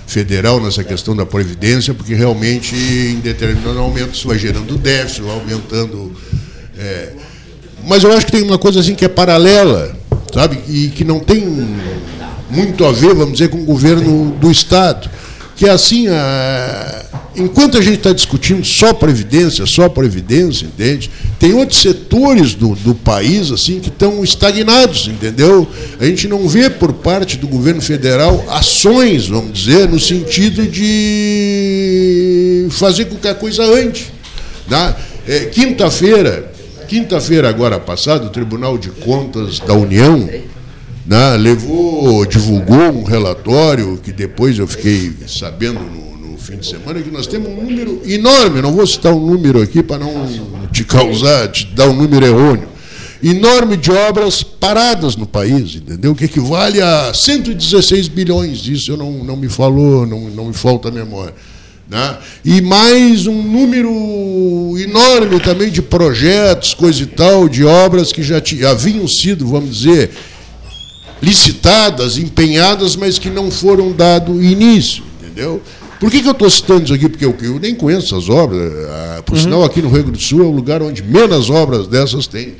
federal 0.08 0.62
nessa 0.62 0.82
questão 0.82 1.14
da 1.14 1.26
previdência, 1.26 1.93
porque 1.93 2.14
realmente 2.14 2.76
em 2.76 3.20
determinado 3.20 3.80
momento 3.80 4.14
isso 4.14 4.28
vai 4.28 4.38
gerando 4.38 4.78
déficit, 4.78 5.24
vai 5.24 5.36
aumentando. 5.36 6.12
É... 6.78 7.12
Mas 7.86 8.04
eu 8.04 8.14
acho 8.14 8.26
que 8.26 8.32
tem 8.32 8.43
uma 8.43 8.58
coisa 8.58 8.80
assim 8.80 8.95
que 8.95 9.04
é 9.04 9.10
paralela, 9.10 9.93
sabe? 10.34 10.60
E 10.70 10.88
que 10.89 11.04
não 11.04 11.20
tem 11.20 11.43
muito 12.54 12.86
a 12.86 12.91
ver, 12.91 13.14
vamos 13.14 13.34
dizer, 13.34 13.49
com 13.49 13.58
o 13.58 13.66
governo 13.66 14.32
do 14.39 14.51
Estado. 14.51 15.10
Que 15.56 15.68
é 15.68 15.70
assim, 15.70 16.08
a 16.08 17.06
enquanto 17.36 17.78
a 17.78 17.82
gente 17.82 17.97
está 17.97 18.14
discutindo 18.14 18.66
só 18.66 18.93
previdência, 18.93 19.66
só 19.66 19.89
previdência, 19.89 20.66
entende? 20.66 21.10
Tem 21.39 21.54
outros 21.54 21.82
setores 21.82 22.54
do, 22.54 22.76
do 22.76 22.93
país 22.93 23.51
assim 23.51 23.80
que 23.80 23.89
estão 23.89 24.24
estagnados, 24.24 25.08
entendeu? 25.08 25.68
A 25.99 26.06
gente 26.06 26.28
não 26.28 26.47
vê 26.47 26.70
por 26.70 26.93
parte 26.93 27.38
do 27.38 27.47
governo 27.47 27.82
federal 27.82 28.45
ações, 28.49 29.28
vamos 29.28 29.54
dizer, 29.54 29.89
no 29.89 29.99
sentido 29.99 30.68
de 30.68 32.68
fazer 32.72 33.06
com 33.06 33.16
que 33.16 33.28
a 33.28 33.36
coisa 33.36 33.64
ande. 33.64 34.12
Tá? 34.70 34.95
É, 35.28 35.45
quinta-feira, 35.45 36.51
quinta-feira 36.88 37.49
agora 37.49 37.80
passada, 37.80 38.26
o 38.26 38.30
Tribunal 38.30 38.78
de 38.78 38.89
Contas 38.89 39.60
da 39.60 39.74
União 39.74 40.30
né, 41.06 41.38
levou, 41.38 42.26
divulgou 42.26 42.78
um 42.78 43.04
relatório 43.04 43.99
que 44.01 44.12
depois 44.12 44.58
eu 44.58 44.68
fiquei 44.68 45.14
sabendo 45.28 45.80
no 45.80 46.38
fim 46.38 46.58
de 46.58 46.68
semana, 46.68 47.01
que 47.01 47.12
nós 47.12 47.28
temos 47.28 47.49
um 47.49 47.56
número 47.56 48.01
enorme, 48.06 48.62
não 48.62 48.74
vou 48.74 48.86
citar 48.86 49.14
um 49.14 49.20
número 49.20 49.62
aqui 49.62 49.82
para 49.82 49.99
não 49.99 50.28
te 50.72 50.84
causar, 50.84 51.49
te 51.49 51.66
dar 51.68 51.88
um 51.88 51.93
número 51.93 52.26
errôneo, 52.26 52.68
enorme 53.22 53.78
de 53.78 53.91
obras 53.91 54.43
paradas 54.43 55.16
no 55.16 55.26
país, 55.26 55.76
entendeu? 55.76 56.14
Que 56.14 56.26
equivale 56.26 56.82
a 56.82 57.14
116 57.14 58.10
bilhões, 58.10 58.68
isso 58.68 58.91
eu 58.91 58.97
não, 58.97 59.24
não 59.24 59.38
me 59.38 59.47
falou, 59.47 60.06
não, 60.06 60.30
não 60.30 60.45
me 60.47 60.54
falta 60.54 60.89
a 60.89 60.91
memória. 60.91 61.34
Né? 61.89 62.18
E 62.43 62.62
mais 62.62 63.28
um 63.28 63.41
número 63.41 64.76
enorme 64.78 65.39
também 65.39 65.70
de 65.70 65.82
projetos, 65.82 66.74
coisa 66.74 67.04
e 67.04 67.06
tal, 67.06 67.47
de 67.47 67.64
obras 67.64 68.12
que 68.12 68.24
já 68.24 68.41
haviam 68.70 69.08
sido, 69.08 69.47
vamos 69.47 69.78
dizer, 69.78 70.12
licitadas, 71.24 72.17
empenhadas, 72.17 72.97
mas 72.97 73.17
que 73.17 73.30
não 73.30 73.49
foram 73.49 73.93
dado 73.93 74.43
início, 74.43 75.03
entendeu? 75.21 75.61
Por 75.97 76.11
que, 76.11 76.21
que 76.21 76.28
eu 76.28 76.34
estou 76.34 76.49
citando 76.49 76.84
isso 76.84 76.93
aqui? 76.93 77.07
Porque 77.07 77.24
eu, 77.24 77.34
eu 77.41 77.59
nem 77.59 77.74
conheço 77.74 78.13
as 78.13 78.28
obras. 78.28 78.74
Ah, 78.89 79.21
por 79.26 79.36
uhum. 79.36 79.41
sinal, 79.41 79.63
aqui 79.63 79.82
no 79.82 79.88
Rio 79.88 80.03
Grande 80.03 80.17
do 80.17 80.21
Sul 80.21 80.41
é 80.41 80.45
o 80.45 80.51
lugar 80.51 80.82
onde 80.82 81.01
menos 81.01 81.49
obras 81.49 81.88
dessas 81.88 82.28
tem. 82.28 82.55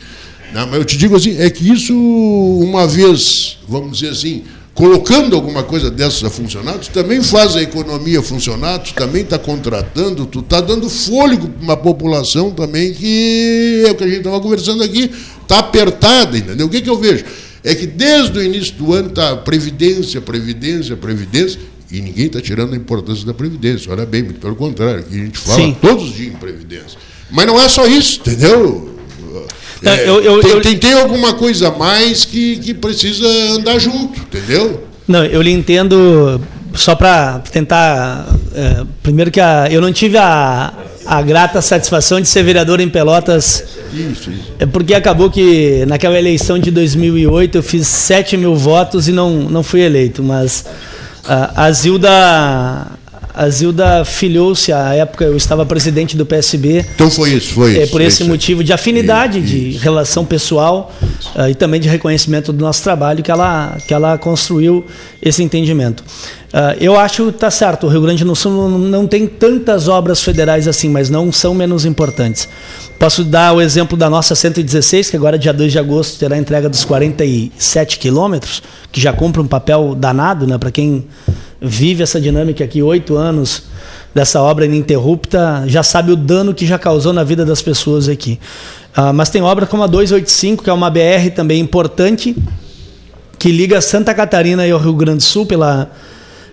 Não, 0.54 0.66
mas 0.66 0.76
eu 0.76 0.86
te 0.86 0.98
digo 0.98 1.14
assim, 1.14 1.38
é 1.42 1.50
que 1.50 1.70
isso, 1.70 1.94
uma 1.94 2.88
vez, 2.88 3.58
vamos 3.68 3.98
dizer 3.98 4.12
assim, 4.12 4.44
colocando 4.74 5.36
alguma 5.36 5.62
coisa 5.62 5.92
dessas 5.92 6.24
a 6.24 6.30
funcionar, 6.30 6.78
tu 6.78 6.90
também 6.92 7.22
faz 7.22 7.58
a 7.58 7.62
economia 7.62 8.22
funcionar, 8.22 8.80
tu 8.80 8.94
também 8.94 9.24
está 9.24 9.38
contratando, 9.38 10.26
tu 10.26 10.40
está 10.40 10.62
dando 10.62 10.90
fôlego 10.90 11.50
para 11.50 11.64
uma 11.64 11.76
população 11.76 12.52
também 12.52 12.94
que 12.94 13.84
é 13.86 13.92
o 13.92 13.96
que 13.96 14.04
a 14.06 14.08
gente 14.08 14.20
estava 14.20 14.40
conversando 14.40 14.84
aqui, 14.84 15.12
está 15.42 15.60
apertada, 15.60 16.38
entendeu? 16.38 16.68
O 16.68 16.70
que, 16.70 16.80
que 16.80 16.90
eu 16.90 16.98
vejo? 16.98 17.26
É 17.64 17.74
que 17.74 17.88
desde 17.88 18.38
o 18.38 18.44
início 18.44 18.74
do 18.76 18.94
ano 18.94 19.10
está 19.10 19.36
previdência, 19.38 20.20
previdência, 20.20 20.98
previdência, 20.98 21.60
e 21.94 22.02
ninguém 22.02 22.26
está 22.26 22.42
tirando 22.42 22.74
a 22.74 22.76
importância 22.76 23.24
da 23.24 23.36
Previdência. 23.36 23.92
Olha 23.92 24.06
bem, 24.06 24.24
muito 24.24 24.40
pelo 24.40 24.56
contrário, 24.56 25.04
que 25.04 25.14
a 25.14 25.26
gente 25.26 25.38
fala 25.38 25.60
Sim. 25.60 25.78
todos 25.80 26.10
os 26.10 26.16
dias 26.16 26.34
em 26.34 26.38
Previdência. 26.38 26.98
Mas 27.30 27.46
não 27.46 27.62
é 27.62 27.70
só 27.70 27.86
isso, 27.86 28.20
entendeu? 28.20 28.94
É, 29.84 30.10
eu, 30.10 30.22
eu, 30.22 30.40
tem, 30.40 30.52
eu... 30.52 30.62
Tem, 30.62 30.78
tem, 30.78 30.94
alguma 30.94 31.34
coisa 31.34 31.68
a 31.68 31.72
mais 31.72 32.26
que, 32.26 32.58
que 32.58 32.74
precisa 32.74 33.28
andar 33.52 33.78
junto, 33.80 34.20
entendeu? 34.20 34.88
Não, 35.08 35.24
eu 35.24 35.42
lhe 35.42 35.52
entendo 35.52 36.42
só 36.74 36.96
para 36.96 37.40
tentar. 37.40 38.28
É, 38.56 38.86
primeiro 39.04 39.30
que 39.30 39.40
a, 39.40 39.68
eu 39.70 39.82
não 39.82 39.92
tive 39.92 40.18
a, 40.18 40.74
a 41.06 41.22
grata 41.22 41.62
satisfação 41.62 42.20
de 42.20 42.28
ser 42.28 42.44
vereador 42.44 42.80
em 42.80 42.90
Pelotas. 42.90 43.64
Isso, 43.94 44.32
isso. 44.32 44.54
É 44.60 44.66
porque 44.66 44.94
acabou 44.94 45.30
que 45.30 45.86
naquela 45.88 46.18
eleição 46.18 46.58
de 46.58 46.72
2008 46.72 47.58
eu 47.58 47.64
fiz 47.64 47.88
7 47.88 48.38
mil 48.38 48.56
votos 48.56 49.08
e 49.08 49.12
não, 49.12 49.32
não 49.32 49.64
fui 49.64 49.82
eleito, 49.82 50.24
mas 50.24 50.66
a 51.26 51.72
Zilda, 51.72 52.88
a 53.34 53.50
Zilda 53.50 54.06
filiou-se, 54.06 54.72
à 54.72 54.94
época 54.94 55.26
eu 55.26 55.36
estava 55.36 55.66
presidente 55.66 56.16
do 56.16 56.26
PSB. 56.26 56.86
Então 56.94 57.10
foi 57.10 57.32
isso, 57.32 57.54
foi 57.54 57.78
é, 57.78 57.84
isso. 57.84 57.92
Por 57.92 58.02
esse 58.02 58.22
isso. 58.22 58.30
motivo 58.30 58.64
de 58.64 58.72
afinidade, 58.72 59.40
isso. 59.40 59.48
de 59.48 59.72
relação 59.78 60.24
pessoal 60.24 60.94
uh, 61.36 61.50
e 61.50 61.56
também 61.56 61.82
de 61.82 61.90
reconhecimento 61.90 62.54
do 62.54 62.64
nosso 62.64 62.84
trabalho 62.84 63.24
que 63.24 63.32
ela, 63.32 63.78
que 63.88 63.94
ela 63.94 64.18
construiu 64.18 64.86
esse 65.22 65.42
entendimento. 65.42 66.04
Uh, 66.54 66.78
eu 66.80 67.00
acho 67.00 67.24
que 67.24 67.30
está 67.30 67.50
certo, 67.50 67.88
o 67.88 67.90
Rio 67.90 68.02
Grande 68.02 68.24
do 68.24 68.36
Sul 68.36 68.52
não, 68.52 68.78
não 68.78 69.08
tem 69.08 69.26
tantas 69.26 69.88
obras 69.88 70.22
federais 70.22 70.68
assim, 70.68 70.88
mas 70.88 71.10
não 71.10 71.32
são 71.32 71.56
menos 71.56 71.86
importantes. 71.86 72.48
Posso 73.00 73.24
dar 73.24 73.54
o 73.54 73.60
exemplo 73.60 73.98
da 73.98 74.08
nossa 74.08 74.36
116, 74.36 75.10
que 75.10 75.18
agora, 75.18 75.40
dia 75.40 75.52
2 75.52 75.72
de 75.72 75.80
agosto, 75.80 76.20
terá 76.20 76.36
a 76.36 76.38
entrega 76.38 76.70
dos 76.70 76.86
47 76.86 77.98
quilômetros, 77.98 78.62
que 78.92 79.02
já 79.02 79.12
cumpre 79.12 79.42
um 79.42 79.48
papel 79.48 79.96
danado, 79.96 80.46
né? 80.46 80.60
Para 80.60 80.72
quem 80.72 81.06
vive 81.64 82.04
essa 82.04 82.20
dinâmica 82.20 82.62
aqui, 82.62 82.84
oito 82.84 83.16
anos 83.16 83.64
dessa 84.14 84.42
obra 84.42 84.66
ininterrupta, 84.66 85.64
já 85.66 85.82
sabe 85.82 86.12
o 86.12 86.16
dano 86.16 86.54
que 86.54 86.68
já 86.68 86.78
causou 86.78 87.14
na 87.14 87.24
vida 87.24 87.46
das 87.46 87.62
pessoas 87.62 88.10
aqui. 88.10 88.38
Uh, 88.96 89.14
mas 89.14 89.30
tem 89.30 89.42
obra 89.42 89.66
como 89.66 89.82
a 89.82 89.88
285, 89.88 90.64
que 90.64 90.70
é 90.70 90.74
uma 90.74 90.90
BR 90.90 91.32
também 91.34 91.62
importante, 91.62 92.36
que 93.40 93.50
liga 93.50 93.80
Santa 93.82 94.14
Catarina 94.14 94.68
e 94.68 94.74
o 94.74 94.78
Rio 94.78 94.94
Grande 94.94 95.20
do 95.20 95.24
Sul 95.24 95.46
pela, 95.46 95.90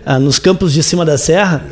uh, 0.07 0.17
nos 0.17 0.39
campos 0.39 0.71
de 0.71 0.81
cima 0.81 1.03
da 1.03 1.17
serra. 1.17 1.65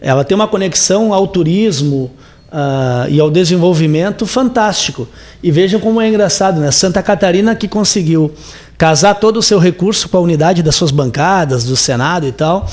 Ela 0.00 0.24
tem 0.24 0.34
uma 0.34 0.48
conexão 0.48 1.12
ao 1.12 1.28
turismo, 1.28 2.10
Uh, 2.50 3.04
e 3.10 3.20
ao 3.20 3.30
desenvolvimento 3.30 4.24
fantástico. 4.24 5.06
E 5.42 5.50
vejam 5.50 5.78
como 5.78 6.00
é 6.00 6.08
engraçado, 6.08 6.58
né? 6.58 6.70
Santa 6.70 7.02
Catarina 7.02 7.54
que 7.54 7.68
conseguiu 7.68 8.32
casar 8.78 9.16
todo 9.16 9.38
o 9.38 9.42
seu 9.42 9.58
recurso 9.58 10.08
com 10.08 10.16
a 10.16 10.20
unidade 10.20 10.62
das 10.62 10.76
suas 10.76 10.92
bancadas, 10.92 11.64
do 11.64 11.76
Senado 11.76 12.26
e 12.26 12.32
tal. 12.32 12.70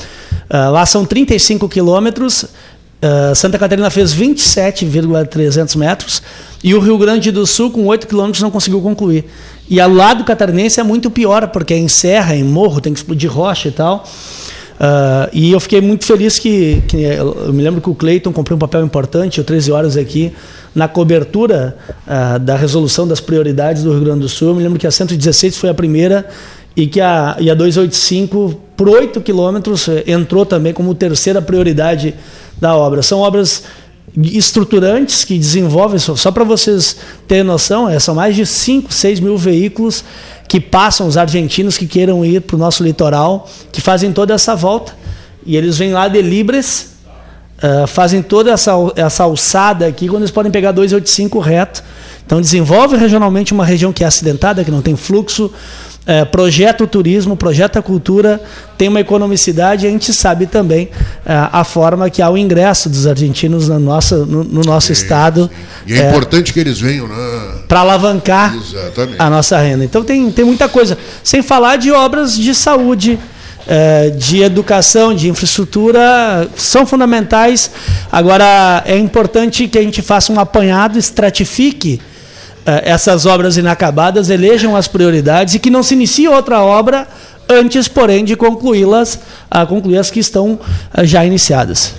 Uh, 0.47 0.71
lá 0.71 0.85
são 0.85 1.03
35 1.03 1.67
quilômetros. 1.67 2.43
Uh, 2.43 3.35
Santa 3.35 3.57
Catarina 3.57 3.89
fez 3.89 4.13
27,300 4.13 5.75
metros 5.75 6.21
e 6.63 6.73
o 6.73 6.79
Rio 6.79 6.97
Grande 6.97 7.31
do 7.31 7.45
Sul, 7.45 7.71
com 7.71 7.85
8 7.85 8.07
quilômetros, 8.07 8.41
não 8.41 8.51
conseguiu 8.51 8.81
concluir. 8.81 9.25
E 9.67 9.79
ao 9.81 9.91
lado 9.91 10.23
catarinense 10.23 10.79
é 10.79 10.83
muito 10.83 11.09
pior, 11.09 11.47
porque 11.47 11.73
é 11.73 11.77
em 11.77 11.87
serra, 11.87 12.35
em 12.35 12.43
morro, 12.43 12.79
tem 12.79 12.93
que 12.93 12.99
explodir 12.99 13.31
rocha 13.31 13.67
e 13.67 13.71
tal. 13.71 14.07
Uh, 14.75 15.29
e 15.31 15.51
eu 15.51 15.59
fiquei 15.59 15.79
muito 15.79 16.05
feliz 16.05 16.37
que, 16.37 16.83
que, 16.87 16.97
eu 16.97 17.53
me 17.53 17.63
lembro 17.63 17.79
que 17.79 17.89
o 17.89 17.95
Cleiton 17.95 18.33
cumpriu 18.33 18.57
um 18.57 18.59
papel 18.59 18.83
importante, 18.83 19.39
o 19.39 19.43
13 19.43 19.71
horas 19.71 19.97
aqui, 19.97 20.33
na 20.73 20.87
cobertura 20.87 21.77
uh, 22.05 22.37
da 22.39 22.57
resolução 22.57 23.07
das 23.07 23.21
prioridades 23.21 23.83
do 23.83 23.91
Rio 23.91 24.01
Grande 24.03 24.21
do 24.21 24.29
Sul. 24.29 24.49
Eu 24.49 24.55
me 24.55 24.63
lembro 24.63 24.77
que 24.77 24.85
a 24.85 24.91
116 24.91 25.57
foi 25.57 25.69
a 25.69 25.73
primeira 25.73 26.27
e 26.75 26.87
que 26.87 26.99
a, 26.99 27.37
e 27.39 27.49
a 27.49 27.53
285, 27.53 28.61
por 28.75 28.89
8 28.89 29.21
quilômetros, 29.21 29.87
entrou 30.05 30.45
também 30.45 30.73
como 30.73 30.93
terceira 30.93 31.41
prioridade 31.41 32.13
da 32.59 32.75
obra. 32.75 33.01
São 33.01 33.19
obras 33.19 33.63
estruturantes 34.17 35.25
que 35.25 35.37
desenvolvem, 35.37 35.99
só, 35.99 36.31
para 36.31 36.43
vocês 36.43 36.95
terem 37.27 37.43
noção, 37.43 37.89
é, 37.89 37.99
são 37.99 38.15
mais 38.15 38.35
de 38.35 38.45
5, 38.45 38.93
6 38.93 39.19
mil 39.19 39.37
veículos 39.37 40.03
que 40.47 40.59
passam 40.59 41.07
os 41.07 41.17
argentinos 41.17 41.77
que 41.77 41.85
queiram 41.85 42.23
ir 42.23 42.41
para 42.41 42.55
o 42.55 42.59
nosso 42.59 42.83
litoral, 42.83 43.49
que 43.71 43.81
fazem 43.81 44.13
toda 44.13 44.33
essa 44.33 44.55
volta. 44.55 44.95
E 45.45 45.57
eles 45.57 45.77
vêm 45.77 45.91
lá 45.91 46.07
de 46.07 46.21
Libres, 46.21 46.95
uh, 47.57 47.87
fazem 47.87 48.21
toda 48.21 48.51
essa, 48.51 48.71
essa 48.95 49.23
alçada 49.23 49.85
aqui, 49.87 50.07
quando 50.07 50.23
eles 50.23 50.31
podem 50.31 50.51
pegar 50.51 50.71
285 50.71 51.39
reto. 51.39 51.83
Então 52.25 52.41
desenvolve 52.41 52.95
regionalmente 52.97 53.53
uma 53.53 53.65
região 53.65 53.93
que 53.93 54.03
é 54.03 54.07
acidentada, 54.07 54.63
que 54.63 54.71
não 54.71 54.81
tem 54.81 54.95
fluxo, 54.95 55.51
é, 56.05 56.23
projeta 56.23 56.83
o 56.83 56.87
turismo, 56.87 57.35
projeta 57.35 57.79
a 57.79 57.81
cultura, 57.81 58.41
tem 58.77 58.87
uma 58.87 58.99
economicidade 58.99 59.85
e 59.85 59.87
a 59.87 59.91
gente 59.91 60.13
sabe 60.13 60.45
também 60.45 60.89
é, 61.25 61.33
a 61.51 61.63
forma 61.63 62.09
que 62.09 62.21
há 62.21 62.29
o 62.29 62.37
ingresso 62.37 62.89
dos 62.89 63.07
argentinos 63.07 63.67
no 63.67 63.79
nosso, 63.79 64.25
no, 64.25 64.43
no 64.43 64.61
nosso 64.61 64.91
estado. 64.91 65.49
E 65.87 65.93
é, 65.93 66.01
é, 66.01 66.09
importante 66.09 66.53
que 66.53 66.59
eles 66.59 66.79
venham 66.79 67.07
né? 67.07 67.15
para 67.67 67.79
alavancar 67.79 68.55
Exatamente. 68.55 69.15
a 69.17 69.29
nossa 69.29 69.57
renda. 69.57 69.83
Então 69.83 70.03
tem, 70.03 70.29
tem 70.31 70.45
muita 70.45 70.69
coisa. 70.69 70.97
Sem 71.23 71.41
falar 71.41 71.77
de 71.77 71.91
obras 71.91 72.37
de 72.37 72.53
saúde, 72.53 73.17
eh, 73.67 74.11
de 74.11 74.43
educação, 74.43 75.15
de 75.15 75.27
infraestrutura, 75.27 76.47
são 76.55 76.85
fundamentais. 76.85 77.71
Agora, 78.11 78.83
é 78.85 78.95
importante 78.95 79.67
que 79.67 79.79
a 79.79 79.81
gente 79.81 80.03
faça 80.03 80.31
um 80.31 80.39
apanhado, 80.39 80.99
estratifique 80.99 81.99
essas 82.65 83.25
obras 83.25 83.57
inacabadas, 83.57 84.29
elejam 84.29 84.75
as 84.75 84.87
prioridades 84.87 85.53
e 85.53 85.59
que 85.59 85.69
não 85.69 85.83
se 85.83 85.93
inicie 85.93 86.27
outra 86.27 86.61
obra 86.63 87.07
antes, 87.47 87.87
porém, 87.87 88.25
de 88.25 88.35
concluí-las, 88.35 89.19
a 89.49 89.65
concluir 89.65 89.97
as 89.97 90.09
que 90.09 90.19
estão 90.19 90.59
eh, 90.93 91.05
já 91.05 91.25
iniciadas. 91.25 91.93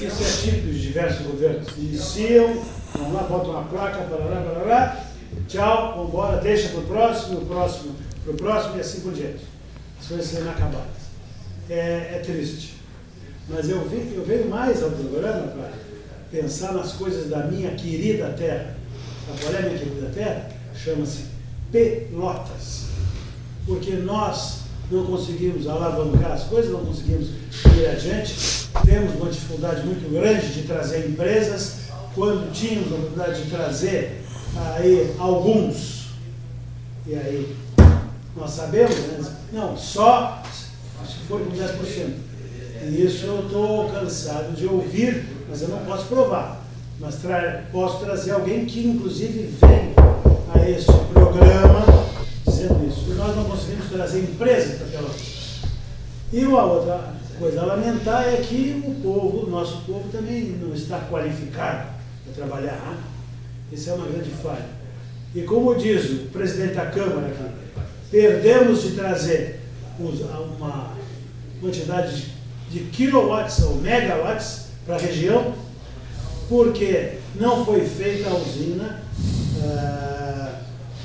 Isso 0.00 0.22
é 0.22 0.50
típico 0.50 0.68
dos 0.68 0.80
diversos 0.80 1.26
governos. 1.26 1.68
Iniciam, 1.78 2.56
vão 2.98 3.12
lá, 3.12 3.22
botam 3.22 3.50
uma 3.50 3.62
placa, 3.62 3.98
parará, 3.98 4.40
parará, 4.40 4.96
tchau, 5.48 5.92
vamos 5.96 6.08
embora, 6.08 6.40
deixa 6.40 6.68
para 6.68 6.80
o 6.80 6.82
próximo, 6.82 7.38
o 7.38 7.46
próximo, 7.46 7.96
para 8.24 8.32
o 8.32 8.36
próximo 8.36 8.76
e 8.76 8.80
assim 8.80 9.00
por 9.00 9.12
diante. 9.12 9.40
As 10.00 10.08
coisas 10.08 10.26
são 10.26 10.40
inacabadas. 10.40 11.04
É, 11.70 11.74
é 12.16 12.22
triste. 12.24 12.74
Mas 13.48 13.68
eu, 13.68 13.86
vi, 13.88 14.14
eu 14.14 14.24
venho 14.24 14.48
mais 14.48 14.82
ao 14.82 14.90
programa 14.90 15.48
para 15.48 15.70
pensar 16.30 16.72
nas 16.72 16.92
coisas 16.92 17.28
da 17.28 17.38
minha 17.44 17.70
querida 17.70 18.34
terra. 18.36 18.74
Sabe 19.26 19.40
qual 19.40 19.54
é 19.54 19.58
a 19.58 19.62
minha 19.62 19.78
querida 19.78 20.10
terra? 20.14 20.48
Chama-se 20.74 21.24
Pelotas. 21.72 22.84
Porque 23.66 23.92
nós 23.92 24.64
não 24.90 25.06
conseguimos 25.06 25.66
alavancar 25.66 26.32
as 26.32 26.44
coisas, 26.44 26.70
não 26.70 26.84
conseguimos 26.84 27.28
ir 27.76 27.86
adiante, 27.86 28.68
temos 28.84 29.14
uma 29.14 29.30
dificuldade 29.30 29.86
muito 29.86 30.10
grande 30.12 30.52
de 30.52 30.62
trazer 30.62 31.08
empresas, 31.08 31.84
quando 32.14 32.52
tínhamos 32.52 32.92
a 32.92 32.96
oportunidade 32.96 33.42
de 33.42 33.50
trazer 33.50 34.22
aí 34.76 35.14
alguns, 35.18 36.08
e 37.06 37.14
aí 37.14 37.56
nós 38.36 38.50
sabemos, 38.50 38.94
né? 38.94 39.36
não, 39.52 39.76
só 39.76 40.42
se 41.06 41.26
for 41.26 41.40
com 41.40 41.50
10%. 41.50 42.14
E 42.86 43.04
isso 43.04 43.24
eu 43.24 43.46
estou 43.46 43.88
cansado 43.90 44.54
de 44.54 44.66
ouvir, 44.66 45.24
mas 45.48 45.62
eu 45.62 45.68
não 45.68 45.78
posso 45.78 46.04
provar. 46.04 46.63
Mas 47.04 47.16
tra 47.16 47.64
posso 47.70 48.02
trazer 48.02 48.30
alguém 48.30 48.64
que, 48.64 48.88
inclusive, 48.88 49.54
vem 49.60 49.92
a 50.54 50.70
este 50.70 50.90
programa 51.12 51.84
dizendo 52.46 52.82
isso. 52.88 53.10
E 53.10 53.12
nós 53.12 53.36
não 53.36 53.44
conseguimos 53.44 53.90
trazer 53.90 54.20
empresas 54.20 54.78
para 54.78 54.86
aquela. 54.86 55.10
E 56.32 56.44
uma 56.46 56.64
outra 56.64 57.12
coisa 57.38 57.60
a 57.60 57.66
lamentar 57.66 58.26
é 58.26 58.38
que 58.38 58.82
o 58.86 58.94
povo, 59.02 59.46
o 59.46 59.50
nosso 59.50 59.82
povo, 59.82 60.08
também 60.10 60.56
não 60.58 60.74
está 60.74 60.98
qualificado 61.10 61.88
para 62.24 62.32
trabalhar. 62.34 62.96
Isso 63.70 63.90
é 63.90 63.92
uma 63.92 64.06
grande 64.06 64.30
falha. 64.30 64.64
E 65.34 65.42
como 65.42 65.74
diz 65.74 66.08
o 66.08 66.30
presidente 66.32 66.72
da 66.72 66.86
Câmara 66.86 67.26
aqui, 67.26 67.44
perdemos 68.10 68.82
de 68.82 68.92
trazer 68.92 69.60
uma 69.98 70.94
quantidade 71.60 72.16
de, 72.70 72.78
de 72.78 72.90
quilowatts 72.90 73.62
ou 73.62 73.74
megawatts 73.74 74.68
para 74.86 74.94
a 74.94 74.98
região, 74.98 75.63
porque 76.48 77.12
não 77.38 77.64
foi 77.64 77.80
feita 77.80 78.30
a 78.30 78.34
usina 78.34 79.00
uh, 79.56 80.48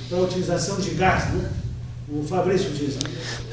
para 0.10 0.20
utilização 0.20 0.80
de 0.80 0.92
gás, 0.92 1.26
né? 1.34 1.50
O 2.12 2.24
Fabrício 2.24 2.72
diz. 2.72 2.96
Né? 2.96 3.02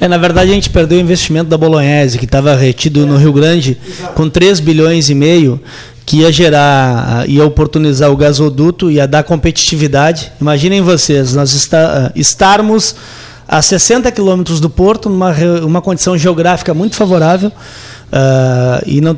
É, 0.00 0.08
na 0.08 0.16
verdade, 0.16 0.50
a 0.50 0.54
gente 0.54 0.70
perdeu 0.70 0.96
o 0.96 1.00
investimento 1.00 1.50
da 1.50 1.58
Bolognese, 1.58 2.18
que 2.18 2.24
estava 2.24 2.54
retido 2.54 3.02
é, 3.02 3.04
no 3.04 3.18
Rio 3.18 3.32
Grande, 3.32 3.76
exato. 3.86 4.14
com 4.14 4.30
3 4.30 4.60
bilhões 4.60 5.10
e 5.10 5.14
meio, 5.14 5.60
que 6.06 6.18
ia 6.18 6.32
gerar, 6.32 7.28
ia 7.28 7.44
oportunizar 7.44 8.10
o 8.10 8.16
gasoduto, 8.16 8.90
ia 8.90 9.06
dar 9.06 9.24
competitividade. 9.24 10.32
Imaginem 10.40 10.80
vocês, 10.80 11.34
nós 11.34 11.52
está, 11.52 12.10
estarmos 12.14 12.96
a 13.46 13.60
60 13.60 14.10
quilômetros 14.10 14.58
do 14.58 14.70
porto, 14.70 15.10
numa 15.10 15.32
uma 15.62 15.82
condição 15.82 16.16
geográfica 16.16 16.72
muito 16.72 16.96
favorável, 16.96 17.50
uh, 17.50 18.82
e 18.86 19.00
não, 19.00 19.16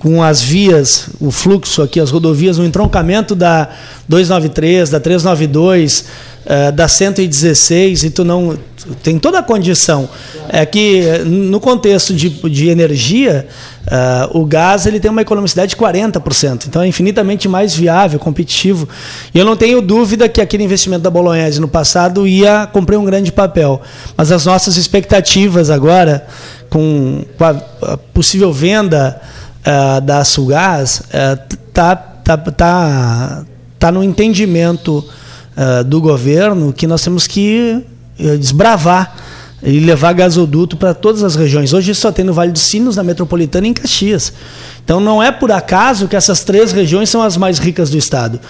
com 0.00 0.22
as 0.22 0.40
vias, 0.40 1.08
o 1.20 1.30
fluxo 1.30 1.82
aqui, 1.82 1.98
as 1.98 2.10
rodovias, 2.10 2.58
o 2.58 2.64
entroncamento 2.64 3.34
da 3.34 3.68
293, 4.08 4.90
da 4.90 5.00
392, 5.00 6.04
uh, 6.44 6.72
da 6.72 6.86
116, 6.86 8.04
e 8.04 8.10
tu 8.10 8.24
não 8.24 8.56
tem 9.02 9.18
toda 9.18 9.40
a 9.40 9.42
condição. 9.42 10.08
É 10.48 10.64
que 10.64 11.02
no 11.26 11.60
contexto 11.60 12.14
de, 12.14 12.28
de 12.28 12.68
energia, 12.68 13.46
uh, 13.86 14.38
o 14.38 14.44
gás 14.44 14.86
ele 14.86 15.00
tem 15.00 15.10
uma 15.10 15.20
economicidade 15.20 15.70
de 15.70 15.76
40%, 15.76 16.66
então 16.68 16.80
é 16.80 16.86
infinitamente 16.86 17.48
mais 17.48 17.74
viável, 17.74 18.18
competitivo. 18.18 18.88
E 19.34 19.38
eu 19.38 19.44
não 19.44 19.56
tenho 19.56 19.82
dúvida 19.82 20.28
que 20.28 20.40
aquele 20.40 20.62
investimento 20.62 21.02
da 21.02 21.10
Bolognese 21.10 21.60
no 21.60 21.68
passado 21.68 22.26
ia 22.26 22.68
cumprir 22.72 22.96
um 22.96 23.04
grande 23.04 23.32
papel. 23.32 23.82
Mas 24.16 24.30
as 24.30 24.46
nossas 24.46 24.76
expectativas 24.76 25.70
agora, 25.70 26.24
com, 26.70 27.24
com 27.36 27.44
a 27.44 27.96
possível 28.12 28.52
venda 28.52 29.20
uh, 29.68 30.00
da 30.00 30.24
Sulgás, 30.24 31.02
está 31.02 31.92
uh, 31.92 32.22
tá, 32.24 32.36
tá, 32.36 33.44
tá, 33.78 33.92
no 33.92 34.02
entendimento 34.02 35.04
uh, 35.56 35.84
do 35.84 36.00
governo 36.00 36.72
que 36.72 36.86
nós 36.86 37.02
temos 37.02 37.26
que 37.26 37.84
eh, 38.18 38.36
desbravar 38.36 39.14
e 39.62 39.80
levar 39.80 40.12
gasoduto 40.12 40.76
para 40.76 40.94
todas 40.94 41.22
as 41.22 41.34
regiões. 41.34 41.72
Hoje 41.72 41.94
só 41.94 42.12
tem 42.12 42.24
no 42.24 42.32
Vale 42.32 42.52
dos 42.52 42.62
Sinos, 42.62 42.96
na 42.96 43.02
Metropolitana 43.02 43.66
e 43.66 43.70
em 43.70 43.72
Caxias. 43.72 44.32
Então 44.84 45.00
não 45.00 45.22
é 45.22 45.32
por 45.32 45.50
acaso 45.50 46.06
que 46.08 46.16
essas 46.16 46.44
três 46.44 46.72
regiões 46.72 47.10
são 47.10 47.22
as 47.22 47.36
mais 47.36 47.58
ricas 47.58 47.90
do 47.90 47.98
estado. 47.98 48.40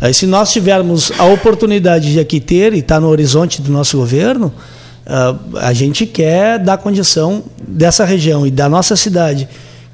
Aí, 0.00 0.12
se 0.12 0.26
nós 0.26 0.52
tivermos 0.52 1.10
a 1.18 1.24
oportunidade 1.24 2.12
de 2.12 2.20
aqui 2.20 2.38
ter 2.38 2.74
e 2.74 2.78
está 2.78 3.00
no 3.00 3.08
horizonte 3.08 3.62
do 3.62 3.72
nosso 3.72 3.96
governo, 3.96 4.52
a 5.60 5.72
gente 5.72 6.04
quer 6.04 6.58
dar 6.58 6.76
condição 6.76 7.42
dessa 7.66 8.04
região 8.04 8.46
e 8.46 8.50
da 8.50 8.68
nossa 8.68 8.94
cidade 8.94 9.48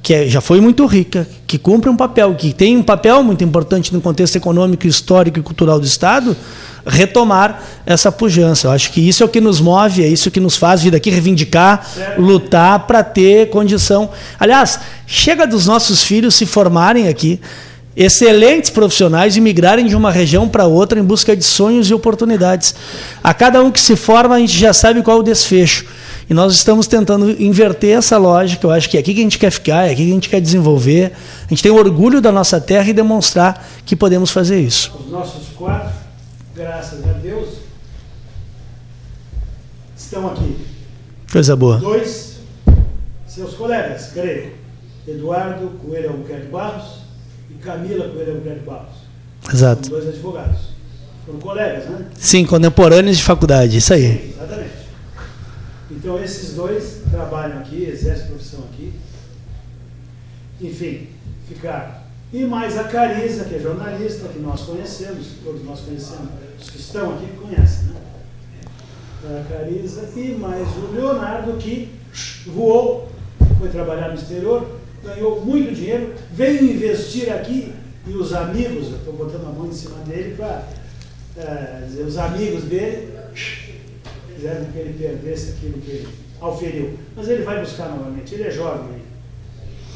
que 0.05 0.12
é, 0.12 0.28
já 0.28 0.43
foi 0.43 0.60
muito 0.60 0.85
rica, 0.85 1.26
que 1.47 1.56
cumpre 1.56 1.89
um 1.89 1.97
papel, 1.97 2.35
que 2.35 2.52
tem 2.52 2.76
um 2.76 2.82
papel 2.82 3.24
muito 3.24 3.43
importante 3.43 3.90
no 3.90 4.02
contexto 4.02 4.36
econômico, 4.36 4.86
histórico 4.86 5.39
e 5.39 5.43
cultural 5.43 5.81
do 5.81 5.86
Estado, 5.86 6.36
retomar 6.86 7.62
essa 7.86 8.12
pujança. 8.12 8.66
Eu 8.66 8.72
acho 8.72 8.93
que 8.93 9.01
isso 9.01 9.22
é 9.22 9.26
o 9.26 9.28
que 9.31 9.40
nos 9.40 9.62
move, 9.62 10.05
é 10.05 10.06
isso 10.06 10.31
que 10.31 10.40
nos 10.40 10.59
faz 10.59 10.82
vir 10.82 10.90
daqui 10.90 11.09
reivindicar, 11.09 11.86
certo. 11.86 12.20
lutar 12.20 12.81
para 12.81 13.02
ter 13.02 13.48
condição. 13.48 14.10
Aliás, 14.39 14.78
chega 15.06 15.47
dos 15.47 15.64
nossos 15.64 16.02
filhos 16.02 16.35
se 16.35 16.44
formarem 16.44 17.09
aqui, 17.09 17.40
excelentes 17.97 18.68
profissionais 18.68 19.39
e 19.39 19.40
migrarem 19.40 19.86
de 19.86 19.97
uma 19.97 20.12
região 20.12 20.47
para 20.47 20.66
outra 20.66 21.01
em 21.01 21.02
busca 21.02 21.35
de 21.35 21.44
sonhos 21.44 21.89
e 21.89 21.94
oportunidades. 21.94 22.74
A 23.22 23.32
cada 23.32 23.62
um 23.62 23.70
que 23.70 23.81
se 23.81 23.97
forma, 23.97 24.35
a 24.35 24.39
gente 24.39 24.52
já 24.52 24.74
sabe 24.74 25.01
qual 25.02 25.16
é 25.16 25.20
o 25.20 25.22
desfecho. 25.22 25.86
E 26.28 26.34
nós 26.34 26.55
estamos 26.55 26.86
tentando 26.86 27.30
inverter 27.42 27.96
essa 27.96 28.16
lógica. 28.16 28.66
Eu 28.66 28.70
acho 28.70 28.88
que 28.88 28.96
é 28.96 29.01
aqui 29.01 29.12
que 29.14 29.20
a 29.20 29.22
gente 29.22 29.38
quer 29.38 29.51
ficar, 29.51 29.88
é 29.88 29.92
aqui 29.92 30.05
que 30.05 30.10
a 30.10 30.14
gente 30.14 30.28
quer 30.28 30.40
desenvolver. 30.40 31.12
A 31.44 31.48
gente 31.48 31.62
tem 31.62 31.70
orgulho 31.70 32.20
da 32.20 32.32
nossa 32.32 32.60
terra 32.60 32.88
e 32.88 32.92
demonstrar 32.92 33.66
que 33.84 33.94
podemos 33.94 34.30
fazer 34.30 34.60
isso. 34.60 34.92
Os 34.98 35.10
nossos 35.10 35.48
quatro, 35.56 35.92
graças 36.55 37.06
a 37.06 37.12
Deus, 37.12 37.48
estão 39.96 40.28
aqui. 40.28 40.56
Coisa 41.30 41.55
boa. 41.55 41.78
Dois, 41.78 42.36
seus 43.26 43.55
colegas, 43.55 44.10
creio. 44.12 44.52
Eduardo 45.06 45.72
Coelho 45.84 46.10
Albuquerque 46.10 46.46
Barros 46.46 47.01
e 47.51 47.55
Camila 47.55 48.09
Coelho 48.09 48.32
Albuquerque 48.32 48.64
Barros. 48.64 48.94
Exato. 49.52 49.88
São 49.88 49.98
dois 49.98 50.09
advogados. 50.09 50.59
Foram 51.26 51.38
colegas, 51.40 51.84
né? 51.86 52.06
Sim, 52.18 52.46
contemporâneos 52.46 53.18
de 53.18 53.22
faculdade, 53.22 53.78
isso 53.78 53.92
aí. 53.92 54.34
Exatamente. 54.34 54.84
Então 55.95 56.23
esses 56.23 56.55
dois 56.55 57.03
trabalham 57.11 57.59
aqui, 57.59 57.85
exercem 57.85 58.27
profissão 58.27 58.61
aqui. 58.73 58.93
Enfim, 60.61 61.09
ficaram. 61.49 61.95
E 62.33 62.45
mais 62.45 62.77
a 62.77 62.85
Carisa, 62.85 63.45
que 63.45 63.55
é 63.55 63.59
jornalista, 63.61 64.29
que 64.29 64.41
nós 64.41 64.62
conhecemos, 64.62 65.27
todos 65.45 65.65
nós 65.65 65.81
conhecemos, 65.81 66.31
os 66.61 66.71
que 66.71 66.79
estão 66.79 67.15
aqui 67.15 67.27
conhecem, 67.41 67.91
né? 67.91 68.01
A 69.25 69.45
Carisa 69.49 70.11
e 70.16 70.33
mais 70.33 70.69
o 70.77 70.93
Leonardo, 70.93 71.57
que 71.59 71.93
voou, 72.47 73.11
foi 73.59 73.69
trabalhar 73.69 74.09
no 74.09 74.15
exterior, 74.15 74.79
ganhou 75.03 75.45
muito 75.45 75.75
dinheiro, 75.75 76.15
veio 76.33 76.65
investir 76.65 77.33
aqui 77.33 77.73
e 78.07 78.12
os 78.12 78.35
amigos, 78.35 78.89
eu 78.91 78.97
estou 78.97 79.15
botando 79.15 79.47
a 79.47 79.53
mão 79.53 79.69
em 79.69 79.73
cima 79.73 79.99
dele 80.01 80.35
para 80.35 80.66
é, 81.37 81.85
dizer, 81.87 82.03
os 82.03 82.19
amigos 82.19 82.65
dele 82.65 83.15
fizeram 84.35 84.65
que 84.66 84.78
ele 84.78 84.94
perdesse 84.98 85.52
aquilo 85.52 85.78
que 85.81 85.90
ele 85.90 86.09
auferiu. 86.40 86.98
Mas 87.16 87.28
ele 87.28 87.43
vai 87.43 87.61
buscar 87.61 87.89
novamente, 87.89 88.35
ele 88.35 88.44
é 88.44 88.51
jovem 88.51 88.97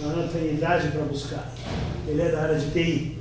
ainda, 0.00 0.16
não 0.16 0.28
tem 0.28 0.54
idade 0.54 0.88
para 0.88 1.02
buscar. 1.02 1.52
Ele 2.06 2.22
é 2.22 2.30
da 2.30 2.42
área 2.42 2.58
de 2.58 2.70
TI. 2.70 3.18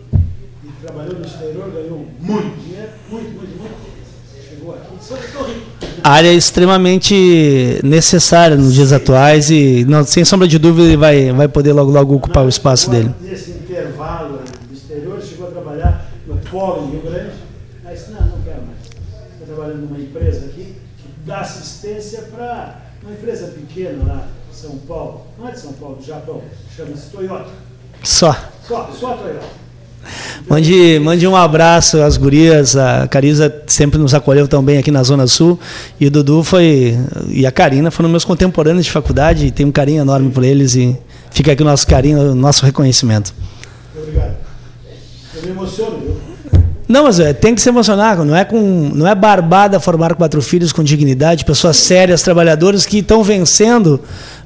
E 0.64 0.70
trabalhou 0.82 1.16
no 1.16 1.26
exterior, 1.26 1.72
ganhou 1.72 2.06
muito 2.20 2.64
dinheiro, 2.64 2.90
muito, 3.10 3.30
muito, 3.32 3.58
muito. 3.58 3.98
Chegou 4.50 4.74
aqui 4.74 4.96
disse, 4.98 5.14
estou 5.14 5.44
rico. 5.44 5.62
A 6.04 6.12
área 6.12 6.30
é 6.30 6.34
extremamente 6.34 7.80
necessária 7.84 8.56
nos 8.56 8.74
dias 8.74 8.92
atuais 8.92 9.50
e, 9.50 9.86
não, 9.88 10.04
sem 10.04 10.24
sombra 10.24 10.48
de 10.48 10.58
dúvida, 10.58 10.88
ele 10.88 10.98
vai, 10.98 11.32
vai 11.32 11.48
poder 11.48 11.74
logo, 11.74 11.92
logo 11.92 12.16
ocupar 12.16 12.46
o 12.46 12.50
espaço 12.50 12.90
dele. 12.90 13.12
Nesse 13.22 13.52
intervalo 13.52 14.40
do 14.70 14.74
exterior, 14.74 15.22
chegou 15.22 15.48
a 15.48 15.52
trabalhar 15.52 16.10
no 16.26 16.38
Polo, 16.38 16.88
em 16.88 16.92
Rio 16.92 17.02
Grande. 17.02 17.32
Aí 17.86 17.96
disse, 17.96 18.12
não, 18.12 18.22
não 18.22 18.42
quero 18.42 18.62
mais. 18.62 18.80
Estou 19.34 19.56
trabalhando 19.56 19.82
numa 19.82 20.00
empresa 20.00 20.46
aqui, 20.46 20.76
da 21.28 21.42
assistência 21.42 22.22
para 22.34 22.78
uma 23.04 23.12
empresa 23.12 23.48
pequena 23.48 24.04
lá 24.06 24.28
São 24.52 24.78
Paulo, 24.88 25.28
não 25.38 25.48
é 25.48 25.52
de 25.52 25.60
São 25.60 25.74
Paulo, 25.74 25.98
do 25.98 26.06
Japão, 26.06 26.42
chama-se 26.76 27.10
Toyota. 27.12 27.50
Só. 28.02 28.36
Só, 28.66 28.90
só 28.98 29.14
a 29.14 29.18
Toyota. 29.18 29.68
Mande, 30.48 31.00
mande 31.00 31.28
um 31.28 31.36
abraço 31.36 32.02
às 32.02 32.16
gurias. 32.16 32.78
A 32.78 33.08
Carisa 33.08 33.54
sempre 33.68 34.00
nos 34.00 34.14
acolheu 34.14 34.48
tão 34.48 34.64
bem 34.64 34.78
aqui 34.78 34.90
na 34.90 35.04
Zona 35.04 35.28
Sul. 35.28 35.60
E 36.00 36.08
o 36.08 36.12
Dudu 36.12 36.44
foi. 36.44 36.98
E 37.28 37.46
a 37.46 37.52
Karina 37.52 37.92
foram 37.92 38.08
meus 38.08 38.24
contemporâneos 38.24 38.86
de 38.86 38.92
faculdade. 38.92 39.48
E 39.48 39.52
tenho 39.52 39.68
um 39.68 39.72
carinho 39.72 40.02
enorme 40.02 40.32
por 40.32 40.46
eles. 40.46 40.76
E 40.76 40.98
fica 41.32 41.52
aqui 41.52 41.62
o 41.62 41.66
nosso 41.66 41.86
carinho, 41.86 42.32
o 42.32 42.36
nosso 42.36 42.66
reconhecimento. 42.66 43.34
Obrigado. 43.98 44.38
Eu 45.36 45.42
me 45.44 45.50
emociono? 45.50 45.87
Não, 46.88 47.04
mas 47.04 47.20
é, 47.20 47.34
tem 47.34 47.54
que 47.54 47.62
se 47.62 47.68
emocionar, 47.68 48.24
não 48.24 48.34
é 48.34 48.46
com, 48.46 48.60
não 48.94 49.06
é 49.06 49.14
barbada 49.14 49.78
formar 49.78 50.16
quatro 50.16 50.42
filhos 50.42 50.72
com 50.72 50.82
dignidade, 50.82 51.44
pessoas 51.44 51.76
sérias, 51.76 52.22
trabalhadoras 52.22 52.86
que 52.86 53.00
estão 53.00 53.22
vencendo 53.22 54.00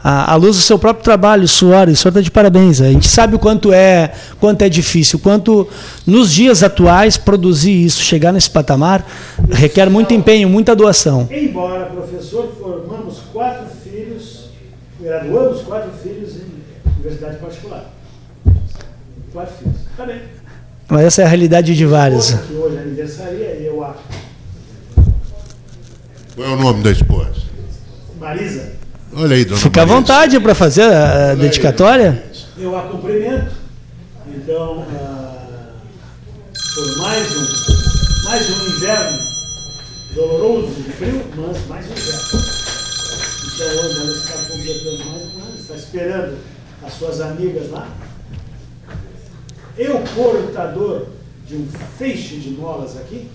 à, 0.04 0.36
luz 0.36 0.56
do 0.56 0.62
seu 0.62 0.80
próprio 0.80 1.04
trabalho, 1.04 1.48
suor, 1.48 1.88
o 1.88 1.96
senhor 1.96 2.10
está 2.10 2.20
de 2.20 2.32
parabéns. 2.32 2.82
A 2.82 2.92
gente 2.92 3.08
sabe 3.08 3.36
o 3.36 3.40
quanto 3.40 3.72
é, 3.72 4.12
quanto 4.40 4.64
é 4.64 4.70
difícil, 4.70 5.20
quanto 5.20 5.68
nos 6.06 6.34
dias 6.34 6.64
atuais 6.64 7.16
produzir 7.16 7.86
isso, 7.86 8.02
chegar 8.02 8.32
nesse 8.32 8.50
patamar, 8.50 9.06
requer 9.52 9.88
muito 9.88 10.12
empenho, 10.12 10.50
muita 10.50 10.76
doação. 10.76 11.30
Embora 11.32 11.86
professor, 11.86 12.52
formamos 12.60 13.20
quatro 13.32 13.68
filhos, 13.84 14.50
graduamos 15.00 15.62
quatro 15.62 15.92
filhos 16.02 16.38
em 16.38 16.92
universidade 17.02 17.38
particular. 17.38 17.86
Quatro 19.32 19.54
filhos. 19.60 19.78
Tá 19.96 20.06
bem. 20.08 20.41
Mas 20.90 21.06
essa 21.06 21.22
é 21.22 21.26
a 21.26 21.28
realidade 21.28 21.76
de 21.76 21.86
vários. 21.86 22.32
Que 22.32 22.54
hoje 22.54 22.76
é 22.78 22.80
aniversaria, 22.82 23.46
eu 23.62 23.84
a 23.84 23.96
Qual 26.36 26.48
é 26.48 26.54
o 26.54 26.58
nome 26.58 26.84
da 26.84 26.92
esposa? 26.92 27.32
Marisa, 28.20 28.74
Olha 29.14 29.36
aí, 29.36 29.44
dona 29.46 29.58
Fica 29.60 29.82
à 29.82 29.86
Marisa. 29.86 30.02
vontade 30.02 30.40
para 30.40 30.56
fazer 30.56 30.84
a, 30.84 31.32
a 31.32 31.36
dedicatória. 31.36 32.24
eu 32.58 32.78
a 32.78 32.84
cumprimento. 32.84 33.52
Então, 34.28 34.86
ah, 34.96 35.72
por 36.76 36.98
mais 36.98 37.28
um, 37.36 38.24
mais 38.26 38.50
um 38.50 38.66
inverno 38.76 39.18
doloroso 40.16 40.68
de 40.76 40.84
frio, 40.92 41.22
mas 41.36 41.58
mais 41.68 41.86
um 41.88 41.92
inverno. 41.92 42.22
Então 43.54 43.68
hoje 43.68 44.00
ela 44.00 44.12
está 44.12 44.34
completando 44.50 45.10
mais 45.10 45.24
um 45.24 45.42
ano, 45.42 45.56
está 45.60 45.76
esperando 45.76 46.38
as 46.84 46.94
suas 46.94 47.22
amigas 47.22 47.70
lá. 47.72 47.88
Eu, 49.78 50.00
portador 50.16 51.08
de 51.48 51.56
um 51.56 51.68
feixe 51.98 52.36
de 52.38 52.52
molas 52.52 52.98
aqui, 52.98 53.30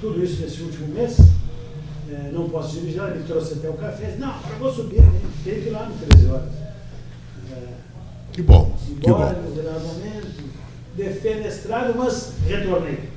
tudo 0.00 0.22
isso 0.22 0.42
nesse 0.42 0.60
último 0.62 0.88
mês, 0.94 1.16
eh, 2.10 2.30
não 2.32 2.48
posso 2.48 2.72
dirigir, 2.78 2.98
ela 3.00 3.14
me 3.14 3.22
trouxe 3.24 3.54
até 3.54 3.68
o 3.68 3.74
café, 3.74 4.14
não, 4.18 4.28
agora 4.28 4.52
eu 4.54 4.58
vou 4.58 4.72
subir, 4.72 5.00
né? 5.00 5.20
tem 5.42 5.60
que 5.60 5.68
ir 5.68 5.70
lá 5.70 5.86
no 5.86 5.94
13 6.06 6.26
horas. 6.28 6.48
Eh, 7.50 7.66
Que 8.32 8.42
bom, 8.42 8.76
que 8.84 8.92
embora 9.08 9.34
bom. 9.34 9.40
no 9.42 9.50
determinado 9.54 9.84
momento, 9.86 10.44
defenestrado, 10.96 11.94
mas 11.96 12.32
retornei. 12.46 13.08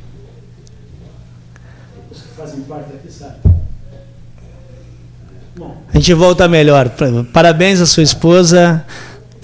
Os 2.10 2.22
que 2.22 2.28
fazem 2.30 2.62
parte 2.62 2.94
aqui 2.94 3.12
sabem. 3.12 3.58
Bom, 5.58 5.76
A 5.92 5.98
gente 5.98 6.14
volta 6.14 6.48
melhor. 6.48 6.90
Parabéns 7.34 7.82
à 7.82 7.86
sua 7.86 8.04
esposa. 8.04 8.86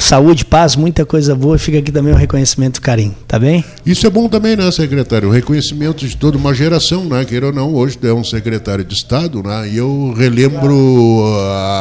Saúde, 0.03 0.43
paz, 0.43 0.75
muita 0.75 1.05
coisa 1.05 1.33
boa. 1.33 1.57
Fica 1.57 1.79
aqui 1.79 1.89
também 1.89 2.11
o 2.11 2.17
reconhecimento, 2.17 2.81
carinho. 2.81 3.15
Tá 3.25 3.39
bem? 3.39 3.63
Isso 3.85 4.05
é 4.05 4.09
bom 4.09 4.27
também, 4.27 4.57
né, 4.57 4.69
secretário? 4.69 5.29
O 5.29 5.31
reconhecimento 5.31 6.05
de 6.05 6.17
toda 6.17 6.37
uma 6.37 6.53
geração, 6.53 7.05
né? 7.05 7.23
Queira 7.23 7.47
ou 7.47 7.53
não, 7.53 7.73
hoje 7.73 7.97
é 8.03 8.11
um 8.11 8.23
secretário 8.23 8.83
de 8.83 8.93
Estado, 8.93 9.41
né? 9.41 9.69
E 9.69 9.77
eu 9.77 10.13
relembro 10.15 11.23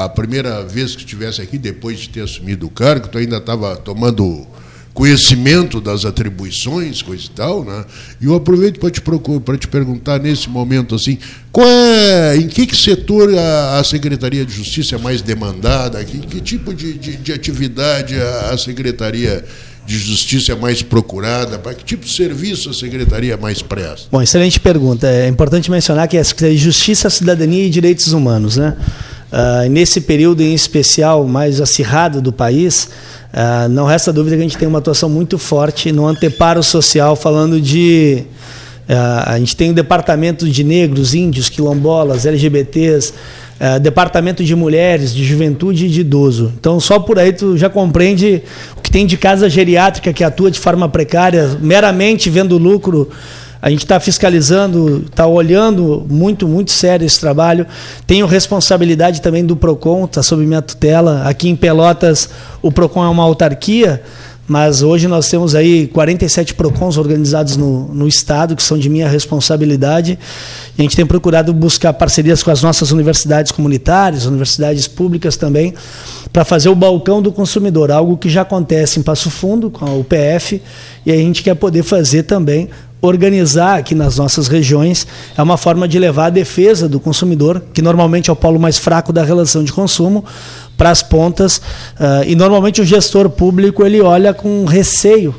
a 0.05 0.09
primeira 0.15 0.63
vez 0.63 0.95
que 0.95 1.01
estivesse 1.01 1.43
aqui, 1.43 1.59
depois 1.59 1.99
de 1.99 2.11
ter 2.11 2.21
assumido 2.21 2.65
o 2.65 2.71
cargo, 2.71 3.09
tu 3.09 3.19
ainda 3.19 3.39
estava 3.39 3.75
tomando 3.75 4.47
conhecimento 4.95 5.81
das 5.81 6.05
atribuições, 6.05 7.01
coisa 7.03 7.25
e 7.25 7.31
tal, 7.31 7.65
né? 7.65 7.85
E 8.21 8.27
eu 8.27 8.35
aproveito 8.35 8.79
para 8.79 8.91
te, 8.91 9.01
procu- 9.01 9.41
para 9.41 9.57
te 9.57 9.67
perguntar 9.67 10.21
nesse 10.21 10.49
momento 10.51 10.95
assim, 10.95 11.19
qual 11.51 11.67
é, 11.67 12.37
em 12.37 12.47
que, 12.47 12.67
que 12.67 12.77
setor 12.77 13.35
a, 13.37 13.79
a 13.79 13.85
Secretaria 13.85 14.45
de 14.45 14.53
Justiça 14.53 14.97
é 14.97 14.99
mais 14.99 15.23
demandada? 15.23 16.05
Que, 16.05 16.19
que 16.19 16.41
tipo 16.41 16.75
de, 16.75 16.93
de, 16.95 17.17
de 17.17 17.33
atividade 17.33 18.15
a, 18.21 18.51
a 18.51 18.59
Secretaria 18.59 19.45
de 19.87 19.99
Justiça 19.99 20.53
é 20.53 20.55
mais 20.55 20.83
procurada? 20.83 21.59
Para 21.59 21.75
que 21.75 21.85
tipo 21.85 22.05
de 22.05 22.13
serviço 22.13 22.69
a 22.69 22.75
Secretaria 22.75 23.37
mais 23.37 23.63
presta? 23.63 24.09
Bom, 24.13 24.21
excelente 24.23 24.61
pergunta. 24.61 25.07
É 25.09 25.27
importante 25.27 25.71
mencionar 25.71 26.07
que 26.07 26.19
a 26.19 26.25
Secretaria 26.25 26.57
de 26.57 26.63
Justiça, 26.65 27.09
Cidadania 27.09 27.65
e 27.67 27.71
Direitos 27.71 28.13
Humanos, 28.13 28.57
né? 28.59 28.77
Ah, 29.33 29.67
nesse 29.67 30.03
período 30.03 30.43
em 30.43 30.53
especial 30.53 31.27
mais 31.27 31.59
acirrado 31.59 32.21
do 32.21 32.31
país, 32.31 32.91
ah, 33.33 33.67
não 33.67 33.87
resta 33.87 34.13
dúvida 34.13 34.37
que 34.37 34.43
a 34.43 34.45
gente 34.45 34.59
tem 34.59 34.69
uma 34.69 34.79
atuação 34.79 35.09
muito 35.09 35.39
forte 35.39 35.91
no 35.91 36.07
anteparo 36.07 36.63
social, 36.63 37.17
falando 37.17 37.59
de. 37.59 38.25
ah, 38.87 39.33
a 39.33 39.39
gente 39.39 39.57
tem 39.57 39.71
o 39.71 39.75
departamento 39.75 40.47
de 40.47 40.63
negros, 40.63 41.15
índios, 41.15 41.49
quilombolas, 41.49 42.27
LGBTs, 42.27 43.15
ah, 43.59 43.79
departamento 43.79 44.45
de 44.45 44.55
mulheres, 44.55 45.15
de 45.15 45.25
juventude 45.25 45.87
e 45.87 45.89
de 45.89 46.03
idoso. 46.03 46.53
Então, 46.61 46.79
só 46.79 46.99
por 46.99 47.19
aí 47.19 47.33
tu 47.33 47.57
já 47.57 47.71
compreende 47.71 48.43
o 48.77 48.83
que 48.83 48.91
tem 48.91 49.07
de 49.07 49.17
casa 49.17 49.49
geriátrica 49.49 50.13
que 50.13 50.23
atua 50.23 50.51
de 50.51 50.61
forma 50.61 50.91
precária, 50.91 51.57
meramente 51.59 52.29
vendo 52.29 52.59
lucro 52.59 53.09
a 53.63 53.71
gente 53.71 53.85
está 53.85 54.01
fiscalizando, 54.01 55.05
está 55.09 55.25
olhando 55.25 56.05
muito, 56.11 56.49
muito 56.49 56.73
sério 56.73 57.07
esse 57.07 57.21
trabalho. 57.21 57.65
Tenho 58.09 58.27
responsabilidade 58.27 59.23
também 59.23 59.47
do 59.47 59.55
PROCON, 59.55 60.05
está 60.05 60.21
sob 60.21 60.45
minha 60.45 60.61
tutela. 60.61 61.23
Aqui 61.27 61.49
em 61.49 61.55
Pelotas, 61.55 62.29
o 62.61 62.73
PROCON 62.73 63.05
é 63.05 63.09
uma 63.09 63.23
autarquia, 63.23 64.03
mas 64.49 64.83
hoje 64.83 65.07
nós 65.07 65.31
temos 65.31 65.55
aí 65.55 65.87
47 65.87 66.55
PROCONs 66.55 66.97
organizados 66.97 67.57
no, 67.57 67.87
no 67.95 68.09
Estado, 68.09 68.57
que 68.57 68.63
são 68.65 68.77
de 68.77 68.89
minha 68.89 69.09
responsabilidade. 69.09 70.19
E 70.77 70.81
a 70.81 70.83
gente 70.83 70.97
tem 70.97 71.07
procurado 71.07 71.53
buscar 71.53 71.93
parcerias 71.93 72.43
com 72.43 72.51
as 72.51 72.65
nossas 72.65 72.91
universidades 72.91 73.53
comunitárias, 73.53 74.27
universidades 74.27 74.89
públicas 74.89 75.37
também, 75.37 75.73
para 76.33 76.45
fazer 76.45 76.69
o 76.69 76.75
balcão 76.75 77.23
do 77.23 77.31
consumidor, 77.31 77.93
algo 77.93 78.17
que 78.17 78.29
já 78.29 78.43
acontece 78.43 78.99
em 78.99 79.05
Passo 79.05 79.31
Fundo, 79.31 79.71
com 79.71 79.87
a 79.87 79.95
UPF, 79.95 80.61
e 81.07 81.13
a 81.13 81.17
gente 81.17 81.45
quer 81.45 81.55
poder 81.55 81.85
fazer 81.85 82.25
também 82.25 82.69
organizar 83.03 83.79
aqui 83.79 83.97
nas 83.97 84.17
nossas 84.17 84.47
regiões 84.47 85.09
é 85.37 85.43
uma 85.43 85.57
forma 85.57 85.89
de 85.89 85.99
levar 85.99 86.27
a 86.27 86.31
defesa 86.31 86.89
do 86.89 87.01
consumidor, 87.01 87.61
que 87.75 87.83
normalmente 87.83 88.31
é 88.31 88.33
o 88.33 88.37
polo 88.37 88.61
mais 88.61 88.79
fraco 88.79 89.13
da 89.13 89.25
relação 89.25 89.65
de 89.65 89.73
consumo, 89.73 90.25
para 90.77 90.91
as 90.91 91.03
pontas. 91.03 91.61
ah, 91.99 92.23
e 92.25 92.37
normalmente 92.37 92.81
o 92.81 92.85
gestor 92.85 93.29
público 93.29 93.85
ele 93.85 94.01
olha 94.01 94.33
com 94.33 94.65
receio, 94.65 95.35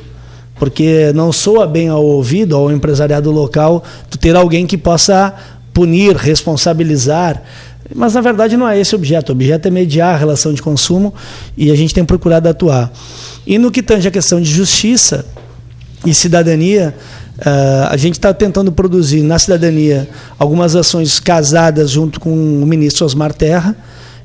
porque 0.56 1.10
não 1.14 1.32
soa 1.32 1.66
bem 1.66 1.88
ao 1.88 2.04
ouvido, 2.04 2.54
ao 2.54 2.70
empresariado 2.70 3.30
local, 3.30 3.82
tu 4.10 4.18
ter 4.18 4.36
alguém 4.36 4.66
que 4.66 4.76
possa 4.76 5.34
punir, 5.72 6.14
responsabilizar. 6.14 7.42
Mas 7.94 8.14
na 8.14 8.20
verdade 8.20 8.56
não 8.56 8.68
é 8.68 8.78
esse 8.78 8.94
o 8.94 8.98
objeto. 8.98 9.30
O 9.30 9.32
objeto 9.32 9.68
é 9.68 9.70
mediar 9.70 10.14
a 10.14 10.18
relação 10.18 10.52
de 10.52 10.62
consumo 10.62 11.14
e 11.56 11.70
a 11.70 11.74
gente 11.74 11.94
tem 11.94 12.04
procurado 12.04 12.48
atuar. 12.48 12.92
E 13.46 13.58
no 13.58 13.70
que 13.70 13.82
tange 13.82 14.06
a 14.06 14.10
questão 14.10 14.40
de 14.40 14.50
justiça 14.50 15.26
e 16.06 16.12
cidadania, 16.14 16.94
ah, 17.40 17.88
a 17.90 17.96
gente 17.96 18.14
está 18.14 18.32
tentando 18.32 18.70
produzir 18.70 19.22
na 19.22 19.38
cidadania 19.38 20.08
algumas 20.38 20.76
ações 20.76 21.18
casadas 21.18 21.90
junto 21.90 22.20
com 22.20 22.30
o 22.30 22.66
ministro 22.66 23.04
Osmar 23.04 23.32
Terra. 23.32 23.76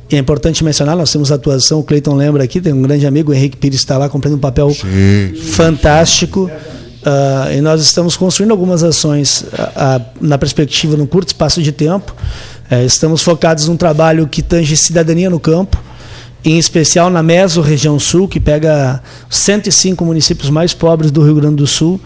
E 0.09 0.15
é 0.15 0.19
importante 0.19 0.63
mencionar, 0.63 0.95
nós 0.95 1.11
temos 1.11 1.31
atuação, 1.31 1.79
o 1.79 1.83
Cleiton 1.83 2.15
lembra 2.15 2.43
aqui, 2.43 2.59
tem 2.59 2.73
um 2.73 2.81
grande 2.81 3.05
amigo, 3.05 3.31
o 3.31 3.35
Henrique 3.35 3.55
Pires 3.57 3.79
está 3.79 3.95
lá 3.95 4.09
cumprindo 4.09 4.37
um 4.37 4.39
papel 4.39 4.71
Sim. 4.71 5.35
fantástico. 5.51 6.49
Ah, 7.05 7.49
e 7.53 7.61
nós 7.61 7.81
estamos 7.81 8.17
construindo 8.17 8.51
algumas 8.51 8.83
ações 8.83 9.45
ah, 9.57 10.01
na 10.19 10.37
perspectiva, 10.37 10.97
num 10.97 11.05
curto 11.05 11.29
espaço 11.29 11.61
de 11.61 11.71
tempo. 11.71 12.15
Eh, 12.69 12.85
estamos 12.85 13.23
focados 13.23 13.67
num 13.67 13.75
trabalho 13.75 14.27
que 14.27 14.43
tange 14.43 14.77
cidadania 14.77 15.29
no 15.29 15.39
campo, 15.39 15.81
em 16.45 16.59
especial 16.59 17.09
na 17.09 17.23
Meso 17.23 17.61
Região 17.61 17.97
Sul, 17.97 18.27
que 18.27 18.39
pega 18.39 19.01
os 19.29 19.37
105 19.37 20.05
municípios 20.05 20.49
mais 20.49 20.73
pobres 20.73 21.09
do 21.09 21.23
Rio 21.23 21.35
Grande 21.35 21.55
do 21.55 21.67
Sul. 21.67 21.99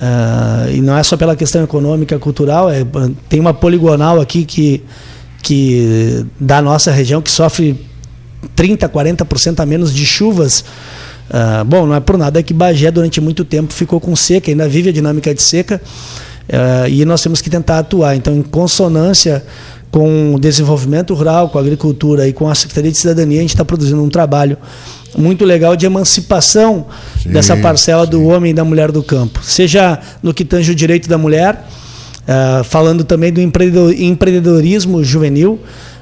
Ah, 0.00 0.66
e 0.70 0.80
não 0.80 0.96
é 0.96 1.02
só 1.02 1.16
pela 1.16 1.34
questão 1.34 1.64
econômica, 1.64 2.18
cultural, 2.18 2.70
é, 2.70 2.86
tem 3.28 3.40
uma 3.40 3.52
poligonal 3.52 4.20
aqui 4.20 4.44
que, 4.44 4.84
que 5.42 6.24
da 6.38 6.62
nossa 6.62 6.92
região 6.92 7.20
que 7.20 7.30
sofre 7.30 7.84
30, 8.54 8.88
40% 8.88 9.60
a 9.60 9.66
menos 9.66 9.92
de 9.92 10.06
chuvas. 10.06 10.64
Ah, 11.28 11.64
bom, 11.64 11.84
não 11.84 11.96
é 11.96 12.00
por 12.00 12.16
nada 12.16 12.42
que 12.42 12.54
Bagé 12.54 12.90
durante 12.92 13.20
muito 13.20 13.44
tempo 13.44 13.72
ficou 13.72 14.00
com 14.00 14.14
seca, 14.14 14.50
ainda 14.50 14.68
vive 14.68 14.90
a 14.90 14.92
dinâmica 14.92 15.34
de 15.34 15.42
seca, 15.42 15.82
ah, 16.48 16.88
e 16.88 17.04
nós 17.04 17.20
temos 17.20 17.40
que 17.40 17.50
tentar 17.50 17.80
atuar. 17.80 18.14
Então, 18.14 18.36
em 18.36 18.42
consonância 18.42 19.44
com 19.90 20.34
o 20.34 20.38
desenvolvimento 20.38 21.14
rural, 21.14 21.48
com 21.48 21.58
a 21.58 21.60
agricultura 21.60 22.28
e 22.28 22.32
com 22.32 22.48
a 22.48 22.54
Secretaria 22.54 22.90
de 22.90 22.98
Cidadania, 22.98 23.38
a 23.38 23.40
gente 23.42 23.54
está 23.54 23.64
produzindo 23.64 24.02
um 24.02 24.08
trabalho 24.08 24.56
muito 25.16 25.44
legal 25.44 25.74
de 25.74 25.86
emancipação 25.86 26.86
Sim, 27.22 27.30
dessa 27.30 27.56
parcela 27.56 28.06
do 28.06 28.24
homem 28.24 28.50
e 28.50 28.54
da 28.54 28.64
mulher 28.64 28.92
do 28.92 29.02
campo, 29.02 29.40
seja 29.42 29.98
no 30.22 30.34
que 30.34 30.44
tange 30.44 30.70
o 30.70 30.74
direito 30.74 31.08
da 31.08 31.16
mulher, 31.16 31.66
ah, 32.26 32.62
falando 32.64 33.04
também 33.04 33.32
do 33.32 33.40
empreendedor- 33.40 33.94
empreendedorismo 33.98 35.02
juvenil, 35.02 35.58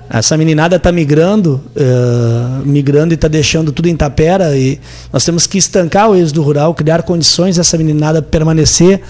Essa 0.09 0.37
meninada 0.37 0.77
está 0.77 0.93
migrando, 0.93 1.61
uh, 1.75 2.65
migrando 2.65 3.13
e 3.13 3.17
está 3.17 3.27
deixando 3.27 3.73
tudo 3.73 3.89
em 3.89 3.97
tapera 3.97 4.57
e 4.57 4.79
nós 5.13 5.25
temos 5.25 5.47
que 5.49 5.59
estancar 5.59 6.09
o 6.09 6.15
êxodo 6.15 6.43
rural, 6.43 6.73
criar 6.75 7.03
condições 7.03 7.57
dessa 7.57 7.77
meninada 7.77 8.23
permanecer 8.23 9.01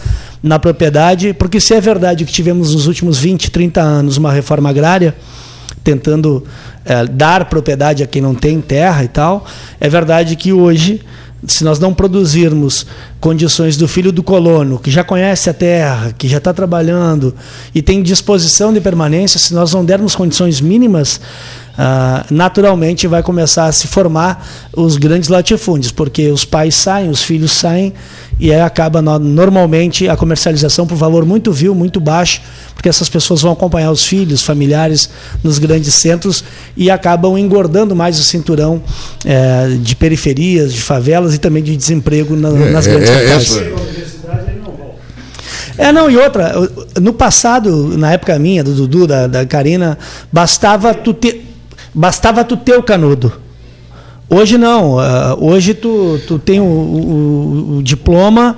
na 0.43 0.59
propriedade, 0.59 1.35
porque 1.35 1.60
se 1.60 1.74
é 1.74 1.81
verdade 1.81 2.24
que 2.24 2.32
tivemos 2.32 2.74
nos 2.74 2.86
últimos 2.86 3.18
20, 3.18 3.51
30 3.51 3.81
anos 3.81 4.16
uma 4.16 4.32
reforma 4.32 4.70
agrária, 4.70 5.14
tentando 5.85 6.39
uh, 6.86 7.12
dar 7.12 7.44
propriedade 7.44 8.02
a 8.02 8.06
quem 8.06 8.23
não 8.23 8.35
tem 8.35 8.60
terra 8.62 9.05
e 9.05 9.09
tal, 9.09 9.44
é 9.78 9.89
verdade 9.90 10.35
que 10.35 10.51
hoje 10.51 11.02
se 11.47 11.62
nós 11.62 11.78
não 11.78 11.93
produzirmos 11.93 12.86
condições 13.20 13.76
do 13.76 13.88
filho 13.88 14.12
do 14.12 14.22
colono, 14.22 14.78
que 14.78 14.90
já 14.90 15.02
conhece 15.02 15.48
a 15.48 15.55
terra, 15.55 16.14
que 16.16 16.28
já 16.28 16.38
está 16.38 16.52
trabalhando 16.52 17.34
e 17.74 17.82
tem 17.82 18.02
disposição 18.02 18.72
de 18.72 18.80
permanência, 18.80 19.38
se 19.38 19.55
nós 19.55 19.72
não 19.72 19.84
dermos 19.84 20.14
condições 20.14 20.60
mínimas, 20.60 21.20
ah, 21.78 22.24
naturalmente 22.30 23.06
vai 23.06 23.22
começar 23.22 23.66
a 23.66 23.72
se 23.72 23.86
formar 23.86 24.47
os 24.74 24.97
grandes 24.97 25.28
latifúndios, 25.28 25.93
porque 25.93 26.30
os 26.30 26.44
pais 26.44 26.74
saem, 26.74 27.10
os 27.10 27.22
filhos 27.22 27.52
saem 27.52 27.93
e 28.38 28.52
aí 28.52 28.60
acaba 28.60 29.01
normalmente 29.02 30.09
a 30.09 30.16
comercialização 30.16 30.86
por 30.86 30.97
valor 30.97 31.24
muito 31.24 31.52
vil, 31.52 31.74
muito 31.74 32.01
baixo, 32.01 32.40
porque 32.74 32.88
essas 32.88 33.09
pessoas 33.09 33.43
vão 33.43 33.52
acompanhar 33.52 33.90
os 33.90 34.05
filhos, 34.05 34.43
familiares 34.43 35.09
nos 35.43 35.59
grandes 35.59 35.94
centros 35.94 36.44
e 36.76 36.90
acabam 36.90 37.38
engordando 37.38 37.97
mais 37.97 38.18
o 38.18 38.22
cinturão 38.22 38.82
é, 39.24 39.76
de 39.80 39.97
periferias, 39.97 40.72
de 40.72 40.82
favelas 40.82 41.34
e 41.34 41.38
também 41.38 41.62
de 41.62 41.76
desemprego 41.76 42.36
na, 42.36 42.48
é, 42.48 42.70
nas 42.70 42.86
grandes 42.86 43.06
é, 43.11 43.37
É, 45.78 45.93
não, 45.93 46.11
e 46.11 46.16
outra, 46.16 46.55
no 47.01 47.12
passado, 47.12 47.97
na 47.99 48.12
época 48.12 48.39
minha, 48.39 48.65
do 48.65 48.74
Dudu, 48.74 49.07
da, 49.07 49.27
da 49.27 49.45
Karina, 49.45 49.99
bastava 50.33 50.95
tu 50.95 51.12
ter, 51.12 51.45
bastava 51.95 52.43
tu 52.45 52.57
ter 52.57 52.77
o 52.77 52.83
canudo. 52.83 53.33
Hoje 54.28 54.59
não. 54.59 54.97
Uh, 54.97 55.45
hoje 55.45 55.74
tu, 55.74 56.19
tu 56.27 56.39
tem 56.39 56.61
o, 56.61 56.65
o, 56.65 57.77
o, 57.77 57.83
diploma, 57.83 58.57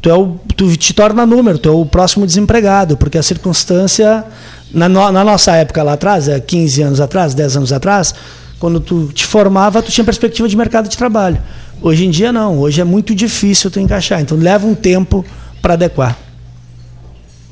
tu, 0.00 0.10
é 0.10 0.14
o, 0.14 0.36
tu 0.54 0.76
te 0.76 0.92
torna 0.92 1.24
número, 1.24 1.58
tu 1.58 1.68
é 1.68 1.72
o 1.72 1.86
próximo 1.86 2.26
desempregado, 2.26 2.96
porque 2.96 3.16
a 3.16 3.22
circunstância, 3.22 4.24
na, 4.72 4.88
no, 4.88 5.10
na 5.10 5.24
nossa 5.24 5.52
época 5.56 5.82
lá 5.82 5.94
atrás, 5.94 6.28
é 6.28 6.38
15 6.38 6.82
anos 6.82 7.00
atrás, 7.00 7.32
10 7.32 7.56
anos 7.56 7.72
atrás, 7.72 8.14
quando 8.58 8.78
tu 8.78 9.08
te 9.12 9.24
formava, 9.24 9.80
tu 9.82 9.90
tinha 9.90 10.04
perspectiva 10.04 10.46
de 10.48 10.56
mercado 10.56 10.88
de 10.88 10.96
trabalho. 10.96 11.38
Hoje 11.80 12.06
em 12.06 12.10
dia 12.10 12.32
não, 12.32 12.58
hoje 12.58 12.80
é 12.80 12.84
muito 12.84 13.14
difícil 13.14 13.70
tu 13.70 13.78
encaixar, 13.78 14.20
então 14.20 14.36
leva 14.36 14.66
um 14.66 14.74
tempo 14.74 15.24
para 15.60 15.74
adequar. 15.74 16.18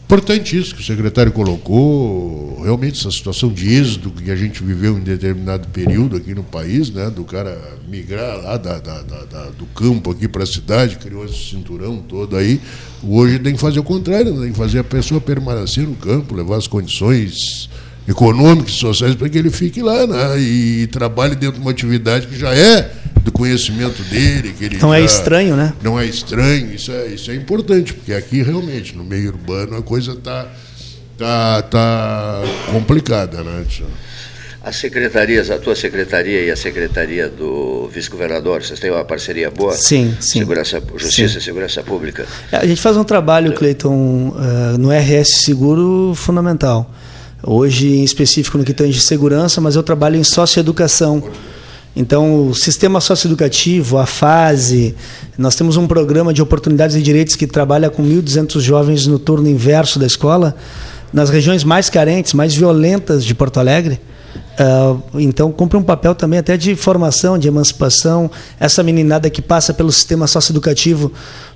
Importante 0.05 0.57
isso 0.57 0.75
que 0.75 0.83
o 0.83 0.85
secretário 0.85 1.33
colocou, 1.33 2.61
realmente 2.63 3.01
essa 3.01 3.11
situação 3.11 3.51
de 3.51 3.75
êxodo 3.75 4.11
que 4.11 4.31
a 4.31 4.37
gente 4.37 4.63
viveu 4.63 4.99
em 4.99 5.01
determinado 5.01 5.67
período 5.69 6.17
aqui 6.17 6.35
no 6.35 6.43
país, 6.43 6.91
né, 6.91 7.11
do 7.11 7.25
cara 7.25 7.59
migrar 7.89 8.37
lá 8.37 8.57
da, 8.57 8.79
da, 8.79 9.03
da, 9.03 9.51
do 9.51 9.65
campo 9.67 10.11
aqui 10.11 10.29
para 10.29 10.43
a 10.43 10.47
cidade, 10.47 10.97
criou 10.97 11.25
esse 11.25 11.51
cinturão 11.51 11.99
todo 12.07 12.37
aí. 12.37 12.61
Hoje 13.03 13.39
tem 13.39 13.55
que 13.55 13.61
fazer 13.61 13.81
o 13.81 13.83
contrário, 13.83 14.35
né, 14.35 14.43
tem 14.43 14.53
que 14.53 14.59
fazer 14.59 14.79
a 14.79 14.85
pessoa 14.85 15.21
permanecer 15.21 15.87
no 15.87 15.95
campo, 15.97 16.35
levar 16.35 16.57
as 16.57 16.67
condições 16.67 17.69
econômicas 18.06 18.74
e 18.74 18.78
sociais 18.78 19.14
para 19.14 19.28
que 19.28 19.39
ele 19.39 19.51
fique 19.51 19.82
lá 19.82 20.06
né, 20.06 20.39
e 20.39 20.86
trabalhe 20.89 21.35
dentro 21.35 21.56
de 21.56 21.60
uma 21.60 21.70
atividade 21.70 22.26
que 22.26 22.39
já 22.39 22.55
é 22.55 22.90
do 23.22 23.32
conhecimento 23.32 24.02
dele. 24.02 24.55
Que 24.56 24.64
ele 24.64 24.78
não 24.78 24.93
é 24.93 25.01
estranho, 25.01 25.56
né? 25.56 25.72
Não 25.82 25.98
é 25.98 26.05
estranho, 26.05 26.74
isso 26.74 26.93
é, 26.93 27.06
isso 27.06 27.31
é 27.31 27.35
importante, 27.35 27.94
porque 27.94 28.12
aqui 28.12 28.43
realmente, 28.43 28.94
no 28.94 29.02
meio 29.02 29.28
urbano, 29.31 29.76
a 29.76 29.82
coisa 29.82 30.12
está 30.12 30.47
tá, 31.16 31.62
tá 31.62 32.43
complicada, 32.70 33.43
né? 33.43 33.64
As 34.62 34.76
secretarias, 34.76 35.51
a 35.51 35.59
tua 35.59 35.76
secretaria 35.76 36.40
e 36.43 36.51
a 36.51 36.56
secretaria 36.56 37.28
do 37.28 37.86
vice-governador, 37.89 38.62
vocês 38.62 38.81
têm 38.81 38.90
uma 38.90 39.05
parceria 39.05 39.51
boa? 39.51 39.72
Sim, 39.72 40.16
sim. 40.20 40.39
Segurança, 40.39 40.82
Justiça 40.97 41.35
sim. 41.35 41.39
e 41.39 41.43
Segurança 41.43 41.82
Pública. 41.82 42.26
É, 42.51 42.56
a 42.56 42.66
gente 42.66 42.81
faz 42.81 42.97
um 42.97 43.05
trabalho, 43.05 43.52
Cleiton, 43.52 44.31
uh, 44.31 44.78
no 44.78 44.90
RS 44.90 45.43
Seguro 45.44 46.14
fundamental. 46.14 46.90
Hoje, 47.47 47.89
em 47.89 48.05
específico, 48.05 48.57
no 48.57 48.65
que 48.65 48.73
tange 48.73 49.01
segurança, 49.01 49.61
mas 49.61 49.77
eu 49.77 49.83
trabalho 49.83 50.16
em 50.16 50.25
socioeducação. 50.25 51.23
Então, 51.95 52.49
o 52.49 52.55
sistema 52.55 53.01
socioeducativo, 53.01 53.99
a 53.99 54.07
fase, 54.07 54.95
nós 55.37 55.55
temos 55.55 55.77
um 55.77 55.87
programa 55.87 56.33
de 56.33 56.41
oportunidades 56.41 56.97
e 56.97 57.03
direitos 57.03 57.37
que 57.37 57.47
trabalha 57.47 57.91
com 57.91 58.03
1.200 58.03 58.61
jovens 58.61 59.07
no 59.07 59.19
turno 59.19 59.49
inverso 59.49 59.99
da 59.99 60.07
escola, 60.07 60.57
nas 61.12 61.29
regiões 61.29 61.62
mais 61.65 61.91
carentes, 61.91 62.33
mais 62.33 62.55
violentas 62.55 63.25
de 63.25 63.35
Porto 63.35 63.61
Alegre. 63.61 64.01
Uh, 64.59 65.20
então, 65.20 65.51
cumpre 65.51 65.77
um 65.77 65.82
papel 65.82 66.15
também 66.15 66.39
até 66.39 66.56
de 66.56 66.77
formação, 66.77 67.39
de 67.39 67.48
emancipação. 67.48 68.31
Essa 68.59 68.82
meninada 68.82 69.28
que 69.28 69.43
passa 69.43 69.74
pelo 69.74 69.90
sistema 69.90 70.27
socioeducativo, 70.27 71.12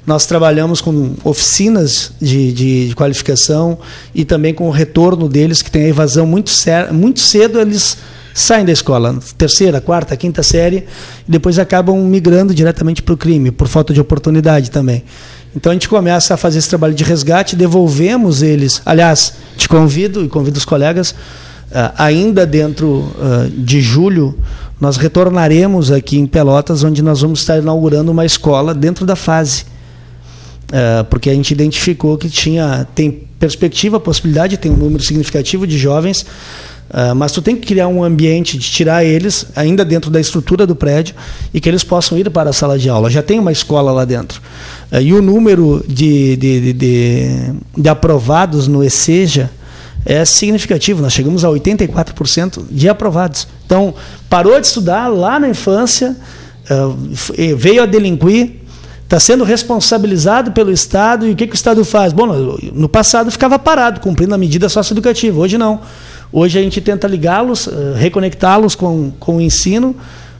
nós 0.06 0.26
trabalhamos 0.26 0.80
com 0.80 1.14
oficinas 1.22 2.12
de, 2.20 2.52
de, 2.52 2.88
de 2.88 2.94
qualificação 2.94 3.78
e 4.14 4.24
também 4.24 4.52
com 4.52 4.66
o 4.66 4.70
retorno 4.70 5.28
deles, 5.28 5.62
que 5.62 5.70
tem 5.70 5.84
a 5.84 5.88
evasão 5.88 6.26
muito, 6.26 6.50
muito 6.92 7.20
cedo, 7.20 7.60
eles 7.60 7.96
saem 8.34 8.64
da 8.64 8.72
escola, 8.72 9.18
terceira, 9.36 9.80
quarta, 9.80 10.16
quinta 10.16 10.42
série, 10.42 10.86
e 11.26 11.30
depois 11.30 11.58
acabam 11.58 11.96
migrando 12.04 12.54
diretamente 12.54 13.02
para 13.02 13.14
o 13.14 13.16
crime, 13.16 13.50
por 13.50 13.66
falta 13.66 13.92
de 13.92 14.00
oportunidade 14.00 14.70
também. 14.70 15.02
Então 15.56 15.70
a 15.70 15.74
gente 15.74 15.88
começa 15.88 16.34
a 16.34 16.36
fazer 16.36 16.58
esse 16.58 16.68
trabalho 16.68 16.94
de 16.94 17.02
resgate, 17.02 17.56
devolvemos 17.56 18.42
eles. 18.42 18.80
Aliás, 18.86 19.34
te 19.56 19.68
convido 19.68 20.24
e 20.24 20.28
convido 20.28 20.56
os 20.56 20.64
colegas, 20.64 21.14
ainda 21.96 22.46
dentro 22.46 23.12
uh, 23.18 23.50
de 23.50 23.80
julho, 23.80 24.38
nós 24.80 24.96
retornaremos 24.96 25.90
aqui 25.90 26.18
em 26.18 26.26
Pelotas, 26.26 26.82
onde 26.82 27.02
nós 27.02 27.20
vamos 27.20 27.40
estar 27.40 27.58
inaugurando 27.58 28.10
uma 28.10 28.24
escola 28.24 28.74
dentro 28.74 29.04
da 29.04 29.16
fase. 29.16 29.64
Uh, 30.68 31.04
porque 31.08 31.30
a 31.30 31.34
gente 31.34 31.50
identificou 31.50 32.16
que 32.16 32.28
tinha 32.28 32.86
tem 32.94 33.10
perspectiva, 33.38 34.00
possibilidade, 34.00 34.56
tem 34.56 34.70
um 34.70 34.76
número 34.76 35.02
significativo 35.02 35.66
de 35.66 35.78
jovens 35.78 36.26
mas 37.16 37.32
tu 37.32 37.42
tem 37.42 37.54
que 37.54 37.66
criar 37.66 37.86
um 37.86 38.02
ambiente 38.02 38.56
de 38.56 38.66
tirar 38.70 39.04
eles 39.04 39.44
ainda 39.54 39.84
dentro 39.84 40.10
da 40.10 40.18
estrutura 40.18 40.66
do 40.66 40.74
prédio 40.74 41.14
e 41.52 41.60
que 41.60 41.68
eles 41.68 41.84
possam 41.84 42.16
ir 42.16 42.30
para 42.30 42.48
a 42.48 42.52
sala 42.52 42.78
de 42.78 42.88
aula. 42.88 43.10
Já 43.10 43.22
tem 43.22 43.38
uma 43.38 43.52
escola 43.52 43.92
lá 43.92 44.06
dentro. 44.06 44.40
E 44.90 45.12
o 45.12 45.20
número 45.20 45.84
de, 45.86 46.34
de, 46.36 46.60
de, 46.60 46.72
de, 46.72 47.52
de 47.76 47.88
aprovados 47.90 48.66
no 48.66 48.82
ESEJA 48.82 49.50
é 50.08 50.24
significativo. 50.24 51.02
Nós 51.02 51.12
chegamos 51.12 51.44
a 51.44 51.48
84% 51.48 52.62
de 52.70 52.88
aprovados. 52.88 53.46
Então, 53.66 53.94
parou 54.30 54.58
de 54.58 54.66
estudar 54.66 55.06
lá 55.08 55.38
na 55.38 55.50
infância, 55.50 56.16
uh, 56.70 57.54
veio 57.54 57.82
a 57.82 57.86
delinquir, 57.86 58.52
está 59.04 59.20
sendo 59.20 59.44
responsabilizado 59.44 60.52
pelo 60.52 60.72
Estado 60.72 61.26
e 61.26 61.32
o 61.32 61.36
que, 61.36 61.46
que 61.46 61.52
o 61.52 61.54
Estado 61.54 61.84
faz? 61.84 62.14
Bom, 62.14 62.26
no 62.72 62.88
passado 62.88 63.30
ficava 63.30 63.58
parado, 63.58 64.00
cumprindo 64.00 64.34
a 64.34 64.38
medida 64.38 64.66
socioeducativa. 64.70 65.38
Hoje 65.38 65.58
não. 65.58 65.82
Hoje 66.32 66.58
a 66.58 66.62
gente 66.62 66.80
tenta 66.80 67.06
ligá-los, 67.06 67.66
uh, 67.66 67.92
reconectá-los 67.94 68.74
com, 68.74 69.12
com 69.20 69.36
o 69.36 69.40
ensino. 69.42 69.94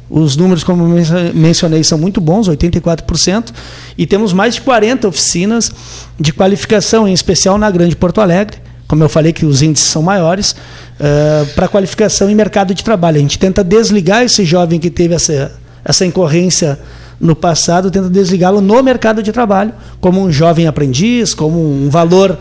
Os 0.09 0.35
números, 0.35 0.65
como 0.65 0.89
mencionei, 1.35 1.85
são 1.85 1.99
muito 1.99 2.19
bons, 2.19 2.49
84%, 2.49 3.53
e 3.99 4.07
temos 4.07 4.32
mais 4.32 4.55
de 4.55 4.62
40 4.62 5.07
oficinas 5.07 5.70
de 6.19 6.32
qualificação, 6.32 7.07
em 7.07 7.12
especial 7.12 7.59
na 7.59 7.70
Grande 7.70 7.95
Porto 7.95 8.23
Alegre, 8.23 8.57
como 8.89 9.05
eu 9.05 9.09
falei 9.09 9.32
que 9.32 9.44
os 9.44 9.60
índices 9.62 9.90
são 9.90 10.02
maiores, 10.02 10.52
uh, 10.52 11.47
para 11.55 11.69
qualificação 11.69 12.31
em 12.31 12.35
mercado 12.35 12.74
de 12.74 12.82
trabalho. 12.82 13.19
A 13.19 13.20
gente 13.20 13.39
tenta 13.39 13.62
desligar 13.62 14.24
esse 14.24 14.44
jovem 14.44 14.81
que 14.81 14.90
teve 14.90 15.15
essa, 15.15 15.52
essa 15.85 16.06
incorrência 16.06 16.78
no 17.20 17.36
passado, 17.36 17.90
tenta 17.90 18.09
desligá-lo 18.09 18.60
no 18.62 18.82
mercado 18.82 19.23
de 19.23 19.31
trabalho, 19.31 19.74
como 20.01 20.20
um 20.23 20.32
jovem 20.32 20.66
aprendiz, 20.66 21.35
como 21.35 21.60
um 21.60 21.90
valor 21.90 22.39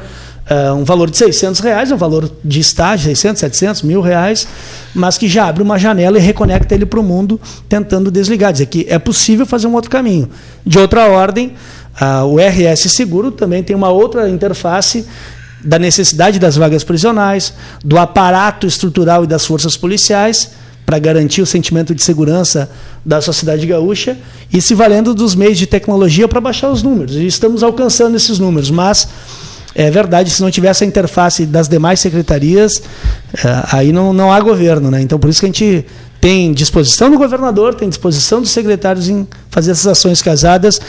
uh, 0.50 0.74
um 0.74 0.84
valor 0.84 1.10
de 1.10 1.18
600 1.18 1.60
reais, 1.60 1.92
um 1.92 1.98
valor 1.98 2.30
de 2.44 2.60
estágio, 2.60 3.06
600, 3.08 3.40
700, 3.40 3.82
mil 3.82 4.02
reais, 4.02 4.48
mas 4.96 5.18
que 5.18 5.28
já 5.28 5.48
abre 5.48 5.62
uma 5.62 5.78
janela 5.78 6.18
e 6.18 6.22
reconecta 6.22 6.74
ele 6.74 6.86
para 6.86 7.00
o 7.00 7.04
mundo, 7.04 7.40
tentando 7.68 8.10
desligar, 8.10 8.52
dizer 8.52 8.68
que 8.68 8.86
é 8.90 8.98
possível 8.98 9.46
fazer 9.46 9.68
um 9.68 9.74
outro 9.74 9.92
caminho. 9.92 10.30
De 10.66 10.80
outra 10.80 11.08
ordem, 11.08 11.54
uh, 12.02 12.26
o 12.26 12.38
RS 12.38 12.92
Seguro 12.92 13.32
também 13.32 13.64
tem 13.64 13.76
uma 13.76 13.90
outra 13.90 14.30
interface 14.30 15.06
da 15.64 15.80
necessidade 15.80 16.40
das 16.40 16.56
vagas 16.56 16.84
prisionais, 16.84 17.54
do 17.84 17.98
aparato 17.98 18.68
estrutural 18.68 19.24
e 19.24 19.28
das 19.28 19.46
forças 19.46 19.76
policiais, 19.76 20.52
para 20.86 21.00
garantir 21.00 21.42
o 21.42 21.46
sentimento 21.46 21.94
de 21.94 22.02
segurança 22.02 22.70
da 23.06 23.20
sociedade 23.20 23.68
gaúcha 23.68 24.18
e 24.54 24.62
se 24.62 24.74
valendo 24.74 25.14
dos 25.14 25.36
meios 25.36 25.58
de 25.58 25.68
tecnologia 25.68 26.28
para 26.28 26.40
baixar 26.40 26.72
os 26.72 26.82
números. 26.82 27.16
E 27.16 27.28
estamos 27.28 27.62
alcançando 27.62 28.16
esses 28.16 28.40
números, 28.40 28.72
mas 28.72 29.08
é 29.76 29.92
verdade, 29.92 30.32
se 30.32 30.42
não 30.42 30.50
tivesse 30.50 30.84
a 30.84 30.88
interface 30.88 31.46
das 31.46 31.68
demais 31.68 32.00
secretarias, 32.00 32.82
eh, 33.34 33.64
aí 33.72 33.92
não, 33.92 34.14
não 34.14 34.32
há 34.32 34.40
governo. 34.40 34.90
Né? 34.90 35.02
Então, 35.02 35.20
por 35.20 35.30
isso 35.30 35.42
que 35.42 35.46
a 35.46 35.50
gente 35.50 35.86
tem 36.20 36.52
disposição 36.52 37.12
do 37.12 37.18
governador, 37.18 37.76
tem 37.76 37.88
disposição 37.88 38.42
dos 38.42 38.50
secretários 38.50 39.08
em 39.08 39.28
fazer 39.50 39.72
essas 39.72 39.88
ações 39.88 40.22
casadas. 40.22 40.82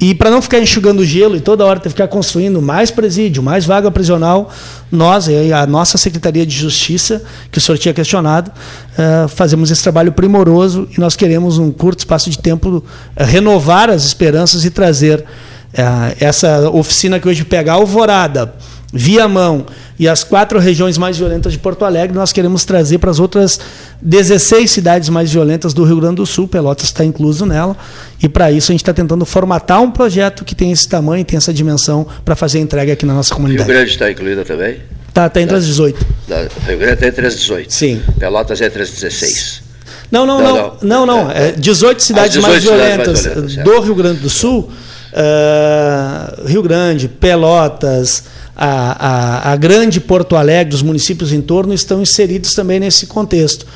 E 0.00 0.14
para 0.14 0.30
não 0.30 0.42
ficar 0.42 0.58
enxugando 0.58 1.04
gelo 1.04 1.36
e 1.36 1.40
toda 1.40 1.64
hora 1.64 1.78
ter 1.78 1.84
que 1.84 1.90
ficar 1.90 2.08
construindo 2.08 2.60
mais 2.60 2.90
presídio, 2.90 3.42
mais 3.42 3.64
vaga 3.64 3.90
prisional, 3.90 4.50
nós, 4.90 5.28
a 5.28 5.66
nossa 5.66 5.96
Secretaria 5.96 6.44
de 6.44 6.56
Justiça, 6.56 7.22
que 7.50 7.58
o 7.58 7.60
senhor 7.60 7.78
tinha 7.78 7.94
questionado, 7.94 8.50
uh, 8.50 9.28
fazemos 9.28 9.70
esse 9.70 9.82
trabalho 9.82 10.10
primoroso 10.10 10.88
e 10.96 11.00
nós 11.00 11.14
queremos, 11.14 11.58
um 11.58 11.70
curto 11.70 12.00
espaço 12.00 12.28
de 12.28 12.38
tempo, 12.38 12.78
uh, 12.78 12.84
renovar 13.16 13.88
as 13.88 14.04
esperanças 14.04 14.64
e 14.64 14.70
trazer 14.70 15.20
uh, 15.20 16.16
essa 16.18 16.68
oficina 16.70 17.20
que 17.20 17.28
hoje 17.28 17.44
pega 17.44 17.72
Alvorada, 17.72 18.52
Viamão 18.92 19.64
e 20.02 20.08
as 20.08 20.24
quatro 20.24 20.58
regiões 20.58 20.98
mais 20.98 21.16
violentas 21.16 21.52
de 21.52 21.60
Porto 21.60 21.84
Alegre, 21.84 22.12
nós 22.12 22.32
queremos 22.32 22.64
trazer 22.64 22.98
para 22.98 23.08
as 23.08 23.20
outras 23.20 23.60
16 24.00 24.68
cidades 24.68 25.08
mais 25.08 25.32
violentas 25.32 25.72
do 25.72 25.84
Rio 25.84 26.00
Grande 26.00 26.16
do 26.16 26.26
Sul, 26.26 26.48
Pelotas 26.48 26.86
está 26.86 27.04
incluso 27.04 27.46
nela, 27.46 27.76
e 28.20 28.28
para 28.28 28.50
isso 28.50 28.72
a 28.72 28.74
gente 28.74 28.82
está 28.82 28.92
tentando 28.92 29.24
formatar 29.24 29.80
um 29.80 29.92
projeto 29.92 30.44
que 30.44 30.56
tem 30.56 30.72
esse 30.72 30.88
tamanho, 30.88 31.24
tem 31.24 31.36
essa 31.36 31.54
dimensão 31.54 32.04
para 32.24 32.34
fazer 32.34 32.58
a 32.58 32.62
entrega 32.62 32.94
aqui 32.94 33.06
na 33.06 33.14
nossa 33.14 33.32
comunidade. 33.32 33.68
Rio 33.68 33.76
Grande 33.76 33.92
está 33.92 34.10
incluída 34.10 34.44
também? 34.44 34.80
Está 35.08 35.28
tá 35.28 35.40
entre 35.40 35.54
as 35.54 35.66
18. 35.66 36.06
Da, 36.26 36.48
Rio 36.66 36.78
Grande 36.78 36.94
está 36.94 37.06
entre 37.06 37.24
as 37.24 37.36
18. 37.36 37.72
Sim. 37.72 38.02
Pelotas 38.18 38.60
é 38.60 38.66
entre 38.66 38.82
as 38.82 38.90
16. 38.90 39.62
Não, 40.10 40.26
não, 40.26 40.42
não, 40.42 40.76
não, 40.82 41.06
não. 41.06 41.30
É 41.30 41.52
18 41.52 42.02
cidades 42.02 42.32
18 42.32 42.50
mais 42.50 42.64
violentas 42.64 43.18
cidades 43.20 43.36
mais 43.36 43.54
violentas, 43.54 43.72
do 43.80 43.80
Rio 43.86 43.94
Grande 43.94 44.18
do 44.18 44.28
Sul, 44.28 44.68
uh, 45.12 46.48
Rio 46.48 46.60
Grande, 46.60 47.06
Pelotas, 47.06 48.24
a, 48.56 49.48
a, 49.48 49.52
a 49.52 49.56
grande 49.56 50.00
Porto 50.00 50.36
Alegre, 50.36 50.74
os 50.74 50.82
municípios 50.82 51.32
em 51.32 51.40
torno 51.40 51.72
estão 51.72 52.02
inseridos 52.02 52.52
também 52.54 52.78
nesse 52.80 53.06
contexto. 53.06 53.66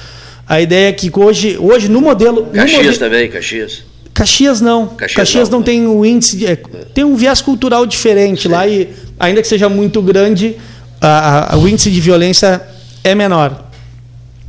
A 0.49 0.61
ideia 0.61 0.89
é 0.89 0.93
que 0.93 1.11
hoje, 1.15 1.57
hoje 1.59 1.89
no 1.89 2.01
modelo. 2.01 2.47
Caxias 2.47 2.71
no 2.71 2.77
modelo, 2.77 2.99
também, 2.99 3.29
Caxias. 3.29 3.83
Caxias 4.15 4.61
não. 4.61 4.87
Caxias, 4.87 5.17
Caxias 5.17 5.49
não, 5.51 5.59
não, 5.59 5.65
tem 5.65 5.87
o 5.87 6.05
índice. 6.05 6.37
De, 6.37 6.47
é, 6.47 6.57
tem 6.95 7.05
um 7.05 7.17
viés 7.17 7.41
cultural 7.41 7.85
diferente 7.85 8.43
Sim. 8.43 8.49
lá 8.49 8.67
e, 8.67 8.89
ainda 9.19 9.43
que 9.43 9.49
seja 9.49 9.69
muito 9.69 10.01
grande, 10.01 10.57
a, 11.01 11.55
a, 11.55 11.59
o 11.59 11.69
índice 11.69 11.91
de 11.91 12.01
violência 12.01 12.63
é 13.03 13.15
menor. 13.15 13.67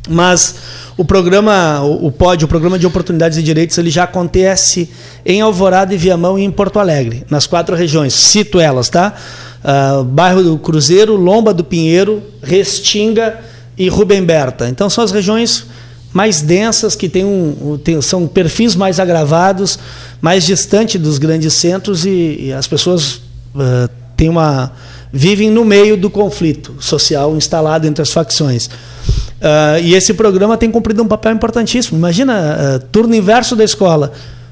Mas 0.08 0.56
o 0.96 1.04
programa, 1.04 1.82
o, 1.82 2.08
o 2.08 2.12
POD, 2.12 2.46
o 2.46 2.48
Programa 2.48 2.80
de 2.80 2.88
Oportunidades 2.88 3.38
e 3.38 3.44
Direitos, 3.44 3.78
ele 3.78 3.90
já 3.90 4.04
acontece 4.04 4.90
em 5.26 5.42
Alvorada 5.42 5.94
e 5.94 5.98
Viamão 5.98 6.40
e 6.40 6.44
em 6.44 6.52
Porto 6.52 6.80
Alegre, 6.80 7.26
nas 7.30 7.46
quatro 7.46 7.76
regiões. 7.76 8.14
Cito 8.14 8.60
elas, 8.60 8.88
tá? 8.88 9.14
Uh, 9.64 10.04
bairro 10.04 10.44
do 10.44 10.58
Cruzeiro, 10.58 11.16
Lomba 11.16 11.54
do 11.54 11.64
Pinheiro, 11.64 12.22
Restinga 12.42 13.40
e 13.78 13.90
Rubem 13.90 14.24
Berta. 14.24 14.70
Então 14.70 14.90
são 14.90 15.04
as 15.04 15.12
regiões 15.12 15.66
mais 16.14 16.42
densas, 16.42 16.96
que 16.96 17.10
têm 17.10 17.26
um, 17.26 17.80
tem, 17.84 18.02
são 18.02 18.28
perfis 18.28 18.76
mais 18.76 19.00
agravados, 19.00 19.78
mais 20.22 20.46
distante 20.46 20.98
dos 20.98 21.18
grandes 21.18 21.54
centros 21.54 22.06
e, 22.06 22.38
e 22.40 22.54
as 22.54 22.66
pessoas 22.66 23.16
uh, 23.56 23.90
têm 24.16 24.30
uma, 24.30 24.72
vivem 25.12 25.52
no 25.52 25.66
meio 25.66 25.98
do 25.98 26.10
conflito 26.10 26.76
social 26.80 27.36
instalado 27.36 27.86
entre 27.86 28.02
as 28.02 28.12
facções. 28.12 28.68
Uh, 28.68 29.80
e 29.84 29.94
esse 29.94 30.14
programa 30.14 30.58
tem 30.58 30.72
cumprido 30.72 31.04
um 31.04 31.08
papel 31.08 31.34
importantíssimo. 31.34 31.98
Imagina, 31.98 32.82
turno 32.92 33.14
inverso 33.14 33.56
da 33.56 33.64
escola. 33.64 34.12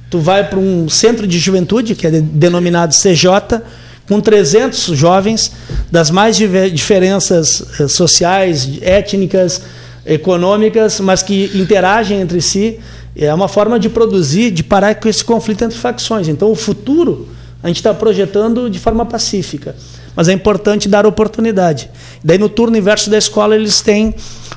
Tu 0.10 0.20
vai 0.20 0.48
para 0.48 0.60
um 0.60 0.88
centro 0.88 1.26
de 1.26 1.40
juventude, 1.40 1.96
que 1.96 2.06
é 2.06 2.12
denominado 2.12 2.94
CJ, 2.94 3.62
com 4.08 4.20
300 4.20 4.98
jovens 4.98 5.52
das 5.92 6.12
mais 6.12 6.38
diferenças 6.38 7.64
eh, 7.80 7.88
sociais, 7.88 8.70
étnicas, 8.82 9.62
econômicas, 10.06 11.00
mas 11.00 11.24
que 11.24 11.52
interagem 11.56 12.22
entre 12.22 12.42
si. 12.42 12.80
É 13.18 13.34
uma 13.34 13.48
forma 13.48 13.80
de 13.80 13.90
produzir, 13.90 14.52
de 14.52 14.64
parar 14.64 14.96
com 14.96 15.08
esse 15.08 15.24
conflito 15.24 15.64
entre 15.64 15.78
facções. 15.78 16.28
Então, 16.28 16.52
o 16.52 16.56
futuro 16.56 17.30
a 17.64 17.68
gente 17.68 17.78
está 17.78 17.94
projetando 17.94 18.70
de 18.70 18.78
forma 18.78 19.06
pacífica. 19.06 19.76
Mas 20.16 20.28
é 20.28 20.34
importante 20.34 20.88
dar 20.88 21.06
oportunidade. 21.06 21.90
Daí, 22.24 22.38
no 22.38 22.48
turno 22.48 22.78
inverso 22.78 23.10
da 23.10 23.18
escola, 23.18 23.56
eles 23.56 23.82
têm 23.82 24.14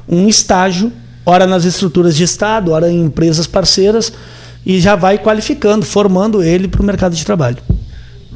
um 0.07 0.29
estágio, 0.29 0.93
ora 1.25 1.47
nas 1.47 1.65
estruturas 1.65 2.15
de 2.15 2.25
Estado, 2.25 2.71
ora 2.71 2.91
em 2.91 3.05
empresas 3.05 3.47
parceiras, 3.47 4.13
e 4.65 4.79
já 4.79 4.95
vai 4.95 5.19
qualificando, 5.19 5.87
formando 5.87 6.43
ele 6.43 6.69
para 6.69 6.83
o 6.83 6.85
mercado 6.85 7.17
de 7.17 7.25
trabalho. 7.25 7.57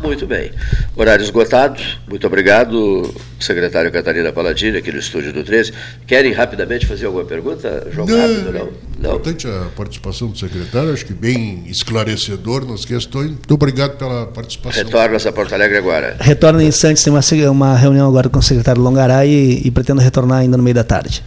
Muito 0.03 0.27
bem. 0.27 0.51
Horário 0.97 1.23
esgotado. 1.23 1.81
Muito 2.09 2.27
obrigado, 2.27 3.15
secretário 3.39 3.91
Catarina 3.93 4.33
Paladini, 4.33 4.79
aqui 4.79 4.91
no 4.91 4.99
estúdio 4.99 5.33
do 5.33 5.45
13. 5.45 5.73
Querem 6.07 6.33
rapidamente 6.33 6.87
fazer 6.87 7.07
alguma 7.07 7.25
pergunta? 7.25 7.87
João 7.93 8.07
não, 8.09 8.19
rápido, 8.19 8.53
não? 8.53 8.69
não? 8.99 9.11
Importante 9.17 9.47
a 9.47 9.69
participação 9.77 10.29
do 10.29 10.37
secretário, 10.37 10.93
acho 10.93 11.07
que 11.07 11.15
bem 11.15 11.65
esclarecedor 11.69 12.67
nas 12.67 12.85
questões. 12.85 13.29
Muito 13.29 13.55
obrigado 13.55 13.97
pela 13.97 14.27
participação. 14.27 14.85
Retorna 14.85 15.17
a 15.17 15.33
Porto 15.33 15.55
Alegre 15.55 15.79
agora. 15.79 16.17
Retorna 16.19 16.65
em 16.65 16.73
Santos, 16.73 17.05
tem 17.05 17.13
uma, 17.13 17.51
uma 17.51 17.77
reunião 17.77 18.09
agora 18.09 18.29
com 18.29 18.41
o 18.41 18.43
secretário 18.43 18.83
Longaray 18.83 19.31
e, 19.31 19.69
e 19.69 19.71
pretendo 19.71 20.01
retornar 20.01 20.39
ainda 20.39 20.57
no 20.57 20.63
meio 20.65 20.75
da 20.75 20.85
tarde. 20.85 21.23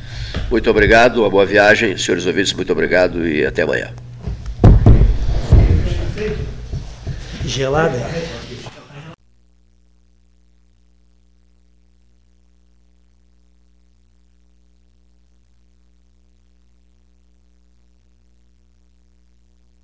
Muito 0.51 0.69
obrigado, 0.69 1.21
uma 1.21 1.29
boa 1.29 1.45
viagem. 1.45 1.97
Senhores 1.97 2.25
ouvintes, 2.25 2.53
muito 2.53 2.71
obrigado 2.73 3.25
e 3.25 3.45
até 3.45 3.61
amanhã. 3.61 3.89
Gelada. 7.45 8.35